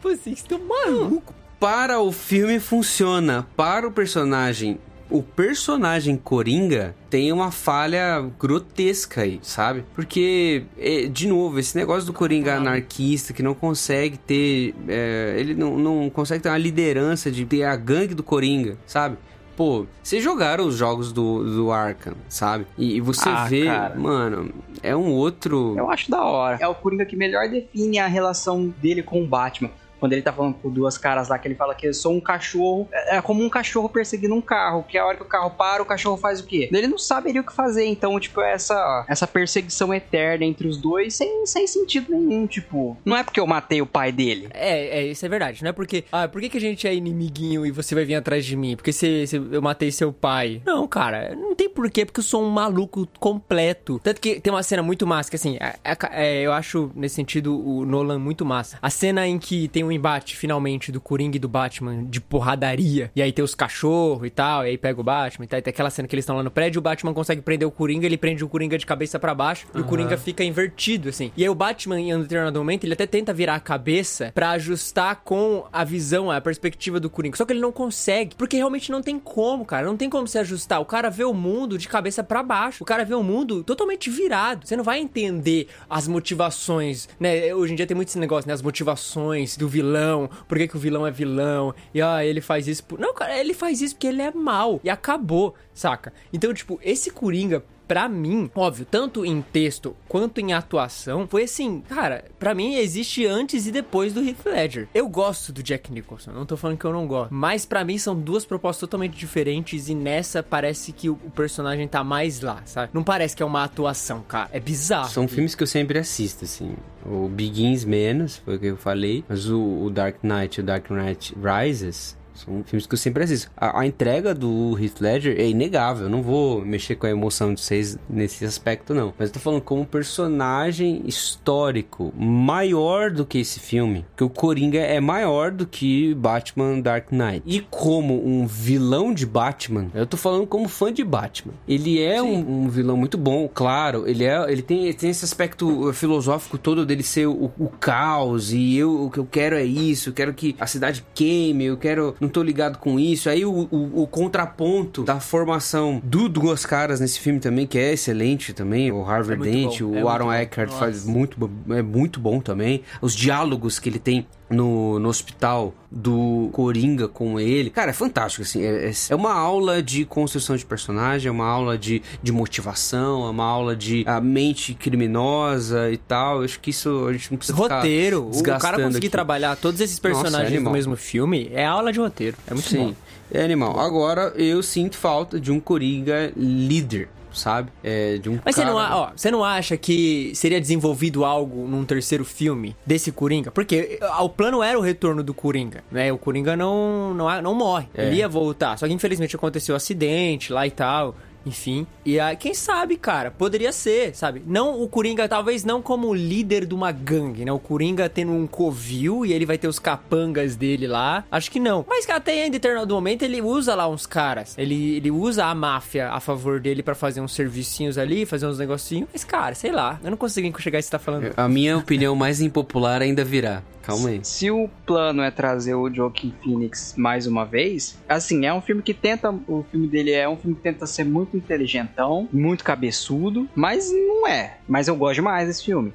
Pô, 0.00 0.08
vocês 0.08 0.38
estão 0.38 0.58
malucos. 0.58 1.34
Para 1.60 2.00
o 2.00 2.10
filme 2.12 2.58
funciona, 2.60 3.46
para 3.56 3.86
o 3.86 3.90
personagem 3.92 4.78
o 5.10 5.22
personagem 5.22 6.16
Coringa 6.16 6.94
tem 7.08 7.32
uma 7.32 7.50
falha 7.50 8.20
grotesca 8.38 9.22
aí, 9.22 9.38
sabe? 9.42 9.84
Porque, 9.94 10.64
é, 10.78 11.06
de 11.06 11.26
novo, 11.28 11.58
esse 11.58 11.76
negócio 11.76 12.04
do 12.06 12.12
Coringa 12.12 12.56
anarquista 12.56 13.32
que 13.32 13.42
não 13.42 13.54
consegue 13.54 14.16
ter. 14.18 14.74
é, 14.88 15.34
ele 15.38 15.54
não, 15.54 15.76
não 15.78 16.10
consegue 16.10 16.42
ter 16.42 16.48
uma 16.48 16.58
liderança 16.58 17.30
de 17.30 17.44
ter 17.44 17.62
a 17.64 17.76
gangue 17.76 18.14
do 18.14 18.22
Coringa, 18.22 18.76
sabe? 18.86 19.16
Pô, 19.56 19.86
vocês 20.02 20.22
jogaram 20.22 20.66
os 20.66 20.74
jogos 20.76 21.10
do, 21.12 21.42
do 21.42 21.72
Arkham, 21.72 22.12
sabe? 22.28 22.66
E, 22.76 22.96
e 22.96 23.00
você 23.00 23.26
Ah, 23.28 23.44
vê, 23.46 23.64
cara. 23.64 23.94
mano, 23.94 24.52
é 24.82 24.94
um 24.94 25.10
outro. 25.12 25.74
Eu 25.78 25.90
acho 25.90 26.10
da 26.10 26.22
hora. 26.22 26.58
É 26.60 26.68
o 26.68 26.74
Coringa 26.74 27.06
que 27.06 27.16
melhor 27.16 27.48
define 27.48 27.98
a 27.98 28.06
relação 28.06 28.68
dele 28.82 29.02
com 29.02 29.22
o 29.22 29.26
Batman. 29.26 29.70
Quando 30.06 30.12
ele 30.12 30.22
tá 30.22 30.32
falando 30.32 30.54
com 30.54 30.70
duas 30.70 30.96
caras 30.96 31.28
lá, 31.28 31.36
que 31.38 31.48
ele 31.48 31.56
fala 31.56 31.74
que 31.74 31.88
eu 31.88 31.92
sou 31.94 32.12
um 32.12 32.20
cachorro. 32.20 32.88
É 32.92 33.16
é 33.16 33.22
como 33.22 33.42
um 33.42 33.48
cachorro 33.48 33.88
perseguindo 33.88 34.34
um 34.34 34.40
carro. 34.40 34.84
Que 34.86 34.96
a 34.98 35.04
hora 35.04 35.16
que 35.16 35.22
o 35.22 35.26
carro 35.26 35.50
para, 35.50 35.82
o 35.82 35.86
cachorro 35.86 36.16
faz 36.16 36.40
o 36.40 36.44
quê? 36.46 36.68
Ele 36.72 36.86
não 36.86 36.98
saberia 36.98 37.40
o 37.40 37.44
que 37.44 37.52
fazer. 37.52 37.86
Então, 37.86 38.18
tipo, 38.20 38.40
essa, 38.40 39.04
essa 39.08 39.26
perseguição 39.26 39.92
eterna 39.92 40.44
entre 40.44 40.68
os 40.68 40.76
dois 40.76 41.14
sem, 41.14 41.44
sem 41.46 41.66
sentido 41.66 42.12
nenhum. 42.12 42.46
Tipo, 42.46 42.96
não 43.04 43.16
é 43.16 43.24
porque 43.24 43.40
eu 43.40 43.46
matei 43.46 43.80
o 43.82 43.86
pai 43.86 44.12
dele. 44.12 44.48
É, 44.52 45.00
é, 45.00 45.06
isso 45.06 45.24
é 45.24 45.28
verdade. 45.28 45.62
Não 45.62 45.70
é 45.70 45.72
porque. 45.72 46.04
Ah, 46.12 46.28
por 46.28 46.40
que, 46.40 46.48
que 46.48 46.58
a 46.58 46.60
gente 46.60 46.86
é 46.86 46.94
inimiguinho 46.94 47.64
e 47.66 47.70
você 47.70 47.94
vai 47.94 48.04
vir 48.04 48.14
atrás 48.14 48.44
de 48.44 48.54
mim? 48.56 48.76
Porque 48.76 48.92
se, 48.92 49.26
se 49.26 49.36
eu 49.36 49.62
matei 49.62 49.90
seu 49.90 50.12
pai. 50.12 50.60
Não, 50.64 50.86
cara, 50.86 51.34
não 51.34 51.54
tem 51.54 51.68
porquê, 51.68 52.04
porque 52.04 52.20
eu 52.20 52.24
sou 52.24 52.42
um 52.42 52.50
maluco 52.50 53.08
completo. 53.18 53.98
Tanto 54.02 54.20
que 54.20 54.40
tem 54.40 54.52
uma 54.52 54.62
cena 54.62 54.82
muito 54.82 55.06
massa, 55.06 55.30
que 55.30 55.36
assim, 55.36 55.56
é- 55.60 55.76
é- 55.84 55.96
é, 56.12 56.42
eu 56.42 56.52
acho 56.52 56.90
nesse 56.94 57.14
sentido 57.14 57.58
o 57.58 57.84
Nolan 57.86 58.18
muito 58.18 58.44
massa. 58.44 58.78
A 58.82 58.90
cena 58.90 59.26
em 59.26 59.38
que 59.38 59.68
tem 59.68 59.82
um 59.84 59.90
embate 59.96 60.36
finalmente 60.36 60.92
do 60.92 61.00
Coringa 61.00 61.36
e 61.36 61.40
do 61.40 61.48
Batman 61.48 62.04
de 62.04 62.20
porradaria. 62.20 63.10
E 63.14 63.22
aí 63.22 63.32
tem 63.32 63.44
os 63.44 63.54
cachorros 63.54 64.26
e 64.26 64.30
tal, 64.30 64.64
e 64.64 64.70
aí 64.70 64.78
pega 64.78 65.00
o 65.00 65.04
Batman 65.04 65.44
e 65.44 65.48
tal. 65.48 65.58
E 65.58 65.62
tem 65.62 65.70
aquela 65.70 65.90
cena 65.90 66.06
que 66.06 66.14
eles 66.14 66.22
estão 66.24 66.36
lá 66.36 66.42
no 66.42 66.50
prédio, 66.50 66.78
o 66.78 66.82
Batman 66.82 67.12
consegue 67.14 67.40
prender 67.42 67.66
o 67.66 67.70
Coringa, 67.70 68.06
ele 68.06 68.16
prende 68.16 68.44
o 68.44 68.48
Coringa 68.48 68.78
de 68.78 68.86
cabeça 68.86 69.18
pra 69.18 69.34
baixo 69.34 69.66
e 69.74 69.80
o 69.80 69.84
Coringa 69.84 70.16
fica 70.16 70.44
invertido, 70.44 71.08
assim. 71.08 71.32
E 71.36 71.42
aí 71.42 71.48
o 71.48 71.54
Batman, 71.54 72.00
em 72.00 72.14
um 72.14 72.22
determinado 72.22 72.58
momento, 72.58 72.84
ele 72.84 72.92
até 72.92 73.06
tenta 73.06 73.32
virar 73.32 73.54
a 73.54 73.60
cabeça 73.60 74.30
pra 74.34 74.50
ajustar 74.50 75.22
com 75.24 75.66
a 75.72 75.84
visão, 75.84 76.30
a 76.30 76.40
perspectiva 76.40 77.00
do 77.00 77.10
Coringa. 77.10 77.36
Só 77.36 77.44
que 77.44 77.52
ele 77.52 77.60
não 77.60 77.72
consegue, 77.72 78.36
porque 78.36 78.56
realmente 78.56 78.90
não 78.90 79.02
tem 79.02 79.18
como, 79.18 79.64
cara. 79.64 79.86
Não 79.86 79.96
tem 79.96 80.08
como 80.10 80.26
se 80.26 80.38
ajustar. 80.38 80.80
O 80.80 80.84
cara 80.84 81.10
vê 81.10 81.24
o 81.24 81.34
mundo 81.34 81.78
de 81.78 81.88
cabeça 81.88 82.22
pra 82.22 82.42
baixo. 82.42 82.82
O 82.82 82.86
cara 82.86 83.04
vê 83.04 83.14
o 83.14 83.22
mundo 83.22 83.62
totalmente 83.64 84.10
virado. 84.10 84.66
Você 84.66 84.76
não 84.76 84.84
vai 84.84 84.98
entender 84.98 85.68
as 85.88 86.06
motivações, 86.08 87.08
né? 87.18 87.54
Hoje 87.54 87.72
em 87.72 87.76
dia 87.76 87.86
tem 87.86 87.94
muito 87.94 88.08
esse 88.08 88.18
negócio, 88.18 88.46
né? 88.48 88.54
As 88.54 88.62
motivações 88.62 89.56
do 89.56 89.68
vilão. 89.76 90.28
Por 90.48 90.58
que, 90.58 90.68
que 90.68 90.76
o 90.76 90.80
vilão 90.80 91.06
é 91.06 91.10
vilão? 91.10 91.74
E 91.92 92.00
ah, 92.00 92.24
ele 92.24 92.40
faz 92.40 92.66
isso. 92.66 92.84
Por... 92.84 92.98
Não, 92.98 93.14
cara, 93.14 93.38
ele 93.38 93.54
faz 93.54 93.80
isso 93.80 93.94
porque 93.94 94.06
ele 94.06 94.22
é 94.22 94.30
mal. 94.32 94.80
E 94.82 94.90
acabou, 94.90 95.54
saca? 95.74 96.12
Então, 96.32 96.52
tipo, 96.52 96.78
esse 96.82 97.10
Coringa 97.10 97.62
Pra 97.86 98.08
mim, 98.08 98.50
óbvio, 98.54 98.86
tanto 98.88 99.24
em 99.24 99.40
texto 99.40 99.96
quanto 100.08 100.40
em 100.40 100.52
atuação, 100.52 101.26
foi 101.28 101.44
assim, 101.44 101.82
cara, 101.88 102.24
pra 102.38 102.54
mim 102.54 102.74
existe 102.76 103.24
antes 103.26 103.66
e 103.66 103.72
depois 103.72 104.12
do 104.12 104.20
Heath 104.20 104.44
Ledger. 104.44 104.88
Eu 104.94 105.08
gosto 105.08 105.52
do 105.52 105.62
Jack 105.62 105.92
Nicholson, 105.92 106.32
não 106.32 106.44
tô 106.44 106.56
falando 106.56 106.78
que 106.78 106.84
eu 106.84 106.92
não 106.92 107.06
gosto, 107.06 107.32
mas 107.32 107.64
pra 107.64 107.84
mim 107.84 107.98
são 107.98 108.18
duas 108.18 108.44
propostas 108.44 108.80
totalmente 108.80 109.16
diferentes 109.16 109.88
e 109.88 109.94
nessa 109.94 110.42
parece 110.42 110.92
que 110.92 111.08
o 111.08 111.16
personagem 111.34 111.86
tá 111.86 112.02
mais 112.02 112.40
lá, 112.40 112.62
sabe? 112.64 112.90
Não 112.92 113.04
parece 113.04 113.36
que 113.36 113.42
é 113.42 113.46
uma 113.46 113.64
atuação, 113.64 114.22
cara, 114.22 114.48
é 114.52 114.60
bizarro. 114.60 115.08
São 115.08 115.28
filmes 115.28 115.54
que 115.54 115.62
eu 115.62 115.66
sempre 115.66 115.98
assisto, 115.98 116.44
assim. 116.44 116.74
O 117.04 117.28
Begins 117.28 117.84
menos, 117.84 118.38
foi 118.38 118.56
o 118.56 118.58
que 118.58 118.66
eu 118.66 118.76
falei. 118.76 119.24
Mas 119.28 119.48
o, 119.48 119.60
o 119.60 119.90
Dark 119.90 120.16
Knight 120.22 120.60
o 120.60 120.64
Dark 120.64 120.90
Knight 120.90 121.34
Rises 121.36 122.16
são 122.36 122.62
filmes 122.64 122.86
que 122.86 122.94
eu 122.94 122.98
sempre 122.98 123.24
assisto. 123.24 123.50
A, 123.56 123.80
a 123.80 123.86
entrega 123.86 124.34
do 124.34 124.76
Heath 124.78 125.00
Ledger 125.00 125.38
é 125.38 125.48
inegável. 125.48 126.04
Eu 126.04 126.10
não 126.10 126.22
vou 126.22 126.64
mexer 126.64 126.96
com 126.96 127.06
a 127.06 127.10
emoção 127.10 127.54
de 127.54 127.60
vocês 127.60 127.98
nesse 128.08 128.44
aspecto, 128.44 128.94
não. 128.94 129.12
Mas 129.18 129.28
eu 129.28 129.34
tô 129.34 129.40
falando 129.40 129.62
como 129.62 129.84
personagem 129.84 131.02
histórico 131.06 132.12
maior 132.16 133.10
do 133.10 133.24
que 133.24 133.38
esse 133.38 133.60
filme. 133.60 134.04
Que 134.16 134.24
o 134.24 134.30
Coringa 134.30 134.80
é 134.80 135.00
maior 135.00 135.50
do 135.50 135.66
que 135.66 136.14
Batman 136.14 136.80
Dark 136.80 137.10
Knight. 137.10 137.42
E 137.46 137.60
como 137.60 138.26
um 138.26 138.46
vilão 138.46 139.12
de 139.12 139.26
Batman, 139.26 139.88
eu 139.94 140.06
tô 140.06 140.16
falando 140.16 140.46
como 140.46 140.68
fã 140.68 140.92
de 140.92 141.04
Batman. 141.04 141.54
Ele 141.66 142.02
é 142.02 142.22
um, 142.22 142.64
um 142.64 142.68
vilão 142.68 142.96
muito 142.96 143.16
bom, 143.16 143.48
claro. 143.52 144.06
Ele 144.08 144.24
é, 144.24 144.50
ele 144.50 144.62
tem, 144.62 144.84
ele 144.84 144.94
tem 144.94 145.10
esse 145.10 145.24
aspecto 145.24 145.92
filosófico 145.92 146.58
todo 146.58 146.84
dele 146.84 147.02
ser 147.02 147.26
o, 147.26 147.52
o 147.58 147.68
caos 147.68 148.52
e 148.52 148.76
eu 148.76 149.06
o 149.06 149.10
que 149.10 149.18
eu 149.18 149.26
quero 149.26 149.56
é 149.56 149.64
isso. 149.64 150.10
Eu 150.10 150.12
quero 150.12 150.34
que 150.34 150.56
a 150.58 150.66
cidade 150.66 151.04
queime. 151.14 151.64
Eu 151.64 151.76
quero, 151.76 152.14
não 152.26 152.32
tô 152.32 152.42
ligado 152.42 152.78
com 152.78 152.98
isso. 152.98 153.28
Aí 153.30 153.44
o, 153.44 153.68
o, 153.70 154.02
o 154.02 154.06
contraponto 154.06 155.02
da 155.04 155.20
formação 155.20 156.00
do 156.04 156.28
Duas 156.28 156.66
Caras 156.66 157.00
nesse 157.00 157.20
filme 157.20 157.40
também 157.40 157.66
que 157.66 157.78
é 157.78 157.92
excelente 157.92 158.52
também. 158.52 158.90
O 158.92 159.04
Harvey 159.04 159.36
É 159.36 159.40
Dent, 159.40 159.80
bom, 159.80 159.96
é 159.96 160.04
o 160.04 160.08
Aaron 160.08 160.26
muito 160.26 160.36
bom. 160.36 160.42
Eckhart 160.42 160.70
faz 160.72 161.06
muito, 161.06 161.50
é 161.70 161.82
muito 161.82 162.20
bom 162.20 162.40
também. 162.40 162.82
Os 163.00 163.14
diálogos 163.14 163.78
que 163.78 163.88
ele 163.88 163.98
tem 163.98 164.26
no, 164.48 164.98
no 164.98 165.08
hospital 165.08 165.74
do 165.90 166.48
Coringa 166.52 167.08
com 167.08 167.38
ele. 167.40 167.68
Cara, 167.70 167.90
é 167.90 167.94
fantástico, 167.94 168.42
assim. 168.42 168.62
É, 168.62 168.88
é- 168.88 168.92
é 169.10 169.14
uma 169.14 169.32
aula 169.32 169.82
de 169.82 170.04
construção 170.04 170.56
de 170.56 170.64
personagem, 170.64 171.28
é 171.28 171.32
uma 171.32 171.46
aula 171.46 171.76
de, 171.76 172.00
de 172.22 172.30
motivação, 172.32 173.26
é 173.26 173.30
uma 173.30 173.44
aula 173.44 173.74
de 173.74 174.04
a 174.06 174.20
mente 174.20 174.74
criminosa 174.74 175.90
e 175.90 175.96
tal. 175.96 176.38
Eu 176.38 176.44
acho 176.44 176.60
que 176.60 176.70
isso 176.70 177.06
a 177.08 177.12
gente 177.12 177.30
não 177.30 177.38
precisa 177.38 177.56
Roteiro, 177.58 178.30
o 178.32 178.42
cara 178.42 178.76
conseguir 178.82 179.06
aqui. 179.06 179.08
trabalhar 179.08 179.56
todos 179.56 179.80
esses 179.80 180.00
Nossa, 180.00 180.08
é 180.08 180.12
personagens 180.22 180.62
no 180.62 180.70
mesmo 180.70 180.96
filme 180.96 181.50
é 181.52 181.64
aula 181.64 181.92
de 181.92 181.98
roteiro. 181.98 182.36
É 182.46 182.54
muito 182.54 182.64
bom. 182.76 182.88
Sim, 182.88 182.96
é 183.32 183.42
animal. 183.42 183.78
Agora, 183.80 184.32
eu 184.36 184.62
sinto 184.62 184.96
falta 184.96 185.40
de 185.40 185.50
um 185.50 185.58
Coringa 185.58 186.32
líder, 186.36 187.08
sabe? 187.36 187.70
É, 187.82 188.18
de 188.18 188.28
um 188.28 188.38
Mas 188.44 188.54
você 188.54 188.62
cara... 188.62 188.72
não, 188.72 188.78
a- 188.80 188.96
ó, 188.96 189.10
você 189.14 189.30
não 189.30 189.44
acha 189.44 189.76
que 189.76 190.32
seria 190.34 190.60
desenvolvido 190.60 191.24
algo 191.24 191.66
num 191.68 191.84
terceiro 191.84 192.24
filme 192.24 192.74
desse 192.84 193.12
Coringa? 193.12 193.50
Porque 193.50 193.98
ah, 194.02 194.22
o 194.22 194.28
plano 194.28 194.62
era 194.62 194.78
o 194.78 194.82
retorno 194.82 195.22
do 195.22 195.34
Coringa, 195.34 195.84
né? 195.90 196.12
O 196.12 196.18
Coringa 196.18 196.56
não, 196.56 197.14
não, 197.14 197.42
não 197.42 197.54
morre. 197.54 197.86
É. 197.94 198.06
Ele 198.06 198.16
ia 198.16 198.28
voltar. 198.28 198.78
Só 198.78 198.86
que 198.86 198.92
infelizmente 198.92 199.36
aconteceu 199.36 199.74
um 199.74 199.76
acidente 199.76 200.52
lá 200.52 200.66
e 200.66 200.70
tal. 200.70 201.14
Enfim. 201.46 201.86
E 202.04 202.18
aí, 202.18 202.36
quem 202.36 202.52
sabe, 202.52 202.96
cara, 202.96 203.30
poderia 203.30 203.72
ser, 203.72 204.14
sabe? 204.14 204.42
Não 204.46 204.82
o 204.82 204.88
Coringa, 204.88 205.28
talvez 205.28 205.64
não 205.64 205.80
como 205.80 206.12
líder 206.12 206.66
de 206.66 206.74
uma 206.74 206.90
gangue, 206.90 207.44
né? 207.44 207.52
O 207.52 207.58
Coringa 207.58 208.08
tendo 208.08 208.32
um 208.32 208.46
covil 208.46 209.24
e 209.24 209.32
ele 209.32 209.46
vai 209.46 209.56
ter 209.56 209.68
os 209.68 209.78
capangas 209.78 210.56
dele 210.56 210.86
lá. 210.86 211.24
Acho 211.30 211.50
que 211.50 211.60
não. 211.60 211.84
Mas 211.88 212.04
que 212.04 212.12
até 212.12 212.46
em 212.46 212.50
determinado 212.50 212.92
momento 212.92 213.22
ele 213.22 213.40
usa 213.40 213.74
lá 213.74 213.88
uns 213.88 214.06
caras. 214.06 214.58
Ele, 214.58 214.96
ele 214.96 215.10
usa 215.10 215.46
a 215.46 215.54
máfia 215.54 216.10
a 216.10 216.20
favor 216.20 216.60
dele 216.60 216.82
pra 216.82 216.94
fazer 216.94 217.20
uns 217.20 217.34
servicinhos 217.34 217.96
ali, 217.96 218.26
fazer 218.26 218.46
uns 218.46 218.58
negocinhos. 218.58 219.08
Mas, 219.12 219.24
cara, 219.24 219.54
sei 219.54 219.70
lá. 219.70 220.00
Eu 220.02 220.10
não 220.10 220.16
consigo 220.16 220.46
enxergar 220.46 220.80
isso 220.80 220.88
que 220.88 220.96
você 220.96 220.98
tá 220.98 221.04
falando. 221.04 221.32
A 221.36 221.48
minha 221.48 221.78
opinião 221.78 222.16
mais 222.16 222.40
impopular 222.40 223.00
ainda 223.02 223.24
virá. 223.24 223.62
Calma 223.86 224.08
aí. 224.08 224.20
Se 224.24 224.50
o 224.50 224.68
plano 224.84 225.22
é 225.22 225.30
trazer 225.30 225.76
o 225.76 225.88
Joaquin 225.88 226.34
Phoenix 226.42 226.94
mais 226.96 227.24
uma 227.28 227.44
vez, 227.44 227.96
assim, 228.08 228.44
é 228.44 228.52
um 228.52 228.60
filme 228.60 228.82
que 228.82 228.92
tenta. 228.92 229.32
O 229.46 229.64
filme 229.70 229.86
dele 229.86 230.10
é 230.10 230.28
um 230.28 230.36
filme 230.36 230.56
que 230.56 230.62
tenta 230.62 230.86
ser 230.88 231.04
muito 231.04 231.35
inteligentão, 231.36 232.28
muito 232.32 232.64
cabeçudo, 232.64 233.48
mas 233.54 233.90
não 233.90 234.26
é. 234.26 234.58
Mas 234.68 234.88
eu 234.88 234.96
gosto 234.96 235.16
demais 235.16 235.46
desse 235.46 235.64
filme. 235.64 235.92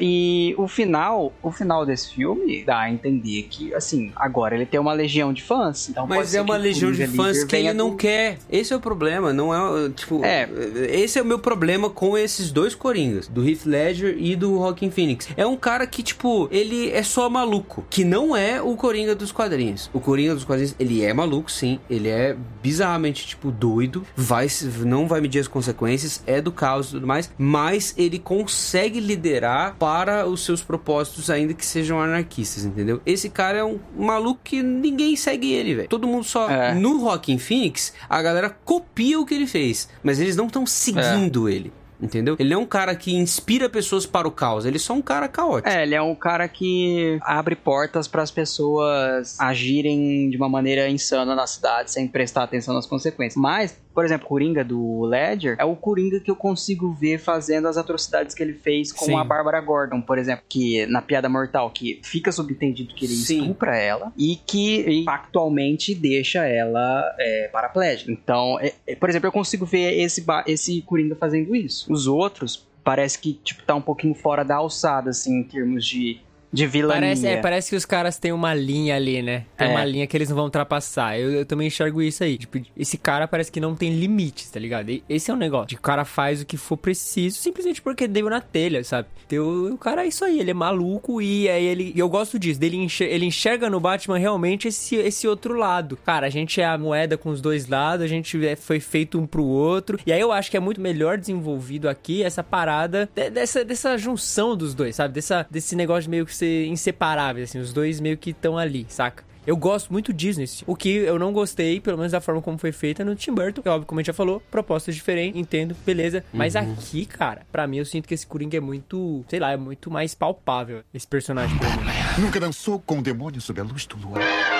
E 0.00 0.54
o 0.58 0.66
final, 0.66 1.32
o 1.42 1.50
final 1.52 1.86
desse 1.86 2.14
filme 2.14 2.62
dá 2.64 2.80
a 2.80 2.90
entender 2.90 3.46
que, 3.50 3.72
assim, 3.74 4.12
agora 4.16 4.54
ele 4.54 4.66
tem 4.66 4.80
uma 4.80 4.92
legião 4.92 5.32
de 5.32 5.42
fãs. 5.42 5.88
Então 5.88 6.06
Mas 6.06 6.34
é 6.34 6.42
uma 6.42 6.56
legião 6.56 6.90
de 6.92 7.06
fãs 7.06 7.44
que 7.44 7.56
ele 7.56 7.72
não 7.72 7.90
do- 7.90 7.96
quer. 7.96 8.38
Esse 8.50 8.72
é 8.72 8.76
o 8.76 8.80
problema, 8.80 9.32
não 9.32 9.54
é, 9.54 9.88
tipo, 9.90 10.24
É. 10.24 10.48
esse 10.90 11.18
é 11.18 11.22
o 11.22 11.24
meu 11.24 11.38
problema 11.38 11.88
com 11.90 12.16
esses 12.18 12.50
dois 12.50 12.74
Coringas, 12.74 13.28
do 13.28 13.48
Heath 13.48 13.64
Ledger 13.64 14.16
e 14.18 14.34
do 14.36 14.56
Joaquin 14.58 14.90
Phoenix. 14.90 15.28
É 15.36 15.46
um 15.46 15.56
cara 15.56 15.86
que, 15.86 16.02
tipo, 16.02 16.48
ele 16.50 16.90
é 16.90 17.02
só 17.02 17.28
maluco, 17.30 17.84
que 17.88 18.04
não 18.04 18.36
é 18.36 18.60
o 18.60 18.74
Coringa 18.76 19.14
dos 19.14 19.30
quadrinhos. 19.32 19.88
O 19.92 20.00
Coringa 20.00 20.34
dos 20.34 20.44
quadrinhos, 20.44 20.74
ele 20.78 21.04
é 21.04 21.12
maluco, 21.12 21.50
sim, 21.50 21.78
ele 21.88 22.08
é 22.08 22.36
bizarramente, 22.62 23.26
tipo, 23.26 23.50
doido, 23.50 24.04
vai 24.16 24.46
não 24.84 25.06
vai 25.06 25.20
medir 25.20 25.38
as 25.40 25.48
consequências, 25.48 26.22
é 26.26 26.40
do 26.40 26.50
caos 26.50 26.88
e 26.88 26.90
tudo 26.92 27.06
mais, 27.06 27.30
mas 27.38 27.94
ele 27.96 28.18
consegue 28.18 28.98
liderar 29.00 29.59
para 29.78 30.26
os 30.26 30.44
seus 30.44 30.62
propósitos, 30.62 31.30
ainda 31.30 31.54
que 31.54 31.64
sejam 31.64 32.00
anarquistas, 32.00 32.64
entendeu? 32.64 33.00
Esse 33.04 33.28
cara 33.28 33.58
é 33.58 33.64
um 33.64 33.78
maluco 33.96 34.40
que 34.42 34.62
ninguém 34.62 35.16
segue 35.16 35.52
ele, 35.52 35.74
velho. 35.74 35.88
Todo 35.88 36.06
mundo 36.06 36.24
só. 36.24 36.48
É. 36.50 36.74
No 36.74 36.98
Rockin' 36.98 37.38
Phoenix, 37.38 37.92
a 38.08 38.22
galera 38.22 38.50
copia 38.64 39.18
o 39.20 39.26
que 39.26 39.34
ele 39.34 39.46
fez, 39.46 39.88
mas 40.02 40.20
eles 40.20 40.36
não 40.36 40.46
estão 40.46 40.66
seguindo 40.66 41.48
ele. 41.48 41.72
Entendeu? 42.02 42.36
Ele 42.38 42.50
não 42.50 42.60
é 42.60 42.62
um 42.62 42.66
cara 42.66 42.94
que 42.94 43.14
inspira 43.14 43.68
pessoas 43.68 44.06
para 44.06 44.26
o 44.26 44.30
caos, 44.30 44.64
ele 44.64 44.76
é 44.76 44.80
só 44.80 44.94
um 44.94 45.02
cara 45.02 45.28
caótico. 45.28 45.68
É, 45.68 45.82
ele 45.82 45.94
é 45.94 46.02
um 46.02 46.14
cara 46.14 46.48
que 46.48 47.18
abre 47.22 47.54
portas 47.56 48.06
para 48.08 48.22
as 48.22 48.30
pessoas 48.30 49.38
agirem 49.40 50.30
de 50.30 50.36
uma 50.36 50.48
maneira 50.48 50.88
insana 50.88 51.34
na 51.34 51.46
cidade 51.46 51.90
sem 51.90 52.06
prestar 52.08 52.44
atenção 52.44 52.74
nas 52.74 52.86
consequências. 52.86 53.40
Mas, 53.40 53.78
por 53.94 54.04
exemplo, 54.04 54.26
o 54.26 54.28
Coringa 54.28 54.64
do 54.64 55.02
Ledger 55.02 55.56
é 55.58 55.64
o 55.64 55.74
Coringa 55.76 56.20
que 56.20 56.30
eu 56.30 56.36
consigo 56.36 56.92
ver 56.92 57.18
fazendo 57.18 57.68
as 57.68 57.76
atrocidades 57.76 58.34
que 58.34 58.42
ele 58.42 58.54
fez 58.54 58.92
com 58.92 59.06
Sim. 59.06 59.14
a 59.16 59.24
Bárbara 59.24 59.60
Gordon, 59.60 60.00
por 60.00 60.18
exemplo, 60.18 60.44
que 60.48 60.86
na 60.86 61.02
Piada 61.02 61.28
Mortal, 61.28 61.70
que 61.70 62.00
fica 62.02 62.30
subentendido 62.32 62.94
que 62.94 63.04
ele 63.04 63.14
Sim. 63.14 63.42
estupra 63.42 63.76
ela 63.76 64.12
e 64.16 64.36
que 64.36 65.02
factualmente 65.04 65.94
deixa 65.94 66.46
ela 66.46 67.02
é, 67.18 67.48
paraplégica. 67.52 68.10
Então, 68.10 68.58
é- 68.60 68.72
é, 68.86 68.94
por 68.94 69.08
exemplo, 69.08 69.28
eu 69.28 69.32
consigo 69.32 69.64
ver 69.66 69.98
esse, 70.00 70.24
esse 70.46 70.82
Coringa 70.82 71.14
fazendo 71.16 71.54
isso. 71.54 71.89
Os 71.90 72.06
outros 72.06 72.68
parece 72.84 73.18
que 73.18 73.34
tipo 73.34 73.64
tá 73.64 73.74
um 73.74 73.82
pouquinho 73.82 74.14
fora 74.14 74.44
da 74.44 74.54
alçada 74.54 75.10
assim 75.10 75.40
em 75.40 75.42
termos 75.42 75.84
de 75.84 76.20
de 76.52 76.66
vilania. 76.66 77.00
Parece, 77.00 77.26
é, 77.26 77.36
parece 77.36 77.70
que 77.70 77.76
os 77.76 77.84
caras 77.84 78.18
têm 78.18 78.32
uma 78.32 78.52
linha 78.54 78.96
ali, 78.96 79.22
né? 79.22 79.44
Tem 79.56 79.68
É. 79.68 79.70
uma 79.70 79.84
linha 79.84 80.06
que 80.06 80.16
eles 80.16 80.28
não 80.28 80.36
vão 80.36 80.44
ultrapassar. 80.46 81.18
Eu, 81.18 81.30
eu 81.32 81.46
também 81.46 81.68
enxergo 81.68 82.02
isso 82.02 82.22
aí. 82.24 82.36
Tipo, 82.38 82.60
esse 82.76 82.98
cara 82.98 83.28
parece 83.28 83.50
que 83.52 83.60
não 83.60 83.74
tem 83.74 83.90
limites, 83.94 84.50
tá 84.50 84.58
ligado? 84.60 84.90
E- 84.90 85.02
Esse 85.08 85.30
é 85.30 85.34
o 85.34 85.36
negócio. 85.36 85.68
De 85.68 85.76
o 85.76 85.80
cara 85.80 86.04
faz 86.04 86.40
o 86.42 86.46
que 86.46 86.56
for 86.56 86.76
preciso, 86.76 87.38
simplesmente 87.38 87.80
porque 87.80 88.06
deu 88.08 88.28
na 88.28 88.40
telha, 88.40 88.82
sabe? 88.84 89.08
Então, 89.26 89.72
o 89.72 89.78
cara 89.78 90.04
é 90.04 90.08
isso 90.08 90.24
aí, 90.24 90.40
ele 90.40 90.50
é 90.50 90.54
maluco 90.54 91.20
e 91.22 91.48
aí 91.48 91.64
ele. 91.64 91.92
E 91.94 91.98
eu 91.98 92.08
gosto 92.08 92.38
disso, 92.38 92.58
dele 92.58 92.86
ele 93.00 93.26
enxerga 93.26 93.68
no 93.70 93.78
Batman 93.80 94.18
realmente 94.18 94.68
esse, 94.68 94.96
esse 94.96 95.28
outro 95.28 95.54
lado. 95.54 95.96
Cara, 96.04 96.26
a 96.26 96.30
gente 96.30 96.60
é 96.60 96.64
a 96.66 96.76
moeda 96.76 97.16
com 97.16 97.30
os 97.30 97.40
dois 97.40 97.68
lados, 97.68 98.04
a 98.04 98.08
gente 98.08 98.44
é- 98.46 98.56
foi 98.56 98.80
feito 98.80 99.18
um 99.18 99.26
pro 99.26 99.44
outro. 99.44 99.98
E 100.06 100.12
aí 100.12 100.20
eu 100.20 100.32
acho 100.32 100.50
que 100.50 100.56
é 100.56 100.60
muito 100.60 100.80
melhor 100.80 101.16
desenvolvido 101.18 101.88
aqui 101.88 102.22
essa 102.22 102.42
parada 102.42 103.08
de- 103.14 103.30
dessa, 103.30 103.64
dessa 103.64 103.96
junção 103.96 104.56
dos 104.56 104.74
dois, 104.74 104.96
sabe? 104.96 105.14
Dessa, 105.14 105.46
desse 105.50 105.76
negócio 105.76 106.10
meio 106.10 106.26
que 106.26 106.34
ser 106.40 106.66
inseparável, 106.66 107.44
assim, 107.44 107.58
os 107.58 107.72
dois 107.72 108.00
meio 108.00 108.16
que 108.16 108.30
estão 108.30 108.58
ali, 108.58 108.86
saca? 108.88 109.24
Eu 109.46 109.56
gosto 109.56 109.90
muito 109.90 110.12
disso 110.12 110.38
nesse 110.38 110.62
O 110.66 110.76
que 110.76 110.88
eu 110.88 111.18
não 111.18 111.32
gostei, 111.32 111.80
pelo 111.80 111.96
menos 111.96 112.12
da 112.12 112.20
forma 112.20 112.42
como 112.42 112.58
foi 112.58 112.72
feita 112.72 113.04
no 113.04 113.16
Tim 113.16 113.32
Burton, 113.32 113.62
que 113.62 113.68
óbvio, 113.68 113.86
como 113.86 113.98
a 113.98 114.02
gente 114.02 114.08
já 114.08 114.12
falou, 114.12 114.40
propostas 114.50 114.94
diferentes, 114.94 115.40
entendo, 115.40 115.74
beleza. 115.84 116.22
Mas 116.32 116.54
aqui, 116.54 117.06
cara, 117.06 117.42
pra 117.50 117.66
mim 117.66 117.78
eu 117.78 117.84
sinto 117.84 118.06
que 118.06 118.14
esse 118.14 118.26
Coringa 118.26 118.58
é 118.58 118.60
muito, 118.60 119.24
sei 119.28 119.40
lá, 119.40 119.50
é 119.50 119.56
muito 119.56 119.90
mais 119.90 120.14
palpável, 120.14 120.82
esse 120.92 121.06
personagem 121.06 121.56
pra 121.58 121.68
mim. 121.70 122.22
Nunca 122.22 122.38
dançou 122.38 122.78
com 122.80 122.98
o 122.98 123.02
demônio 123.02 123.40
sob 123.40 123.60
a 123.60 123.64
luz 123.64 123.86
do 123.86 123.96
luar. 123.96 124.59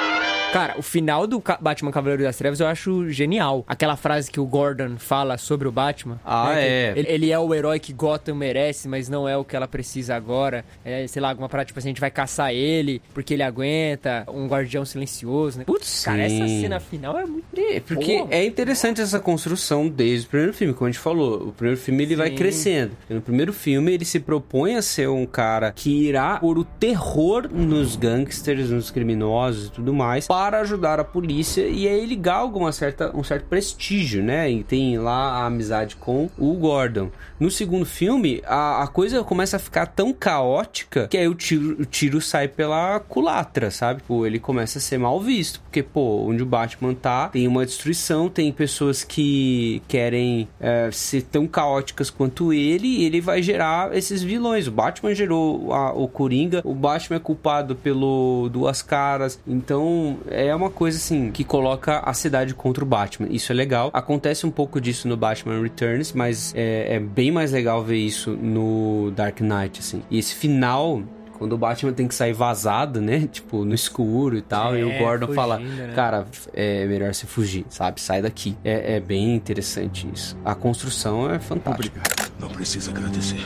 Cara, 0.52 0.74
o 0.76 0.82
final 0.82 1.26
do 1.26 1.42
Batman 1.60 1.92
Cavaleiro 1.92 2.24
das 2.24 2.36
Trevas 2.36 2.58
eu 2.58 2.66
acho 2.66 3.08
genial. 3.10 3.64
Aquela 3.68 3.96
frase 3.96 4.30
que 4.30 4.40
o 4.40 4.44
Gordon 4.44 4.96
fala 4.98 5.38
sobre 5.38 5.68
o 5.68 5.72
Batman. 5.72 6.20
Ah, 6.24 6.54
né, 6.54 6.68
é. 6.68 6.92
Ele, 6.96 7.08
ele 7.08 7.30
é 7.30 7.38
o 7.38 7.54
herói 7.54 7.78
que 7.78 7.92
Gotham 7.92 8.34
merece, 8.34 8.88
mas 8.88 9.08
não 9.08 9.28
é 9.28 9.36
o 9.36 9.44
que 9.44 9.54
ela 9.54 9.68
precisa 9.68 10.16
agora. 10.16 10.64
É, 10.84 11.06
sei 11.06 11.22
lá, 11.22 11.28
alguma 11.30 11.48
parada, 11.48 11.66
tipo 11.66 11.78
assim, 11.78 11.88
a 11.88 11.90
gente 11.90 12.00
vai 12.00 12.10
caçar 12.10 12.52
ele 12.52 13.00
porque 13.14 13.34
ele 13.34 13.44
aguenta. 13.44 14.24
Um 14.28 14.48
guardião 14.48 14.84
silencioso, 14.84 15.58
né? 15.58 15.64
Putz, 15.64 16.04
cara, 16.04 16.22
essa 16.22 16.46
Sim. 16.48 16.62
cena 16.62 16.80
final 16.80 17.16
é 17.16 17.26
muito... 17.26 17.44
É, 17.56 17.78
porque 17.80 18.18
Porra. 18.18 18.34
é 18.34 18.44
interessante 18.44 19.00
essa 19.00 19.20
construção 19.20 19.88
desde 19.88 20.26
o 20.26 20.30
primeiro 20.30 20.52
filme, 20.52 20.74
como 20.74 20.88
a 20.88 20.90
gente 20.90 21.00
falou. 21.00 21.48
O 21.48 21.52
primeiro 21.52 21.80
filme 21.80 22.02
ele 22.02 22.16
vai 22.16 22.30
Sim. 22.30 22.36
crescendo. 22.36 22.92
E 23.08 23.14
no 23.14 23.20
primeiro 23.20 23.52
filme 23.52 23.92
ele 23.92 24.04
se 24.04 24.18
propõe 24.18 24.74
a 24.74 24.82
ser 24.82 25.08
um 25.08 25.26
cara 25.26 25.70
que 25.70 26.08
irá 26.08 26.38
pôr 26.38 26.58
o 26.58 26.64
terror 26.64 27.48
nos 27.48 27.94
gangsters, 27.94 28.70
nos 28.70 28.90
criminosos 28.90 29.68
e 29.68 29.70
tudo 29.70 29.94
mais, 29.94 30.26
para 30.26 30.39
ajudar 30.48 30.98
a 30.98 31.04
polícia 31.04 31.66
e 31.66 31.86
aí 31.86 32.00
ele 32.00 32.16
galga 32.16 32.58
uma 32.58 32.72
certa, 32.72 33.14
um 33.16 33.22
certo 33.22 33.44
prestígio, 33.44 34.22
né? 34.22 34.50
E 34.50 34.64
tem 34.64 34.98
lá 34.98 35.32
a 35.32 35.46
amizade 35.46 35.96
com 35.96 36.30
o 36.38 36.54
Gordon. 36.54 37.10
No 37.40 37.50
segundo 37.50 37.86
filme, 37.86 38.42
a, 38.46 38.82
a 38.82 38.86
coisa 38.86 39.24
começa 39.24 39.56
a 39.56 39.58
ficar 39.58 39.86
tão 39.86 40.12
caótica 40.12 41.08
que 41.08 41.16
aí 41.16 41.26
o 41.26 41.34
tiro, 41.34 41.80
o 41.80 41.84
tiro 41.86 42.20
sai 42.20 42.46
pela 42.48 43.00
culatra, 43.00 43.70
sabe? 43.70 44.02
Pô, 44.06 44.26
ele 44.26 44.38
começa 44.38 44.78
a 44.78 44.80
ser 44.80 44.98
mal 44.98 45.18
visto. 45.20 45.58
Porque, 45.62 45.82
pô, 45.82 46.26
onde 46.28 46.42
o 46.42 46.46
Batman 46.46 46.92
tá, 46.94 47.28
tem 47.30 47.48
uma 47.48 47.64
destruição, 47.64 48.28
tem 48.28 48.52
pessoas 48.52 49.02
que 49.02 49.80
querem 49.88 50.46
é, 50.60 50.90
ser 50.92 51.22
tão 51.22 51.46
caóticas 51.46 52.10
quanto 52.10 52.52
ele, 52.52 52.86
e 52.86 53.04
ele 53.04 53.20
vai 53.22 53.42
gerar 53.42 53.96
esses 53.96 54.22
vilões. 54.22 54.66
O 54.66 54.70
Batman 54.70 55.14
gerou 55.14 55.72
a- 55.72 55.92
o 55.94 56.06
Coringa, 56.08 56.60
o 56.64 56.74
Batman 56.74 57.16
é 57.16 57.20
culpado 57.20 57.74
pelo 57.74 58.48
Duas 58.52 58.82
Caras. 58.82 59.40
Então, 59.46 60.18
é 60.28 60.54
uma 60.54 60.68
coisa 60.70 60.98
assim 60.98 61.30
que 61.30 61.42
coloca 61.44 62.00
a 62.00 62.12
cidade 62.12 62.52
contra 62.54 62.84
o 62.84 62.86
Batman. 62.86 63.28
Isso 63.30 63.50
é 63.50 63.54
legal. 63.54 63.90
Acontece 63.94 64.44
um 64.46 64.50
pouco 64.50 64.78
disso 64.80 65.08
no 65.08 65.16
Batman 65.16 65.62
Returns, 65.62 66.12
mas 66.12 66.52
é, 66.54 66.96
é 66.96 67.00
bem 67.00 67.29
mais 67.30 67.52
legal 67.52 67.82
ver 67.84 67.96
isso 67.98 68.30
no 68.32 69.10
Dark 69.14 69.40
Knight, 69.40 69.80
assim. 69.80 70.02
E 70.10 70.18
esse 70.18 70.34
final. 70.34 71.02
Quando 71.38 71.54
o 71.54 71.56
Batman 71.58 71.94
tem 71.94 72.06
que 72.06 72.14
sair 72.14 72.34
vazado, 72.34 73.00
né? 73.00 73.26
Tipo, 73.32 73.64
no 73.64 73.74
escuro 73.74 74.36
e 74.36 74.42
tal. 74.42 74.76
e 74.76 74.84
o 74.84 74.90
É, 74.90 74.98
Gordon 74.98 75.28
fala: 75.32 75.56
fugindo, 75.58 75.74
né? 75.86 75.92
Cara, 75.94 76.26
é 76.52 76.86
melhor 76.86 77.14
você 77.14 77.26
fugir, 77.26 77.64
sabe? 77.70 77.98
Sai 77.98 78.20
daqui. 78.20 78.54
É, 78.62 78.96
é 78.96 79.00
bem 79.00 79.34
interessante 79.34 80.06
isso. 80.14 80.36
A 80.44 80.54
construção 80.54 81.30
é 81.30 81.38
fantástica. 81.38 81.98
Obrigado. 81.98 82.32
Não 82.38 82.48
precisa 82.50 82.90
agradecer. 82.90 83.40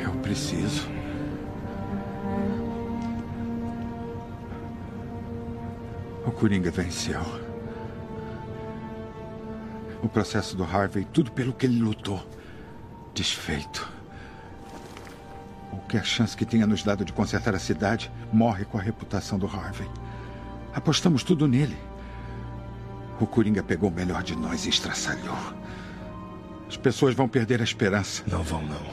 Eu 0.00 0.12
preciso. 0.22 0.86
O 6.26 6.30
Coringa 6.30 6.70
venceu. 6.70 7.20
O 10.02 10.08
processo 10.08 10.56
do 10.56 10.62
Harvey, 10.62 11.04
tudo 11.12 11.32
pelo 11.32 11.52
que 11.52 11.66
ele 11.66 11.80
lutou. 11.80 12.20
Desfeito. 13.18 13.90
Qualquer 15.70 16.04
chance 16.04 16.36
que 16.36 16.44
tenha 16.44 16.68
nos 16.68 16.84
dado 16.84 17.04
de 17.04 17.12
consertar 17.12 17.52
a 17.52 17.58
cidade 17.58 18.12
morre 18.32 18.64
com 18.64 18.78
a 18.78 18.80
reputação 18.80 19.36
do 19.36 19.46
Harvey. 19.48 19.90
Apostamos 20.72 21.24
tudo 21.24 21.48
nele. 21.48 21.76
O 23.18 23.26
Coringa 23.26 23.60
pegou 23.60 23.90
o 23.90 23.92
melhor 23.92 24.22
de 24.22 24.36
nós 24.36 24.66
e 24.66 24.68
estraçalhou. 24.68 25.34
As 26.68 26.76
pessoas 26.76 27.12
vão 27.12 27.28
perder 27.28 27.60
a 27.60 27.64
esperança. 27.64 28.22
Não 28.24 28.40
vão, 28.40 28.62
não. 28.64 28.86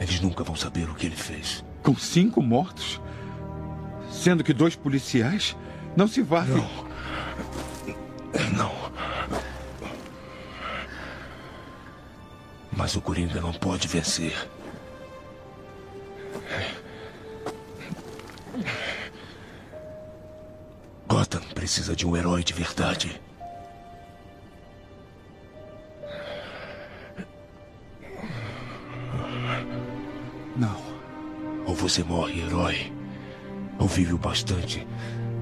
Eles 0.00 0.20
nunca 0.20 0.42
vão 0.42 0.56
saber 0.56 0.90
o 0.90 0.96
que 0.96 1.06
ele 1.06 1.14
fez. 1.14 1.64
Com 1.80 1.94
cinco 1.94 2.42
mortos? 2.42 3.00
Sendo 4.10 4.42
que 4.42 4.52
dois 4.52 4.74
policiais 4.74 5.56
não 5.96 6.08
se 6.08 6.22
valem. 6.22 6.56
Não. 8.56 8.86
Mas 12.76 12.94
o 12.94 13.00
Coringa 13.00 13.40
não 13.40 13.54
pode 13.54 13.88
vencer. 13.88 14.36
Gotham 21.08 21.40
precisa 21.54 21.96
de 21.96 22.06
um 22.06 22.14
herói 22.14 22.44
de 22.44 22.52
verdade. 22.52 23.20
Não. 30.54 30.76
Ou 31.66 31.74
você 31.74 32.04
morre 32.04 32.42
herói, 32.42 32.92
ou 33.78 33.88
vive 33.88 34.12
o 34.12 34.18
bastante 34.18 34.86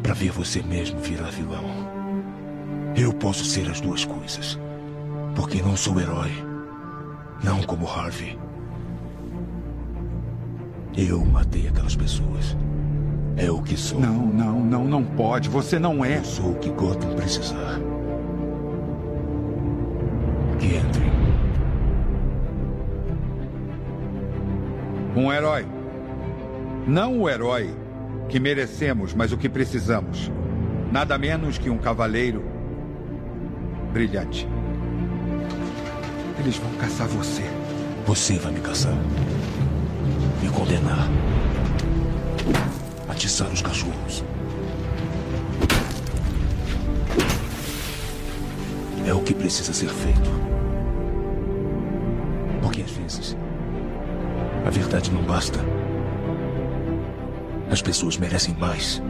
para 0.02 0.14
ver 0.14 0.30
você 0.30 0.62
mesmo 0.62 1.00
virar 1.00 1.30
vilão. 1.30 1.64
Eu 2.96 3.12
posso 3.12 3.44
ser 3.44 3.68
as 3.68 3.80
duas 3.80 4.04
coisas, 4.04 4.58
porque 5.34 5.60
não 5.60 5.76
sou 5.76 6.00
herói, 6.00 6.30
não 7.44 7.62
como 7.62 7.86
Harvey. 7.86 8.38
Eu 10.96 11.24
matei 11.24 11.68
aquelas 11.68 11.94
pessoas. 11.94 12.56
É 13.36 13.50
o 13.50 13.60
que 13.60 13.76
sou. 13.76 14.00
Não, 14.00 14.26
não, 14.26 14.60
não, 14.60 14.84
não 14.84 15.04
pode. 15.04 15.48
Você 15.50 15.78
não 15.78 16.04
é. 16.04 16.18
Eu 16.18 16.24
sou 16.24 16.52
o 16.52 16.54
que 16.54 16.70
Gotham 16.70 17.14
precisar. 17.14 17.78
Que 20.58 20.76
entre. 20.76 21.04
Um 25.14 25.30
herói. 25.32 25.66
Não 26.86 27.20
o 27.20 27.28
herói 27.28 27.74
que 28.28 28.40
merecemos, 28.40 29.12
mas 29.12 29.32
o 29.32 29.36
que 29.36 29.48
precisamos. 29.48 30.30
Nada 30.90 31.18
menos 31.18 31.58
que 31.58 31.68
um 31.68 31.78
cavaleiro 31.78 32.42
brilhante. 33.92 34.48
Eles 36.44 36.58
vão 36.58 36.70
caçar 36.72 37.08
você. 37.08 37.42
Você 38.04 38.36
vai 38.36 38.52
me 38.52 38.60
caçar. 38.60 38.92
Me 40.42 40.48
condenar. 40.50 41.08
Atiçar 43.08 43.50
os 43.50 43.62
cachorros. 43.62 44.22
É 49.06 49.14
o 49.14 49.22
que 49.22 49.32
precisa 49.32 49.72
ser 49.72 49.88
feito. 49.88 50.30
Porque 52.60 52.82
às 52.82 52.90
vezes 52.90 53.36
a 54.66 54.70
verdade 54.70 55.10
não 55.10 55.22
basta. 55.22 55.60
As 57.70 57.80
pessoas 57.80 58.18
merecem 58.18 58.54
mais. 58.58 59.00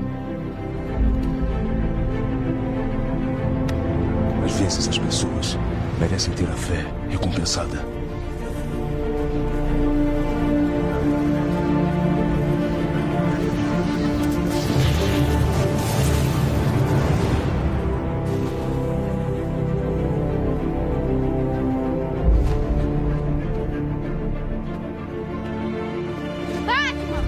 Às 4.45 4.61
vezes 4.61 4.87
as 4.87 4.99
pessoas 4.99 5.59
merecem 5.99 6.33
ter 6.35 6.49
a 6.49 6.53
fé 6.53 7.04
recompensada. 7.15 7.79
Batman! 26.67 27.25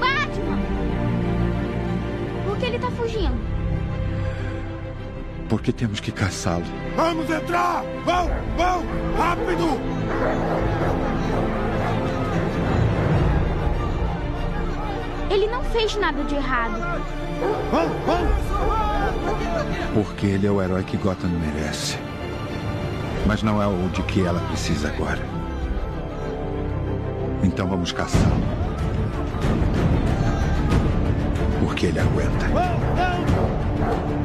Batman! 0.00 0.58
Por 2.44 2.58
que 2.58 2.66
ele 2.66 2.78
tá 2.78 2.90
fugindo? 2.90 3.40
Porque 5.48 5.72
temos 5.72 6.00
que 6.00 6.10
caçá-lo. 6.42 6.64
Vamos 6.96 7.30
entrar! 7.30 7.84
Vão! 8.04 8.28
Vão! 8.56 8.82
Rápido! 9.16 9.78
Ele 15.30 15.46
não 15.46 15.62
fez 15.64 15.94
nada 15.96 16.24
de 16.24 16.34
errado. 16.34 16.78
Vão! 17.70 17.88
Vão! 18.06 18.26
Porque 19.94 20.26
ele 20.26 20.46
é 20.46 20.50
o 20.50 20.60
herói 20.60 20.82
que 20.82 20.96
Gotham 20.96 21.28
merece. 21.28 21.96
Mas 23.26 23.42
não 23.42 23.62
é 23.62 23.66
o 23.66 23.88
de 23.90 24.02
que 24.02 24.24
ela 24.24 24.40
precisa 24.48 24.88
agora. 24.88 25.20
Então 27.42 27.68
vamos 27.68 27.92
caçá-lo. 27.92 28.42
Porque 31.60 31.86
ele 31.86 32.00
aguenta. 32.00 32.46
Porque 32.46 34.02
ele 34.02 34.21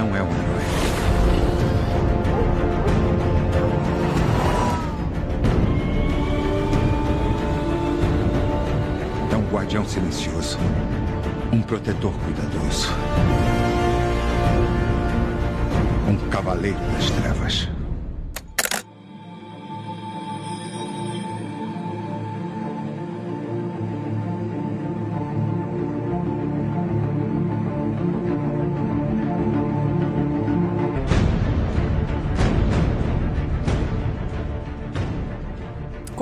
não 0.00 0.16
é 0.16 0.22
um 0.22 0.28
herói. 0.28 0.62
É 9.30 9.36
um 9.36 9.52
guardião 9.52 9.84
silencioso. 9.84 10.58
Um 11.52 11.60
protetor 11.60 12.14
cuidadoso. 12.24 12.88
Um 16.08 16.30
cavaleiro 16.30 16.78
das 16.94 17.10
trevas. 17.10 17.79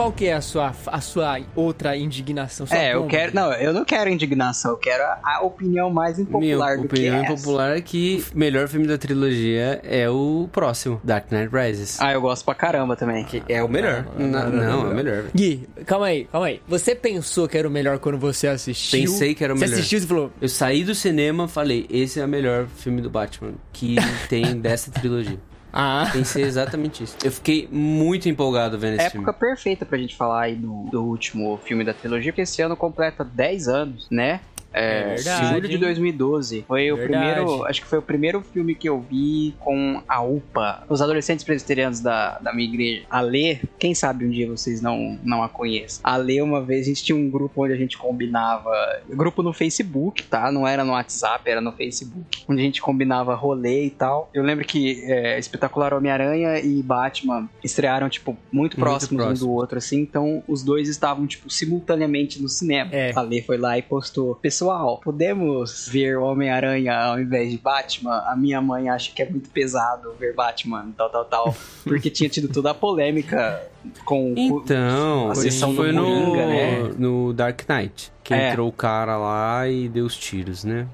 Qual 0.09 0.17
que 0.17 0.25
é 0.27 0.33
a 0.33 0.41
sua, 0.41 0.73
a 0.87 1.01
sua 1.03 1.39
outra 1.55 1.95
indignação? 1.95 2.67
Sua 2.67 2.77
É, 2.79 2.95
eu 2.95 3.01
bomba? 3.01 3.11
quero. 3.11 3.35
Não, 3.35 3.53
eu 3.53 3.75
não 3.75 3.85
quero 3.85 4.09
indignação, 4.09 4.71
eu 4.71 4.77
quero 4.79 5.05
a, 5.05 5.19
a 5.23 5.43
opinião 5.43 5.91
mais 5.91 6.19
impopular 6.19 6.79
do 6.79 6.85
opinião 6.85 7.21
que 7.21 7.27
essa. 7.33 7.37
popular 7.37 7.77
é 7.77 7.81
que 7.83 8.25
o 8.35 8.39
melhor 8.39 8.69
filme 8.69 8.87
da 8.87 8.97
trilogia 8.97 9.81
é 9.85 10.09
o 10.09 10.49
próximo, 10.51 10.99
Dark 11.05 11.31
Knight 11.31 11.51
Rises. 11.55 12.01
Ah, 12.01 12.13
eu 12.13 12.23
gosto 12.23 12.43
pra 12.45 12.55
caramba 12.55 12.97
também. 12.97 13.23
Que 13.25 13.43
é 13.51 13.63
o 13.63 13.69
melhor. 13.69 14.07
Não, 14.19 14.49
não, 14.51 14.87
é 14.89 14.93
o 14.93 14.95
melhor. 14.95 15.25
Gui, 15.35 15.69
calma 15.85 16.07
aí, 16.07 16.25
calma 16.25 16.47
aí. 16.47 16.63
Você 16.67 16.95
pensou 16.95 17.47
que 17.47 17.59
era 17.59 17.69
o 17.69 17.71
melhor 17.71 17.99
quando 17.99 18.17
você 18.17 18.49
assistiu? 18.49 19.01
Pensei 19.03 19.35
que 19.35 19.45
era 19.45 19.53
o 19.53 19.57
melhor. 19.59 19.69
Você 19.69 19.75
assistiu 19.81 19.99
e 19.99 20.03
falou, 20.03 20.33
Eu 20.41 20.49
saí 20.49 20.85
do 20.85 20.95
cinema 20.95 21.47
falei, 21.47 21.87
esse 21.91 22.19
é 22.19 22.25
o 22.25 22.29
melhor 22.29 22.67
filme 22.67 23.03
do 23.03 23.11
Batman 23.11 23.53
que 23.75 23.97
tem 24.31 24.59
dessa 24.59 24.91
trilogia. 24.91 25.39
Ah... 25.73 26.09
Pensei 26.13 26.43
exatamente 26.45 27.05
isso. 27.05 27.17
Eu 27.23 27.31
fiquei 27.31 27.69
muito 27.71 28.29
empolgado 28.29 28.79
vendo 28.79 28.95
esse 28.95 29.07
Época 29.07 29.33
filme. 29.33 29.33
perfeita 29.39 29.85
pra 29.85 29.99
gente 29.99 30.17
falar 30.17 30.43
aí 30.43 30.55
do, 30.55 30.85
do 30.91 31.05
último 31.05 31.59
filme 31.65 31.85
da 31.85 31.93
trilogia, 31.93 32.33
porque 32.33 32.43
esse 32.43 32.63
ano 32.63 32.77
completa 32.77 33.25
10 33.25 33.69
anos, 33.69 34.07
né? 34.11 34.41
É, 34.73 35.01
É 35.01 35.15
verdade, 35.15 35.47
julho 35.55 35.69
de 35.69 35.75
hein? 35.75 35.81
2012. 35.81 36.65
Foi 36.69 36.93
o 36.93 36.97
Verdade. 36.97 37.35
primeiro. 37.35 37.65
Acho 37.67 37.81
que 37.81 37.87
foi 37.87 37.99
o 37.99 38.03
primeiro 38.03 38.41
filme 38.43 38.75
que 38.75 38.89
eu 38.89 39.01
vi 39.01 39.55
com 39.59 40.03
a 40.09 40.23
UPA. 40.23 40.85
Os 40.89 41.01
adolescentes 41.03 41.45
presbiterianos 41.45 42.01
da, 42.01 42.39
da 42.39 42.53
minha 42.53 42.69
igreja. 42.69 43.03
A 43.11 43.21
Lê, 43.21 43.61
quem 43.79 43.95
sabe 43.95 44.25
um 44.25 44.31
dia 44.31 44.49
vocês 44.49 44.81
não, 44.83 45.19
não 45.25 45.43
a 45.43 45.49
conheçam. 45.49 46.01
A 46.05 46.17
Lê, 46.17 46.41
uma 46.41 46.63
vez, 46.63 46.83
a 46.87 46.89
gente 46.89 47.03
tinha 47.05 47.17
um 47.17 47.29
grupo 47.31 47.65
onde 47.65 47.73
a 47.73 47.77
gente 47.77 47.97
combinava. 47.97 48.71
Grupo 49.09 49.43
no 49.43 49.53
Facebook, 49.53 50.23
tá? 50.25 50.53
Não 50.53 50.67
era 50.67 50.85
no 50.85 50.93
WhatsApp, 50.93 51.49
era 51.51 51.61
no 51.61 51.73
Facebook. 51.73 52.45
Onde 52.49 52.61
a 52.61 52.65
gente 52.65 52.81
combinava 52.83 53.35
rolê 53.35 53.87
e 53.87 53.91
tal. 53.91 54.29
Eu 54.35 54.43
lembro 54.43 54.65
que 54.65 55.03
é, 55.05 55.39
Espetacular 55.39 55.95
Homem-Aranha 55.95 56.59
e 56.61 56.83
Batman 56.83 57.49
estrearam, 57.65 58.09
tipo, 58.09 58.33
muito 58.53 58.53
Muito 58.53 58.77
próximos 58.77 59.13
um 59.23 59.27
próximo. 59.27 59.47
do 59.49 59.53
outro, 59.55 59.79
assim. 59.79 60.01
Então, 60.01 60.43
os 60.47 60.63
dois 60.63 60.89
estavam, 60.89 61.27
tipo, 61.27 61.49
simultaneamente 61.51 62.41
no 62.43 62.49
cinema. 62.49 62.91
É. 62.93 63.13
A 63.15 63.21
Lê 63.23 63.41
foi 63.43 63.57
lá 63.57 63.79
e 63.79 63.83
postou: 63.83 64.35
Pessoal, 64.37 64.58
podemos 65.03 65.89
ver 65.89 66.19
o 66.19 66.25
Homem-Aranha 66.25 66.95
ao 66.97 67.21
invés 67.21 67.51
de 67.51 67.59
Batman? 67.59 68.19
A 68.27 68.35
minha 68.37 68.61
mãe 68.61 68.89
acha 68.89 69.11
que 69.13 69.23
é 69.23 69.29
muito 69.29 69.49
pesado 69.51 70.13
ver 70.19 70.35
Batman, 70.35 70.89
tal, 70.97 71.11
tal, 71.11 71.25
tal. 71.25 71.57
Porque 71.85 72.11
tinha 72.11 72.29
tido 72.29 72.49
toda 72.49 72.71
a 72.71 72.75
polêmica 72.75 73.63
com 74.05 74.35
Então, 74.37 75.31
a 75.31 75.35
sessão 75.35 75.75
foi 75.75 75.89
do 75.93 75.95
no, 75.95 76.05
Coringa, 76.05 76.47
né? 76.47 76.91
no 76.99 77.33
Dark 77.33 77.63
Knight. 77.69 78.13
Que 78.25 78.35
É. 78.35 78.51
entrou 78.51 78.69
o 78.69 78.73
cara 78.73 79.17
lá 79.17 79.67
e 79.69 79.89
deu 79.89 80.05
os 80.05 80.17
tiros, 80.17 80.63
né? 80.65 80.87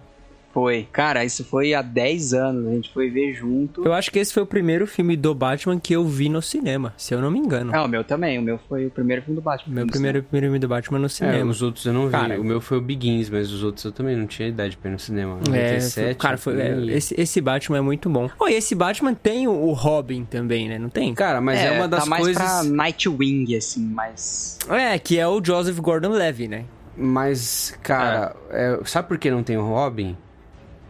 Foi. 0.55 0.87
Cara, 0.93 1.25
isso 1.25 1.45
foi 1.45 1.75
há 1.75 1.83
10 1.83 2.33
anos, 2.33 2.67
a 2.69 2.71
gente 2.71 2.93
foi 2.95 3.11
ver 3.11 3.35
junto. 3.35 3.85
Eu 3.85 3.93
acho 3.93 4.09
que 4.11 4.21
esse 4.21 4.33
foi 4.33 4.45
o 4.45 4.47
primeiro 4.47 4.87
filme 4.87 5.17
do 5.17 5.35
Batman 5.35 5.81
que 5.81 5.93
eu 5.93 6.07
vi 6.07 6.29
no 6.29 6.41
cinema, 6.41 6.95
se 6.97 7.13
eu 7.13 7.21
não 7.21 7.29
me 7.29 7.41
engano. 7.41 7.73
Ah, 7.75 7.83
o 7.85 7.89
meu 7.89 8.05
também. 8.05 8.39
O 8.39 8.43
meu 8.43 8.57
foi 8.69 8.87
o 8.87 8.91
primeiro 8.91 9.21
filme 9.23 9.35
do 9.41 9.43
Batman. 9.43 9.75
Meu 9.75 9.85
No 9.87 9.91
primeiro 9.91 10.25
filme 10.31 10.59
do 10.61 10.69
Batman 10.69 10.99
no 11.01 11.07
É, 11.07 11.09
cinema. 11.09 11.51
os 11.51 11.61
outros 11.61 11.85
eu 11.85 11.93
não 11.93 12.07
vi. 12.07 12.13
Cara, 12.13 12.41
o 12.41 12.45
meu 12.45 12.61
foi 12.61 12.79
o 12.79 12.81
Begins, 12.81 13.29
mas 13.29 13.51
os 13.53 13.65
outros 13.65 13.85
eu 13.85 13.91
também 13.91 14.17
não 14.17 14.29
tinha 14.29 14.47
idade 14.49 14.77
pra 14.77 14.89
ir 14.89 14.93
no 14.93 14.99
cinema. 15.01 15.41
É, 15.49 15.49
97. 15.49 16.15
cara, 16.19 16.37
foi, 16.37 16.61
é, 16.61 16.85
esse, 16.87 17.21
esse 17.21 17.41
Batman 17.41 17.79
é 17.79 17.81
muito 17.81 18.09
bom. 18.09 18.31
Oh, 18.39 18.47
e 18.47 18.55
esse 18.55 18.77
Batman 18.77 19.13
tem 19.13 19.49
o, 19.49 19.53
o 19.53 19.73
Robin 19.73 20.25
também, 20.25 20.69
né? 20.69 20.79
Não 20.79 20.89
tem? 20.89 21.13
Cara, 21.15 21.41
mas 21.41 21.59
é, 21.59 21.73
uma 21.73 21.89
das 21.89 22.05
tá 22.05 22.11
mais 22.11 22.23
coisas. 22.23 22.41
pra 22.43 22.63
Nightwing, 22.63 23.57
assim, 23.57 23.85
mas... 23.85 24.59
É, 24.71 24.97
que 25.01 25.19
é 25.19 25.27
o 25.27 25.43
Joseph 25.45 25.79
Gordon-Levitt, 25.81 26.49
né? 26.49 26.65
Mas, 26.97 27.77
cara, 27.83 28.37
é, 28.51 28.79
sabe 28.85 29.09
por 29.09 29.19
que 29.19 29.29
não 29.31 29.43
tem 29.43 29.57
o 29.57 29.67
Robin? 29.67 30.17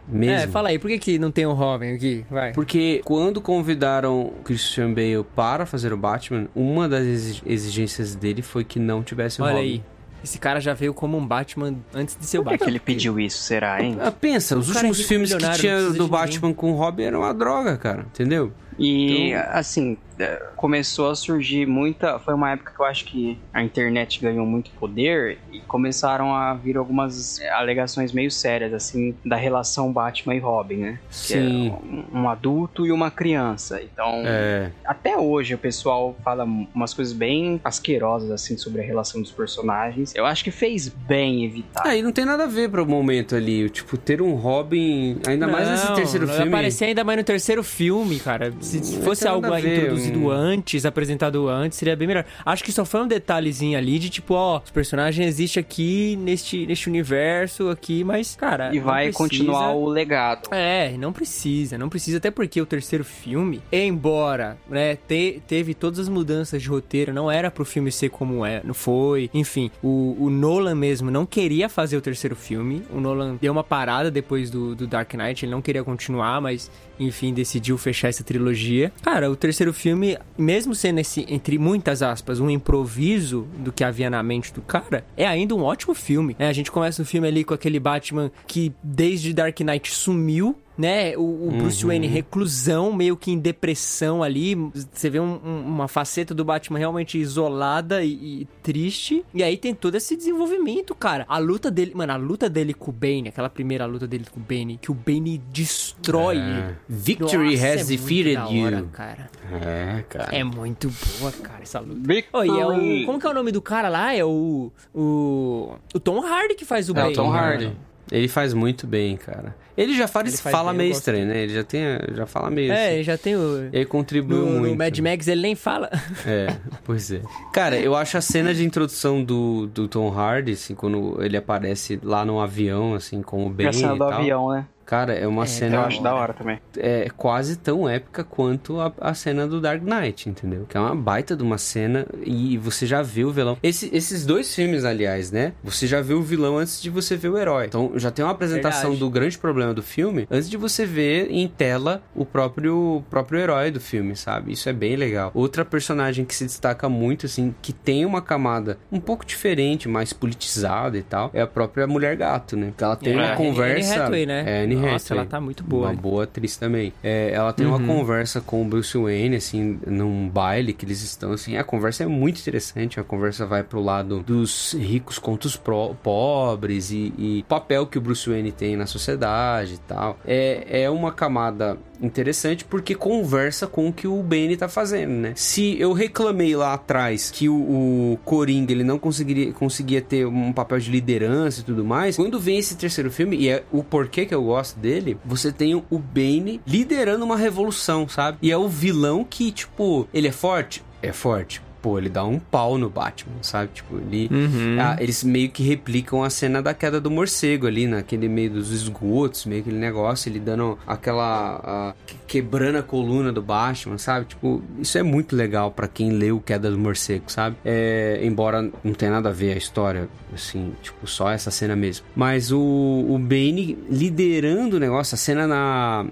Mesmo? 0.07 0.43
É, 0.43 0.47
fala 0.47 0.69
aí, 0.69 0.77
por 0.79 0.87
que, 0.89 0.99
que 0.99 1.19
não 1.19 1.31
tem 1.31 1.45
o 1.45 1.53
Robin 1.53 1.93
aqui? 1.95 2.23
Vai. 2.29 2.51
Porque 2.53 3.01
quando 3.03 3.41
convidaram 3.41 4.33
Christian 4.43 4.93
Bale 4.93 5.25
para 5.35 5.65
fazer 5.65 5.91
o 5.91 5.97
Batman, 5.97 6.47
uma 6.55 6.87
das 6.87 7.03
exi- 7.05 7.41
exigências 7.45 8.13
dele 8.15 8.41
foi 8.41 8.63
que 8.63 8.77
não 8.79 9.01
tivesse 9.03 9.41
o 9.41 9.43
Olha 9.45 9.53
Robin. 9.55 9.65
aí. 9.65 9.83
Esse 10.23 10.39
cara 10.39 10.59
já 10.59 10.73
veio 10.73 10.91
como 10.93 11.17
um 11.17 11.25
Batman 11.25 11.75
antes 11.93 12.17
de 12.19 12.25
ser 12.25 12.39
o 12.39 12.43
Por 12.43 12.49
que, 12.53 12.57
Batman. 12.57 12.71
ele 12.71 12.79
pediu 12.79 13.19
isso, 13.19 13.37
será, 13.43 13.81
hein? 13.83 13.97
Ah, 14.01 14.11
pensa, 14.11 14.57
os 14.57 14.67
O 14.69 14.71
é 14.71 14.75
últimos 14.75 15.01
filmes 15.01 15.31
que 15.33 15.49
tinha 15.51 15.77
do 15.77 15.83
de 15.85 15.91
ninguém. 15.93 16.07
Batman 16.07 16.53
com 16.53 16.71
o 16.71 16.75
Robin 16.75 17.03
eram 17.03 17.19
uma 17.19 17.33
droga, 17.33 17.77
cara. 17.77 18.05
Entendeu? 18.11 18.51
E, 18.77 19.29
Então- 19.29 19.43
assim, 19.53 19.97
é, 20.19 20.41
começou 20.55 21.09
a 21.09 21.15
surgir 21.15 21.65
muita. 21.65 22.19
Foi 22.19 22.33
uma 22.33 22.51
época 22.51 22.71
que 22.75 22.79
eu 22.81 22.85
acho 22.85 23.05
que 23.05 23.37
a 23.53 23.61
internet 23.63 24.19
ganhou 24.21 24.45
muito 24.45 24.71
poder 24.71 25.37
e 25.51 25.59
começaram 25.61 26.33
a 26.33 26.53
vir 26.53 26.77
algumas 26.77 27.39
é, 27.39 27.49
alegações 27.51 28.11
meio 28.11 28.29
sérias, 28.31 28.73
assim, 28.73 29.15
da 29.25 29.35
relação 29.35 29.91
Batman 29.91 30.35
e 30.35 30.39
Robin, 30.39 30.75
né? 30.77 30.99
Que 31.09 31.15
Sim. 31.15 31.69
é 31.69 31.71
um, 32.17 32.21
um 32.23 32.29
adulto 32.29 32.85
e 32.85 32.91
uma 32.91 33.09
criança. 33.11 33.81
Então, 33.81 34.23
É. 34.25 34.71
até 34.85 35.17
hoje 35.17 35.53
o 35.53 35.57
pessoal 35.57 36.15
fala 36.23 36.43
umas 36.43 36.93
coisas 36.93 37.13
bem 37.13 37.59
asquerosas, 37.63 38.31
assim, 38.31 38.57
sobre 38.57 38.81
a 38.81 38.83
relação 38.85 39.21
dos 39.21 39.31
personagens. 39.31 40.13
Eu 40.15 40.25
acho 40.25 40.43
que 40.43 40.51
fez 40.51 40.87
bem 40.89 41.45
evitar. 41.45 41.85
Aí 41.87 42.01
não 42.01 42.11
tem 42.11 42.25
nada 42.25 42.43
a 42.43 42.47
ver 42.47 42.69
pro 42.69 42.85
momento 42.85 43.35
ali. 43.35 43.69
Tipo, 43.69 43.97
ter 43.97 44.21
um 44.21 44.33
Robin. 44.33 45.19
Ainda 45.27 45.47
mais 45.47 45.69
nesse 45.69 45.87
Não, 45.87 45.95
terceiro 45.95 46.25
vai 46.27 46.35
filme. 46.37 46.51
aparecer 46.51 46.85
ainda 46.85 47.03
mais 47.03 47.17
no 47.17 47.23
terceiro 47.23 47.63
filme, 47.63 48.19
cara. 48.19 48.51
Se 48.65 48.99
fosse 49.01 49.27
algo 49.27 49.49
ver, 49.55 49.77
introduzido 49.83 50.19
um- 50.19 50.29
antes, 50.29 50.85
apresentado 50.85 51.47
antes, 51.47 51.77
seria 51.77 51.95
bem 51.95 52.07
melhor. 52.07 52.25
Acho 52.45 52.63
que 52.63 52.71
só 52.71 52.83
foi 52.83 53.01
um 53.01 53.07
detalhezinho 53.07 53.77
ali 53.77 53.99
de 53.99 54.09
tipo, 54.09 54.33
ó, 54.33 54.61
os 54.63 54.71
personagens 54.71 55.27
existem 55.27 55.61
aqui 55.61 56.15
neste, 56.17 56.65
neste 56.65 56.89
universo 56.89 57.69
aqui, 57.69 58.03
mas, 58.03 58.35
cara. 58.35 58.73
E 58.75 58.79
vai 58.79 59.05
precisa- 59.05 59.17
continuar 59.17 59.71
o 59.75 59.87
legado. 59.87 60.49
É, 60.51 60.95
não 60.97 61.13
precisa, 61.13 61.77
não 61.77 61.89
precisa, 61.89 62.17
até 62.17 62.31
porque 62.31 62.59
o 62.59 62.65
terceiro 62.65 63.03
filme, 63.03 63.61
embora, 63.71 64.57
né, 64.69 64.95
te- 65.07 65.41
teve 65.47 65.73
todas 65.73 65.99
as 65.99 66.09
mudanças 66.09 66.61
de 66.61 66.67
roteiro, 66.69 67.13
não 67.13 67.29
era 67.31 67.49
pro 67.51 67.63
filme 67.65 67.91
ser 67.91 68.09
como 68.09 68.45
é, 68.45 68.61
não 68.63 68.73
foi, 68.73 69.29
enfim, 69.33 69.69
o, 69.83 70.15
o 70.19 70.29
Nolan 70.29 70.75
mesmo 70.75 71.09
não 71.11 71.25
queria 71.25 71.69
fazer 71.69 71.97
o 71.97 72.01
terceiro 72.01 72.35
filme, 72.35 72.83
o 72.91 72.99
Nolan 72.99 73.37
deu 73.39 73.51
uma 73.51 73.63
parada 73.63 74.09
depois 74.09 74.49
do, 74.49 74.75
do 74.75 74.87
Dark 74.87 75.13
Knight, 75.13 75.45
ele 75.45 75.51
não 75.51 75.61
queria 75.61 75.83
continuar, 75.83 76.41
mas, 76.41 76.69
enfim, 76.99 77.33
decidiu 77.33 77.77
fechar 77.77 78.07
essa 78.09 78.23
trilogia. 78.23 78.54
Cara, 79.01 79.29
o 79.29 79.35
terceiro 79.35 79.73
filme, 79.73 80.17
mesmo 80.37 80.73
sendo 80.73 80.99
esse, 80.99 81.25
entre 81.29 81.57
muitas 81.57 82.01
aspas, 82.01 82.39
um 82.39 82.49
improviso 82.49 83.47
do 83.59 83.71
que 83.71 83.83
havia 83.83 84.09
na 84.09 84.21
mente 84.23 84.53
do 84.53 84.61
cara, 84.61 85.05
é 85.15 85.25
ainda 85.25 85.55
um 85.55 85.63
ótimo 85.63 85.93
filme, 85.93 86.35
né, 86.39 86.47
a 86.47 86.53
gente 86.53 86.71
começa 86.71 87.01
o 87.01 87.05
filme 87.05 87.27
ali 87.27 87.43
com 87.43 87.53
aquele 87.53 87.79
Batman 87.79 88.31
que 88.47 88.73
desde 88.83 89.33
Dark 89.33 89.59
Knight 89.59 89.91
sumiu, 89.91 90.55
né? 90.77 91.15
O, 91.17 91.47
o 91.47 91.51
Bruce 91.57 91.83
Uhum. 91.83 91.89
Wayne 91.89 92.07
reclusão, 92.07 92.91
meio 92.93 93.15
que 93.15 93.31
em 93.31 93.39
depressão 93.39 94.21
ali. 94.23 94.55
Você 94.91 95.09
vê 95.09 95.19
um- 95.19 95.39
um- 95.43 95.61
uma 95.65 95.87
faceta 95.87 96.33
do 96.33 96.43
Batman 96.43 96.79
realmente 96.79 97.17
isolada 97.17 98.03
e, 98.03 98.41
e 98.41 98.47
triste. 98.61 99.23
E 99.33 99.41
aí 99.43 99.57
tem 99.57 99.73
todo 99.73 99.95
esse 99.95 100.15
desenvolvimento, 100.15 100.93
cara. 100.95 101.25
A 101.29 101.37
luta 101.37 101.69
dele, 101.71 101.93
mano, 101.95 102.13
a 102.13 102.17
luta 102.17 102.49
dele 102.49 102.73
com 102.73 102.91
o 102.91 102.93
Bane, 102.93 103.29
aquela 103.29 103.49
primeira 103.49 103.85
luta 103.85 104.07
dele 104.07 104.25
com 104.29 104.39
o 104.39 104.43
Bane, 104.43 104.77
que 104.81 104.91
o 104.91 104.93
Bane 104.93 105.37
destrói 105.51 106.37
É. 106.37 106.75
Victory 106.89 107.51
Nossa, 107.51 107.67
has 107.67 107.71
é 107.71 107.75
muito 107.75 107.87
defeated 107.87 108.35
da 108.35 108.45
you. 108.49 108.65
hora, 108.65 108.81
cara. 108.91 109.29
É, 109.63 110.03
cara. 110.09 110.35
É 110.35 110.43
muito 110.43 110.91
boa, 111.19 111.31
cara, 111.31 111.63
essa 111.63 111.79
luta. 111.79 111.99
Victory. 112.01 112.49
Oh, 112.49 112.55
e 112.55 112.59
é 112.59 112.65
o, 113.01 113.05
como 113.05 113.19
que 113.19 113.27
é 113.27 113.29
o 113.29 113.33
nome 113.33 113.51
do 113.51 113.61
cara 113.61 113.89
lá? 113.89 114.13
É 114.13 114.23
o. 114.25 114.71
O. 114.93 115.75
O 115.93 115.99
Tom 115.99 116.19
Hardy 116.21 116.55
que 116.55 116.65
faz 116.65 116.89
o 116.89 116.91
É, 116.91 116.99
o 116.99 117.03
Bane. 117.03 117.15
Tom 117.15 117.31
né? 117.31 117.39
Hardy. 117.39 117.71
Ele 118.11 118.27
faz 118.27 118.53
muito 118.53 118.85
bem, 118.85 119.17
cara. 119.17 119.55
Ele 119.77 119.93
já 119.95 120.07
faz, 120.07 120.27
Ele 120.27 120.37
fala 120.53 120.71
bem, 120.71 120.77
meio 120.79 120.91
estranho, 120.91 121.25
né? 121.27 121.43
Ele 121.43 121.53
já 121.53 121.63
tem, 121.63 121.81
já 122.13 122.25
fala 122.25 122.49
meio 122.49 122.71
É, 122.71 122.93
assim. 122.95 123.03
já 123.03 123.17
tem 123.17 123.35
o. 123.35 123.69
Ele 123.73 123.85
contribuiu 123.85 124.45
No, 124.45 124.59
muito. 124.59 124.71
no 124.71 124.77
Mad 124.77 124.99
Max 124.99 125.27
ele 125.27 125.41
nem 125.41 125.55
fala. 125.55 125.89
É, 126.25 126.47
pois 126.83 127.11
é. 127.11 127.21
Cara, 127.53 127.77
eu 127.77 127.95
acho 127.95 128.17
a 128.17 128.21
cena 128.21 128.53
de 128.53 128.63
introdução 128.63 129.23
do, 129.23 129.67
do 129.67 129.87
Tom 129.87 130.09
Hardy, 130.09 130.53
assim, 130.53 130.73
quando 130.75 131.17
ele 131.21 131.37
aparece 131.37 131.99
lá 132.01 132.23
no 132.25 132.39
avião, 132.39 132.93
assim, 132.95 133.21
com 133.21 133.45
o 133.45 133.49
Ben 133.49 133.67
A 133.67 133.73
cena 133.73 133.95
e 133.95 133.97
do 133.97 133.99
tal. 134.07 134.13
avião, 134.13 134.49
né? 134.49 134.65
Cara, 134.85 135.13
é 135.15 135.25
uma 135.25 135.45
É, 135.45 135.47
cena 135.47 135.77
Eu 135.77 135.81
acho 135.81 136.03
da 136.03 136.13
hora 136.13 136.31
também. 136.31 136.59
é 136.77 137.09
quase 137.17 137.55
tão 137.55 137.89
épica 137.89 138.23
quanto 138.23 138.79
a, 138.79 138.93
a 139.01 139.15
cena 139.15 139.47
do 139.47 139.59
Dark 139.59 139.81
Knight, 139.81 140.29
entendeu? 140.29 140.67
Que 140.69 140.77
é 140.77 140.79
uma 140.79 140.95
baita 140.95 141.35
de 141.35 141.41
uma 141.41 141.57
cena 141.57 142.05
e 142.23 142.55
você 142.59 142.85
já 142.85 143.01
vê 143.01 143.23
o 143.25 143.31
vilão. 143.31 143.57
Esse- 143.63 143.89
esses 143.91 144.27
dois 144.27 144.53
filmes, 144.53 144.85
aliás, 144.85 145.31
né? 145.31 145.53
Você 145.63 145.87
já 145.87 146.01
vê 146.01 146.13
o 146.13 146.21
vilão 146.21 146.59
antes 146.59 146.79
de 146.79 146.91
você 146.91 147.15
ver 147.17 147.29
o 147.29 147.37
herói. 147.37 147.65
Então 147.65 147.93
já 147.95 148.11
tem 148.11 148.23
uma 148.23 148.31
apresentação 148.31 148.91
Verdade. 148.91 148.99
do 148.99 149.09
grande 149.09 149.37
problema 149.39 149.64
do 149.73 149.81
filme 149.83 150.27
antes 150.29 150.49
de 150.49 150.57
você 150.57 150.85
ver 150.85 151.29
em 151.31 151.47
tela 151.47 152.01
o 152.15 152.25
próprio, 152.25 153.03
próprio 153.09 153.39
herói 153.39 153.71
do 153.71 153.79
filme, 153.79 154.15
sabe? 154.15 154.51
Isso 154.53 154.67
é 154.69 154.73
bem 154.73 154.95
legal. 154.95 155.31
Outra 155.33 155.63
personagem 155.65 156.25
que 156.25 156.35
se 156.35 156.45
destaca 156.45 156.87
muito, 156.89 157.25
assim, 157.25 157.53
que 157.61 157.73
tem 157.73 158.05
uma 158.05 158.21
camada 158.21 158.77
um 158.91 158.99
pouco 158.99 159.25
diferente, 159.25 159.87
mais 159.87 160.13
politizada 160.13 160.97
e 160.97 161.03
tal, 161.03 161.29
é 161.33 161.41
a 161.41 161.47
própria 161.47 161.87
Mulher 161.87 162.15
Gato, 162.15 162.55
né? 162.57 162.71
Ela 162.79 162.95
tem 162.95 163.13
É, 163.13 163.17
uma 163.17 163.35
conversa. 163.35 163.93
Anne 163.93 164.01
Hathaway, 164.01 164.25
né? 164.25 164.43
É, 164.45 164.63
Anne 164.63 164.75
Nossa, 164.75 164.95
Hathaway. 164.95 165.19
ela 165.21 165.29
tá 165.29 165.41
muito 165.41 165.63
boa. 165.63 165.87
Uma 165.89 165.93
boa 165.95 166.23
atriz 166.23 166.57
também. 166.57 166.93
É, 167.03 167.31
ela 167.33 167.53
tem 167.53 167.65
Uhum. 167.65 167.75
uma 167.75 167.87
conversa 167.87 168.41
com 168.41 168.61
o 168.61 168.65
Bruce 168.65 168.97
Wayne, 168.97 169.35
assim, 169.37 169.79
num 169.85 170.27
baile 170.29 170.73
que 170.73 170.85
eles 170.85 171.01
estão, 171.01 171.31
assim. 171.31 171.57
A 171.57 171.63
conversa 171.63 172.03
é 172.03 172.07
muito 172.07 172.39
interessante. 172.39 172.99
A 172.99 173.03
conversa 173.03 173.45
vai 173.45 173.63
pro 173.63 173.81
lado 173.81 174.19
dos 174.19 174.73
ricos 174.79 175.17
contra 175.19 175.47
os 175.47 175.55
pro- 175.55 175.95
pobres 176.03 176.91
e, 176.91 177.13
e 177.17 177.39
o 177.41 177.45
papel 177.45 177.85
que 177.87 177.97
o 177.97 178.01
Bruce 178.01 178.29
Wayne 178.29 178.51
tem 178.51 178.75
na 178.75 178.85
sociedade 178.85 179.15
e 179.63 179.77
tal. 179.77 180.17
É, 180.25 180.83
é 180.83 180.89
uma 180.89 181.11
camada 181.11 181.77
interessante 182.01 182.65
porque 182.65 182.93
conversa 182.93 183.67
com 183.67 183.87
o 183.87 183.93
que 183.93 184.07
o 184.07 184.21
Bane 184.21 184.57
tá 184.57 184.67
fazendo, 184.67 185.11
né? 185.11 185.33
Se 185.35 185.79
eu 185.79 185.93
reclamei 185.93 186.55
lá 186.55 186.73
atrás 186.73 187.31
que 187.31 187.47
o, 187.47 187.55
o 187.55 188.19
Coringa 188.25 188.71
ele 188.71 188.83
não 188.83 188.99
conseguiria, 188.99 189.53
conseguia 189.53 190.01
ter 190.01 190.25
um 190.25 190.51
papel 190.51 190.79
de 190.79 190.91
liderança 190.91 191.61
e 191.61 191.63
tudo 191.63 191.83
mais, 191.83 192.15
quando 192.17 192.39
vem 192.39 192.57
esse 192.57 192.75
terceiro 192.75 193.11
filme, 193.11 193.37
e 193.37 193.49
é 193.49 193.63
o 193.71 193.83
porquê 193.83 194.25
que 194.25 194.35
eu 194.35 194.43
gosto 194.43 194.79
dele, 194.79 195.17
você 195.25 195.51
tem 195.51 195.75
o 195.75 195.99
Bane 195.99 196.61
liderando 196.65 197.23
uma 197.23 197.37
revolução, 197.37 198.07
sabe? 198.07 198.37
E 198.41 198.51
é 198.51 198.57
o 198.57 198.67
vilão 198.67 199.23
que, 199.23 199.51
tipo, 199.51 200.07
ele 200.13 200.27
é 200.27 200.31
forte? 200.31 200.83
É 201.01 201.11
forte. 201.11 201.64
Pô, 201.85 201.99
ele 201.99 202.09
dá 202.09 202.25
um 202.25 202.39
pau 202.39 202.79
no 202.79 202.89
Batman, 202.89 203.35
sabe? 203.43 203.69
Tipo, 203.71 203.97
ele. 203.97 204.27
Uhum. 204.33 204.77
Ah, 204.79 204.97
eles 204.99 205.23
meio 205.23 205.51
que 205.51 205.61
replicam 205.61 206.23
a 206.23 206.31
cena 206.31 206.59
da 206.59 206.73
queda 206.73 206.99
do 206.99 207.11
morcego 207.11 207.67
ali, 207.67 207.85
naquele 207.85 208.27
meio 208.27 208.49
dos 208.49 208.71
esgotos, 208.71 209.45
meio 209.45 209.61
aquele 209.61 209.77
negócio, 209.77 210.27
ele 210.27 210.39
dando 210.39 210.79
aquela. 210.87 211.61
ah, 211.63 211.93
quebrando 212.27 212.77
a 212.77 212.83
coluna 212.83 213.31
do 213.31 213.41
Batman, 213.41 213.97
sabe? 213.97 214.25
Tipo, 214.25 214.61
isso 214.79 214.97
é 214.97 215.03
muito 215.03 215.35
legal 215.35 215.71
pra 215.71 215.87
quem 215.87 216.11
leu 216.11 216.39
Queda 216.39 216.69
do 216.69 216.77
Morcego, 216.77 217.31
sabe? 217.31 217.55
É, 217.63 218.19
embora 218.23 218.69
não 218.83 218.93
tenha 218.93 219.11
nada 219.11 219.29
a 219.29 219.31
ver 219.31 219.53
a 219.53 219.57
história, 219.57 220.09
assim, 220.33 220.73
tipo, 220.81 221.07
só 221.07 221.31
essa 221.31 221.51
cena 221.51 221.75
mesmo. 221.75 222.05
Mas 222.15 222.51
o, 222.51 222.59
o 222.59 223.17
Bane 223.17 223.77
liderando 223.89 224.77
o 224.77 224.79
negócio, 224.79 225.15
a 225.15 225.17
cena 225.17 225.47
na. 225.47 226.05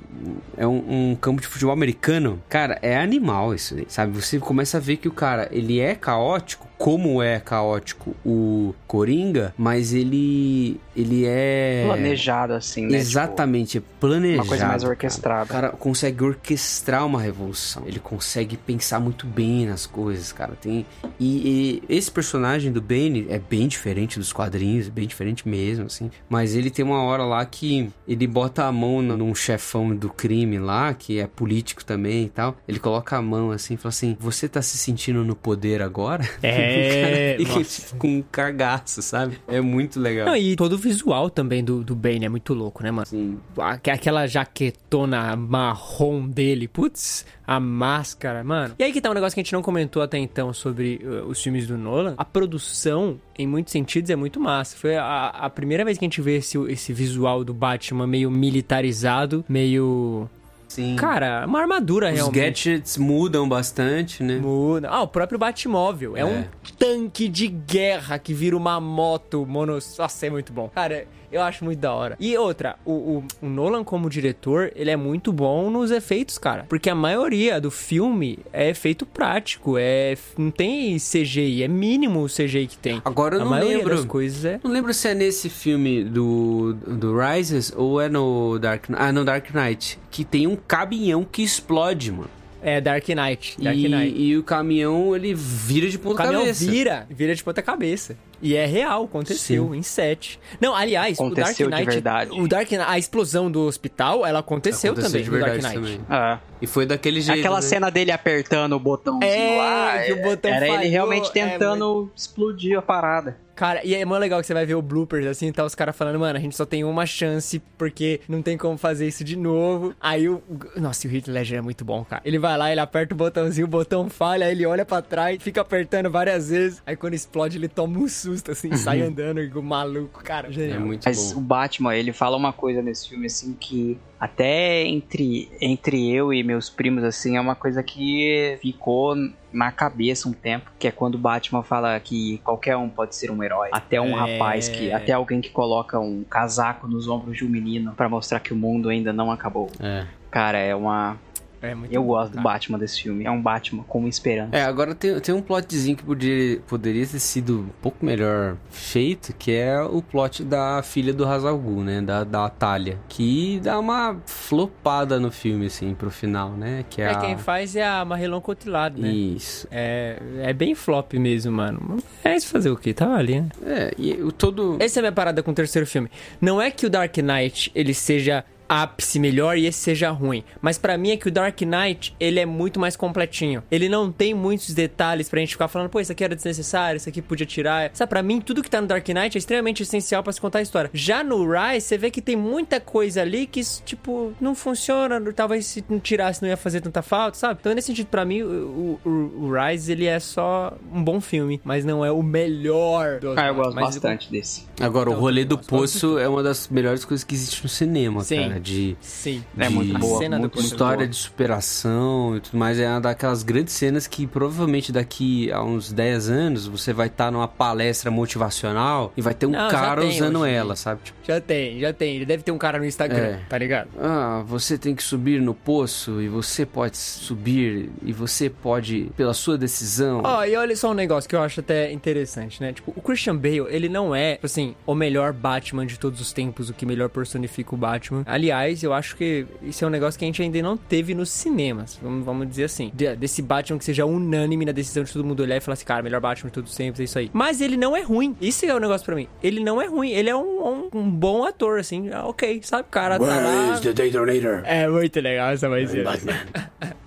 É 0.58 0.68
um, 0.68 1.12
um 1.12 1.16
campo 1.16 1.42
de 1.42 1.48
futebol 1.48 1.74
americano. 1.74 2.42
Cara, 2.50 2.78
é 2.82 2.98
animal 2.98 3.54
isso 3.54 3.76
sabe? 3.88 4.14
Você 4.14 4.40
começa 4.40 4.78
a 4.78 4.80
ver 4.80 4.98
que 4.98 5.08
o 5.08 5.12
cara, 5.12 5.48
ele 5.52 5.80
é 5.80 5.96
caótico, 5.96 6.68
como 6.78 7.22
é 7.22 7.40
caótico 7.40 8.16
o 8.26 8.74
Coringa, 8.88 9.54
mas 9.58 9.94
ele. 9.94 10.80
Ele 10.96 11.26
é. 11.26 11.84
Planejado, 11.88 12.54
assim, 12.54 12.86
né? 12.88 12.98
Exatamente, 12.98 13.80
é 13.80 13.82
planejado. 14.00 14.42
Uma 14.44 14.48
coisa 14.48 14.68
mais 14.68 14.82
cara. 14.82 14.92
orquestrada. 14.94 15.44
O 15.46 15.48
cara 15.48 15.70
consegue 15.70 16.24
orquestrar 16.24 17.06
uma 17.06 17.20
revolução. 17.22 17.84
Ele 17.88 18.00
consegue 18.00 18.58
pensar 18.58 19.00
muito 19.00 19.26
bem 19.26 19.66
nas 19.66 19.86
coisas, 19.86 20.32
cara. 20.32 20.54
Tem 20.60 20.86
e, 21.20 21.82
e 21.90 21.96
esse 21.96 22.12
personagem 22.12 22.72
do 22.72 22.82
Bane 22.82 23.26
é 23.30 23.40
bem 23.40 23.68
diferente 23.68 24.20
dos 24.20 24.32
quadrinhos, 24.32 24.88
bem 24.90 25.08
diferente 25.08 25.48
mesmo, 25.48 25.86
assim. 25.86 26.12
Mas 26.30 26.56
ele 26.56 26.70
tem 26.70 26.86
uma 26.86 27.02
hora 27.02 27.24
lá 27.24 27.44
que 27.46 27.90
ele 28.08 28.28
bota 28.28 28.66
a 28.66 28.72
mão 28.72 29.02
no- 29.02 29.18
num 29.18 29.34
chefão 29.34 29.96
do 29.96 30.10
crime 30.10 30.60
lá, 30.60 30.94
que 30.94 31.20
é 31.20 31.26
político 31.28 31.84
também 31.84 32.26
e 32.26 32.30
tal. 32.30 32.56
Ele 32.68 32.80
coloca 32.80 33.18
a 33.18 33.22
mão 33.22 33.52
assim, 33.52 33.74
e 33.74 33.78
fala 33.78 33.90
assim: 33.90 34.16
"Você 34.20 34.48
tá 34.48 34.62
se 34.62 34.78
sentindo 34.78 35.24
no 35.24 35.36
poder 35.36 35.82
agora?" 35.82 36.24
É, 36.44 36.63
cara 36.64 37.38
fica 37.38 37.54
nossa. 37.60 37.82
tipo, 37.82 37.96
com 38.00 38.08
um 38.18 38.22
cagaço, 38.32 39.02
sabe? 39.02 39.38
É 39.48 39.60
muito 39.62 40.00
legal. 40.00 40.26
Não, 40.28 40.36
e 40.36 40.56
todo 40.56 40.74
o 40.74 40.78
visual 40.78 41.30
também 41.30 41.64
do, 41.64 41.84
do 41.84 41.96
Bane 41.96 42.26
é 42.26 42.30
muito 42.30 42.54
louco, 42.54 42.84
né, 42.84 42.92
mano? 42.92 43.06
Sim. 43.08 43.38
Aque- 43.58 43.92
Aquela 43.92 44.28
jaquetona 44.28 45.36
marrom 45.36 46.28
dele, 46.28 46.68
putz, 46.68 47.26
a 47.46 47.60
máscara, 47.60 48.44
mano. 48.44 48.76
E 48.80 48.84
aí 48.84 48.92
que 48.92 49.02
tá 49.02 49.10
um 49.10 49.14
negócio 49.14 49.34
que 49.36 49.40
a 49.42 49.44
gente 49.44 49.54
não 49.54 49.62
comentou 49.62 50.02
até 50.02 50.18
então 50.18 50.54
sobre 50.54 51.02
uh, 51.04 51.28
os 51.28 51.42
filmes 51.42 51.68
do 51.68 51.78
Nolan. 51.78 52.16
A 52.18 52.26
produção, 52.26 53.20
em 53.38 53.46
muitos 53.48 53.72
sentidos, 53.72 54.10
é 54.10 54.16
muito 54.16 54.40
massa. 54.40 54.76
Foi 54.78 54.96
a, 54.96 55.28
a 55.28 55.50
primeira 55.50 55.84
vez 55.86 55.98
que 55.98 56.06
a 56.06 56.08
gente 56.08 56.22
vê 56.22 56.38
esse, 56.38 56.58
esse 56.70 56.94
visual 56.94 57.44
do 57.44 57.54
Batman 57.54 58.08
meio 58.08 58.30
militarizado, 58.32 59.44
meio. 59.48 60.30
Sim. 60.74 60.96
Cara, 60.96 61.46
uma 61.48 61.60
armadura 61.60 62.10
Os 62.10 62.16
realmente. 62.16 62.42
gadgets 62.42 62.98
mudam 62.98 63.48
bastante, 63.48 64.24
né? 64.24 64.38
Muda. 64.38 64.90
Ah, 64.90 65.02
o 65.04 65.08
próprio 65.08 65.38
Batmóvel. 65.38 66.18
É, 66.18 66.22
É. 66.22 66.26
um 66.26 66.44
tanque 66.78 67.28
de 67.28 67.48
guerra 67.48 68.18
que 68.18 68.34
vira 68.34 68.58
uma 68.58 68.80
moto 68.80 69.46
mono... 69.46 69.74
Nossa, 69.98 70.26
é 70.26 70.30
muito 70.30 70.52
bom. 70.52 70.70
Cara, 70.74 71.06
eu 71.32 71.42
acho 71.42 71.64
muito 71.66 71.80
da 71.80 71.94
hora. 71.94 72.16
E 72.20 72.38
outra, 72.38 72.76
o, 72.86 72.92
o, 72.92 73.24
o 73.42 73.50
Nolan 73.50 73.84
como 73.84 74.10
diretor, 74.10 74.72
ele 74.76 74.90
é 74.92 74.96
muito 74.96 75.32
bom 75.34 75.70
nos 75.70 75.90
efeitos, 75.92 76.38
cara. 76.38 76.66
Porque 76.70 76.90
a 76.90 76.96
maioria 76.96 77.60
do 77.60 77.72
filme 77.72 78.40
é 78.52 78.70
efeito 78.70 79.06
prático. 79.06 79.76
É, 79.78 80.16
não 80.38 80.52
tem 80.52 80.98
CGI. 80.98 81.64
É 81.64 81.68
mínimo 81.68 82.24
o 82.24 82.28
CGI 82.28 82.68
que 82.68 82.78
tem. 82.78 83.02
Agora 83.04 83.36
eu 83.36 83.42
a 83.42 83.44
não 83.44 83.50
maioria 83.52 83.78
lembro. 83.78 83.96
das 83.96 84.06
coisas 84.06 84.46
é... 84.46 84.60
Não 84.64 84.72
lembro 84.72 84.94
se 84.94 85.08
é 85.08 85.14
nesse 85.16 85.50
filme 85.50 86.04
do, 86.04 86.74
do 86.74 87.18
Rises 87.18 87.74
ou 87.76 88.00
é 88.00 88.08
no 88.10 88.58
Dark 88.60 88.86
Ah, 88.94 89.12
no 89.12 89.26
Dark 89.26 89.50
Knight. 89.54 90.00
Que 90.12 90.24
tem 90.24 90.46
um 90.46 90.56
caminhão 90.68 91.24
que 91.24 91.44
explode, 91.44 92.12
mano. 92.12 92.30
É 92.66 92.80
Dark 92.80 93.06
Knight. 93.10 93.58
Dark 93.62 93.76
e, 93.78 93.90
Knight. 93.90 94.18
e 94.18 94.38
o 94.38 94.44
caminhão, 94.44 95.14
ele 95.14 95.34
vira 95.34 95.90
de 95.90 95.98
O 95.98 96.00
ponta 96.00 96.24
caminhão 96.24 96.42
cabeça. 96.44 96.72
vira, 96.72 97.08
vira 97.10 97.36
de 97.36 97.44
ponta 97.44 97.62
cabeça. 97.62 98.16
E 98.42 98.56
é 98.56 98.66
real, 98.66 99.04
aconteceu 99.04 99.70
Sim. 99.72 99.78
em 99.78 99.82
sete. 99.82 100.40
Não, 100.62 100.74
aliás, 100.74 101.20
Aconteceu 101.20 101.68
o 101.68 101.70
de 101.70 101.76
Dark 101.76 101.86
Knight, 101.86 101.94
verdade. 101.94 102.32
o 102.42 102.48
Dark 102.48 102.70
a 102.88 102.98
explosão 102.98 103.52
do 103.52 103.62
hospital, 103.62 104.26
ela 104.26 104.40
aconteceu, 104.40 104.94
Aconteceu 104.94 105.12
também 105.12 105.24
de 105.26 105.32
no 105.32 105.40
Dark 105.40 105.52
verdade 105.62 105.78
Knight. 105.78 105.98
também. 105.98 106.06
Ah. 106.10 106.40
E 106.62 106.68
foi 106.68 106.86
daquele 106.86 107.20
jeito. 107.20 107.40
Aquela 107.40 107.58
né? 107.58 107.62
cena 107.62 107.90
dele 107.90 108.12
apertando 108.12 108.74
o 108.74 108.80
botãozinho 108.80 109.30
É, 109.30 109.58
lá. 109.58 110.04
que 110.04 110.14
o 110.14 110.22
botão 110.22 110.52
Era 110.52 110.66
falhou, 110.66 110.82
ele 110.82 110.90
realmente 110.90 111.28
é 111.30 111.32
tentando 111.32 112.12
explodir 112.16 112.78
a 112.78 112.82
parada. 112.82 113.38
Cara, 113.56 113.86
e 113.86 113.94
é 113.94 114.04
mó 114.04 114.18
legal 114.18 114.42
que 114.42 114.48
você 114.48 114.54
vai 114.54 114.66
ver 114.66 114.76
o 114.76 114.82
bloopers 114.82 115.28
assim, 115.28 115.52
tá 115.52 115.64
os 115.64 115.76
caras 115.76 115.96
falando, 115.96 116.20
mano, 116.20 116.38
a 116.38 116.42
gente 116.42 116.56
só 116.56 116.66
tem 116.66 116.84
uma 116.84 117.06
chance 117.06 117.62
porque 117.78 118.20
não 118.28 118.42
tem 118.42 118.58
como 118.58 118.78
fazer 118.78 119.08
isso 119.08 119.24
de 119.24 119.36
novo. 119.36 119.94
Aí 120.02 120.28
o. 120.28 120.42
Nossa, 120.76 121.06
e 121.06 121.10
o 121.10 121.16
Heath 121.16 121.28
Ledger 121.28 121.60
é 121.60 121.62
muito 121.62 121.86
bom, 121.86 122.04
cara. 122.04 122.22
Ele 122.26 122.40
vai 122.40 122.58
lá, 122.58 122.72
ele 122.72 122.80
aperta 122.82 123.14
o 123.14 123.18
botãozinho, 123.18 123.66
o 123.68 123.70
botão 123.70 124.10
falha, 124.10 124.46
aí 124.48 124.52
ele 124.52 124.66
olha 124.66 124.86
pra 124.86 125.02
trás, 125.02 125.42
fica 125.42 125.62
apertando 125.62 126.10
várias 126.10 126.50
vezes. 126.50 126.82
Aí 126.86 126.96
quando 126.96 127.14
explode, 127.14 127.58
ele 127.58 127.68
toma 127.68 128.00
um 128.00 128.08
susto, 128.08 128.52
assim, 128.52 128.76
sai 128.76 129.02
andando 129.02 129.40
igual 129.40 129.64
maluco, 129.64 130.24
cara. 130.24 130.48
É 130.50 130.52
Genial. 130.52 130.80
muito 130.82 131.04
Mas 131.06 131.32
bom. 131.34 131.40
o 131.40 131.42
Batman, 131.44 131.96
ele 131.96 132.12
fala 132.12 132.36
uma 132.36 132.52
coisa 132.54 132.82
nesse 132.82 133.10
filme, 133.10 133.28
assim, 133.28 133.54
que 133.54 133.98
até 134.24 134.86
entre, 134.86 135.52
entre 135.60 136.10
eu 136.10 136.32
e 136.32 136.44
meus 136.44 136.70
primos, 136.70 137.04
assim, 137.04 137.36
é 137.36 137.42
uma 137.42 137.56
coisa 137.56 137.84
que 137.84 138.58
ficou 138.62 139.18
na 139.52 139.70
cabeça 139.70 140.30
um 140.30 140.32
tempo, 140.32 140.72
que 140.80 140.88
é 140.88 140.92
quando 140.92 141.16
o 141.16 141.18
Batman 141.18 141.62
fala 141.62 142.00
que 142.00 142.38
qualquer 142.38 142.78
um 142.78 142.88
pode 142.88 143.18
ser 143.18 143.30
um 143.30 143.44
herói. 143.44 143.68
Até 143.74 144.00
um 144.00 144.18
É. 144.18 144.32
rapaz 144.34 144.70
que. 144.70 144.94
Até 144.94 145.12
alguém 145.12 145.42
que 145.42 145.50
coloca 145.50 146.00
um 146.00 146.24
casaco 146.24 146.88
nos 146.88 147.10
ombros 147.10 147.36
de 147.36 147.44
um 147.44 147.50
menino 147.50 147.92
pra 147.98 148.08
mostrar 148.08 148.40
que 148.40 148.54
o 148.54 148.56
mundo 148.56 148.88
ainda 148.88 149.12
não 149.12 149.30
acabou. 149.30 149.70
É. 149.78 150.06
Cara, 150.32 150.58
é 150.58 150.74
uma. 150.74 151.18
É 151.64 151.74
muito 151.74 151.94
Eu 151.94 152.02
bom, 152.02 152.10
gosto 152.10 152.34
do. 152.34 152.42
Batman 152.42 152.78
desse 152.78 153.02
filme. 153.02 153.24
É 153.26 153.32
um 153.32 153.42
Batman 153.42 153.84
com 153.84 154.06
esperança. 154.08 154.56
É, 154.56 154.64
agora 154.64 154.94
tem, 154.94 155.18
tem 155.22 155.34
um 155.34 155.42
plotzinho 155.42 155.96
que 155.96 156.04
poderia, 156.04 156.60
poderia 156.68 157.08
ter 157.08 157.20
sido 157.20 157.62
um 157.62 157.70
pouco 157.82 158.06
melhor 158.06 158.58
feito, 158.70 159.34
que 159.34 159.52
é 159.54 159.82
o 159.82 160.02
plot 160.02 160.44
da 160.44 160.84
filha 160.84 161.14
do 161.14 161.26
Hazal 161.26 161.58
Ghul, 161.58 161.84
né? 161.84 162.02
Da, 162.02 162.24
da 162.26 162.50
Talia. 162.50 163.00
Que 163.08 163.62
dá 163.64 163.80
uma 163.80 164.18
flopada 164.26 165.20
no 165.20 165.32
filme, 165.32 165.68
assim, 165.68 165.94
pro 165.94 166.12
final, 166.12 166.50
né? 166.52 166.84
Que 166.90 167.02
é, 167.02 167.06
É, 167.06 167.12
a... 167.12 167.16
quem 167.16 167.38
faz 167.38 167.76
é 167.76 167.88
a 167.88 168.04
Marilyn 168.04 168.42
Cotillard, 168.42 169.00
né? 169.00 169.10
Isso. 169.10 169.68
É, 169.72 170.18
é 170.42 170.52
bem 170.54 170.76
flop 170.76 171.14
mesmo, 171.14 171.52
mano. 171.52 171.98
É 172.24 172.36
isso 172.36 172.48
fazer 172.48 172.70
o 172.72 172.76
quê? 172.76 172.94
Tava 172.94 173.16
ali, 173.16 173.40
né? 173.40 173.50
É, 173.66 173.94
e 173.98 174.14
o 174.22 174.32
todo... 174.32 174.76
Essa 174.82 175.00
é 175.00 175.02
a 175.02 175.04
minha 175.04 175.12
parada 175.14 175.42
com 175.42 175.52
o 175.52 175.54
terceiro 175.54 175.88
filme. 175.88 176.10
Não 176.42 176.62
é 176.62 176.70
que 176.70 176.86
o 176.86 176.90
Dark 176.90 177.16
Knight 177.18 177.72
ele 177.74 177.94
seja 177.94 178.44
ápice 178.68 179.20
melhor 179.20 179.58
e 179.58 179.66
esse 179.66 179.80
seja 179.80 180.10
ruim, 180.10 180.44
mas 180.62 180.78
pra 180.78 180.98
mim 180.98 181.12
é 181.12 181.18
que 181.18 181.28
o 181.28 181.32
Dark 181.32 181.60
Knight 181.62 182.16
ele 182.20 182.40
é 182.40 182.46
muito 182.46 182.80
mais 182.80 182.96
completinho. 182.96 183.64
Ele 183.72 183.88
não 183.90 184.12
tem 184.12 184.34
muitos 184.34 184.74
detalhes 184.74 185.30
pra 185.30 185.40
gente 185.40 185.52
ficar 185.52 185.68
falando, 185.68 185.90
pô, 185.90 186.00
isso 186.00 186.12
aqui 186.12 186.24
era 186.24 186.36
desnecessário, 186.36 186.98
isso 186.98 187.10
aqui 187.10 187.22
podia 187.22 187.46
tirar. 187.46 187.92
Sabe, 187.94 188.10
pra 188.10 188.24
mim 188.24 188.40
tudo 188.42 188.62
que 188.64 188.70
tá 188.70 188.82
no 188.82 188.88
Dark 188.88 189.08
Knight 189.10 189.38
é 189.38 189.40
extremamente 189.40 189.84
essencial 189.84 190.24
pra 190.24 190.32
se 190.34 190.40
contar 190.42 190.60
a 190.60 190.62
história. 190.62 190.90
Já 190.94 191.24
no 191.24 191.44
Rise, 191.50 191.82
você 191.88 191.98
vê 191.98 192.10
que 192.12 192.22
tem 192.22 192.36
muita 192.36 192.80
coisa 192.80 193.22
ali 193.22 193.46
que 193.46 193.62
tipo 193.86 194.34
não 194.40 194.56
funciona, 194.56 195.20
talvez 195.34 195.66
se 195.66 195.84
não 195.90 196.00
tirasse 196.00 196.42
não 196.42 196.50
ia 196.50 196.58
fazer 196.58 196.82
tanta 196.82 197.02
falta, 197.02 197.38
sabe? 197.38 197.60
Então 197.62 197.74
nesse 197.74 197.88
sentido 197.88 198.08
pra 198.08 198.26
mim 198.26 198.42
o, 198.42 199.00
o, 199.06 199.10
o 199.10 199.52
Rise 199.54 199.92
ele 199.92 200.06
é 200.06 200.20
só 200.20 200.74
um 200.92 201.04
bom 201.04 201.20
filme, 201.22 201.60
mas 201.64 201.84
não 201.86 202.04
é 202.04 202.12
o 202.12 202.22
melhor. 202.24 203.20
dos- 203.20 203.38
Ah, 203.38 203.48
eu 203.48 203.56
gosto 203.56 203.76
mas 203.76 203.96
bastante 203.96 204.32
desse. 204.32 204.66
Agora, 204.80 205.10
o 205.10 205.14
Então, 205.14 205.22
rolê 205.22 205.46
do 205.46 205.58
gosto, 205.58 205.70
gosto 205.70 205.94
poço 206.00 206.18
é 206.20 206.28
uma 206.28 206.42
das 206.44 206.68
melhores 206.68 207.04
coisas 207.06 207.24
que 207.24 207.34
existe 207.36 207.62
no 207.64 207.70
cinema, 207.70 208.24
Sim. 208.24 208.50
cara. 208.50 208.60
De, 208.64 208.96
Sim. 209.02 209.44
É 209.58 209.68
de 209.68 209.74
muito 209.74 210.00
boa. 210.00 210.18
cena 210.20 210.40
muito, 210.40 210.60
história 210.60 210.98
boa. 210.98 211.08
de 211.08 211.16
superação 211.16 212.36
e 212.38 212.40
tudo 212.40 212.58
mais. 212.58 212.80
É 212.80 212.90
uma 212.90 213.02
daquelas 213.02 213.44
grandes 213.44 213.74
cenas 213.74 214.08
que 214.08 214.26
provavelmente 214.26 214.92
daqui 214.92 215.52
a 215.52 215.62
uns 215.64 215.92
10 215.92 216.30
anos 216.30 216.68
você 216.68 216.94
vai 216.94 217.08
estar 217.08 217.32
numa 217.32 217.48
palestra 217.48 218.10
motivacional 218.10 219.12
e 219.16 219.22
vai 219.22 219.34
ter 219.34 219.46
um 219.46 219.52
Não, 219.52 219.70
cara 219.70 220.04
usando 220.06 220.46
ela, 220.46 220.76
sabe? 220.76 221.02
Tipo, 221.04 221.18
Já 221.24 221.40
tem, 221.42 221.80
já 221.80 221.94
tem. 221.94 222.26
Deve 222.26 222.44
ter 222.44 222.52
um 222.52 222.58
cara 222.58 222.78
no 222.80 222.86
Instagram, 222.86 223.18
É. 223.18 223.40
tá 223.50 223.58
ligado? 223.58 223.90
ah, 224.00 224.44
você 224.46 224.78
tem 224.78 224.96
que 224.96 225.04
subir 225.04 225.42
no 225.42 225.54
poço 225.54 226.22
e 226.22 226.28
você 226.28 226.66
pode 226.66 226.98
subir 226.98 227.90
e 228.04 228.12
você 228.14 228.50
pode, 228.50 229.12
pela 229.16 229.34
sua 229.34 229.58
decisão. 229.58 230.22
Ó, 230.24 230.44
e 230.46 230.56
olha 230.56 230.76
só 230.76 230.92
um 230.92 230.94
negócio 230.94 231.30
que 231.30 231.36
eu 231.36 231.42
acho 231.42 231.60
até 231.60 231.92
interessante, 231.92 232.62
né? 232.62 232.74
Tipo, 232.74 232.94
o 232.96 233.02
Christian 233.02 233.36
Bale, 233.36 233.66
ele 233.70 233.90
não 233.90 234.16
é, 234.16 234.34
tipo 234.36 234.46
assim, 234.46 234.76
o 234.86 234.96
melhor 234.96 235.34
Batman 235.34 235.86
de 235.86 235.98
todos 236.00 236.20
os 236.22 236.32
tempos, 236.32 236.70
o 236.70 236.74
que 236.74 236.86
melhor 236.86 237.10
personifica 237.10 237.74
o 237.76 237.78
Batman. 237.78 238.24
Aliás, 238.44 238.84
eu 238.84 238.92
acho 238.92 239.16
que 239.16 239.46
isso 239.62 239.86
é 239.86 239.88
um 239.88 239.90
negócio 239.90 240.20
que 240.20 240.26
a 240.26 240.28
gente 240.28 240.42
ainda 240.42 240.62
não 240.62 240.76
teve 240.76 241.16
nos 241.16 241.30
cinemas, 241.30 241.98
vamos, 242.04 242.26
vamos 242.26 242.50
dizer 242.50 242.66
assim. 242.66 242.92
De- 242.94 243.16
desse 243.16 243.42
Batman 243.42 243.78
que 243.80 243.86
seja 243.86 244.06
unânime 244.06 244.66
na 244.66 244.74
decisão 244.74 245.02
de 245.06 245.14
todo 245.14 245.24
mundo 245.24 245.40
olhar 245.42 245.56
e 245.56 245.62
falar 245.62 245.74
assim, 245.76 245.86
cara, 245.86 246.04
melhor 246.04 246.20
Batman 246.20 246.50
de 246.50 246.54
todos 246.54 246.70
os 246.72 246.76
tempos, 246.76 247.00
é 247.00 247.06
isso 247.06 247.18
aí. 247.18 247.30
Mas 247.32 247.62
ele 247.62 247.78
não 247.78 247.96
é 247.96 248.02
ruim. 248.02 248.36
Isso 248.42 248.66
é 248.66 248.76
o 248.76 248.80
negócio 248.80 249.06
pra 249.06 249.16
mim. 249.16 249.30
Ele 249.42 249.64
não 249.64 249.82
é 249.82 249.88
ruim. 249.88 250.10
Ele 250.10 250.30
é 250.30 250.36
um, 250.36 250.90
um, 250.94 251.00
um 251.00 251.10
bom 251.10 251.46
ator, 251.46 251.80
assim. 251.80 252.10
Ah, 252.12 252.28
ok, 252.28 252.60
sabe? 252.64 252.84
O 252.84 252.92
cara 252.92 253.18
tá 253.18 253.26
lá... 253.26 253.80
detonator? 253.80 254.62
É 254.66 254.88
muito 254.90 255.22
legal 255.22 255.52
essa 255.52 255.70
vozinha. 255.70 256.04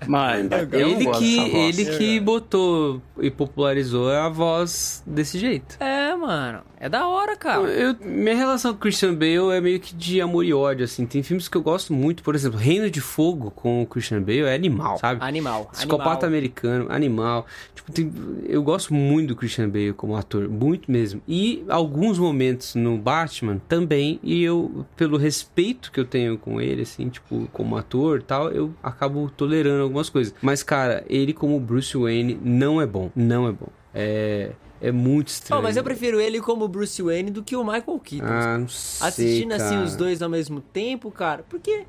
Eu 0.72 0.88
ele 0.88 1.06
que, 1.18 1.38
ele 1.38 1.84
que 1.98 2.20
botou 2.20 3.02
e 3.20 3.30
popularizou 3.30 4.08
a 4.10 4.28
voz 4.28 5.02
desse 5.06 5.38
jeito. 5.38 5.76
É, 5.80 6.14
mano. 6.14 6.60
É 6.78 6.88
da 6.88 7.08
hora, 7.08 7.36
cara. 7.36 7.62
Eu, 7.62 7.96
minha 8.00 8.36
relação 8.36 8.72
com 8.72 8.76
o 8.78 8.80
Christian 8.80 9.14
Bale 9.14 9.56
é 9.56 9.60
meio 9.60 9.80
que 9.80 9.94
de 9.94 10.20
amor 10.20 10.44
e 10.44 10.52
ódio, 10.52 10.84
assim. 10.84 11.06
Tem 11.06 11.22
filmes 11.26 11.48
que 11.48 11.56
eu 11.56 11.62
gosto 11.62 11.92
muito, 11.92 12.22
por 12.22 12.34
exemplo, 12.34 12.58
Reino 12.58 12.90
de 12.90 13.00
Fogo 13.00 13.50
com 13.50 13.82
o 13.82 13.86
Christian 13.86 14.20
Bale 14.22 14.40
é 14.42 14.54
animal, 14.54 14.98
sabe? 14.98 15.22
Animal. 15.24 15.66
Psicopata 15.72 16.10
animal. 16.26 16.28
americano, 16.28 16.86
animal. 16.90 17.46
Tipo, 17.74 17.92
tem- 17.92 18.12
eu 18.48 18.62
gosto 18.62 18.94
muito 18.94 19.28
do 19.28 19.36
Christian 19.36 19.68
Bale 19.68 19.92
como 19.92 20.16
ator, 20.16 20.48
muito 20.48 20.90
mesmo. 20.90 21.20
E 21.28 21.64
alguns 21.68 22.18
momentos 22.18 22.74
no 22.74 22.96
Batman 22.96 23.60
também, 23.68 24.18
e 24.22 24.42
eu, 24.42 24.84
pelo 24.96 25.16
respeito 25.16 25.90
que 25.92 26.00
eu 26.00 26.04
tenho 26.04 26.38
com 26.38 26.60
ele, 26.60 26.82
assim, 26.82 27.08
tipo, 27.08 27.48
como 27.52 27.76
ator 27.76 28.20
e 28.20 28.22
tal, 28.22 28.50
eu 28.50 28.72
acabo 28.82 29.30
tolerando 29.36 29.82
algumas 29.82 30.08
coisas. 30.08 30.34
Mas, 30.40 30.62
cara, 30.62 31.04
ele 31.08 31.32
como 31.32 31.58
Bruce 31.60 31.96
Wayne 31.96 32.38
não 32.42 32.80
é 32.80 32.86
bom. 32.86 33.10
Não 33.14 33.48
é 33.48 33.52
bom. 33.52 33.68
É, 33.94 34.50
é 34.80 34.92
muito 34.92 35.28
Oh, 35.28 35.30
estranho. 35.32 35.62
mas 35.62 35.76
eu 35.76 35.82
prefiro 35.84 36.20
ele 36.20 36.40
como 36.40 36.66
Bruce 36.68 37.00
Wayne 37.02 37.30
do 37.30 37.42
que 37.42 37.56
o 37.56 37.64
Michael 37.64 37.98
Keaton. 38.02 38.26
Ah, 38.26 38.58
não 38.58 38.68
sei, 38.68 39.08
Assistindo 39.08 39.52
assim 39.52 39.70
cara. 39.74 39.84
os 39.84 39.96
dois 39.96 40.22
ao 40.22 40.28
mesmo 40.28 40.60
tempo, 40.60 41.10
cara, 41.10 41.44
porque. 41.48 41.84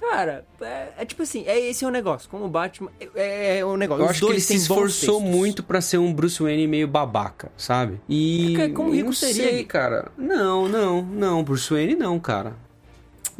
Cara, 0.00 0.46
é, 0.62 0.88
é 0.96 1.04
tipo 1.04 1.22
assim, 1.22 1.44
é 1.46 1.60
esse 1.60 1.84
é 1.84 1.86
o 1.86 1.90
negócio. 1.90 2.26
Como 2.30 2.46
o 2.46 2.48
Batman. 2.48 2.90
É, 3.14 3.58
é 3.58 3.64
o 3.66 3.76
negócio. 3.76 4.00
Eu 4.00 4.06
Os 4.06 4.10
acho 4.12 4.24
que 4.26 4.32
ele 4.32 4.40
se 4.40 4.54
esforçou 4.56 5.20
muito 5.20 5.62
pra 5.62 5.82
ser 5.82 5.98
um 5.98 6.10
Bruce 6.10 6.42
Wayne 6.42 6.66
meio 6.66 6.88
babaca, 6.88 7.52
sabe? 7.54 8.00
E. 8.08 8.56
É, 8.58 8.68
como 8.70 8.90
rico 8.92 9.04
não 9.06 9.12
seria 9.12 9.34
sei, 9.44 9.54
ele? 9.56 9.64
cara. 9.64 10.10
Não, 10.16 10.66
não, 10.66 11.02
não. 11.02 11.44
Bruce 11.44 11.70
Wayne 11.70 11.96
não, 11.96 12.18
cara. 12.18 12.56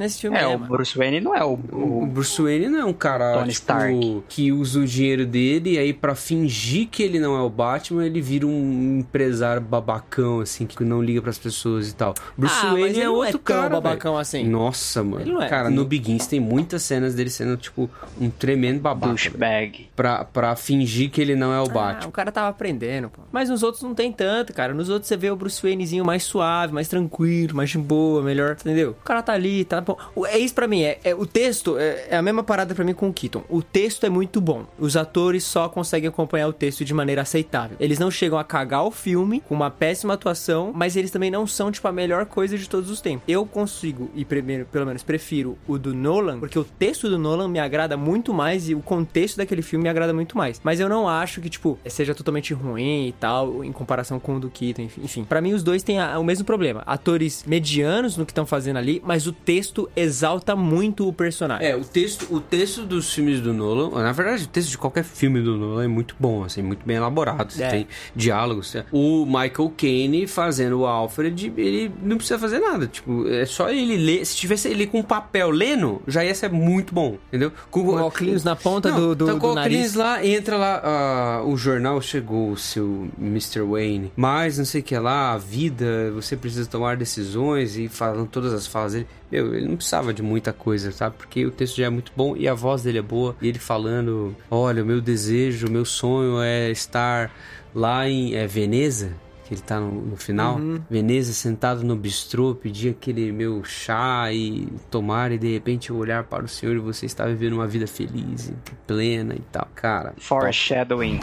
Nesse 0.00 0.18
filme 0.22 0.36
É, 0.38 0.42
é, 0.42 0.46
o 0.46 0.58
mano. 0.58 0.66
Bruce 0.72 0.96
Wayne 0.96 1.20
não 1.20 1.34
é 1.36 1.44
o. 1.44 1.58
O 1.70 2.02
o- 2.02 2.06
Bruce 2.06 2.40
Wayne 2.40 2.68
não 2.70 2.78
é 2.80 2.84
um 2.86 2.92
cara 2.92 3.34
Tony 3.34 3.52
tipo, 3.52 3.52
Stark. 3.52 4.22
que 4.30 4.50
usa 4.50 4.80
o 4.80 4.86
dinheiro 4.86 5.26
dele 5.26 5.74
e 5.74 5.78
aí 5.78 5.92
pra 5.92 6.14
fingir 6.14 6.88
que 6.88 7.02
ele 7.02 7.18
não 7.18 7.36
é 7.36 7.42
o 7.42 7.50
Batman, 7.50 8.06
ele 8.06 8.20
vira 8.20 8.46
um 8.46 8.98
empresário 9.00 9.60
babacão, 9.60 10.40
assim, 10.40 10.64
que 10.66 10.82
não 10.82 11.02
liga 11.02 11.20
pras 11.20 11.36
pessoas 11.38 11.90
e 11.90 11.94
tal. 11.94 12.14
Bruce 12.36 12.54
Ah, 12.62 12.70
mas 12.70 12.72
Wayne 12.80 12.88
ele 12.90 13.00
é 13.00 13.04
não 13.04 13.12
é 13.12 13.16
outro 13.26 13.38
tão 13.38 13.56
cara. 13.56 13.68
babacão 13.68 14.12
velho. 14.12 14.22
assim. 14.22 14.44
Nossa, 14.48 15.02
mano. 15.04 15.20
Ele 15.22 15.32
não 15.32 15.42
é. 15.42 15.48
Cara, 15.48 15.68
no 15.68 15.84
Begins 15.84 16.26
tem 16.26 16.40
muitas 16.40 16.82
cenas 16.82 17.14
dele 17.14 17.28
sendo, 17.30 17.56
tipo, 17.58 17.90
um 18.18 18.30
tremendo 18.30 18.80
babaca. 18.80 19.08
douchebag. 19.08 19.88
Pra, 19.94 20.24
pra 20.24 20.56
fingir 20.56 21.10
que 21.10 21.20
ele 21.20 21.36
não 21.36 21.52
é 21.52 21.60
o 21.60 21.64
Ah, 21.64 21.68
Batman. 21.68 22.08
o 22.08 22.12
cara 22.12 22.32
tava 22.32 22.48
aprendendo, 22.48 23.10
pô. 23.10 23.20
Mas 23.30 23.50
nos 23.50 23.62
outros 23.62 23.82
não 23.82 23.94
tem 23.94 24.10
tanto, 24.12 24.52
cara. 24.54 24.72
Nos 24.72 24.88
outros 24.88 25.08
você 25.08 25.16
vê 25.16 25.30
o 25.30 25.36
Bruce 25.36 25.60
Waynezinho 25.62 26.04
mais 26.04 26.22
suave, 26.22 26.72
mais 26.72 26.88
tranquilo, 26.88 27.54
mais 27.54 27.68
de 27.70 27.78
boa, 27.78 28.22
melhor, 28.22 28.56
entendeu? 28.58 28.90
O 28.92 29.04
cara 29.04 29.22
tá 29.22 29.32
ali, 29.32 29.64
tá 29.64 29.82
bom. 29.94 29.98
O- 30.14 30.26
É 30.26 30.38
isso 30.38 30.54
pra 30.54 30.66
mim, 30.68 30.82
é, 30.82 30.98
é- 31.04 31.14
o 31.14 31.26
texto 31.26 31.76
é, 31.78 32.06
é 32.10 32.16
a 32.16 32.22
mesma 32.22 32.42
parada 32.42 32.74
pra 32.74 32.84
mim 32.84 32.94
com 32.94 33.08
o 33.08 33.12
Keaton. 33.12 33.42
O 33.48 33.62
texto 33.62 34.04
é 34.04 34.08
muito 34.08 34.40
bom. 34.40 34.64
Os 34.78 34.96
atores 34.96 35.44
só 35.44 35.68
conseguem 35.68 36.08
acompanhar 36.08 36.48
o 36.48 36.52
texto 36.52 36.84
de 36.84 36.94
maneira 36.94 37.22
aceitável. 37.22 37.76
Eles 37.80 37.98
não 37.98 38.10
chegam 38.10 38.38
a 38.38 38.44
cagar 38.44 38.84
o 38.84 38.90
filme 38.90 39.40
com 39.48 39.54
uma 39.54 39.70
péssima 39.70 40.14
atuação, 40.14 40.72
mas 40.74 40.96
eles 40.96 41.10
também 41.10 41.30
não 41.30 41.46
são, 41.46 41.70
tipo, 41.72 41.86
a 41.88 41.92
melhor 41.92 42.26
coisa 42.26 42.56
de 42.56 42.68
todos 42.68 42.90
os 42.90 43.00
tempos. 43.00 43.22
Eu 43.28 43.44
consigo, 43.46 44.10
e 44.14 44.24
primeiro, 44.24 44.66
pelo 44.66 44.86
menos 44.86 45.02
prefiro 45.02 45.58
o 45.66 45.78
do 45.78 45.94
Nolan, 45.94 46.38
porque 46.38 46.58
o 46.58 46.64
texto 46.64 47.08
do 47.08 47.18
Nolan 47.18 47.48
me 47.48 47.58
agrada 47.58 47.96
muito 47.96 48.32
mais 48.32 48.68
e 48.68 48.74
o 48.74 48.80
contexto 48.80 49.36
daquele 49.36 49.62
filme 49.62 49.82
me 49.84 49.88
agrada 49.88 50.12
muito 50.14 50.36
mais. 50.36 50.60
Mas 50.62 50.80
eu 50.80 50.88
não 50.88 51.08
acho 51.08 51.40
que, 51.40 51.48
tipo, 51.50 51.78
seja 51.86 52.14
totalmente 52.14 52.54
ruim 52.54 53.08
e 53.08 53.12
tal, 53.12 53.64
em 53.64 53.72
comparação 53.72 54.18
com 54.20 54.36
o 54.36 54.40
do 54.40 54.50
Keaton, 54.50 54.82
enfim. 54.82 55.24
Pra 55.24 55.40
mim, 55.40 55.52
os 55.52 55.62
dois 55.62 55.82
têm 55.82 55.98
a- 55.98 56.18
o 56.18 56.24
mesmo 56.24 56.44
problema. 56.44 56.82
Atores 56.86 57.44
medianos 57.46 58.16
no 58.16 58.24
que 58.26 58.32
estão 58.32 58.46
fazendo 58.46 58.76
ali, 58.78 59.00
mas 59.04 59.26
o 59.26 59.32
texto 59.32 59.79
exalta 59.96 60.54
muito 60.56 61.06
o 61.08 61.12
personagem. 61.12 61.66
É, 61.66 61.76
o 61.76 61.84
texto, 61.84 62.26
o 62.34 62.40
texto 62.40 62.84
dos 62.84 63.12
filmes 63.12 63.40
do 63.40 63.52
Nolan, 63.52 64.02
na 64.02 64.12
verdade, 64.12 64.44
o 64.44 64.48
texto 64.48 64.70
de 64.70 64.78
qualquer 64.78 65.04
filme 65.04 65.40
do 65.40 65.56
Nolan 65.56 65.84
é 65.84 65.88
muito 65.88 66.14
bom, 66.18 66.44
assim, 66.44 66.62
muito 66.62 66.84
bem 66.86 66.96
elaborado. 66.96 67.52
Você 67.52 67.62
É. 67.62 67.68
tem 67.70 67.86
diálogos. 68.14 68.74
O 68.92 69.24
Michael 69.26 69.72
Caine 69.76 70.26
fazendo 70.26 70.80
o 70.80 70.86
Alfred, 70.86 71.52
ele 71.56 71.90
não 72.02 72.16
precisa 72.16 72.38
fazer 72.38 72.58
nada. 72.58 72.86
Tipo, 72.86 73.26
é 73.28 73.44
só 73.46 73.70
ele 73.70 73.96
ler. 73.96 74.24
Se 74.24 74.36
tivesse 74.36 74.68
ele 74.68 74.86
com 74.86 75.02
papel 75.02 75.50
lendo, 75.50 76.02
já 76.06 76.24
ia 76.24 76.34
ser 76.34 76.50
muito 76.50 76.94
bom, 76.94 77.16
entendeu? 77.28 77.52
Com 77.70 77.88
óculos 77.94 78.44
na 78.44 78.54
ponta 78.56 78.90
do, 78.92 79.14
do, 79.14 79.26
tá 79.26 79.32
do 79.34 79.38
com 79.40 79.54
nariz. 79.54 79.94
lá, 79.94 80.24
entra 80.24 80.56
lá, 80.56 80.80
ah, 80.84 81.42
o 81.44 81.56
jornal 81.56 82.00
chegou, 82.00 82.50
o 82.52 82.56
seu 82.56 83.08
Mr. 83.18 83.60
Wayne. 83.62 84.12
Mas 84.16 84.58
não 84.58 84.64
sei 84.64 84.80
o 84.80 84.84
que 84.84 84.96
lá, 84.98 85.32
a 85.32 85.38
vida, 85.38 86.10
você 86.12 86.36
precisa 86.36 86.68
tomar 86.68 86.96
decisões 86.96 87.76
e 87.76 87.88
falando 87.88 88.26
todas 88.28 88.52
as 88.52 88.66
falas 88.66 88.92
dele. 88.92 89.06
Meu, 89.30 89.54
ele 89.54 89.66
não 89.66 89.76
precisava 89.76 90.12
de 90.12 90.22
muita 90.22 90.52
coisa, 90.52 90.90
sabe? 90.90 91.16
Porque 91.16 91.46
o 91.46 91.50
texto 91.50 91.76
já 91.76 91.86
é 91.86 91.90
muito 91.90 92.12
bom 92.16 92.36
e 92.36 92.48
a 92.48 92.54
voz 92.54 92.82
dele 92.82 92.98
é 92.98 93.02
boa. 93.02 93.36
E 93.40 93.48
ele 93.48 93.58
falando: 93.58 94.34
Olha, 94.50 94.82
o 94.82 94.86
meu 94.86 95.00
desejo, 95.00 95.68
o 95.68 95.70
meu 95.70 95.84
sonho 95.84 96.40
é 96.40 96.70
estar 96.70 97.30
lá 97.74 98.08
em 98.08 98.34
é, 98.34 98.46
Veneza. 98.46 99.12
Que 99.44 99.54
ele 99.54 99.62
tá 99.62 99.80
no, 99.80 99.90
no 99.90 100.16
final. 100.16 100.58
Uhum. 100.58 100.80
Veneza, 100.88 101.32
sentado 101.32 101.82
no 101.82 101.96
bistrô, 101.96 102.54
pedir 102.54 102.90
aquele 102.90 103.32
meu 103.32 103.64
chá 103.64 104.32
e 104.32 104.68
tomar, 104.88 105.32
e 105.32 105.38
de 105.38 105.52
repente 105.52 105.90
eu 105.90 105.96
olhar 105.96 106.22
para 106.22 106.44
o 106.44 106.48
senhor 106.48 106.76
e 106.76 106.78
você 106.78 107.04
está 107.04 107.26
vivendo 107.26 107.54
uma 107.54 107.66
vida 107.66 107.84
feliz 107.88 108.48
e 108.48 108.54
plena 108.86 109.34
e 109.34 109.42
tal. 109.50 109.68
Cara, 109.74 110.14
Foreshadowing. 110.18 111.18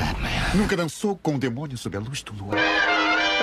Nunca 0.53 0.75
dançou 0.75 1.15
com 1.15 1.35
o 1.35 1.39
demônio 1.39 1.77
sob 1.77 1.95
a 1.95 2.01
luz 2.01 2.21
do 2.21 2.33
luar. 2.33 2.57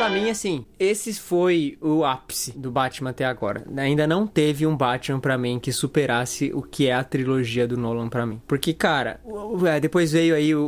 Pra 0.05 0.13
mim, 0.13 0.29
assim, 0.29 0.67
esse 0.79 1.15
foi 1.15 1.79
o 1.81 2.05
ápice 2.05 2.53
do 2.59 2.71
Batman 2.71 3.11
até 3.11 3.25
agora. 3.25 3.65
Ainda 3.77 4.07
não 4.07 4.27
teve 4.27 4.67
um 4.67 4.77
Batman 4.77 5.19
pra 5.19 5.39
mim 5.39 5.59
que 5.59 5.73
superasse 5.73 6.51
o 6.55 6.61
que 6.61 6.89
é 6.89 6.93
a 6.95 7.03
trilogia 7.03 7.67
do 7.67 7.77
Nolan 7.77 8.09
pra 8.11 8.27
mim. 8.27 8.39
Porque, 8.47 8.75
cara, 8.75 9.19
é, 9.67 9.81
depois 9.81 10.13
veio 10.13 10.35
aí 10.35 10.55
o, 10.55 10.63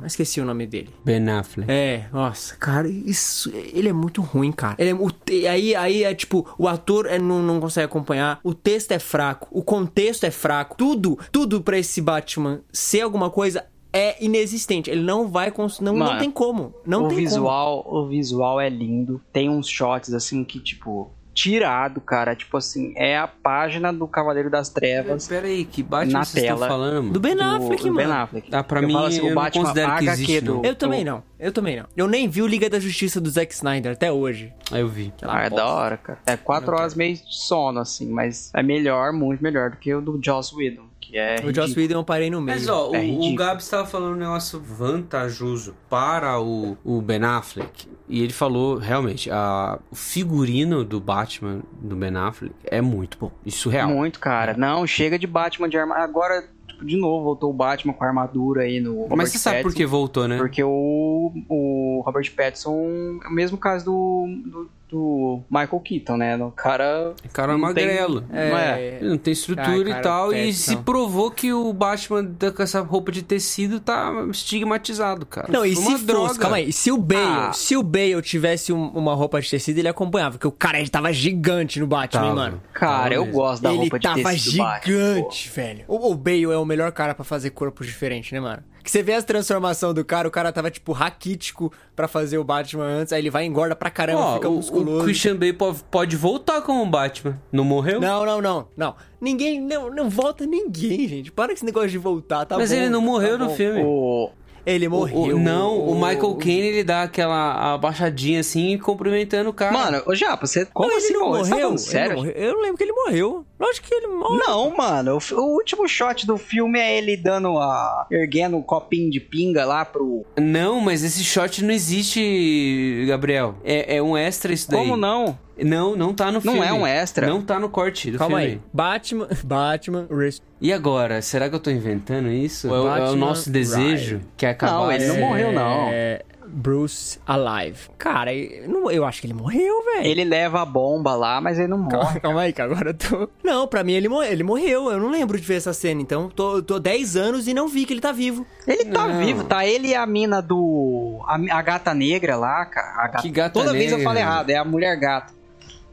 Esqueci 0.04 0.40
o 0.40 0.44
nome 0.44 0.66
dele. 0.66 0.90
Ben 1.04 1.28
Affleck. 1.28 1.70
É, 1.70 2.06
nossa, 2.12 2.56
cara, 2.56 2.88
isso. 2.88 3.50
Ele 3.54 3.88
é 3.88 3.92
muito 3.92 4.20
ruim, 4.20 4.50
cara. 4.50 4.74
Ele 4.78 4.90
é, 4.90 4.94
o 4.94 5.08
aí, 5.48 5.74
aí 5.76 6.02
é 6.02 6.12
tipo, 6.14 6.44
o 6.58 6.66
ator 6.66 7.06
é, 7.06 7.18
não, 7.18 7.40
não 7.42 7.60
consegue 7.60 7.86
acompanhar, 7.86 8.40
o 8.42 8.52
texto 8.54 8.90
é 8.90 8.98
fraco, 8.98 9.46
o 9.52 9.62
contexto 9.62 10.24
é 10.24 10.30
fraco, 10.32 10.76
tudo, 10.76 11.16
tudo 11.30 11.62
pra 11.62 11.78
esse 11.78 12.00
Batman 12.00 12.60
ser 12.72 13.02
alguma 13.02 13.30
coisa 13.30 13.64
é 13.94 14.22
inexistente. 14.22 14.90
Ele 14.90 15.02
não 15.02 15.28
vai 15.28 15.50
cons... 15.50 15.80
não, 15.80 15.94
não 15.96 16.18
tem 16.18 16.30
como. 16.30 16.74
Não 16.84 17.04
o 17.04 17.08
tem 17.08 17.18
visual, 17.18 17.84
o 17.86 18.06
visual 18.08 18.60
é 18.60 18.68
lindo. 18.68 19.20
Tem 19.32 19.48
uns 19.48 19.68
shots 19.68 20.12
assim 20.12 20.42
que 20.44 20.58
tipo 20.58 21.10
tirado, 21.32 22.00
cara, 22.00 22.36
tipo 22.36 22.56
assim, 22.56 22.92
é 22.96 23.18
a 23.18 23.26
página 23.26 23.92
do 23.92 24.06
Cavaleiro 24.06 24.48
das 24.48 24.68
Trevas 24.68 25.26
Pera 25.26 25.48
aí, 25.48 25.64
que 25.64 25.82
Batman 25.82 26.12
na 26.20 26.24
vocês 26.24 26.44
estão 26.44 26.56
tela 26.58 26.68
falando, 26.68 26.92
mano? 26.92 27.02
como. 27.02 27.12
Do 27.12 27.18
Ben 27.20 27.34
do, 27.34 27.42
Affleck, 27.42 27.82
do 27.82 27.94
Ben 27.96 28.06
mano. 28.06 28.22
Affleck. 28.22 28.48
Ah, 28.54 28.62
pra 28.62 28.80
Eu 28.80 28.86
mim, 28.86 28.96
assim, 28.96 29.30
o 29.32 29.34
Batman 29.34 29.62
considero 29.64 29.88
que 29.96 30.08
HQ 30.08 30.10
existe, 30.22 30.40
do-. 30.42 30.62
Eu 30.64 30.76
também 30.76 31.04
do- 31.04 31.10
não. 31.10 31.22
Eu 31.36 31.50
também 31.52 31.76
não. 31.76 31.86
Eu 31.96 32.06
nem 32.06 32.28
vi 32.28 32.40
o 32.40 32.46
Liga 32.46 32.70
da 32.70 32.78
Justiça 32.78 33.20
do 33.20 33.28
Zack 33.28 33.52
Snyder 33.52 33.92
até 33.92 34.12
hoje. 34.12 34.52
Aí 34.70 34.80
eu 34.80 34.88
vi. 34.88 35.12
Aquela 35.16 35.36
Ah, 35.36 35.40
é 35.44 35.50
bosta. 35.50 35.64
da 35.66 35.72
hora, 35.74 35.96
cara. 35.96 36.18
É 36.24 36.36
quatro 36.36 36.72
horas 36.76 36.94
meio 36.94 37.16
de 37.16 37.22
sono, 37.28 37.80
assim, 37.80 38.08
mas 38.08 38.52
é 38.54 38.62
melhor, 38.62 39.12
muito 39.12 39.42
melhor 39.42 39.70
do 39.70 39.76
que 39.76 39.92
o 39.92 40.00
do 40.00 40.20
Joss 40.24 40.54
Whedon, 40.54 40.84
que 41.10 41.18
é 41.18 41.36
O 41.44 41.54
Joss. 41.54 41.78
Whedon 41.78 41.98
eu 41.98 42.04
parei 42.04 42.30
no 42.30 42.40
meio. 42.40 42.58
Mas 42.58 42.68
ó, 42.68 42.94
É 42.94 43.00
o, 43.00 43.32
o. 43.32 43.34
Gabs 43.34 43.64
estava 43.64 43.86
falando 43.86 44.14
um 44.14 44.18
negócio 44.18 44.60
vantajoso 44.60 45.74
para 45.88 46.40
o, 46.40 46.76
o 46.84 47.00
Ben 47.00 47.22
Affleck. 47.24 47.88
E 48.08 48.22
ele 48.22 48.32
falou, 48.32 48.76
realmente, 48.76 49.30
a, 49.30 49.78
o 49.90 49.94
figurino 49.94 50.84
do 50.84 51.00
Batman 51.00 51.62
do 51.80 51.96
Ben 51.96 52.16
Affleck 52.16 52.54
é 52.64 52.80
muito 52.80 53.16
bom. 53.18 53.30
Isso 53.44 53.68
real. 53.68 53.88
Muito, 53.88 54.20
cara. 54.20 54.54
Não, 54.56 54.86
chega 54.86 55.18
de 55.18 55.26
Batman 55.26 55.68
de 55.68 55.76
armadura. 55.78 56.04
Agora, 56.04 56.48
tipo, 56.66 56.84
de 56.84 56.96
novo, 56.96 57.24
voltou 57.24 57.50
o 57.50 57.52
Batman 57.52 57.94
com 57.94 58.04
a 58.04 58.06
armadura 58.06 58.62
aí 58.62 58.80
no. 58.80 59.02
Robert 59.02 59.16
Mas 59.16 59.30
você 59.30 59.38
sabe 59.38 59.62
por 59.62 59.72
que 59.72 59.86
voltou, 59.86 60.28
né? 60.28 60.36
Porque 60.36 60.62
o, 60.62 61.32
o 61.48 62.02
Robert 62.04 62.30
Pattinson 62.34 63.20
é 63.24 63.28
o 63.28 63.32
mesmo 63.32 63.56
caso 63.56 63.86
do, 63.86 64.26
do, 64.44 64.70
do 64.90 65.40
Michael 65.50 65.80
Keaton, 65.80 66.16
né? 66.16 66.36
O 66.36 66.50
cara. 66.52 67.14
O 67.24 67.28
cara 67.32 67.52
é 67.52 67.56
não 67.56 67.74
tem- 67.74 67.86
magrelo. 67.86 68.24
Não 68.30 68.38
é? 68.58 68.96
Ele 69.00 69.08
não 69.10 69.18
tem 69.18 69.32
estrutura 69.32 69.92
Ai, 69.92 69.98
e 69.98 70.02
tal. 70.02 70.32
E 70.32 70.36
Pattinson. 70.46 70.70
se 70.70 70.76
provou 70.78 71.30
que 71.30 71.52
o 71.52 71.72
Batman 71.72 72.24
tá 72.38 72.52
com 72.52 72.62
essa 72.62 72.80
roupa 72.80 73.10
de 73.10 73.22
tecido 73.22 73.80
tá 73.80 74.12
estigmatizado, 74.30 75.26
cara. 75.26 75.48
Não, 75.50 75.64
e 75.64 75.74
se 75.74 75.82
fosse, 75.90 76.04
droga. 76.04 76.38
calma 76.38 76.56
aí, 76.56 76.72
se 76.72 76.92
o 76.92 76.96
Bale, 76.96 77.48
Ah. 77.48 77.52
se 77.52 77.76
o 77.76 77.82
Bale 77.82 78.22
tivesse 78.22 78.72
um- 78.72 78.88
uma 78.90 79.14
roupa 79.14 79.40
de 79.40 79.50
tecido, 79.50 79.78
ele 79.78 79.88
acompanhava, 79.88 80.32
porque 80.32 80.46
o 80.46 80.52
cara 80.52 80.78
ele 80.78 80.88
tava 80.88 81.12
gigante 81.12 81.80
no 81.80 81.86
Batman, 81.86 82.20
Tava. 82.22 82.34
mano. 82.34 82.62
Cara, 82.72 83.02
Tava 83.02 83.14
eu 83.14 83.26
gosto 83.26 83.62
da 83.62 83.70
ele 83.70 83.78
roupa 83.78 83.98
de 83.98 84.02
tava 84.08 84.22
tecido 84.22 84.52
do 84.52 84.58
Batman, 84.58 84.80
pô. 84.80 84.86
gigante, 84.86 85.50
velho. 85.50 85.84
O, 85.88 86.10
o 86.12 86.14
Bale 86.14 86.44
é 86.44 86.56
o 86.58 86.64
melhor 86.64 86.92
cara 86.92 87.14
pra 87.14 87.24
fazer 87.24 87.50
corpos 87.50 87.86
diferentes, 87.86 88.30
né, 88.32 88.40
mano? 88.40 88.62
Que 88.84 88.90
você 88.90 89.02
vê 89.02 89.14
as 89.14 89.24
transformações 89.24 89.94
do 89.94 90.04
cara, 90.04 90.28
o 90.28 90.30
cara 90.30 90.52
tava, 90.52 90.70
tipo, 90.70 90.92
raquítico 90.92 91.72
pra 91.96 92.06
fazer 92.06 92.36
o 92.38 92.44
Batman 92.44 92.84
antes, 92.84 93.12
aí 93.14 93.20
ele 93.22 93.30
vai 93.30 93.44
e 93.44 93.46
engorda 93.48 93.74
pra 93.74 93.90
caramba, 93.90 94.20
Ó, 94.20 94.34
fica 94.34 94.48
o, 94.48 94.56
musculoso. 94.56 95.00
o 95.00 95.04
Christian 95.04 95.36
Bale 95.36 95.54
po- 95.54 95.74
pode 95.90 96.16
voltar 96.16 96.60
como 96.60 96.84
Batman. 96.86 97.40
Não 97.50 97.64
morreu? 97.64 97.98
Não, 97.98 98.26
não, 98.26 98.42
não, 98.42 98.68
não. 98.76 98.94
Ninguém, 99.20 99.58
não, 99.60 99.88
não 99.90 100.10
volta 100.10 100.44
ninguém, 100.44 101.08
gente. 101.08 101.32
Para 101.32 101.48
com 101.48 101.54
esse 101.54 101.64
negócio 101.64 101.88
de 101.88 101.96
voltar, 101.98 102.44
tá 102.44 102.58
Mas 102.58 102.70
bom, 102.70 102.76
ele 102.76 102.90
não 102.90 103.00
tá 103.00 103.06
morreu 103.06 103.38
bom. 103.38 103.44
no 103.46 103.50
filme. 103.50 103.82
O, 103.82 104.30
Ele 104.66 104.86
O- 104.86 104.90
morreu. 104.90 105.18
o- 105.36 105.38
não, 105.38 105.78
o 105.78 105.94
Michael 105.94 106.34
Caine 106.36 106.66
ele 106.68 106.84
dá 106.84 107.02
aquela 107.02 107.74
abaixadinha 107.74 108.40
assim, 108.40 108.78
cumprimentando 108.78 109.50
o 109.50 109.52
cara. 109.52 109.72
Mano, 109.72 110.02
ô 110.06 110.14
Japa, 110.14 110.46
você. 110.46 110.64
Como 110.66 110.88
Não, 110.90 110.96
assim 110.96 111.08
ele 111.08 111.18
não 111.18 111.26
morreu? 111.28 111.70
Você 111.72 111.84
tá 111.86 111.90
sério? 111.90 112.16
não 112.16 112.22
morreu? 112.24 112.34
Eu 112.34 112.52
não 112.54 112.60
lembro 112.62 112.76
que 112.78 112.84
ele 112.84 112.92
morreu. 112.92 113.46
Lógico 113.58 113.86
que 113.88 113.94
ele 113.94 114.08
morreu. 114.08 114.38
Não, 114.46 114.76
mano, 114.76 115.16
o, 115.18 115.34
o 115.40 115.54
último 115.54 115.86
shot 115.88 116.26
do 116.26 116.36
filme 116.36 116.78
é 116.78 116.98
ele 116.98 117.16
dando 117.16 117.56
a. 117.58 118.06
erguendo 118.10 118.56
um 118.56 118.62
copinho 118.62 119.10
de 119.10 119.20
pinga 119.20 119.64
lá 119.64 119.84
pro. 119.84 120.24
Não, 120.36 120.80
mas 120.80 121.04
esse 121.04 121.22
shot 121.22 121.62
não 121.62 121.72
existe, 121.72 123.04
Gabriel. 123.08 123.54
É, 123.64 123.96
é 123.96 124.02
um 124.02 124.16
extra 124.16 124.52
isso 124.52 124.70
daí. 124.70 124.78
Como 124.80 124.96
não? 124.96 125.38
Não, 125.56 125.94
não 125.94 126.12
tá 126.12 126.26
no 126.26 126.32
Não 126.32 126.40
filme. 126.40 126.60
é 126.66 126.72
um 126.72 126.84
extra. 126.84 127.28
Não 127.28 127.40
tá 127.40 127.60
no 127.60 127.68
corte 127.68 128.10
do 128.10 128.18
Calma 128.18 128.38
filme. 128.40 128.54
aí. 128.54 128.60
Batman, 128.72 129.28
Batman, 129.44 130.06
res- 130.10 130.42
E 130.60 130.72
agora? 130.72 131.22
Será 131.22 131.48
que 131.48 131.54
eu 131.54 131.60
tô 131.60 131.70
inventando 131.70 132.28
isso? 132.28 132.68
Ou 132.68 132.74
é, 132.74 132.80
o- 132.80 132.96
é 132.96 133.00
Batman 133.00 133.16
nosso 133.16 133.50
desejo 133.50 134.16
Ride. 134.16 134.26
que 134.36 134.46
é 134.46 134.50
acabar? 134.50 134.72
Não, 134.72 134.92
ele 134.92 135.06
não 135.06 135.14
é- 135.14 135.20
morreu, 135.20 135.52
não. 135.52 135.88
É, 135.92 136.22
Bruce 136.54 137.18
Alive. 137.26 137.90
Cara, 137.98 138.32
eu, 138.32 138.68
não- 138.68 138.90
eu 138.90 139.04
acho 139.04 139.20
que 139.20 139.26
ele 139.26 139.34
morreu, 139.34 139.84
velho. 139.84 140.06
Ele 140.06 140.24
leva 140.24 140.62
a 140.62 140.64
bomba 140.64 141.16
lá, 141.16 141.40
mas 141.40 141.58
ele 141.58 141.66
não 141.68 141.78
morre. 141.78 141.90
Calma, 141.96 142.20
calma 142.20 142.40
aí, 142.42 142.52
que 142.52 142.62
agora 142.62 142.90
eu 142.90 142.94
tô. 142.94 143.28
Não, 143.42 143.66
pra 143.66 143.82
mim 143.82 143.92
ele, 143.94 144.08
mor- 144.08 144.24
ele 144.24 144.42
morreu. 144.44 144.90
Eu 144.90 145.00
não 145.00 145.10
lembro 145.10 145.38
de 145.38 145.44
ver 145.44 145.56
essa 145.56 145.72
cena. 145.72 146.00
Então, 146.00 146.28
tô, 146.28 146.62
tô 146.62 146.78
10 146.78 147.16
anos 147.16 147.48
e 147.48 147.52
não 147.54 147.66
vi 147.68 147.84
que 147.84 147.92
ele 147.92 148.00
tá 148.00 148.12
vivo. 148.12 148.46
Ele 148.66 148.84
tá 148.84 149.08
Não. 149.08 149.18
vivo, 149.18 149.44
tá? 149.44 149.66
Ele 149.66 149.88
e 149.88 149.94
a 149.94 150.06
mina 150.06 150.40
do. 150.40 151.20
A, 151.26 151.58
a 151.58 151.62
gata 151.62 151.92
negra 151.92 152.36
lá, 152.36 152.64
cara. 152.66 153.02
A 153.02 153.06
gata- 153.08 153.22
Que 153.22 153.30
gata 153.30 153.50
Toda 153.52 153.72
vez 153.72 153.90
eu 153.90 153.98
negra? 153.98 154.04
falo 154.04 154.18
errado, 154.18 154.50
é 154.50 154.56
a 154.56 154.64
mulher 154.64 154.96
gata. 154.98 155.32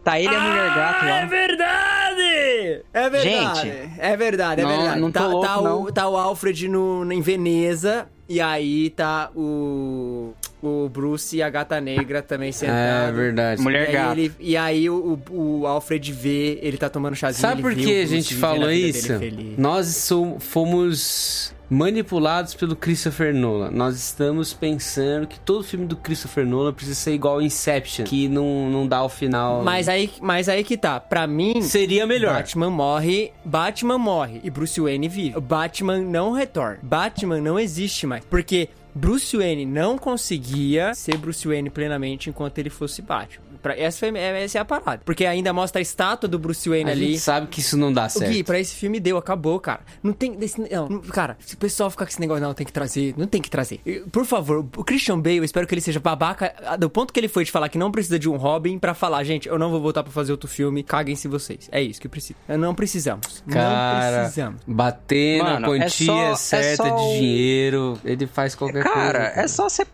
Tá 0.03 0.19
ele 0.19 0.33
e 0.33 0.35
a 0.35 0.39
mulher 0.39 0.73
gata 0.75 1.05
É 1.05 1.09
lá. 1.21 1.25
verdade! 1.25 2.83
É 2.93 3.09
verdade. 3.09 3.61
Gente, 3.69 3.91
é 3.99 4.17
verdade, 4.17 4.61
é 4.61 4.63
não- 4.63 4.71
verdade. 4.77 4.99
não 4.99 5.11
tô 5.11 5.19
tá, 5.19 5.27
louco, 5.27 5.47
tá 5.47 5.61
não. 5.61 5.81
O, 5.83 5.91
tá 5.91 6.07
o 6.09 6.17
Alfred 6.17 6.67
no, 6.67 7.11
em 7.11 7.21
Veneza. 7.21 8.07
E 8.27 8.39
aí 8.39 8.89
tá 8.91 9.29
o. 9.35 10.33
O 10.61 10.87
Bruce 10.89 11.35
e 11.37 11.41
a 11.41 11.49
gata 11.49 11.81
negra 11.81 12.21
também 12.21 12.51
sentados. 12.51 13.09
É 13.09 13.11
verdade. 13.11 13.61
Mulher 13.61 13.83
e 13.83 13.87
aí, 13.87 13.93
gata. 13.93 14.19
ele- 14.19 14.31
e 14.39 14.55
aí 14.57 14.89
o, 14.89 15.19
o 15.31 15.65
Alfred 15.65 16.11
vê, 16.13 16.59
ele 16.61 16.77
tá 16.77 16.87
tomando 16.89 17.15
chazinho. 17.15 17.41
Sabe 17.41 17.61
por 17.63 17.73
que 17.73 18.01
a 18.01 18.05
gente 18.05 18.35
falou 18.35 18.71
isso? 18.71 19.11
Nós 19.57 20.07
fomos 20.39 21.53
manipulados 21.69 22.53
pelo 22.53 22.75
Christopher 22.75 23.33
Nolan. 23.33 23.71
Nós 23.71 23.95
estamos 23.95 24.53
pensando 24.53 25.25
que 25.25 25.39
todo 25.39 25.63
filme 25.63 25.85
do 25.85 25.95
Christopher 25.95 26.45
Nolan 26.45 26.73
precisa 26.73 26.95
ser 26.95 27.13
igual 27.13 27.41
Inception, 27.41 28.03
que 28.05 28.27
não, 28.27 28.69
não 28.69 28.85
dá 28.85 29.01
o 29.01 29.07
final. 29.09 29.63
Mas 29.63 29.87
aí, 29.87 30.11
mas 30.21 30.49
aí 30.49 30.63
que 30.65 30.75
tá. 30.77 30.99
Pra 30.99 31.25
mim, 31.25 31.61
seria 31.61 32.05
melhor. 32.05 32.33
Batman 32.35 32.69
morre, 32.69 33.31
Batman 33.45 33.97
morre 33.97 34.41
e 34.43 34.49
Bruce 34.49 34.79
Wayne 34.81 35.07
vive. 35.07 35.37
O 35.37 35.41
Batman 35.41 35.99
não 35.99 36.33
retorna. 36.33 36.77
Batman 36.83 37.39
não 37.39 37.57
existe 37.57 38.05
mais. 38.05 38.23
Porque 38.25 38.67
Bruce 38.93 39.37
Wayne 39.37 39.65
não 39.65 39.97
conseguia 39.97 40.93
ser 40.93 41.17
Bruce 41.17 41.47
Wayne 41.47 41.69
plenamente 41.69 42.29
enquanto 42.29 42.57
ele 42.57 42.69
fosse 42.69 43.01
Batman. 43.01 43.50
Pra, 43.61 43.77
essa, 43.77 43.99
foi, 43.99 44.17
essa 44.17 44.57
é 44.57 44.61
a 44.61 44.65
parada. 44.65 45.01
Porque 45.05 45.25
ainda 45.25 45.53
mostra 45.53 45.79
a 45.79 45.81
estátua 45.81 46.27
do 46.27 46.39
Bruce 46.39 46.67
Wayne 46.67 46.89
A 46.89 46.93
ali. 46.93 47.07
gente 47.11 47.19
sabe 47.19 47.47
que 47.47 47.59
isso 47.59 47.77
não 47.77 47.91
dá 47.93 48.05
O 48.07 48.09
certo. 48.09 48.31
Gui, 48.31 48.43
pra 48.43 48.59
esse 48.59 48.75
filme 48.75 48.99
deu, 48.99 49.17
acabou, 49.17 49.59
cara. 49.59 49.81
Não 50.01 50.13
tem. 50.13 50.31
Desse, 50.33 50.59
não, 50.59 50.89
não- 50.89 50.99
cara, 51.01 51.37
se 51.39 51.53
o 51.53 51.57
pessoal 51.57 51.89
ficar 51.89 52.05
com 52.05 52.11
esse 52.11 52.19
negócio, 52.19 52.43
não, 52.43 52.53
tem 52.53 52.65
que 52.65 52.73
trazer. 52.73 53.13
Não 53.17 53.27
tem 53.27 53.41
que 53.41 53.49
trazer. 53.49 53.79
Por 54.11 54.25
favor, 54.25 54.65
o 54.77 54.83
Christian 54.83 55.19
Bale, 55.19 55.37
eu 55.37 55.43
espero 55.43 55.67
que 55.67 55.73
ele 55.73 55.81
seja 55.81 55.99
babaca. 55.99 56.53
ah, 56.65 56.75
Do 56.75 56.89
ponto 56.89 57.13
que 57.13 57.19
ele 57.19 57.27
foi 57.27 57.43
de 57.43 57.51
falar 57.51 57.69
que 57.69 57.77
não 57.77 57.91
precisa 57.91 58.17
de 58.17 58.27
um 58.29 58.35
Robin 58.37 58.79
pra 58.79 58.93
falar, 58.93 59.23
gente, 59.23 59.47
eu 59.47 59.59
não 59.59 59.69
vou 59.69 59.79
voltar 59.81 60.03
pra 60.03 60.11
fazer 60.11 60.31
outro 60.31 60.49
filme, 60.49 60.83
caguem-se 60.83 61.27
vocês. 61.27 61.69
É 61.71 61.81
isso 61.81 62.01
que 62.01 62.09
precisa. 62.09 62.37
Não 62.47 62.73
precisamos. 62.73 63.43
não 63.45 63.53
Cara, 63.53 64.19
precisamos. 64.21 64.61
bater 64.65 65.43
na 65.43 65.59
Mano, 65.59 65.65
é 65.75 65.79
quantia 65.79 66.05
só- 66.05 66.31
é 66.31 66.35
certa 66.35 66.83
só 66.87 66.95
de 66.95 67.01
o- 67.03 67.13
dinheiro, 67.19 67.99
ele 68.03 68.25
faz 68.27 68.55
qualquer 68.55 68.83
coisa. 68.83 68.97
Cara, 68.97 69.33
é 69.35 69.47
só 69.47 69.69
você. 69.69 69.85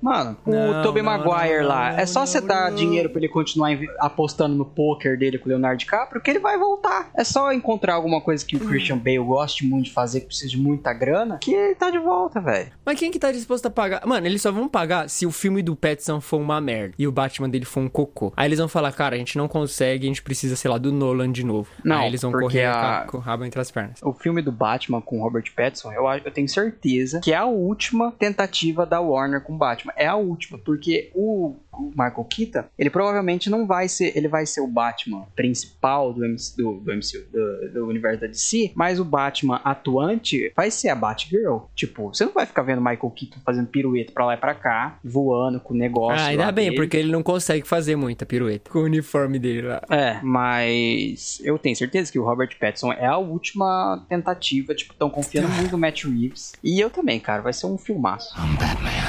Mano, 0.00 0.36
Não, 0.46 0.80
o 0.80 0.82
Tobey 0.82 1.02
não, 1.02 1.10
Maguire 1.18 1.60
não, 1.62 1.68
lá, 1.68 1.92
não, 1.92 1.98
é 1.98 2.06
só 2.06 2.24
você 2.24 2.40
dar 2.40 2.70
não. 2.70 2.76
dinheiro 2.76 3.10
pra 3.10 3.18
ele 3.18 3.28
continuar 3.28 3.70
apostando 3.98 4.54
no 4.54 4.64
poker 4.64 5.18
dele 5.18 5.38
com 5.38 5.46
o 5.46 5.48
Leonardo 5.48 5.78
DiCaprio, 5.78 6.20
que 6.20 6.30
ele 6.30 6.38
vai 6.38 6.56
voltar. 6.58 7.10
É 7.16 7.24
só 7.24 7.52
encontrar 7.52 7.94
alguma 7.94 8.20
coisa 8.20 8.44
que 8.46 8.56
o 8.56 8.60
Christian 8.60 8.96
Bale 8.98 9.18
goste 9.18 9.66
muito 9.66 9.86
de 9.86 9.92
fazer, 9.92 10.20
que 10.20 10.26
precisa 10.26 10.48
de 10.50 10.58
muita 10.58 10.92
grana, 10.92 11.38
que 11.40 11.52
ele 11.52 11.74
tá 11.74 11.90
de 11.90 11.98
volta, 11.98 12.40
velho. 12.40 12.70
Mas 12.84 12.98
quem 12.98 13.10
que 13.10 13.18
tá 13.18 13.32
disposto 13.32 13.66
a 13.66 13.70
pagar? 13.70 14.06
Mano, 14.06 14.26
eles 14.26 14.40
só 14.42 14.52
vão 14.52 14.68
pagar 14.68 15.08
se 15.10 15.26
o 15.26 15.30
filme 15.32 15.62
do 15.62 15.74
Petson 15.74 16.20
for 16.20 16.38
uma 16.40 16.60
merda 16.60 16.94
e 16.98 17.06
o 17.06 17.12
Batman 17.12 17.48
dele 17.48 17.64
for 17.64 17.80
um 17.80 17.88
cocô. 17.88 18.32
Aí 18.36 18.46
eles 18.48 18.58
vão 18.58 18.68
falar, 18.68 18.92
cara, 18.92 19.16
a 19.16 19.18
gente 19.18 19.36
não 19.36 19.48
consegue, 19.48 20.06
a 20.06 20.08
gente 20.08 20.22
precisa, 20.22 20.54
sei 20.56 20.70
lá, 20.70 20.78
do 20.78 20.92
Nolan 20.92 21.30
de 21.32 21.44
novo. 21.44 21.68
Não, 21.84 21.98
Aí 21.98 22.06
eles 22.06 22.22
vão 22.22 22.30
porque 22.30 22.44
correr 22.46 22.64
a- 22.66 23.04
com 23.08 23.16
o 23.18 23.20
rabo 23.20 23.44
entre 23.44 23.60
as 23.60 23.70
pernas. 23.70 23.98
O 24.02 24.12
filme 24.12 24.40
do 24.42 24.52
Batman 24.52 25.00
com 25.00 25.20
Robert 25.20 25.44
Pattinson, 25.56 25.92
eu, 25.92 26.06
acho- 26.06 26.24
eu 26.26 26.30
tenho 26.32 26.48
certeza 26.48 27.20
que 27.20 27.32
é 27.32 27.36
a 27.36 27.46
última 27.46 28.12
tentativa 28.12 28.86
da 28.86 29.00
Warner 29.00 29.40
com 29.42 29.56
Batman. 29.56 29.87
É 29.96 30.06
a 30.06 30.16
última, 30.16 30.58
porque 30.58 31.10
o, 31.14 31.56
o 31.78 31.90
Michael 31.90 32.24
Keaton, 32.28 32.64
ele 32.78 32.90
provavelmente 32.90 33.48
não 33.48 33.66
vai 33.66 33.88
ser, 33.88 34.16
ele 34.16 34.28
vai 34.28 34.44
ser 34.46 34.60
o 34.60 34.66
Batman 34.66 35.26
principal 35.36 36.12
do, 36.12 36.24
MC, 36.24 36.56
do, 36.56 36.74
do 36.80 36.92
MCU, 36.92 37.30
do, 37.32 37.72
do 37.72 37.86
universo 37.88 38.20
da 38.20 38.26
DC, 38.26 38.72
mas 38.74 38.98
o 39.00 39.04
Batman 39.04 39.60
atuante 39.64 40.52
vai 40.56 40.70
ser 40.70 40.88
a 40.88 40.94
Batgirl. 40.94 41.58
Tipo, 41.74 42.08
você 42.08 42.24
não 42.24 42.32
vai 42.32 42.46
ficar 42.46 42.62
vendo 42.62 42.80
Michael 42.80 43.10
Keaton 43.10 43.38
fazendo 43.44 43.66
pirueta 43.68 44.12
pra 44.12 44.26
lá 44.26 44.34
e 44.34 44.36
pra 44.38 44.54
cá, 44.54 44.98
voando 45.04 45.60
com 45.60 45.74
o 45.74 45.76
negócio 45.76 46.18
Ah, 46.18 46.22
lá 46.24 46.28
ainda 46.28 46.52
bem, 46.52 46.66
dele. 46.66 46.76
porque 46.76 46.96
ele 46.96 47.12
não 47.12 47.22
consegue 47.22 47.66
fazer 47.66 47.96
muita 47.96 48.26
pirueta 48.26 48.70
com 48.70 48.80
o 48.80 48.84
uniforme 48.84 49.38
dele 49.38 49.62
lá. 49.62 49.82
É, 49.90 50.20
mas 50.22 51.40
eu 51.44 51.58
tenho 51.58 51.76
certeza 51.76 52.10
que 52.10 52.18
o 52.18 52.24
Robert 52.24 52.50
Pattinson 52.58 52.92
é 52.92 53.06
a 53.06 53.16
última 53.18 54.04
tentativa, 54.08 54.74
tipo, 54.74 54.92
estão 54.92 55.08
confiando 55.10 55.48
muito 55.48 55.72
no 55.72 55.78
Matt 55.78 56.04
Reeves. 56.04 56.52
E 56.62 56.80
eu 56.80 56.90
também, 56.90 57.20
cara, 57.20 57.42
vai 57.42 57.52
ser 57.52 57.66
um 57.66 57.78
filmaço. 57.78 58.34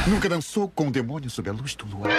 Nunca 0.08 0.28
dançou 0.30 0.68
com 0.70 0.88
o 0.88 0.92
demônio 0.92 1.30
sob 1.30 1.50
a 1.50 1.54
luz 1.54 1.76
do 1.76 1.86
luar. 1.86 2.10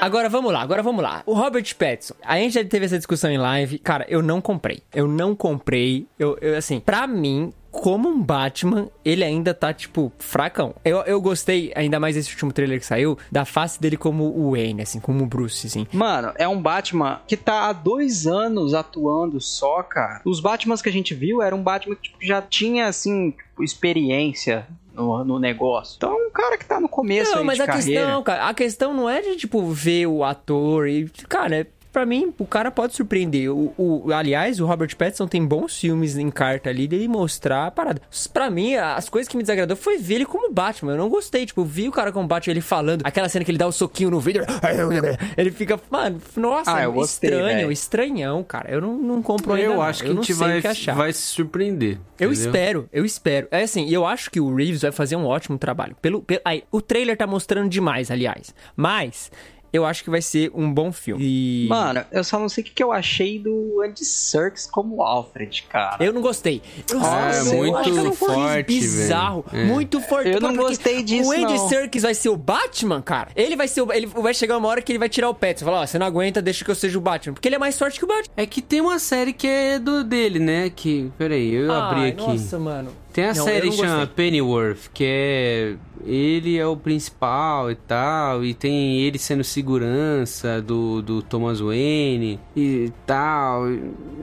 Agora 0.00 0.30
vamos 0.30 0.50
lá, 0.50 0.62
agora 0.62 0.82
vamos 0.82 1.02
lá. 1.02 1.22
O 1.26 1.34
Robert 1.34 1.76
Pattinson, 1.76 2.14
a 2.24 2.36
gente 2.38 2.54
já 2.54 2.64
teve 2.64 2.86
essa 2.86 2.96
discussão 2.96 3.30
em 3.30 3.36
live. 3.36 3.78
Cara, 3.78 4.06
eu 4.08 4.22
não 4.22 4.40
comprei. 4.40 4.82
Eu 4.94 5.06
não 5.06 5.36
comprei. 5.36 6.06
Eu, 6.18 6.38
eu 6.40 6.56
assim, 6.56 6.80
pra 6.80 7.06
mim, 7.06 7.52
como 7.70 8.08
um 8.08 8.20
Batman, 8.20 8.88
ele 9.04 9.22
ainda 9.22 9.54
tá, 9.54 9.72
tipo, 9.72 10.10
fracão. 10.18 10.74
Eu, 10.84 10.98
eu 11.02 11.20
gostei, 11.20 11.72
ainda 11.74 12.00
mais 12.00 12.14
desse 12.14 12.30
último 12.30 12.52
trailer 12.52 12.80
que 12.80 12.86
saiu, 12.86 13.16
da 13.30 13.44
face 13.44 13.80
dele 13.80 13.96
como 13.96 14.24
o 14.24 14.52
Wayne, 14.52 14.82
assim, 14.82 14.98
como 14.98 15.22
o 15.22 15.26
Bruce, 15.26 15.66
assim. 15.66 15.86
Mano, 15.92 16.32
é 16.36 16.48
um 16.48 16.60
Batman 16.60 17.20
que 17.26 17.36
tá 17.36 17.68
há 17.68 17.72
dois 17.72 18.26
anos 18.26 18.74
atuando 18.74 19.40
só, 19.40 19.82
cara. 19.82 20.20
Os 20.24 20.40
Batmans 20.40 20.82
que 20.82 20.88
a 20.88 20.92
gente 20.92 21.14
viu 21.14 21.42
era 21.42 21.54
um 21.54 21.62
Batman 21.62 21.94
que 21.94 22.02
tipo, 22.02 22.18
já 22.20 22.42
tinha, 22.42 22.86
assim, 22.86 23.32
tipo, 23.32 23.62
experiência 23.62 24.66
no, 24.94 25.24
no 25.24 25.38
negócio. 25.38 25.96
Então 25.96 26.10
é 26.12 26.26
um 26.26 26.30
cara 26.30 26.58
que 26.58 26.64
tá 26.64 26.80
no 26.80 26.88
começo 26.88 27.32
Não, 27.32 27.38
aí 27.40 27.44
mas 27.44 27.60
a 27.60 27.66
carreira. 27.66 28.00
questão, 28.02 28.22
cara, 28.22 28.48
a 28.48 28.54
questão 28.54 28.94
não 28.94 29.08
é 29.08 29.20
de, 29.20 29.36
tipo, 29.36 29.66
ver 29.70 30.06
o 30.06 30.24
ator 30.24 30.88
e, 30.88 31.08
cara, 31.28 31.56
é 31.60 31.66
Pra 31.92 32.06
mim, 32.06 32.32
o 32.38 32.46
cara 32.46 32.70
pode 32.70 32.94
surpreender. 32.94 33.50
O, 33.52 33.72
o- 33.76 34.12
aliás, 34.12 34.60
o 34.60 34.66
Robert 34.66 34.94
Pattinson 34.96 35.26
tem 35.26 35.44
bons 35.44 35.78
filmes 35.78 36.16
em 36.16 36.30
carta 36.30 36.70
ali 36.70 36.86
dele 36.86 37.08
mostrar 37.08 37.66
a 37.66 37.70
parada. 37.70 38.00
Pra 38.32 38.48
mim, 38.48 38.76
as 38.76 39.08
coisas 39.08 39.28
que 39.28 39.36
me 39.36 39.42
desagradou 39.42 39.76
foi 39.76 39.98
ver 39.98 40.14
ele 40.16 40.26
como 40.26 40.52
Batman. 40.52 40.92
Eu 40.92 40.98
não 40.98 41.08
gostei. 41.08 41.44
Tipo, 41.44 41.64
vi 41.64 41.88
o 41.88 41.92
cara 41.92 42.12
como 42.12 42.28
Batman, 42.28 42.52
ele 42.52 42.60
falando. 42.60 43.02
Aquela 43.04 43.28
cena 43.28 43.44
que 43.44 43.50
ele 43.50 43.58
dá 43.58 43.66
o 43.66 43.72
soquinho 43.72 44.10
no 44.10 44.20
vidro. 44.20 44.44
Ele 45.36 45.50
fica, 45.50 45.80
mano, 45.90 46.20
nossa, 46.36 46.74
Ah, 46.76 46.82
eu 46.84 46.92
gostei, 46.92 47.30
estranho, 47.30 47.56
velho. 47.58 47.72
estranhão, 47.72 48.42
cara. 48.42 48.70
Eu 48.70 48.80
não, 48.80 48.96
não 48.96 49.22
compro 49.22 49.52
ainda. 49.52 49.66
Eu 49.66 49.74
não. 49.74 49.82
acho 49.82 50.02
que 50.02 50.08
eu 50.08 50.12
a 50.12 50.14
não 50.14 50.22
gente 50.22 50.32
vai, 50.34 50.60
que 50.60 50.92
vai 50.92 51.12
se 51.12 51.22
surpreender. 51.22 51.98
Eu 52.18 52.30
entendeu? 52.32 52.46
espero, 52.50 52.88
eu 52.92 53.04
espero. 53.04 53.48
É 53.50 53.62
assim, 53.62 53.88
eu 53.90 54.06
acho 54.06 54.30
que 54.30 54.40
o 54.40 54.54
Reeves 54.54 54.82
vai 54.82 54.92
fazer 54.92 55.16
um 55.16 55.24
ótimo 55.26 55.58
trabalho. 55.58 55.96
Pelo, 56.00 56.22
pelo, 56.22 56.40
aí, 56.44 56.62
o 56.70 56.80
trailer 56.80 57.16
tá 57.16 57.26
mostrando 57.26 57.68
demais, 57.68 58.10
aliás. 58.10 58.54
Mas 58.76 59.30
eu 59.72 59.84
acho 59.86 60.02
que 60.04 60.10
vai 60.10 60.22
ser 60.22 60.50
um 60.54 60.72
bom 60.72 60.90
filme. 60.92 61.22
E 61.24 61.66
Mano, 61.68 62.04
eu 62.10 62.24
só 62.24 62.38
não 62.38 62.48
sei 62.48 62.62
o 62.62 62.64
que, 62.66 62.72
que 62.72 62.82
eu 62.82 62.92
achei 62.92 63.38
do 63.38 63.82
Andy 63.84 64.04
Serkis 64.04 64.66
como 64.66 65.02
Alfred, 65.02 65.64
cara. 65.68 66.02
eu 66.04 66.12
não 66.12 66.20
gostei. 66.20 66.60
Eu, 66.90 67.00
Ah, 67.02 67.30
eu 67.34 67.40
é 67.40 67.54
muito 67.56 67.76
acho 67.78 67.92
que 67.92 67.98
eu 67.98 68.12
forte, 68.12 68.66
bizarro, 68.66 69.44
velho. 69.50 69.62
É. 69.64 69.66
muito 69.66 70.00
forte. 70.00 70.30
Eu 70.30 70.40
não 70.40 70.56
gostei 70.56 71.02
disso, 71.02 71.28
O 71.28 71.32
Andy 71.32 71.42
não. 71.44 71.68
Serkis 71.68 72.02
vai 72.02 72.14
ser 72.14 72.28
o 72.28 72.36
Batman, 72.36 73.00
cara. 73.02 73.30
Ele 73.36 73.56
vai 73.56 73.68
ser, 73.68 73.82
o- 73.82 73.92
ele 73.92 74.06
vai 74.06 74.34
chegar 74.34 74.56
uma 74.58 74.68
hora 74.68 74.82
que 74.82 74.90
ele 74.92 74.98
vai 74.98 75.08
tirar 75.08 75.28
o 75.28 75.34
pet. 75.34 75.58
Você 75.58 75.64
fala, 75.64 75.80
ó, 75.82 75.86
você 75.86 75.98
não 75.98 76.06
aguenta, 76.06 76.40
deixa 76.42 76.64
que 76.64 76.70
eu 76.70 76.74
seja 76.74 76.98
o 76.98 77.00
Batman, 77.00 77.34
porque 77.34 77.48
ele 77.48 77.56
é 77.56 77.58
mais 77.58 77.78
forte 77.78 77.98
que 77.98 78.04
o 78.04 78.08
Batman. 78.08 78.32
É 78.36 78.46
que 78.46 78.60
tem 78.62 78.80
uma 78.80 78.98
série 78.98 79.32
que 79.32 79.46
é 79.46 79.78
do 79.78 80.02
dele, 80.04 80.38
né? 80.38 80.70
Que. 80.70 81.10
Peraí, 81.18 81.52
eu 81.54 81.72
abri 81.72 82.00
Ai, 82.00 82.08
aqui. 82.10 82.20
Nossa, 82.26 82.58
mano. 82.58 82.90
Tem 83.12 83.24
a 83.24 83.34
Não, 83.34 83.44
série 83.44 83.66
eu 83.66 83.70
que 83.72 83.76
não 83.78 83.84
chama 83.84 83.96
gostei. 84.06 84.14
Pennyworth, 84.30 84.88
que 84.94 85.04
é. 85.06 85.74
Ele 86.06 86.56
é 86.56 86.66
o 86.66 86.76
principal 86.76 87.70
e 87.70 87.74
tal, 87.74 88.42
e 88.44 88.54
tem 88.54 89.00
ele 89.00 89.18
sendo 89.18 89.44
segurança 89.44 90.62
do, 90.62 91.02
do 91.02 91.20
Thomas 91.22 91.60
Wayne 91.60 92.40
e 92.56 92.90
tal. 93.06 93.64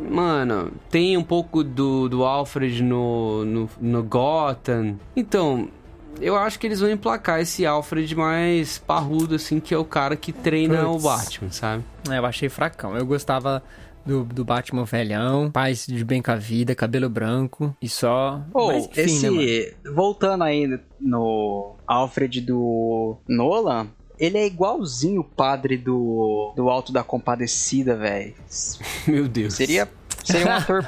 Mano, 0.09 0.71
tem 0.89 1.15
um 1.17 1.23
pouco 1.23 1.63
do, 1.63 2.09
do 2.09 2.23
Alfred 2.23 2.81
no, 2.81 3.45
no, 3.45 3.69
no 3.79 4.03
Gotham. 4.03 4.95
Então, 5.15 5.67
eu 6.19 6.35
acho 6.35 6.57
que 6.59 6.65
eles 6.65 6.79
vão 6.79 6.89
emplacar 6.89 7.41
esse 7.41 7.63
Alfred 7.65 8.15
mais 8.15 8.79
parrudo, 8.79 9.35
assim, 9.35 9.59
que 9.59 9.73
é 9.73 9.77
o 9.77 9.85
cara 9.85 10.15
que 10.15 10.31
treina 10.31 10.83
Putz. 10.83 11.03
o 11.03 11.07
Batman, 11.07 11.51
sabe? 11.51 11.83
É, 12.09 12.17
eu 12.17 12.25
achei 12.25 12.49
fracão. 12.49 12.97
Eu 12.97 13.05
gostava 13.05 13.61
do, 14.07 14.23
do 14.23 14.45
Batman 14.45 14.85
velhão, 14.85 15.51
paz 15.51 15.85
de 15.85 16.03
bem 16.03 16.21
com 16.21 16.31
a 16.31 16.35
vida, 16.35 16.73
cabelo 16.73 17.09
branco 17.09 17.75
e 17.81 17.89
só. 17.89 18.41
Pô, 18.51 18.67
Mas, 18.67 18.85
enfim, 18.85 19.01
esse. 19.01 19.29
né, 19.85 19.91
voltando 19.93 20.43
aí 20.43 20.79
no 20.99 21.75
Alfred 21.85 22.41
do 22.41 23.17
Nolan. 23.27 23.87
Ele 24.19 24.39
é 24.39 24.47
igualzinho 24.47 25.21
o 25.21 25.23
padre 25.23 25.77
do, 25.77 26.51
do 26.55 26.69
Alto 26.69 26.91
da 26.91 27.03
Compadecida, 27.03 27.95
velho. 27.95 28.33
Meu 29.07 29.27
Deus. 29.27 29.53
Seria, 29.53 29.87
seria 30.23 30.47
um 30.47 30.51
ator 30.55 30.87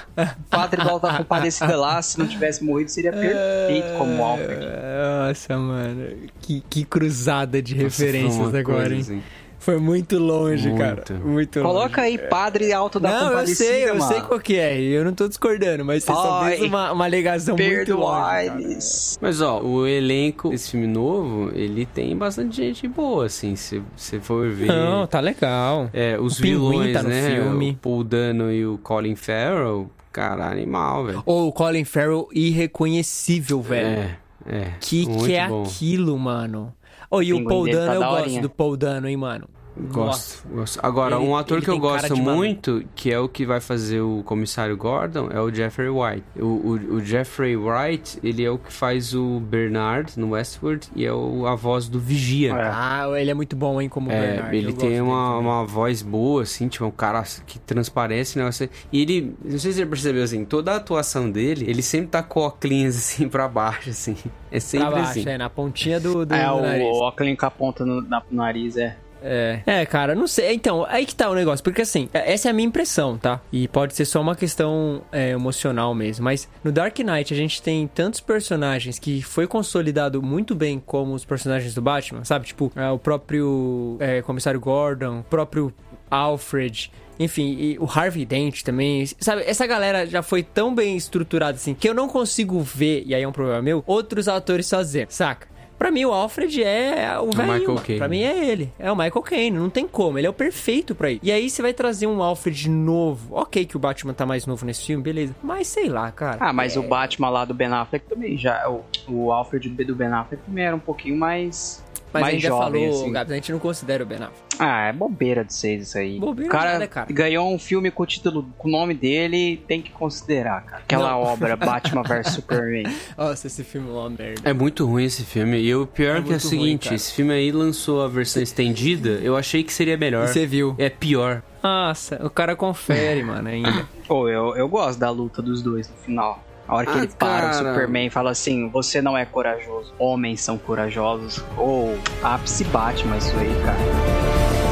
padre 0.49 0.81
do 0.81 0.89
Alto 0.89 1.05
da 1.05 1.17
Compadecida 1.19 1.77
lá, 1.77 2.01
se 2.01 2.17
não 2.17 2.27
tivesse 2.27 2.63
morrido, 2.63 2.89
seria 2.89 3.11
perfeito 3.11 3.97
como 3.99 4.23
Alfred. 4.23 4.65
Nossa, 4.65 5.57
mano. 5.59 6.07
Que, 6.41 6.61
que 6.67 6.83
cruzada 6.83 7.61
de 7.61 7.75
Nossa, 7.75 7.83
referências 7.83 8.55
agora, 8.55 8.89
coisa, 8.89 8.95
hein? 8.95 9.01
assim. 9.01 9.23
Foi 9.59 9.77
muito 9.77 10.17
longe, 10.17 10.69
Muito. 10.69 10.79
cara. 10.81 11.03
Muito 11.23 11.61
Coloca 11.61 12.01
longe. 12.01 12.13
aí 12.13 12.17
padre 12.17 12.71
Alto 12.71 12.99
da 12.99 13.09
Não, 13.09 13.39
eu 13.39 13.47
sei, 13.47 13.83
eu 13.89 13.95
mano. 13.95 14.07
sei 14.11 14.21
qual 14.21 14.39
que 14.39 14.57
é. 14.57 14.79
Eu 14.79 15.03
não 15.03 15.13
tô 15.13 15.27
discordando, 15.27 15.83
mas 15.83 16.03
você 16.05 16.13
só 16.13 16.45
fez 16.45 16.61
uma, 16.61 16.91
uma 16.93 17.03
alegação 17.05 17.55
muito 17.57 17.95
longe. 17.97 18.77
Mas 19.21 19.41
ó, 19.41 19.59
o 19.61 19.85
elenco 19.85 20.49
desse 20.49 20.71
filme 20.71 20.87
novo, 20.87 21.51
ele 21.53 21.85
tem 21.85 22.15
bastante 22.15 22.55
gente 22.55 22.87
boa, 22.87 23.25
assim, 23.25 23.55
se 23.55 23.81
você 23.95 24.19
for 24.19 24.49
ver. 24.49 24.67
Não, 24.67 25.05
tá 25.05 25.19
legal. 25.19 25.89
É, 25.93 26.17
os 26.17 26.39
O 26.39 26.41
Pinguim 26.41 26.51
vilões, 26.69 26.93
tá 26.93 27.03
no 27.03 27.09
né? 27.09 27.29
filme. 27.29 27.71
O 27.71 27.75
Paul 27.75 28.03
Dano 28.03 28.51
e 28.51 28.65
o 28.65 28.77
Colin 28.77 29.15
Farrell, 29.15 29.89
cara, 30.11 30.45
animal, 30.49 31.05
velho. 31.05 31.23
Ou 31.25 31.49
o 31.49 31.51
Colin 31.51 31.83
Farrell 31.83 32.29
irreconhecível, 32.33 33.61
velho. 33.61 33.87
É, 33.87 34.17
é. 34.47 34.73
Que 34.79 35.05
que 35.05 35.33
é 35.33 35.47
bom. 35.47 35.63
aquilo, 35.63 36.17
mano? 36.17 36.73
Oh, 37.09 37.21
e 37.21 37.33
o 37.33 37.43
Paul 37.43 37.69
Dano, 37.69 37.87
tá 37.87 37.95
eu 37.95 38.01
gosto 38.01 38.41
do 38.41 38.49
Paul 38.49 38.77
Dano, 38.77 39.07
hein, 39.07 39.17
mano? 39.17 39.47
Gosto, 39.77 40.45
gosto. 40.49 40.79
Agora, 40.83 41.15
Ele- 41.15 41.25
um 41.25 41.35
ator 41.37 41.61
que 41.61 41.69
eu 41.69 41.79
gosto 41.79 42.09
maluco. 42.09 42.35
muito, 42.35 42.83
que 42.95 43.11
é 43.11 43.17
o 43.19 43.29
que 43.29 43.45
vai 43.45 43.61
fazer 43.61 44.01
o 44.01 44.21
comissário 44.25 44.75
Gordon, 44.75 45.29
é 45.31 45.39
o 45.39 45.53
Jeffrey 45.53 45.87
White. 45.89 46.23
O, 46.37 46.43
o, 46.45 46.71
o 46.95 46.99
Jeffrey 46.99 47.55
Wright, 47.55 48.19
ele 48.21 48.43
é 48.43 48.49
o 48.51 48.57
que 48.57 48.73
faz 48.73 49.13
o 49.13 49.39
Bernard 49.39 50.19
no 50.19 50.31
Westworld 50.31 50.87
e 50.95 51.05
é 51.05 51.13
o, 51.13 51.45
a 51.47 51.55
voz 51.55 51.87
do 51.87 51.99
Vigia. 51.99 52.51
É. 52.51 52.69
Ah, 52.73 53.05
ele 53.15 53.31
é 53.31 53.33
muito 53.33 53.55
bom, 53.55 53.79
hein, 53.81 53.87
como 53.87 54.11
É, 54.11 54.19
Bernard. 54.33 54.57
ele 54.57 54.67
eu 54.69 54.73
tem 54.73 54.99
uma, 55.01 55.37
uma 55.37 55.65
voz 55.65 56.01
boa, 56.01 56.43
assim, 56.43 56.67
tipo, 56.67 56.85
um 56.85 56.91
cara 56.91 57.23
que 57.47 57.57
transparece, 57.59 58.37
né? 58.37 58.49
E 58.91 59.01
ele, 59.01 59.35
não 59.43 59.57
sei 59.59 59.71
se 59.71 59.77
você 59.79 59.85
percebeu, 59.85 60.23
assim, 60.23 60.43
toda 60.43 60.73
a 60.73 60.75
atuação 60.75 61.29
dele, 61.31 61.65
ele 61.69 61.81
sempre 61.81 62.07
tá 62.07 62.21
com 62.21 62.41
óculos, 62.41 62.95
assim, 62.97 63.29
pra 63.29 63.47
baixo, 63.47 63.89
assim. 63.91 64.17
É 64.51 64.59
sempre 64.59 64.87
Pra 64.87 64.97
baixo, 64.97 65.11
assim. 65.19 65.29
é, 65.29 65.37
na 65.37 65.49
pontinha 65.49 65.99
do, 65.99 66.25
do 66.25 66.33
É, 66.35 66.45
do 66.47 66.61
nariz. 66.61 66.83
o 66.85 67.01
óculos 67.01 67.37
com 67.37 67.45
a 67.45 67.51
ponta 67.51 67.85
no, 67.85 68.01
na- 68.01 68.21
no 68.29 68.37
nariz, 68.37 68.75
é. 68.75 68.97
É. 69.23 69.61
É, 69.65 69.85
cara, 69.85 70.15
não 70.15 70.27
sei. 70.27 70.53
Então, 70.53 70.85
aí 70.87 71.05
que 71.05 71.15
tá 71.15 71.29
o 71.29 71.35
negócio. 71.35 71.63
Porque 71.63 71.81
assim, 71.81 72.09
essa 72.13 72.49
é 72.49 72.51
a 72.51 72.53
minha 72.53 72.67
impressão, 72.67 73.17
tá? 73.17 73.41
E 73.51 73.67
pode 73.67 73.95
ser 73.95 74.05
só 74.05 74.21
uma 74.21 74.35
questão 74.35 75.01
é, 75.11 75.31
emocional 75.31 75.93
mesmo. 75.93 76.23
Mas 76.23 76.47
no 76.63 76.71
Dark 76.71 76.97
Knight 76.99 77.33
a 77.33 77.37
gente 77.37 77.61
tem 77.61 77.87
tantos 77.87 78.19
personagens 78.19 78.99
que 78.99 79.21
foi 79.21 79.47
consolidado 79.47 80.21
muito 80.21 80.55
bem 80.55 80.81
como 80.83 81.13
os 81.13 81.25
personagens 81.25 81.73
do 81.73 81.81
Batman, 81.81 82.23
sabe? 82.23 82.45
Tipo, 82.45 82.71
é, 82.75 82.89
o 82.89 82.99
próprio 82.99 83.97
é, 83.99 84.21
Comissário 84.21 84.59
Gordon, 84.59 85.19
o 85.19 85.23
próprio 85.23 85.73
Alfred. 86.09 86.91
Enfim, 87.19 87.75
o 87.79 87.85
Harvey 87.85 88.25
Dent 88.25 88.61
também, 88.61 89.05
sabe? 89.19 89.43
Essa 89.45 89.67
galera 89.67 90.07
já 90.07 90.23
foi 90.23 90.41
tão 90.41 90.73
bem 90.73 90.95
estruturada 90.95 91.57
assim 91.57 91.73
que 91.73 91.89
eu 91.89 91.93
não 91.93 92.07
consigo 92.07 92.61
ver, 92.61 93.03
e 93.05 93.13
aí 93.13 93.21
é 93.21 93.27
um 93.27 93.31
problema 93.33 93.61
meu, 93.61 93.83
outros 93.85 94.29
atores 94.29 94.69
fazendo, 94.69 95.11
saca? 95.11 95.45
Pra 95.79 95.89
mim, 95.91 96.03
o 96.05 96.11
Alfred 96.11 96.61
é 96.61 97.17
o 97.19 97.35
mano. 97.35 97.75
Caine. 97.77 97.97
Pra 97.97 98.07
mim 98.09 98.21
é 98.21 98.45
ele. 98.51 98.71
É 98.77 98.91
o 98.91 98.95
Michael 98.95 99.21
Caine, 99.21 99.57
não 99.57 99.69
tem 99.69 99.87
como. 99.87 100.19
Ele 100.19 100.27
é 100.27 100.29
o 100.29 100.33
perfeito 100.33 100.93
pra 100.93 101.09
ir. 101.09 101.19
E 101.23 101.31
aí 101.31 101.49
você 101.49 101.61
vai 101.61 101.73
trazer 101.73 102.05
um 102.05 102.21
Alfred 102.21 102.69
novo. 102.69 103.33
Ok 103.35 103.65
que 103.65 103.77
o 103.77 103.79
Batman 103.79 104.13
tá 104.13 104.25
mais 104.25 104.45
novo 104.45 104.65
nesse 104.65 104.85
filme, 104.85 105.01
beleza. 105.01 105.33
Mas 105.41 105.67
sei 105.67 105.87
lá, 105.87 106.11
cara. 106.11 106.37
Ah, 106.41 106.51
mas 106.51 106.75
É. 106.75 106.79
o 106.79 106.83
Batman 106.83 107.29
lá 107.29 107.45
do 107.45 107.53
Ben 107.53 107.67
Affleck 107.69 108.05
também 108.07 108.37
já. 108.37 108.69
O, 108.69 108.83
o 109.07 109.31
Alfred 109.31 109.69
do 109.69 109.95
Ben 109.95 110.09
Affleck 110.09 110.43
também 110.43 110.65
era 110.65 110.75
um 110.75 110.79
pouquinho 110.79 111.15
mais. 111.17 111.81
Mas 112.13 112.21
a 112.21 112.25
mais 112.25 112.33
gente 112.33 112.41
já 112.43 112.49
jovem, 112.49 112.85
falou, 112.87 113.01
assim. 113.03 113.11
Gabs, 113.11 113.31
a 113.31 113.35
gente 113.35 113.51
não 113.51 113.59
considera 113.59 114.03
o 114.03 114.05
Ben 114.05 114.17
Affleck. 114.17 114.33
Ah, 114.57 114.87
é 114.87 114.93
bobeira 114.93 115.45
de 115.45 115.53
vocês 115.53 115.83
isso 115.83 115.97
aí. 115.97 116.19
Bobeira 116.19 116.49
o 116.49 116.51
cara, 116.51 116.73
nada, 116.73 116.87
cara. 116.87 117.07
ganhou 117.11 117.53
um 117.53 117.57
filme 117.59 117.89
com 117.91 118.03
o 118.03 118.05
título, 118.05 118.45
com 118.57 118.67
o 118.67 118.71
nome 118.71 118.93
dele, 118.93 119.63
tem 119.67 119.81
que 119.81 119.91
considerar, 119.91 120.61
cara. 120.65 120.81
Aquela 120.83 121.11
Não. 121.11 121.21
obra 121.21 121.55
Batman 121.57 122.03
vs 122.03 122.33
Superman. 122.33 122.83
Nossa, 123.17 123.47
esse 123.47 123.63
filme 123.63 123.87
é 123.89 123.91
uma 123.91 124.09
merda. 124.09 124.49
É 124.49 124.53
muito 124.53 124.85
ruim 124.85 125.05
esse 125.05 125.23
filme. 125.23 125.57
E 125.59 125.73
o 125.75 125.85
pior 125.87 126.17
É 126.17 126.21
que 126.21 126.21
é 126.21 126.21
o 126.21 126.29
muito 126.31 126.41
ruim, 126.43 126.49
seguinte, 126.49 126.83
cara. 126.85 126.95
esse 126.95 127.13
filme 127.13 127.33
aí 127.33 127.51
lançou 127.51 128.01
a 128.03 128.07
versão 128.07 128.41
estendida, 128.43 129.09
eu 129.21 129.37
achei 129.37 129.63
que 129.63 129.71
seria 129.71 129.95
melhor. 129.97 130.25
E 130.25 130.27
você 130.29 130.45
viu? 130.45 130.75
É 130.77 130.89
pior. 130.89 131.41
Nossa, 131.63 132.19
o 132.25 132.29
cara 132.29 132.55
confere, 132.55 133.21
mano, 133.23 133.47
ainda. 133.49 133.87
Pô, 134.07 134.27
eu, 134.29 134.55
eu 134.55 134.67
gosto 134.67 134.97
da 134.99 135.09
luta 135.09 135.41
dos 135.41 135.61
dois 135.61 135.89
no 135.89 135.95
final. 135.97 136.43
A 136.69 136.75
hora 136.75 136.85
que 136.85 136.91
Ah, 136.91 136.97
ele 136.99 137.07
para 137.07 137.27
o 137.27 137.51
cara. 137.51 137.53
Superman 137.53 138.05
e 138.05 138.09
fala 138.11 138.29
assim: 138.29 138.69
Você 138.69 139.01
não 139.01 139.17
é 139.17 139.25
corajoso, 139.25 139.91
homens 139.97 140.39
são 140.41 140.55
corajosos. 140.55 141.43
Ou 141.57 141.97
ápice 142.21 142.63
Batman, 142.65 143.17
isso 143.17 143.35
aí, 143.37 143.49
cara. 143.65 144.68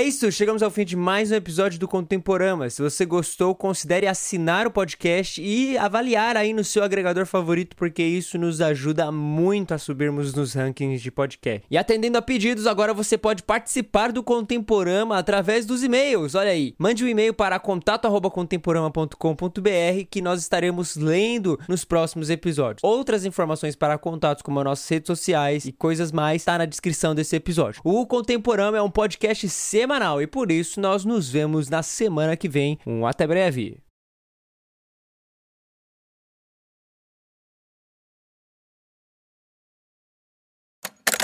É 0.00 0.02
isso, 0.02 0.32
chegamos 0.32 0.62
ao 0.62 0.70
fim 0.70 0.86
de 0.86 0.96
mais 0.96 1.30
um 1.30 1.34
episódio 1.34 1.78
do 1.78 1.86
Contemporama. 1.86 2.70
Se 2.70 2.80
você 2.80 3.04
gostou, 3.04 3.54
considere 3.54 4.06
assinar 4.06 4.66
o 4.66 4.70
podcast 4.70 5.42
e 5.42 5.76
avaliar 5.76 6.38
aí 6.38 6.54
no 6.54 6.64
seu 6.64 6.82
agregador 6.82 7.26
favorito, 7.26 7.76
porque 7.76 8.02
isso 8.02 8.38
nos 8.38 8.62
ajuda 8.62 9.12
muito 9.12 9.74
a 9.74 9.78
subirmos 9.78 10.32
nos 10.32 10.54
rankings 10.54 11.02
de 11.02 11.10
podcast. 11.10 11.66
E 11.70 11.76
atendendo 11.76 12.16
a 12.16 12.22
pedidos, 12.22 12.66
agora 12.66 12.94
você 12.94 13.18
pode 13.18 13.42
participar 13.42 14.10
do 14.10 14.22
Contemporama 14.22 15.18
através 15.18 15.66
dos 15.66 15.84
e-mails. 15.84 16.34
Olha 16.34 16.52
aí, 16.52 16.74
mande 16.78 17.04
um 17.04 17.06
e-mail 17.06 17.34
para 17.34 17.60
contato@contemporama.com.br 17.60 20.06
que 20.10 20.22
nós 20.22 20.40
estaremos 20.40 20.96
lendo 20.96 21.60
nos 21.68 21.84
próximos 21.84 22.30
episódios. 22.30 22.82
Outras 22.82 23.26
informações 23.26 23.76
para 23.76 23.98
contatos 23.98 24.42
como 24.42 24.60
as 24.60 24.64
nossas 24.64 24.88
redes 24.88 25.08
sociais 25.08 25.66
e 25.66 25.72
coisas 25.72 26.10
mais 26.10 26.40
está 26.40 26.56
na 26.56 26.64
descrição 26.64 27.14
desse 27.14 27.36
episódio. 27.36 27.82
O 27.84 28.06
Contemporama 28.06 28.78
é 28.78 28.82
um 28.82 28.90
podcast 28.90 29.46
semanal 29.50 29.89
e 30.20 30.26
por 30.26 30.52
isso 30.52 30.80
nós 30.80 31.04
nos 31.04 31.28
vemos 31.28 31.68
na 31.68 31.82
semana 31.82 32.36
que 32.36 32.48
vem. 32.48 32.78
Um 32.86 33.06
até 33.06 33.26
breve. 33.26 33.82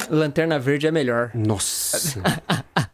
Lanterna 0.09 0.59
Verde 0.59 0.87
é 0.87 0.91
melhor. 0.91 1.33
Nossa. 1.35 2.21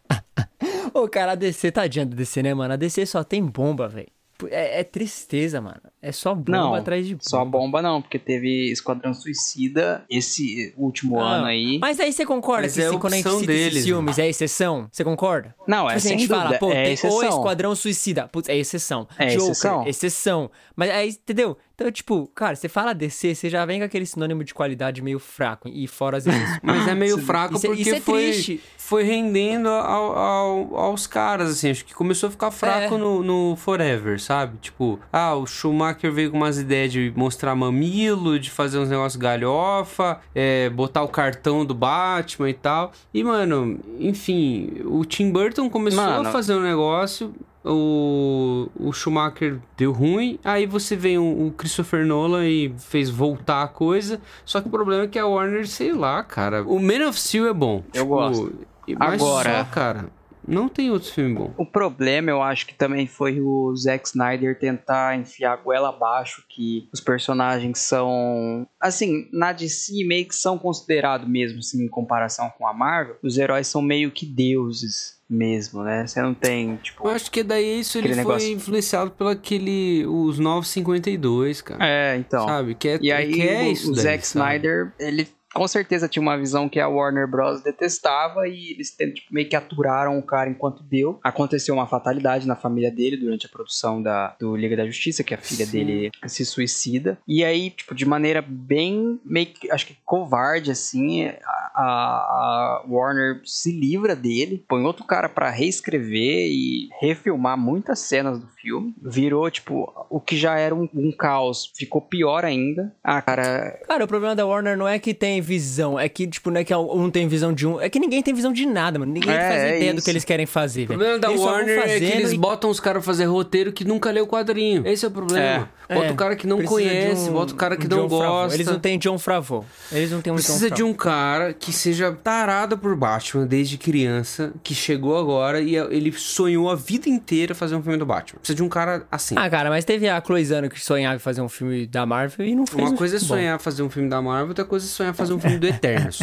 Ô, 0.94 1.08
cara, 1.08 1.32
a 1.32 1.34
DC, 1.34 1.70
tadinha 1.72 2.06
do 2.06 2.16
DC, 2.16 2.42
né, 2.42 2.54
mano? 2.54 2.74
A 2.74 2.76
DC 2.76 3.06
só 3.06 3.22
tem 3.24 3.44
bomba, 3.44 3.88
velho. 3.88 4.10
É, 4.50 4.80
é 4.80 4.84
tristeza, 4.84 5.60
mano. 5.60 5.91
É 6.02 6.10
só 6.10 6.34
bomba 6.34 6.50
Não, 6.50 6.74
atrás 6.74 7.06
de 7.06 7.14
bomba. 7.14 7.22
Só 7.24 7.44
bomba 7.44 7.80
não, 7.80 8.02
porque 8.02 8.18
teve 8.18 8.70
Esquadrão 8.72 9.14
Suicida 9.14 10.04
esse 10.10 10.74
último 10.76 11.16
Não, 11.16 11.22
ano 11.22 11.46
aí. 11.46 11.78
Mas 11.80 12.00
aí 12.00 12.12
você 12.12 12.26
concorda 12.26 12.62
Mas 12.62 12.74
que 12.74 12.80
é 12.80 12.88
se 12.88 12.94
a 12.94 12.98
quando 12.98 13.12
a 13.12 13.16
gente 13.16 13.22
cita 13.30 13.34
esses 13.36 13.46
deles, 13.46 13.84
filmes 13.84 14.18
é 14.18 14.28
exceção? 14.28 14.88
Você 14.90 15.04
concorda? 15.04 15.54
Não, 15.66 15.88
é 15.88 15.94
Tipo 15.94 15.96
assim, 15.98 16.08
a 16.08 16.10
sem 16.10 16.18
gente 16.18 16.28
fala, 16.28 16.42
dúvida, 16.44 16.58
pô, 16.58 16.70
é 16.72 16.82
tem 16.84 16.92
exceção. 16.94 17.18
o 17.18 17.22
Esquadrão 17.24 17.74
Suicida. 17.76 18.28
Putz, 18.28 18.48
é 18.48 18.56
exceção. 18.56 19.06
É 19.16 19.28
Joker, 19.28 19.50
exceção. 19.50 19.86
exceção. 19.86 20.50
Mas 20.74 20.90
aí, 20.90 21.08
entendeu? 21.10 21.56
Então, 21.74 21.90
tipo, 21.90 22.26
cara, 22.34 22.54
você 22.54 22.68
fala 22.68 22.92
DC, 22.92 23.34
você 23.34 23.48
já 23.50 23.64
vem 23.64 23.78
com 23.80 23.84
aquele 23.84 24.06
sinônimo 24.06 24.44
de 24.44 24.54
qualidade 24.54 25.00
meio 25.02 25.18
fraco. 25.18 25.68
E 25.68 25.86
fora 25.88 26.16
as 26.18 26.24
vezes. 26.24 26.58
Mas 26.62 26.86
é 26.86 26.94
meio 26.94 27.18
fraco 27.18 27.54
Isso 27.56 27.66
é- 27.66 27.68
porque 27.68 27.82
isso 27.82 27.94
é 27.94 28.00
foi, 28.00 28.22
triste. 28.30 28.60
foi 28.76 29.02
rendendo 29.04 29.68
ao- 29.68 30.16
ao- 30.16 30.76
aos 30.76 31.06
caras, 31.06 31.50
assim. 31.50 31.70
Acho 31.70 31.84
que 31.84 31.94
começou 31.94 32.28
a 32.28 32.30
ficar 32.30 32.50
fraco 32.50 32.94
É. 32.94 32.98
no, 32.98 33.22
no 33.24 33.56
Forever, 33.56 34.20
sabe? 34.20 34.58
Tipo, 34.58 35.00
ah, 35.12 35.34
o 35.34 35.46
Schumacher 35.46 35.91
veio 36.10 36.30
com 36.30 36.36
umas 36.36 36.58
ideias 36.58 36.92
de 36.92 37.12
mostrar 37.16 37.54
mamilo, 37.54 38.38
de 38.38 38.50
fazer 38.50 38.78
uns 38.78 38.88
negócios 38.88 39.20
galhofa, 39.20 40.20
é, 40.34 40.68
botar 40.70 41.02
o 41.02 41.08
cartão 41.08 41.64
do 41.64 41.74
Batman 41.74 42.50
e 42.50 42.54
tal. 42.54 42.92
E, 43.12 43.22
mano, 43.24 43.78
enfim, 43.98 44.70
o 44.84 45.04
Tim 45.04 45.30
Burton 45.30 45.68
começou 45.70 46.02
Mano. 46.02 46.28
a 46.28 46.32
fazer 46.32 46.54
um 46.54 46.62
negócio. 46.62 47.32
O, 47.64 48.68
o 48.74 48.92
Schumacher 48.92 49.58
deu 49.76 49.92
ruim, 49.92 50.36
aí 50.42 50.66
você 50.66 50.96
vem 50.96 51.16
o, 51.16 51.46
o 51.46 51.52
Christopher 51.52 52.04
Nolan 52.04 52.44
e 52.48 52.74
fez 52.76 53.08
voltar 53.08 53.62
a 53.62 53.68
coisa. 53.68 54.20
Só 54.44 54.60
que 54.60 54.66
o 54.66 54.70
problema 54.70 55.04
é 55.04 55.06
que 55.06 55.18
a 55.18 55.26
Warner, 55.26 55.66
sei 55.68 55.92
lá, 55.92 56.24
cara. 56.24 56.64
O 56.64 56.80
Man 56.80 57.08
of 57.08 57.20
Steel 57.20 57.46
é 57.46 57.52
bom. 57.54 57.84
Eu 57.94 58.06
gosto. 58.06 58.52
e- 58.88 58.96
Mas 58.96 59.22
Agora- 59.22 59.58
só, 59.58 59.70
cara, 59.70 60.06
não 60.46 60.68
tem 60.68 60.90
outros 60.90 61.10
filmes 61.10 61.36
bons. 61.36 61.52
O 61.56 61.64
problema, 61.64 62.30
eu 62.30 62.42
acho 62.42 62.66
que 62.66 62.74
também 62.74 63.06
foi 63.06 63.40
o 63.40 63.74
Zack 63.76 64.08
Snyder 64.08 64.58
tentar 64.58 65.16
enfiar 65.16 65.52
a 65.52 65.56
goela 65.56 65.90
abaixo 65.90 66.44
que 66.48 66.88
os 66.92 67.00
personagens 67.00 67.78
são. 67.78 68.66
Assim, 68.80 69.28
na 69.32 69.52
DC 69.52 70.04
meio 70.04 70.26
que 70.26 70.34
são 70.34 70.58
considerados 70.58 71.28
mesmo, 71.28 71.58
assim, 71.58 71.84
em 71.84 71.88
comparação 71.88 72.50
com 72.58 72.66
a 72.66 72.72
Marvel. 72.74 73.16
Os 73.22 73.38
heróis 73.38 73.66
são 73.66 73.80
meio 73.82 74.10
que 74.10 74.26
deuses 74.26 75.20
mesmo, 75.28 75.82
né? 75.82 76.06
Você 76.06 76.20
não 76.20 76.34
tem, 76.34 76.76
tipo. 76.76 77.06
Eu 77.06 77.10
acho 77.12 77.30
que 77.30 77.42
daí 77.42 77.80
isso 77.80 77.96
ele 77.96 78.08
foi 78.08 78.16
negócio. 78.16 78.52
influenciado 78.52 79.10
pelo 79.12 79.30
aquele. 79.30 80.04
Os 80.06 80.38
952, 80.38 81.62
cara. 81.62 81.86
É, 81.86 82.16
então. 82.16 82.46
Sabe? 82.46 82.74
Que 82.74 82.88
é, 82.88 82.98
E 83.00 83.10
aí 83.10 83.32
que 83.32 83.48
é 83.48 83.62
o, 83.62 83.72
isso 83.72 83.90
o 83.90 83.94
daí, 83.94 84.04
Zack 84.04 84.26
sabe? 84.26 84.56
Snyder, 84.56 84.92
ele 84.98 85.26
com 85.52 85.66
certeza 85.68 86.08
tinha 86.08 86.22
uma 86.22 86.38
visão 86.38 86.68
que 86.68 86.80
a 86.80 86.88
Warner 86.88 87.28
Bros 87.28 87.62
detestava 87.62 88.48
e 88.48 88.72
eles 88.72 88.90
tipo, 88.90 89.32
meio 89.32 89.48
que 89.48 89.56
aturaram 89.56 90.18
o 90.18 90.22
cara 90.22 90.48
enquanto 90.48 90.82
deu. 90.82 91.18
Aconteceu 91.22 91.74
uma 91.74 91.86
fatalidade 91.86 92.46
na 92.46 92.56
família 92.56 92.90
dele 92.90 93.16
durante 93.16 93.46
a 93.46 93.48
produção 93.48 94.02
da, 94.02 94.34
do 94.38 94.56
Liga 94.56 94.76
da 94.76 94.86
Justiça, 94.86 95.22
que 95.22 95.34
a 95.34 95.38
filha 95.38 95.66
dele 95.66 96.10
se 96.26 96.44
suicida. 96.44 97.18
E 97.26 97.44
aí, 97.44 97.70
tipo, 97.70 97.94
de 97.94 98.06
maneira 98.06 98.42
bem, 98.42 99.20
meio 99.24 99.46
que, 99.46 99.70
acho 99.70 99.86
que 99.86 99.96
covarde, 100.04 100.70
assim, 100.70 101.26
a, 101.74 101.82
a 101.82 102.84
Warner 102.88 103.42
se 103.44 103.72
livra 103.72 104.14
dele, 104.16 104.64
põe 104.68 104.82
outro 104.84 105.04
cara 105.04 105.28
pra 105.28 105.50
reescrever 105.50 106.48
e 106.50 106.88
refilmar 107.00 107.58
muitas 107.58 107.98
cenas 108.00 108.38
do 108.38 108.46
filme. 108.48 108.94
Virou, 109.02 109.50
tipo, 109.50 109.92
o 110.08 110.20
que 110.20 110.36
já 110.36 110.58
era 110.58 110.74
um, 110.74 110.88
um 110.94 111.12
caos, 111.12 111.72
ficou 111.76 112.00
pior 112.00 112.44
ainda. 112.44 112.94
Ah, 113.02 113.20
cara, 113.20 113.80
Cara, 113.86 114.04
o 114.04 114.08
problema 114.08 114.34
da 114.34 114.46
Warner 114.46 114.76
não 114.76 114.88
é 114.88 114.98
que 114.98 115.12
tem 115.12 115.41
visão, 115.42 115.98
é 115.98 116.08
que, 116.08 116.26
tipo, 116.26 116.50
não 116.50 116.60
é 116.60 116.64
que 116.64 116.74
um 116.74 117.10
tem 117.10 117.28
visão 117.28 117.52
de 117.52 117.66
um. 117.66 117.80
É 117.80 117.90
que 117.90 117.98
ninguém 118.00 118.22
tem 118.22 118.32
visão 118.32 118.52
de 118.52 118.64
nada, 118.64 118.98
mano. 118.98 119.12
Ninguém 119.12 119.34
É, 119.34 119.48
faz 119.48 119.60
é 119.60 119.76
ideia 119.76 119.92
do 119.92 119.96
isso. 119.98 120.04
que 120.04 120.10
eles 120.10 120.24
querem 120.24 120.46
fazer, 120.46 120.84
O 120.84 120.86
velho. 120.88 120.98
problema 121.00 121.18
da 121.18 121.28
Eles 121.30 121.40
Warner 121.40 121.78
é 121.80 121.98
que 121.98 122.04
eles 122.04 122.32
e- 122.32 122.38
botam 122.38 122.70
os 122.70 122.80
caras 122.80 123.04
fazer 123.04 123.24
roteiro 123.26 123.72
que 123.72 123.84
nunca 123.84 124.10
leu 124.10 124.24
o 124.24 124.26
quadrinho. 124.26 124.86
Esse 124.86 125.04
é 125.04 125.08
o 125.08 125.10
problema. 125.10 125.68
É, 125.88 125.94
bota 125.94 126.06
é. 126.06 126.12
o 126.12 126.14
cara 126.14 126.36
que 126.36 126.46
não 126.46 126.56
Precisa 126.58 126.74
conhece, 126.80 127.28
um- 127.28 127.32
bota 127.32 127.52
o 127.52 127.56
cara 127.56 127.76
que 127.76 127.86
um 127.86 127.90
não 127.90 128.08
Favreau. 128.08 128.32
gosta. 128.32 128.54
Eles 128.56 128.66
não 128.66 128.78
têm 128.78 128.98
John 128.98 129.18
Favreau. 129.18 129.64
Eles 129.90 130.10
não 130.10 130.20
têm 130.22 130.32
um 130.32 130.36
Precisa 130.36 130.68
John 130.70 130.74
de 130.76 130.82
um 130.84 130.94
cara 130.94 131.52
que 131.52 131.72
seja 131.72 132.12
tarado 132.12 132.78
por 132.78 132.96
Batman 132.96 133.44
desde 133.46 133.76
criança, 133.76 134.52
que 134.62 134.74
chegou 134.74 135.18
agora 135.18 135.60
e 135.60 135.74
ele 135.76 136.12
sonhou 136.12 136.70
a 136.70 136.74
vida 136.76 137.08
inteira 137.08 137.54
fazer 137.54 137.74
um 137.74 137.82
filme 137.82 137.98
do 137.98 138.06
Batman. 138.06 138.38
Precisa 138.38 138.56
de 138.56 138.62
um 138.62 138.68
cara 138.68 139.04
assim. 139.10 139.34
Ah, 139.36 139.50
cara, 139.50 139.68
mas 139.68 139.84
teve 139.84 140.08
a 140.08 140.20
Chloe 140.24 140.44
Zhao 140.44 140.62
que 140.70 140.80
sonhava 140.80 141.16
em 141.16 141.18
fazer 141.18 141.40
um 141.42 141.48
filme 141.48 141.86
da 141.86 142.06
Marvel 142.06 142.46
e 142.46 142.54
não 142.54 142.66
fez. 142.66 142.80
Uma 142.80 142.90
um 142.90 142.96
coisa 142.96 143.16
é 143.16 143.18
filme 143.18 143.28
bom. 143.28 143.34
sonhar 143.36 143.58
fazer 143.60 143.82
um 143.82 143.90
filme 143.90 144.08
da 144.08 144.22
Marvel, 144.22 144.48
outra 144.48 144.64
coisa 144.64 144.86
é 144.86 144.88
sonhar 144.88 145.12
fazer 145.14 145.31
um 145.32 145.40
filme 145.40 145.58
do 145.58 145.66
Eternos. 145.66 146.18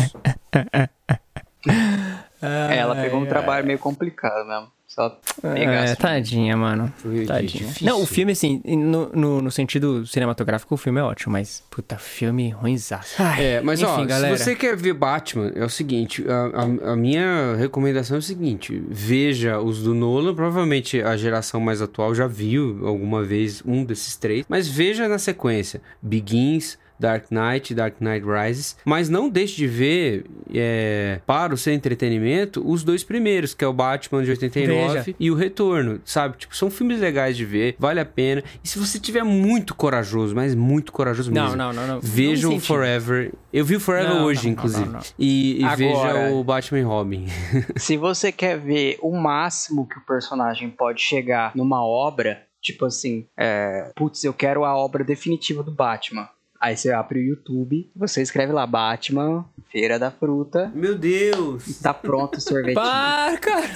É, 2.42 2.78
ela 2.78 2.96
pegou 2.96 3.20
um 3.20 3.26
trabalho 3.26 3.66
meio 3.66 3.80
complicado 3.80 4.48
mesmo. 4.48 4.68
Ela 4.98 5.18
pegasse. 5.42 5.94
É, 5.94 5.96
tadinha, 5.96 6.58
mano. 6.58 6.92
Foi 6.98 7.24
Tadinha. 7.26 7.48
difícil. 7.48 7.86
Não, 7.88 8.02
o 8.02 8.06
filme, 8.08 8.32
assim, 8.34 8.60
no, 8.66 9.10
no, 9.14 9.42
no 9.42 9.52
sentido 9.52 10.06
cinematográfico, 10.06 10.74
o 10.74 10.78
filme 10.78 11.00
é 11.00 11.04
ótimo, 11.04 11.34
mas, 11.34 11.64
puta, 11.70 11.96
filme 11.98 12.50
ruimzaço. 12.50 13.22
É, 13.40 13.62
mas 13.62 13.82
ó, 13.84 13.96
Enfim, 13.98 14.08
galera. 14.08 14.36
se 14.36 14.44
você 14.44 14.56
quer 14.56 14.76
ver 14.76 14.94
Batman, 14.94 15.52
é 15.56 15.64
o 15.64 15.70
seguinte, 15.70 16.26
a, 16.28 16.90
a- 16.90 16.94
a 16.94 16.96
minha 16.98 17.56
recomendação 17.56 18.16
é 18.16 18.20
o 18.20 18.22
seguinte, 18.22 18.82
veja 18.90 19.60
os 19.60 19.84
do 19.84 19.94
Nolan, 19.94 20.34
provavelmente 20.36 21.02
a 21.02 21.16
geração 21.16 21.62
mais 21.62 21.82
atual 21.82 22.14
já 22.16 22.26
viu 22.28 22.86
alguma 22.86 23.24
vez 23.24 23.62
um 23.66 23.86
desses 23.86 24.18
três, 24.18 24.44
mas 24.50 24.68
veja 24.68 25.08
na 25.08 25.20
sequência, 25.20 25.82
Begins, 26.02 26.78
Dark 27.00 27.26
Knight, 27.32 27.74
Dark 27.74 27.96
Knight 28.02 28.26
Rises, 28.26 28.78
mas 28.84 29.08
não 29.10 29.30
deixe 29.30 29.56
de 29.56 29.68
ver, 29.68 30.26
é, 30.54 31.20
para 31.26 31.54
o 31.54 31.58
seu 31.58 31.74
entretenimento, 31.74 32.62
os 32.70 32.84
dois 32.84 33.04
primeiros, 33.04 33.54
que 33.54 33.64
é 33.64 33.68
o 33.68 33.74
Batman 33.74 34.24
de 34.24 34.32
89 34.32 35.00
Veja. 35.00 35.16
e 35.20 35.32
o 35.32 35.36
Retorno, 35.36 36.02
sabe? 36.04 36.38
Tipo, 36.38 36.56
são 36.56 36.70
filmes 36.70 37.00
legais 37.00 37.38
de 37.38 37.46
ver, 37.46 37.76
vale 37.80 38.00
a 38.00 38.06
pena. 38.06 38.44
E 38.64 38.68
se 38.68 38.78
você 38.78 39.00
tiver 39.00 39.24
muito 39.24 39.74
corajoso, 39.76 40.36
mas 40.36 40.54
muito 40.56 40.92
corajoso 40.92 41.32
Não, 41.32 41.44
mesmo, 41.44 41.58
não, 41.58 41.74
não, 41.74 41.88
não. 41.88 42.00
Vejam 42.02 42.52
Não 42.52 42.58
o 42.58 42.62
Forever. 42.62 43.32
Eu 43.54 43.64
vi 43.66 43.76
o 43.76 43.80
Forever 43.80 44.10
Não, 44.16 44.26
hoje, 44.26 44.40
não, 44.40 44.46
não, 44.46 44.52
inclusive. 44.54 44.86
não, 44.86 44.94
não. 44.94 45.02
E, 45.18 45.62
e 45.62 45.64
Agora- 45.64 45.76
veja 45.78 46.34
o 46.36 46.44
Batman 46.44 46.80
e 46.80 46.84
Robin. 46.84 47.26
Se 47.78 47.98
você 47.98 48.32
quer 48.32 48.60
ver 48.60 48.98
o 49.02 49.16
máximo 49.18 49.88
que 49.88 49.98
o 49.98 50.02
personagem 50.06 50.70
pode 50.70 51.02
chegar 51.02 51.52
numa 51.56 51.84
obra, 51.84 52.44
tipo 52.62 52.86
assim, 52.86 53.26
é, 53.38 53.92
putz, 53.96 54.24
eu 54.24 54.34
quero 54.34 54.66
a 54.66 54.76
obra 54.76 55.04
definitiva 55.04 55.64
do 55.64 55.72
Batman. 55.72 56.28
Aí 56.62 56.76
você 56.76 56.92
abre 56.92 57.20
o 57.20 57.24
YouTube, 57.24 57.90
você 57.96 58.22
escreve 58.22 58.52
lá 58.52 58.68
Batman, 58.68 59.46
Feira 59.72 59.98
da 59.98 60.12
Fruta, 60.12 60.70
Meu 60.76 60.94
Deus! 60.98 61.68
e 61.68 61.74
tá 61.82 61.94
pronto 61.94 62.38
o 62.38 62.42
sorvetinho. 62.42 62.76
Para, 62.84 63.38
cara! 63.38 63.70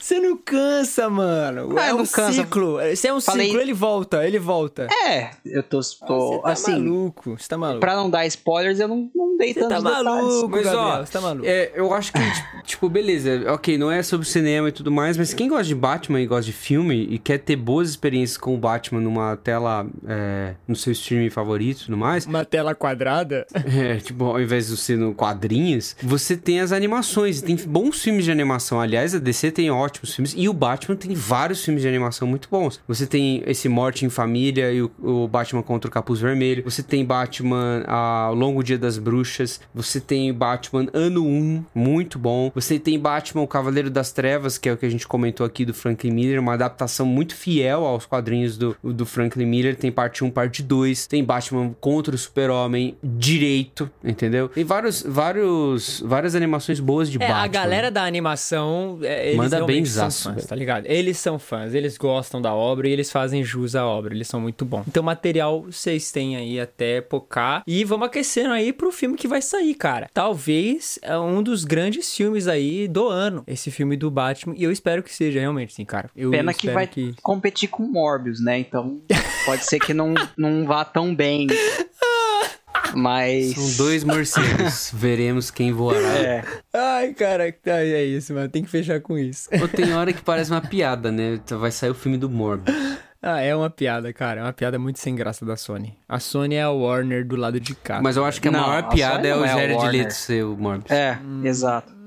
Você 0.00 0.18
não 0.18 0.36
cansa, 0.36 1.10
mano. 1.10 1.76
Ah, 1.78 1.86
é 1.88 1.94
um 1.94 1.98
não 1.98 2.06
canso. 2.06 2.32
ciclo. 2.40 2.78
Se 2.96 3.08
é 3.08 3.12
um 3.12 3.20
Falei- 3.20 3.46
ciclo, 3.48 3.60
ele 3.60 3.74
volta, 3.74 4.26
ele 4.26 4.38
volta. 4.38 4.86
É, 5.06 5.30
eu 5.44 5.62
tô, 5.62 5.80
tô 6.06 6.30
Você 6.36 6.42
tá 6.42 6.48
assim, 6.52 6.72
maluco, 6.82 7.36
você 7.38 7.48
tá 7.48 7.58
maluco. 7.58 7.80
pra 7.80 7.94
não 7.96 8.08
dar 8.08 8.24
spoilers, 8.26 8.80
eu 8.80 8.88
não, 8.88 9.10
não 9.14 9.36
dei 9.36 9.52
Você 9.52 9.60
tantos 9.60 9.82
tá 9.82 9.88
detalhes. 9.98 10.04
maluco, 10.04 10.48
Mas, 10.48 10.66
ó, 10.68 11.04
você 11.04 11.12
tá 11.12 11.20
maluco. 11.20 11.46
É, 11.46 11.72
eu 11.74 11.92
acho 11.92 12.12
que, 12.12 12.18
tipo, 12.32 12.62
tipo, 12.64 12.88
beleza, 12.88 13.52
ok, 13.52 13.76
não 13.76 13.90
é 13.90 14.02
sobre 14.02 14.26
cinema 14.26 14.68
e 14.68 14.72
tudo 14.72 14.90
mais, 14.90 15.18
mas 15.18 15.34
quem 15.34 15.48
gosta 15.48 15.64
de 15.64 15.74
Batman 15.74 16.20
e 16.22 16.26
gosta 16.26 16.44
de 16.44 16.52
filme 16.52 17.06
e 17.10 17.18
quer 17.18 17.38
ter 17.38 17.56
boas 17.56 17.90
experiências 17.90 18.38
com 18.38 18.54
o 18.54 18.58
Batman 18.58 19.00
numa 19.00 19.36
tela, 19.36 19.86
é, 20.06 20.54
no 20.66 20.74
seu 20.74 20.92
streaming 20.92 21.28
favorito 21.30 21.90
mais, 21.98 22.26
Uma 22.26 22.44
tela 22.44 22.74
quadrada. 22.74 23.46
é, 23.54 23.96
tipo, 23.96 24.24
ao 24.24 24.40
invés 24.40 24.68
de 24.68 24.76
ser 24.76 24.96
no, 24.96 25.14
quadrinhos, 25.14 25.96
você 26.02 26.36
tem 26.36 26.60
as 26.60 26.72
animações, 26.72 27.42
tem 27.42 27.56
bons 27.56 28.00
filmes 28.02 28.24
de 28.24 28.30
animação. 28.30 28.80
Aliás, 28.80 29.14
a 29.14 29.18
DC 29.18 29.50
tem 29.50 29.70
ótimos 29.70 30.14
filmes 30.14 30.34
e 30.36 30.48
o 30.48 30.52
Batman 30.52 30.96
tem 30.96 31.14
vários 31.14 31.64
filmes 31.64 31.82
de 31.82 31.88
animação 31.88 32.26
muito 32.26 32.48
bons. 32.50 32.80
Você 32.86 33.06
tem 33.06 33.42
esse 33.46 33.68
Morte 33.68 34.04
em 34.04 34.08
Família 34.08 34.72
e 34.72 34.82
o, 34.82 34.90
o 35.02 35.28
Batman 35.28 35.62
contra 35.62 35.88
o 35.88 35.92
Capuz 35.92 36.20
Vermelho. 36.20 36.62
Você 36.64 36.82
tem 36.82 37.04
Batman 37.04 37.84
a 37.86 38.30
Longo 38.30 38.62
Dia 38.62 38.78
das 38.78 38.98
Bruxas. 38.98 39.60
Você 39.74 40.00
tem 40.00 40.32
Batman 40.32 40.86
Ano 40.92 41.24
1, 41.24 41.64
muito 41.74 42.18
bom. 42.18 42.50
Você 42.54 42.78
tem 42.78 42.98
Batman 42.98 43.42
o 43.42 43.48
Cavaleiro 43.48 43.90
das 43.90 44.12
Trevas, 44.12 44.58
que 44.58 44.68
é 44.68 44.72
o 44.72 44.76
que 44.76 44.86
a 44.86 44.90
gente 44.90 45.06
comentou 45.06 45.44
aqui 45.44 45.64
do 45.64 45.74
Franklin 45.74 46.10
Miller, 46.10 46.40
uma 46.40 46.54
adaptação 46.54 47.06
muito 47.06 47.34
fiel 47.34 47.84
aos 47.84 48.06
quadrinhos 48.06 48.56
do, 48.56 48.76
do 48.82 49.04
Franklin 49.06 49.46
Miller. 49.46 49.76
Tem 49.76 49.90
parte 49.90 50.24
1, 50.24 50.30
parte 50.30 50.62
2. 50.62 51.06
Tem 51.06 51.24
Batman 51.24 51.74
contra 51.88 52.14
o 52.14 52.18
Super-Homem 52.18 52.96
direito, 53.02 53.90
entendeu? 54.04 54.48
Tem 54.48 54.62
vários, 54.64 55.02
vários, 55.02 56.00
várias 56.04 56.34
animações 56.34 56.80
boas 56.80 57.10
de 57.10 57.16
É, 57.16 57.20
Batman. 57.20 57.42
a 57.44 57.46
galera 57.46 57.90
da 57.90 58.04
animação, 58.04 58.98
é, 59.02 59.26
eles 59.28 59.36
Manda 59.38 59.64
bem 59.64 59.84
são 59.84 60.10
fãs, 60.10 60.24
velho. 60.34 60.46
tá 60.48 60.54
ligado? 60.54 60.86
Eles 60.86 61.16
são 61.18 61.38
fãs, 61.38 61.72
eles 61.74 61.96
gostam 61.96 62.42
da 62.42 62.52
obra 62.54 62.88
e 62.88 62.92
eles 62.92 63.10
fazem 63.10 63.42
jus 63.42 63.74
à 63.74 63.86
obra, 63.86 64.14
eles 64.14 64.28
são 64.28 64.40
muito 64.40 64.64
bons. 64.64 64.84
Então, 64.86 65.02
material 65.02 65.62
vocês 65.62 66.10
têm 66.12 66.36
aí 66.36 66.60
até 66.60 67.00
pocar 67.00 67.62
e 67.66 67.84
vamos 67.84 68.06
aquecendo 68.06 68.52
aí 68.52 68.72
pro 68.72 68.92
filme 68.92 69.16
que 69.16 69.26
vai 69.26 69.40
sair, 69.40 69.74
cara. 69.74 70.10
Talvez 70.12 70.98
é 71.02 71.16
um 71.18 71.42
dos 71.42 71.64
grandes 71.64 72.14
filmes 72.14 72.46
aí 72.46 72.86
do 72.86 73.08
ano, 73.08 73.42
esse 73.46 73.70
filme 73.70 73.96
do 73.96 74.10
Batman, 74.10 74.54
e 74.56 74.62
eu 74.64 74.70
espero 74.70 75.02
que 75.02 75.14
seja 75.14 75.40
realmente, 75.40 75.72
sim, 75.74 75.84
cara. 75.84 76.10
Eu 76.16 76.30
Pena 76.30 76.52
que 76.52 76.70
vai 76.70 76.86
que... 76.86 77.14
competir 77.22 77.68
com 77.68 77.82
Morbius, 77.84 78.40
né? 78.40 78.58
Então 78.58 79.00
pode 79.46 79.64
ser 79.64 79.78
que 79.78 79.94
não, 79.94 80.12
não 80.36 80.66
vá 80.66 80.84
tão 80.84 81.14
bem. 81.14 81.46
Mas. 82.94 83.54
São 83.54 83.84
dois 83.84 84.04
morcegos. 84.04 84.90
Veremos 84.94 85.50
quem 85.50 85.72
voará. 85.72 85.98
É. 85.98 86.44
Ai, 86.72 87.12
cara, 87.12 87.54
é 87.66 88.04
isso, 88.04 88.32
mano. 88.34 88.48
Tem 88.48 88.62
que 88.62 88.70
fechar 88.70 89.00
com 89.00 89.18
isso. 89.18 89.48
Ou 89.60 89.68
tem 89.68 89.92
hora 89.92 90.12
que 90.12 90.22
parece 90.22 90.50
uma 90.50 90.60
piada, 90.60 91.12
né? 91.12 91.40
Vai 91.50 91.70
sair 91.70 91.90
o 91.90 91.94
filme 91.94 92.16
do 92.16 92.28
Morbius. 92.30 92.76
Ah, 93.20 93.40
é 93.40 93.54
uma 93.54 93.68
piada, 93.68 94.12
cara. 94.12 94.40
É 94.40 94.44
uma 94.44 94.52
piada 94.52 94.78
muito 94.78 95.00
sem 95.00 95.14
graça 95.14 95.44
da 95.44 95.56
Sony. 95.56 95.98
A 96.08 96.20
Sony 96.20 96.54
é 96.54 96.62
a 96.62 96.70
Warner 96.70 97.26
do 97.26 97.34
lado 97.34 97.58
de 97.58 97.74
cá. 97.74 98.00
Mas 98.00 98.16
eu 98.16 98.24
acho 98.24 98.40
que 98.40 98.48
a 98.48 98.50
Não, 98.50 98.60
maior 98.60 98.78
a 98.78 98.82
piada 98.84 99.16
Sony 99.16 99.28
é 99.28 99.36
o 99.36 99.44
é 99.44 99.48
a 99.48 99.54
Jared 99.56 99.74
Warner. 99.74 100.02
Leto 100.02 100.14
ser 100.14 100.44
o 100.44 100.56
Morbius. 100.56 100.90
É, 100.90 101.18
exato. 101.42 101.97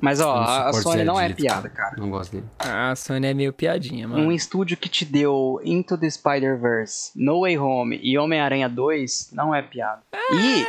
Mas 0.00 0.20
ó, 0.20 0.34
a, 0.36 0.72
Sony 0.74 1.04
não 1.04 1.18
é 1.18 1.32
piada, 1.32 1.70
cara. 1.70 1.96
Não 1.96 2.10
gosto 2.10 2.32
dele. 2.32 2.44
A 2.58 2.94
Sony 2.94 3.28
é 3.28 3.34
meio 3.34 3.52
piadinha, 3.52 4.06
mano. 4.06 4.24
Um 4.24 4.30
estúdio 4.32 4.76
que 4.76 4.90
te 4.90 5.06
deu 5.06 5.58
Into 5.64 5.96
the 5.96 6.08
Spider-Verse, 6.10 7.12
No 7.16 7.40
Way 7.40 7.58
Home 7.58 7.98
e 8.02 8.18
Homem-Aranha 8.18 8.68
2 8.68 9.30
não 9.32 9.54
é 9.54 9.62
piada. 9.62 10.02
E, 10.32 10.64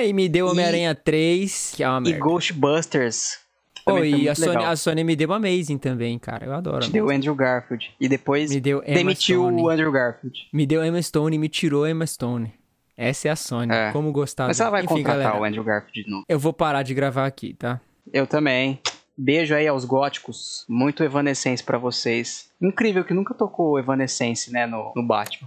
É, 0.00 0.06
e 0.08 0.12
me 0.12 0.28
deu 0.28 0.48
Homem-Aranha 0.48 0.94
3, 0.94 1.72
que 1.76 1.84
é 1.84 1.88
uma 1.88 1.98
e 2.00 2.12
merda. 2.12 2.18
Ghostbusters. 2.18 3.38
Oh, 3.86 4.04
e 4.04 4.28
a 4.28 4.34
Sony, 4.34 4.48
legal. 4.48 4.70
a 4.72 4.76
Sony 4.76 5.02
me 5.04 5.16
deu 5.16 5.32
Amazing 5.32 5.78
também, 5.78 6.18
cara. 6.18 6.44
Eu 6.44 6.52
adoro. 6.54 6.84
Te 6.84 6.90
deu 6.90 7.08
Andrew 7.10 7.34
Garfield. 7.34 7.90
E 7.98 8.06
depois 8.08 8.50
Me 8.50 8.60
deu 8.60 8.82
Emma 8.84 8.96
demitiu 8.98 9.42
Stone. 9.42 9.62
o 9.62 9.68
Andrew 9.70 9.90
Garfield. 9.90 10.36
Me 10.52 10.66
deu 10.66 10.84
Emma 10.84 11.00
Stone 11.00 11.34
e 11.36 11.38
me 11.38 11.48
tirou 11.48 11.86
Emma 11.86 12.06
Stone. 12.06 12.52
Essa 12.98 13.28
é 13.28 13.30
a 13.30 13.36
Sony. 13.36 13.72
É. 13.72 13.92
Como 13.92 14.10
gostar 14.10 14.48
Mas 14.48 14.58
ela 14.58 14.70
vai 14.70 14.80
Enfim, 14.82 14.88
contratar 14.88 15.18
galera, 15.18 15.40
o 15.40 15.44
Andrew 15.44 15.62
Garfield 15.62 16.02
de 16.02 16.10
novo. 16.10 16.24
Eu 16.28 16.36
vou 16.36 16.52
parar 16.52 16.82
de 16.82 16.92
gravar 16.92 17.26
aqui, 17.26 17.54
tá? 17.54 17.80
Eu 18.12 18.26
também. 18.26 18.80
Beijo 19.16 19.54
aí 19.54 19.68
aos 19.68 19.84
góticos. 19.84 20.64
Muito 20.68 21.04
Evanescence 21.04 21.62
pra 21.62 21.78
vocês. 21.78 22.50
Incrível 22.60 23.04
que 23.04 23.14
nunca 23.14 23.34
tocou 23.34 23.78
Evanescence, 23.78 24.52
né, 24.52 24.66
no, 24.66 24.92
no 24.96 25.06
Batman. 25.06 25.46